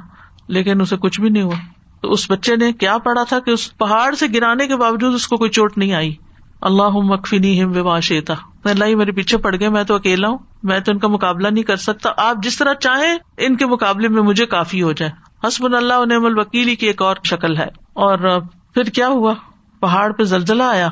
لیکن 0.48 0.82
اسے 0.82 0.98
کچھ 0.98 1.22
بھی 1.22 1.30
نہیں 1.30 1.44
ہوا۔ 1.44 1.56
تو 2.02 2.12
اس 2.12 2.32
بچے 2.32 2.56
نے 2.56 2.74
کیا 2.74 2.98
پڑھا 2.98 3.24
تھا 3.24 3.40
کہ 3.40 3.52
اس 3.52 3.78
پہاڑ 3.78 4.16
سے 4.16 4.26
گرانے 4.34 4.68
کے 4.68 4.76
باوجود 4.76 5.14
اس 5.14 5.28
کو 5.28 5.38
کوئی 5.38 5.50
چوٹ 5.50 5.78
نہیں 5.78 5.94
آئی۔ 5.94 6.16
اللہ 6.62 6.90
مکفنی 6.90 7.64
ہم 7.64 7.72
واشیتا 7.76 8.34
اللہ 8.64 8.86
ہی 8.86 8.96
میرے 8.96 9.12
پیچھے 9.12 9.38
پڑ 9.38 9.56
گئے، 9.60 9.70
میں 9.70 9.84
تو 9.84 9.96
اکیلا 9.96 10.28
ہوں، 10.28 10.38
میں 10.64 10.80
تو 10.80 10.92
ان 10.92 11.00
کا 11.00 11.08
مقابلہ 11.08 11.48
نہیں 11.48 11.64
کر 11.64 11.76
سکتا۔ 11.76 12.10
آپ 12.18 12.44
جس 12.44 12.58
طرح 12.58 12.74
چاہیں، 12.74 13.18
ان 13.38 13.56
کے 13.56 13.66
مقابلے 13.66 14.08
میں 14.08 14.22
مجھے 14.22 14.46
کافی 14.46 14.82
ہو 14.82 14.92
جائے۔ 14.92 15.12
حسب 15.48 15.66
اللہ 15.66 16.06
نعم 16.06 16.26
الوکیلی 16.26 16.76
کی 16.76 16.88
ایک 16.88 17.02
اور 17.02 17.16
شکل 17.24 17.58
ہے۔ 17.58 17.68
اور 17.94 18.40
پھر 18.74 18.84
کیا 18.84 19.08
ہوا؟ 19.08 19.34
پہاڑ 19.80 20.12
پہ 20.12 20.24
زلزلہ 20.24 20.64
آیا 20.64 20.90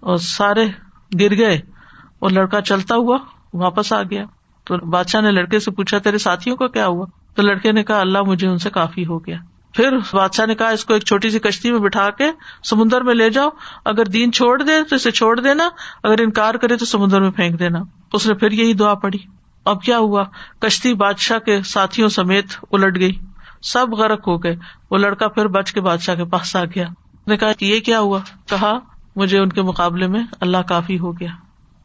اور 0.00 0.16
سارے 0.16 0.66
گر 1.20 1.36
گئے 1.36 1.60
اور 2.18 2.30
لڑکا 2.30 2.60
چلتا 2.60 2.94
ہوا 2.94 3.18
واپس 3.54 3.92
آ 3.92 4.02
گیا۔ 4.02 4.24
تو 4.64 4.76
بادشاہ 4.86 5.20
نے 5.20 5.30
لڑکے 5.30 5.58
سے 5.58 5.70
پوچھا، 5.70 5.98
تیرے 5.98 6.18
ساتھیوں 6.18 6.56
کا 6.56 6.66
کیا 6.66 6.86
ہوا؟ 6.86 7.06
تو 7.34 7.42
لڑکے 7.42 7.72
نے 7.72 7.84
کہا، 7.84 8.00
اللہ 8.00 8.22
مجھے 8.22 8.48
ان 8.48 8.58
سے 8.58 8.70
کافی 8.70 9.06
ہو 9.06 9.26
گیا۔ 9.26 9.36
پھر 9.74 9.96
بادشاہ 10.12 10.46
نے 10.46 10.54
کہا، 10.54 10.68
اس 10.68 10.84
کو 10.84 10.94
ایک 10.94 11.04
چھوٹی 11.04 11.30
سی 11.30 11.38
کشتی 11.38 11.72
میں 11.72 11.80
بٹھا 11.80 12.10
کے 12.10 12.24
سمندر 12.64 13.00
میں 13.00 13.14
لے 13.14 13.30
جاؤ۔ 13.30 13.48
اگر 13.84 14.04
دین 14.04 14.32
چھوڑ 14.32 14.62
دے 14.62 14.72
تو 14.90 14.96
اسے 14.96 15.10
چھوڑ 15.10 15.40
دینا، 15.40 15.68
اگر 16.02 16.20
انکار 16.20 16.54
کرے 16.54 16.76
تو 16.76 16.84
سمندر 16.84 17.20
میں 17.20 17.30
پھینک 17.30 17.58
دینا۔ 17.58 17.78
اس 18.12 18.26
نے 18.26 18.34
پھر 18.34 18.52
یہی 18.52 18.74
دعا 18.74 18.94
پڑی 18.94 19.18
اب 19.64 19.82
کیا 19.82 19.98
ہوا؟ 19.98 20.24
کشتی 20.58 20.94
بادشاہ 20.94 21.38
کے 21.38 21.62
ساتھیوں 21.62 22.08
سمیت 22.08 22.44
الٹ 22.72 23.00
گئی۔ 23.00 23.12
سب 23.62 23.90
غرق 23.90 24.28
ہو 24.28 24.42
گئے۔ 24.42 24.56
وہ 24.90 24.98
لڑکا 24.98 25.28
پھر 25.28 25.46
بچ 25.46 25.72
کے 25.72 25.80
بادشاہ 25.80 26.14
کے 26.14 26.24
پاس 26.24 26.56
آ 26.56 26.64
گیا۔ 26.64 26.86
نے 27.26 27.36
کہا 27.36 27.52
کہ 27.52 27.64
یہ 27.64 27.80
کیا 27.80 28.00
ہوا؟ 28.00 28.18
کہا، 28.46 28.78
مجھے 29.16 29.38
ان 29.38 29.48
کے 29.48 29.62
مقابلے 29.62 30.06
میں 30.06 30.20
اللہ 30.40 30.58
کافی 30.68 30.98
ہو 30.98 31.12
گیا۔ 31.20 31.30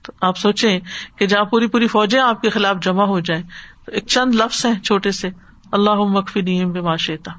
تو 0.02 0.12
آپ 0.22 0.38
سوچیں 0.38 0.80
کہ 1.16 1.26
جہاں 1.26 1.44
پوری 1.44 1.68
پوری 1.68 1.88
فوجیں 1.88 2.20
آپ 2.20 2.42
کے 2.42 2.50
خلاف 2.50 2.76
جمع 2.82 3.04
ہو 3.04 3.20
جائیں، 3.20 3.44
تو 3.86 3.92
ایک 3.92 4.08
چند 4.08 4.36
لفظ 4.36 4.66
ہیں 4.66 4.80
چھوٹے 4.80 5.12
سے۔ 5.12 5.30
اللہ 5.72 5.94
مکفی 5.94 6.42
نیم 6.42 6.72
بے 6.72 6.82
معاشیتا 6.82 7.32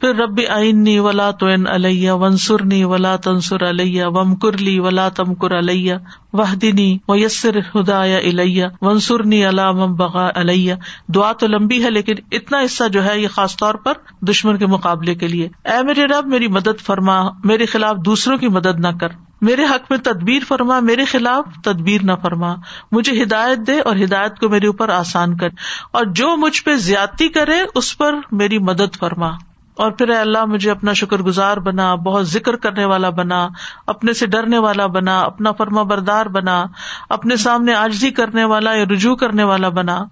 پھر 0.00 0.14
رب 0.14 0.40
آئنی 0.48 0.98
ولا 0.98 1.30
تو 1.30 1.46
علیہ 1.46 2.10
ونسرنی 2.10 2.84
ولا 2.84 3.16
تنسر 3.16 3.68
علیہ 3.68 4.04
وم 4.04 4.34
کرلی 4.34 4.78
ولا 4.78 5.08
تم 5.08 5.34
کر 5.34 5.58
علیہ 5.58 5.94
وحدنی 6.32 6.98
ویسر 7.08 7.58
ہدا 7.74 8.02
الیہ 8.02 8.66
ونسرنی 8.80 9.48
علام 9.48 9.94
بغا 9.94 10.30
علیہ۔ 10.34 10.74
دعا 11.08 11.32
تو 11.32 11.46
لمبی 11.46 11.84
ہے، 11.84 11.90
لیکن 11.90 12.14
اتنا 12.32 12.58
حصہ 12.64 12.88
جو 12.88 13.04
ہے 13.04 13.20
یہ 13.20 13.28
خاص 13.28 13.56
طور 13.56 13.74
پر 13.74 13.92
دشمن 14.20 14.56
کے 14.56 14.66
مقابلے 14.66 15.14
کے 15.14 15.28
لیے۔ 15.28 15.48
اے 15.64 15.82
میرے 15.84 16.04
رب، 16.04 16.26
میری 16.26 16.48
مدد 16.48 16.80
فرما، 16.80 17.22
میرے 17.44 17.66
خلاف 17.66 17.96
دوسروں 18.04 18.38
کی 18.38 18.48
مدد 18.48 18.80
نہ 18.80 18.88
کر۔ 19.00 19.08
میرے 19.40 19.64
حق 19.64 19.90
میں 19.90 19.98
تدبیر 19.98 20.42
فرما، 20.48 20.80
میرے 20.80 21.04
خلاف 21.04 21.44
تدبیر 21.64 22.00
نہ 22.02 22.12
فرما۔ 22.22 22.54
مجھے 22.92 23.22
ہدایت 23.22 23.58
دے 23.66 23.80
اور 23.80 23.96
ہدایت 23.96 24.38
کو 24.38 24.48
میرے 24.48 24.66
اوپر 24.66 24.88
آسان 24.88 25.36
کر۔ 25.36 25.48
اور 25.92 26.04
جو 26.04 26.36
مجھ 26.36 26.62
پہ 26.62 26.76
زیادتی 26.76 27.28
کرے، 27.28 27.58
اس 27.74 27.98
پر 27.98 28.14
میری 28.32 28.58
مدد 28.58 28.96
فرما۔ 28.98 29.49
اور 29.76 29.90
پھر 29.90 30.08
اللہ 30.08 30.44
مجھے 30.44 30.70
اپنا 30.70 30.92
شکر 30.92 31.18
گزار 31.18 31.56
بنا، 31.56 31.94
بہت 31.94 32.28
ذکر 32.28 32.56
کرنے 32.56 32.84
والا 32.84 33.10
بنا، 33.10 33.48
اپنے 33.86 34.12
سے 34.12 34.26
ڈرنے 34.26 34.58
والا 34.58 34.86
بنا، 34.86 35.20
اپنا 35.20 35.52
فرما 35.52 35.82
بردار 35.82 36.26
بنا، 36.26 36.64
اپنے 37.08 37.36
سامنے 37.36 37.74
آجزی 37.74 38.10
کرنے 38.10 38.44
والا 38.44 38.74
یا 38.74 38.84
رجوع 38.84 39.16
کرنے 39.16 39.44
والا 39.44 39.68
بنا۔ 39.68 40.04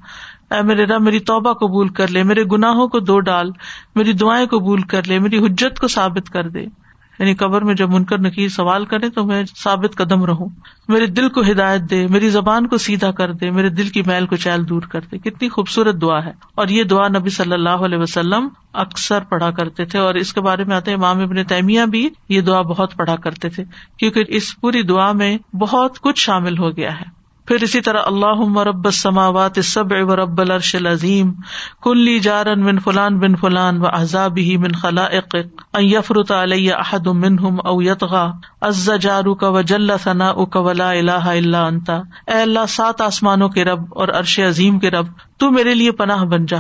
اے 0.51 0.63
میرے 0.63 0.85
رب، 0.85 1.03
میری 1.03 1.21
توبہ 1.21 1.53
قبول 1.53 1.89
کر 1.89 2.09
لے، 2.09 2.23
میرے 2.23 2.45
گناہوں 2.45 2.89
کو 2.89 3.01
دو 3.01 3.21
ڈال، 3.21 3.51
میری 3.95 4.13
دعائیں 4.13 4.47
قبول 4.47 4.83
کر 4.83 5.03
لے، 5.07 5.19
میری 5.19 5.39
حجت 5.39 5.81
کو 5.81 5.89
ثابت 5.89 6.31
کر 6.31 6.49
دے۔ 6.49 6.88
یعنی 7.19 7.35
قبر 7.35 7.63
میں 7.63 7.75
جب 7.75 7.91
منکر 7.91 8.19
نکیر 8.19 8.49
سوال 8.49 8.85
کرے 8.85 9.11
تو 9.11 9.25
میں 9.25 9.45
ثابت 9.57 9.97
قدم 9.97 10.25
رہوں۔ 10.25 10.49
میرے 10.89 11.07
دل 11.07 11.29
کو 11.29 11.41
ہدایت 11.41 11.91
دے، 11.91 12.07
میری 12.07 12.31
زبان 12.31 12.67
کو 12.67 12.79
سیدھا 12.79 13.11
کر 13.11 13.33
دے، 13.33 13.51
میرے 13.51 13.69
دل 13.69 13.89
کی 13.89 14.03
میل 14.07 14.27
کو 14.27 14.37
چیل 14.37 14.69
دور 14.69 14.83
کر 14.83 15.01
دے۔ 15.01 15.19
کتنی 15.19 15.49
خوبصورت 15.49 15.95
دعا 16.03 16.25
ہے۔ 16.25 16.33
اور 16.55 16.69
یہ 16.69 16.85
دعا 16.85 17.09
نبی 17.09 17.31
صلی 17.31 17.53
اللہ 17.53 17.69
علیہ 17.69 17.99
وسلم 17.99 18.49
اکثر 18.73 19.21
پڑھا 19.21 19.51
کرتے 19.51 19.85
تھے۔ 19.85 19.99
اور 19.99 20.15
اس 20.15 20.33
کے 20.33 20.41
بارے 20.41 20.65
میں 20.65 20.77
آتے 20.77 20.93
امام 20.93 21.21
ابن 21.21 21.45
تیمیہ 21.45 21.83
بھی 21.83 22.09
یہ 22.29 22.41
دعا 22.41 22.61
بہت 22.61 22.97
پڑھا 22.97 23.17
کرتے 23.17 23.49
تھے۔ 23.49 23.65
کیونکہ 23.99 24.25
اس 24.29 24.61
پوری 24.61 24.83
دعا 24.83 25.13
میں 25.13 25.57
بہت 25.57 26.01
کچھ 26.01 26.21
شامل 26.21 26.59
ہو 26.59 26.77
گیا 26.77 27.01
ہے۔ 27.01 27.18
پھر 27.49 27.63
اسی 27.63 27.81
طرح 27.81 28.03
اللہ 28.07 28.41
مرب 28.41 28.91
سماوات 28.91 29.59
سب 29.65 29.93
و 30.09 30.17
رب 30.17 30.41
الرش 30.41 30.75
العظیم 30.75 31.33
کلی 31.83 32.19
جارن 32.21 32.67
بن 32.67 32.79
فلان 32.79 33.19
بن 33.19 33.37
فلان 33.37 33.81
و 33.81 33.87
احزاب 33.87 34.37
ہی 34.37 34.57
من 34.57 34.73
خلا 34.73 35.07
یفرت 35.79 36.33
علیہ 36.33 36.75
احد 36.75 37.07
منہم 37.07 37.57
او 37.65 37.83
یتغا 37.83 38.31
از 38.61 38.91
جارو 39.01 39.35
کا 39.35 39.49
و 39.49 39.61
جل 39.61 39.97
ثنا 40.05 40.33
کا 40.45 40.61
ولا 40.61 40.91
الہ 40.91 41.11
الا 41.11 41.67
انتا 41.67 41.97
اے 42.27 42.41
اللہ، 42.41 42.67
سات 42.69 43.01
آسمانوں 43.01 43.49
کے 43.49 43.65
رب 43.65 43.83
اور 43.91 44.09
عرش 44.09 44.39
عظیم 44.39 44.79
کے 44.79 44.91
رب، 44.91 45.07
تو 45.37 45.51
میرے 45.51 45.75
لیے 45.75 45.93
پناہ 45.93 46.25
بن 46.25 46.47
جا۔ 46.47 46.59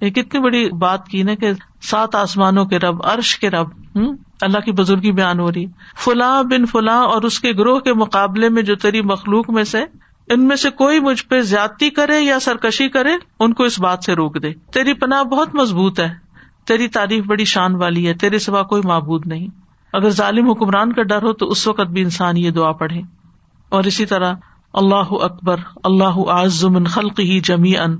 یہ 0.00 0.10
کتنی 0.10 0.40
بڑی 0.40 0.70
بات 0.70 1.08
کی 1.08 1.22
نا 1.22 1.34
کہ 1.34 1.52
سات 1.82 2.14
آسمانوں 2.14 2.64
کے 2.64 2.78
رب، 2.78 2.96
عرش 3.04 3.38
کے 3.38 3.50
رب 3.50 3.68
ہوں 3.94 4.16
اللہ 4.40 4.58
کی 4.58 4.72
بزرگی 4.72 5.12
بیان 5.12 5.40
ہو 5.40 5.52
رہی۔ 5.52 5.66
فلاں 6.04 6.42
بن 6.42 6.66
فلاں 6.66 7.04
اور 7.04 7.22
اس 7.22 7.40
کے 7.40 7.52
گروہ 7.52 7.80
کے 7.80 7.94
مقابلے 7.94 8.48
میں 8.48 8.62
جو 8.62 8.74
تیری 8.74 9.02
مخلوق 9.02 9.50
میں 9.50 9.64
سے 9.64 9.84
ان 10.28 10.48
میں 10.48 10.56
سے 10.56 10.70
کوئی 10.70 11.00
مجھ 11.00 11.26
پہ 11.26 11.40
زیادتی 11.40 11.90
کرے 11.90 12.20
یا 12.20 12.40
سرکشی 12.40 12.88
کرے، 12.88 13.10
ان 13.40 13.54
کو 13.54 13.64
اس 13.64 13.80
بات 13.80 14.04
سے 14.04 14.14
روک 14.14 14.42
دے۔ 14.42 14.52
تیری 14.52 14.94
پناہ 14.94 15.22
بہت 15.22 15.54
مضبوط 15.54 16.00
ہے۔ 16.00 16.14
تیری 16.66 16.88
تعریف 16.88 17.24
بڑی 17.24 17.44
شان 17.44 17.74
والی 17.74 18.08
ہے۔ 18.08 18.14
تیرے 18.14 18.38
سوا 18.38 18.62
کوئی 18.62 18.82
معبود 18.84 19.26
نہیں۔ 19.26 19.46
اگر 19.92 20.10
ظالم 20.10 20.50
حکمران 20.50 20.92
کا 20.92 21.02
ڈر 21.02 21.22
ہو 21.22 21.32
تو 21.32 21.46
اس 21.46 21.66
وقت 21.66 21.86
بھی 21.86 22.02
انسان 22.02 22.36
یہ 22.36 22.50
دعا 22.50 22.72
پڑھے۔ 22.72 23.00
اور 23.68 23.84
اسی 23.84 24.06
طرح 24.06 24.34
اللہ 24.74 25.12
اکبر، 25.24 25.56
اللہ 25.84 26.18
اعظم 26.30 26.84
خلق 26.84 27.20
ہی 27.20 27.40
جمی 27.40 27.76
ان 27.76 27.96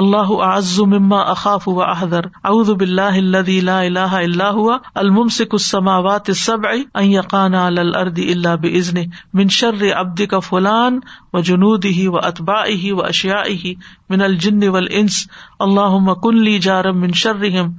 اللہ 0.00 0.32
اعظم 0.46 0.90
مما 0.90 1.20
اخاف 1.34 1.68
و 1.68 1.82
احدر 1.82 2.26
اعوذ 2.44 2.70
باللہ 2.70 3.20
الذي 3.20 3.60
لا 3.60 3.78
الہ 3.80 4.18
الا 4.18 4.48
هو 4.50 4.76
الممسك 4.94 5.56
السماوات 5.60 6.28
السبع، 6.28 6.74
ان 6.94 7.08
يقانا 7.10 7.64
على 7.66 7.80
الارض 7.80 8.20
الا 8.26 8.54
باذنه 8.66 9.06
من 9.40 9.54
شر 9.60 9.86
عبدك 9.92 10.44
فلان 10.50 11.00
وجنوده 11.32 12.12
واتباعه 12.18 12.92
واشيائه 13.00 13.74
من 14.10 14.28
الجن 14.28 14.68
والانس۔ 14.68 15.24
اللهم 15.60 16.14
كن 16.28 16.44
لي 16.50 16.58
جارا 16.70 16.96
من 17.00 17.18
شرهم 17.24 17.74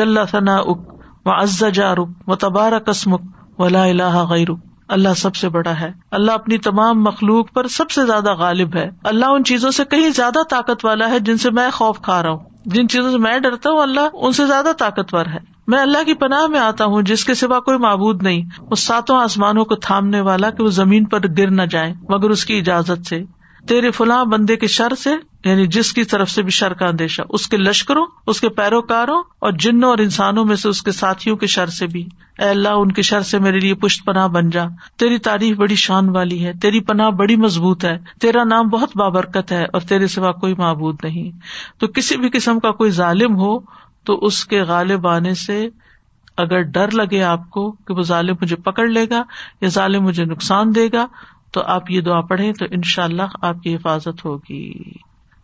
جل 0.00 0.26
ثناؤك 0.26 0.90
وعز 1.26 1.64
جارك 1.64 2.28
وتبارك 2.28 2.88
اسمك 2.88 3.32
ولا 3.58 3.88
اله 3.90 4.28
غيرك 4.36 4.71
اللہ 4.92 5.08
سب 5.16 5.34
سے 5.34 5.48
بڑا 5.48 5.80
ہے۔ 5.80 5.92
اللہ 6.10 6.32
اپنی 6.32 6.58
تمام 6.58 7.02
مخلوق 7.02 7.52
پر 7.52 7.68
سب 7.68 7.90
سے 7.90 8.06
زیادہ 8.06 8.34
غالب 8.34 8.76
ہے۔ 8.76 8.90
اللہ 9.04 9.26
ان 9.26 9.44
چیزوں 9.44 9.70
سے 9.70 9.84
کہیں 9.84 10.10
زیادہ 10.10 10.38
طاقت 10.50 10.84
والا 10.84 11.10
ہے 11.10 11.20
جن 11.20 11.36
سے 11.36 11.50
میں 11.50 11.70
خوف 11.70 12.00
کھا 12.02 12.22
رہا 12.22 12.30
ہوں۔ 12.30 12.38
جن 12.64 12.88
چیزوں 12.88 13.10
سے 13.10 13.18
میں 13.18 13.38
ڈرتا 13.38 13.70
ہوں، 13.70 13.78
اللہ 13.78 14.00
ان 14.12 14.32
سے 14.32 14.46
زیادہ 14.46 14.72
طاقتور 14.78 15.26
ہے۔ 15.26 15.38
میں 15.66 15.78
اللہ 15.78 16.02
کی 16.06 16.14
پناہ 16.14 16.46
میں 16.46 16.60
آتا 16.60 16.84
ہوں، 16.84 17.02
جس 17.02 17.24
کے 17.24 17.34
سوا 17.34 17.60
کوئی 17.60 17.78
معبود 17.78 18.22
نہیں۔ 18.22 18.42
اس 18.70 18.80
ساتوں 18.80 19.16
آسمانوں 19.16 19.64
کو 19.64 19.74
تھامنے 19.74 20.20
والا 20.20 20.50
کہ 20.50 20.62
وہ 20.62 20.68
زمین 20.68 21.04
پر 21.04 21.18
گر 21.38 21.50
نہ 21.50 21.62
جائے، 21.62 21.94
مگر 22.08 22.30
اس 22.30 22.44
کی 22.44 22.58
اجازت 22.58 23.06
سے۔ 23.06 23.24
تیرے 23.68 23.90
فلاں 23.90 24.24
بندے 24.24 24.56
کے 24.56 24.66
شر 24.66 24.94
سے 24.94 25.10
یعنی 25.44 25.66
جس 25.66 25.92
کی 25.92 26.04
طرف 26.04 26.30
سے 26.30 26.42
بھی 26.42 26.50
شر 26.50 26.72
کا 26.72 26.86
اندیشہ، 26.86 27.22
اس 27.28 27.48
کے 27.48 27.56
لشکروں، 27.56 28.06
اس 28.26 28.40
کے 28.40 28.48
پیروکاروں 28.48 29.22
اور 29.38 29.52
جنوں 29.52 29.90
اور 29.90 29.98
انسانوں 29.98 30.44
میں 30.44 30.56
سے 30.56 30.68
اس 30.68 30.82
کے 30.82 30.92
ساتھیوں 30.92 31.36
کے 31.36 31.46
شر 31.46 31.66
سے 31.66 31.86
بھی۔ 31.86 32.08
اے 32.38 32.48
اللہ، 32.48 32.68
ان 32.68 32.92
کے 32.92 33.02
شر 33.02 33.20
سے 33.20 33.38
میرے 33.38 33.60
لیے 33.60 33.74
پشت 33.74 34.04
پناہ 34.04 34.28
بن 34.28 34.50
جا۔ 34.50 34.64
تیری 34.96 35.18
تعریف 35.18 35.56
بڑی 35.56 35.74
شان 35.74 36.08
والی 36.08 36.46
ہے، 36.46 36.52
تیری 36.62 36.80
پناہ 36.80 37.10
بڑی 37.10 37.36
مضبوط 37.36 37.84
ہے، 37.84 37.98
تیرا 38.20 38.44
نام 38.44 38.68
بہت 38.68 38.96
بابرکت 38.96 39.52
ہے 39.52 39.64
اور 39.64 39.80
تیرے 39.80 40.06
سوا 40.06 40.32
کوئی 40.32 40.54
معبود 40.58 40.96
نہیں۔ 41.02 41.30
تو 41.78 41.86
کسی 41.86 42.16
بھی 42.16 42.28
قسم 42.32 42.60
کا 42.60 42.70
کوئی 42.70 42.90
ظالم 42.90 43.36
ہو، 43.36 43.58
تو 44.04 44.18
اس 44.18 44.44
کے 44.44 44.62
غالب 44.62 45.08
آنے 45.08 45.34
سے 45.34 45.68
اگر 46.36 46.60
ڈر 46.60 46.90
لگے 46.90 47.22
آپ 47.22 47.50
کو 47.50 47.72
کہ 47.72 47.94
وہ 47.94 48.02
ظالم 48.02 48.34
مجھے 48.42 48.56
پکڑ 48.56 48.86
لے 48.86 49.08
گا 49.10 49.22
یا 49.60 49.68
ظالم 49.68 50.04
مجھے 50.04 50.24
نقصان 50.24 50.74
دے 50.74 50.88
گا، 50.92 51.06
تو 51.52 51.62
آپ 51.66 51.90
یہ 51.90 52.00
دعا 52.00 52.20
پڑھیں 52.20 52.52
تو 52.52 52.64
ان 52.70 52.82
شاء 52.84 53.04
اللہ 53.04 53.22
آپ 53.42 53.62
کی 53.62 53.74
حفاظت 53.74 54.24
ہوگی۔ 54.24 54.72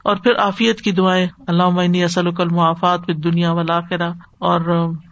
اور 0.05 0.17
پھر 0.17 0.37
آفیت 0.39 0.81
کی 0.81 0.93
دعائیں 0.93 1.27
اللہ 1.47 1.69
معنی 1.69 2.05
اصل 2.05 2.27
المعافات 2.27 3.09
دنیا 3.25 3.53
والا 3.53 3.79
اور 4.39 4.61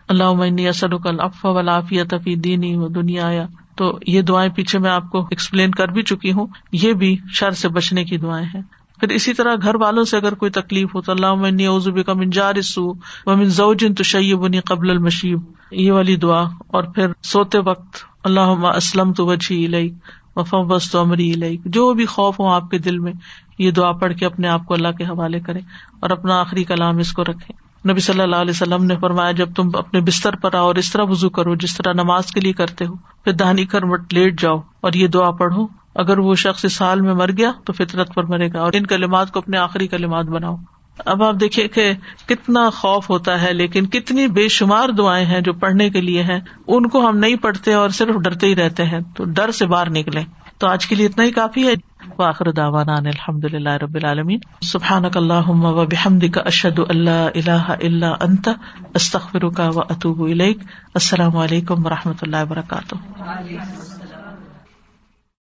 اللہ 0.09 0.33
معنی 0.33 0.69
اصل 0.69 0.93
اف 1.21 1.45
ولافیت 1.45 2.15
فی 2.25 2.35
دینی 2.35 2.77
و 2.77 2.89
دنیا 2.89 3.27
آیا 3.27 3.47
تو 3.77 3.99
یہ 4.07 4.23
دعائیں 4.23 4.51
پیچھے 4.53 4.79
میں 4.79 4.91
آپ 4.91 5.11
کو 5.11 5.21
ایکسپلین 5.21 5.71
کر 5.71 5.89
بھی 5.89 6.03
چکی 6.03 6.33
ہوں، 6.33 6.47
یہ 6.73 6.93
بھی 6.93 7.17
شر 7.31 7.51
سے 7.51 7.69
بچنے 7.69 8.05
کی 8.05 8.17
دعائیں 8.17 8.47
ہیں۔ 8.55 8.63
پھر 9.01 9.09
اسی 9.09 9.33
طرح 9.35 9.55
گھر 9.63 9.75
والوں 9.75 10.05
سے 10.05 10.17
اگر 10.17 10.35
کوئی 10.35 10.51
تکلیف 10.51 10.95
ہو، 10.95 11.01
تو 11.01 11.13
اللہ 11.13 11.35
معنی 11.35 11.67
اوزبی 11.67 12.03
کا 12.03 12.13
منجار 12.13 12.61
سو 12.63 12.93
و 13.27 13.37
من 13.37 13.45
زوجن 13.45 13.95
تو 13.95 14.03
شیبنی 14.03 14.61
قبل 14.61 14.91
المشیب۔ 14.91 15.41
یہ 15.71 15.93
والی 15.93 16.17
دعا، 16.17 16.43
اور 16.67 16.85
پھر 16.85 17.13
سوتے 17.23 17.59
وقت 17.59 18.05
اللہ 18.25 18.67
اسلم 18.67 19.13
تو 19.13 19.27
وجہ 19.27 19.67
لئی 19.69 19.91
وفبس 20.37 20.91
تو 20.91 21.01
امری 21.01 21.33
لئی 21.33 21.57
جو 21.65 21.95
بھی 21.95 22.07
خوف 22.07 22.41
ہو 22.41 22.49
آپ 22.49 22.71
کے 22.71 22.79
دل 22.79 22.99
میں، 22.99 23.13
یہ 23.59 23.71
دعا 23.71 23.93
پڑھ 23.93 24.15
کے 24.15 24.27
اپنے 24.27 24.49
آپ 24.49 24.65
کو 24.65 24.75
اللہ 24.75 24.89
کے 24.89 25.05
حوالے 25.05 25.41
کرے 25.41 25.59
اور 26.01 26.11
اپنا 26.11 26.41
آخری 26.41 26.65
کلام 26.65 26.99
اس 26.99 27.13
کو 27.13 27.25
رکھے۔ 27.25 27.67
نبی 27.91 28.01
صلی 28.01 28.21
اللہ 28.21 28.37
علیہ 28.37 28.51
وسلم 28.51 28.85
نے 28.85 28.97
فرمایا، 29.01 29.33
جب 29.33 29.55
تم 29.55 29.71
اپنے 29.75 30.01
بستر 30.01 30.37
پر 30.37 30.55
آؤ 30.55 30.67
اور 30.67 30.75
اس 30.75 30.93
طرح 30.93 31.03
وزو 31.03 31.31
کرو 31.31 31.55
جس 31.55 31.77
طرح 31.77 31.93
نماز 31.93 32.27
کے 32.27 32.41
لیے 32.41 32.53
کرتے 32.53 32.87
ہو، 32.87 32.95
پھر 33.25 33.33
دہانی 33.33 33.65
کر 33.65 33.81
لیٹ 34.13 34.41
جاؤ 34.41 34.61
اور 34.81 34.93
یہ 34.93 35.07
دعا 35.07 35.31
پڑھو، 35.31 35.67
اگر 35.95 36.19
وہ 36.19 36.35
شخص 36.35 36.65
اس 36.65 36.83
حال 36.83 37.01
میں 37.01 37.15
مر 37.15 37.31
گیا 37.39 37.51
تو 37.65 37.73
فطرت 37.73 38.15
پر 38.15 38.25
مرے 38.25 38.49
گا 38.53 38.61
اور 38.61 38.73
ان 38.73 38.87
کلمات 38.87 39.33
کو 39.33 39.39
اپنے 39.39 39.59
آخری 39.59 39.87
کلمات 39.89 40.25
بناؤ۔ 40.25 40.57
اب 41.05 41.23
آپ 41.23 41.35
دیکھیے 41.41 41.69
کہ 41.69 41.93
کتنا 42.27 42.71
خوف 42.71 43.11
ہوتا 43.11 43.43
ہے، 43.43 43.53
لیکن 43.53 43.87
کتنی 43.87 44.27
بے 44.27 44.49
شمار 44.49 44.89
دعائیں 44.89 45.27
ہیں 45.27 45.41
جو 45.41 45.53
پڑھنے 45.53 45.91
کے 45.91 46.01
لیے 46.01 46.23
ہیں۔ 46.23 46.41
ان 46.67 46.89
کو 46.89 47.09
ہم 47.09 47.19
نہیں 47.19 47.37
پڑھتے 47.37 47.73
اور 47.73 47.91
صرف 47.91 48.15
ڈرتے 48.15 48.47
ہی 48.47 48.57
رہتے 48.57 48.85
ہیں۔ 48.85 49.01
تو 49.17 49.25
ڈر 49.25 49.51
سے 49.51 49.67
باہر 49.67 49.91
نکلے 49.91 50.21
تو 50.59 50.69
آج 50.69 50.87
کے 50.87 50.95
لیے 50.95 51.07
اتنا 51.07 51.25
ہی 51.25 51.31
کافی 51.31 51.67
ہے۔ 51.69 51.73
واخر 52.19 52.51
داوان 52.51 52.89
الحمد 52.89 53.45
للہ 53.45 53.71
رب 53.71 53.95
العالمین۔ 53.95 54.39
سبحان 54.63 55.05
اللہ 55.15 55.49
و 55.49 55.87
بحمد 55.87 56.25
کا 56.35 56.41
اشد 56.41 56.79
اللہ 56.89 57.11
اللہ 57.11 57.75
اللہ 57.83 58.15
انت 58.21 58.49
استخر 58.95 59.49
کا 59.49 59.69
و 59.75 59.81
اطوب 59.81 60.23
السلام 60.23 61.37
علیکم 61.37 61.87
و 61.87 61.91
رحمۃ 61.91 62.21
اللہ 62.23 62.37
وبرکاتہ۔ 62.43 62.95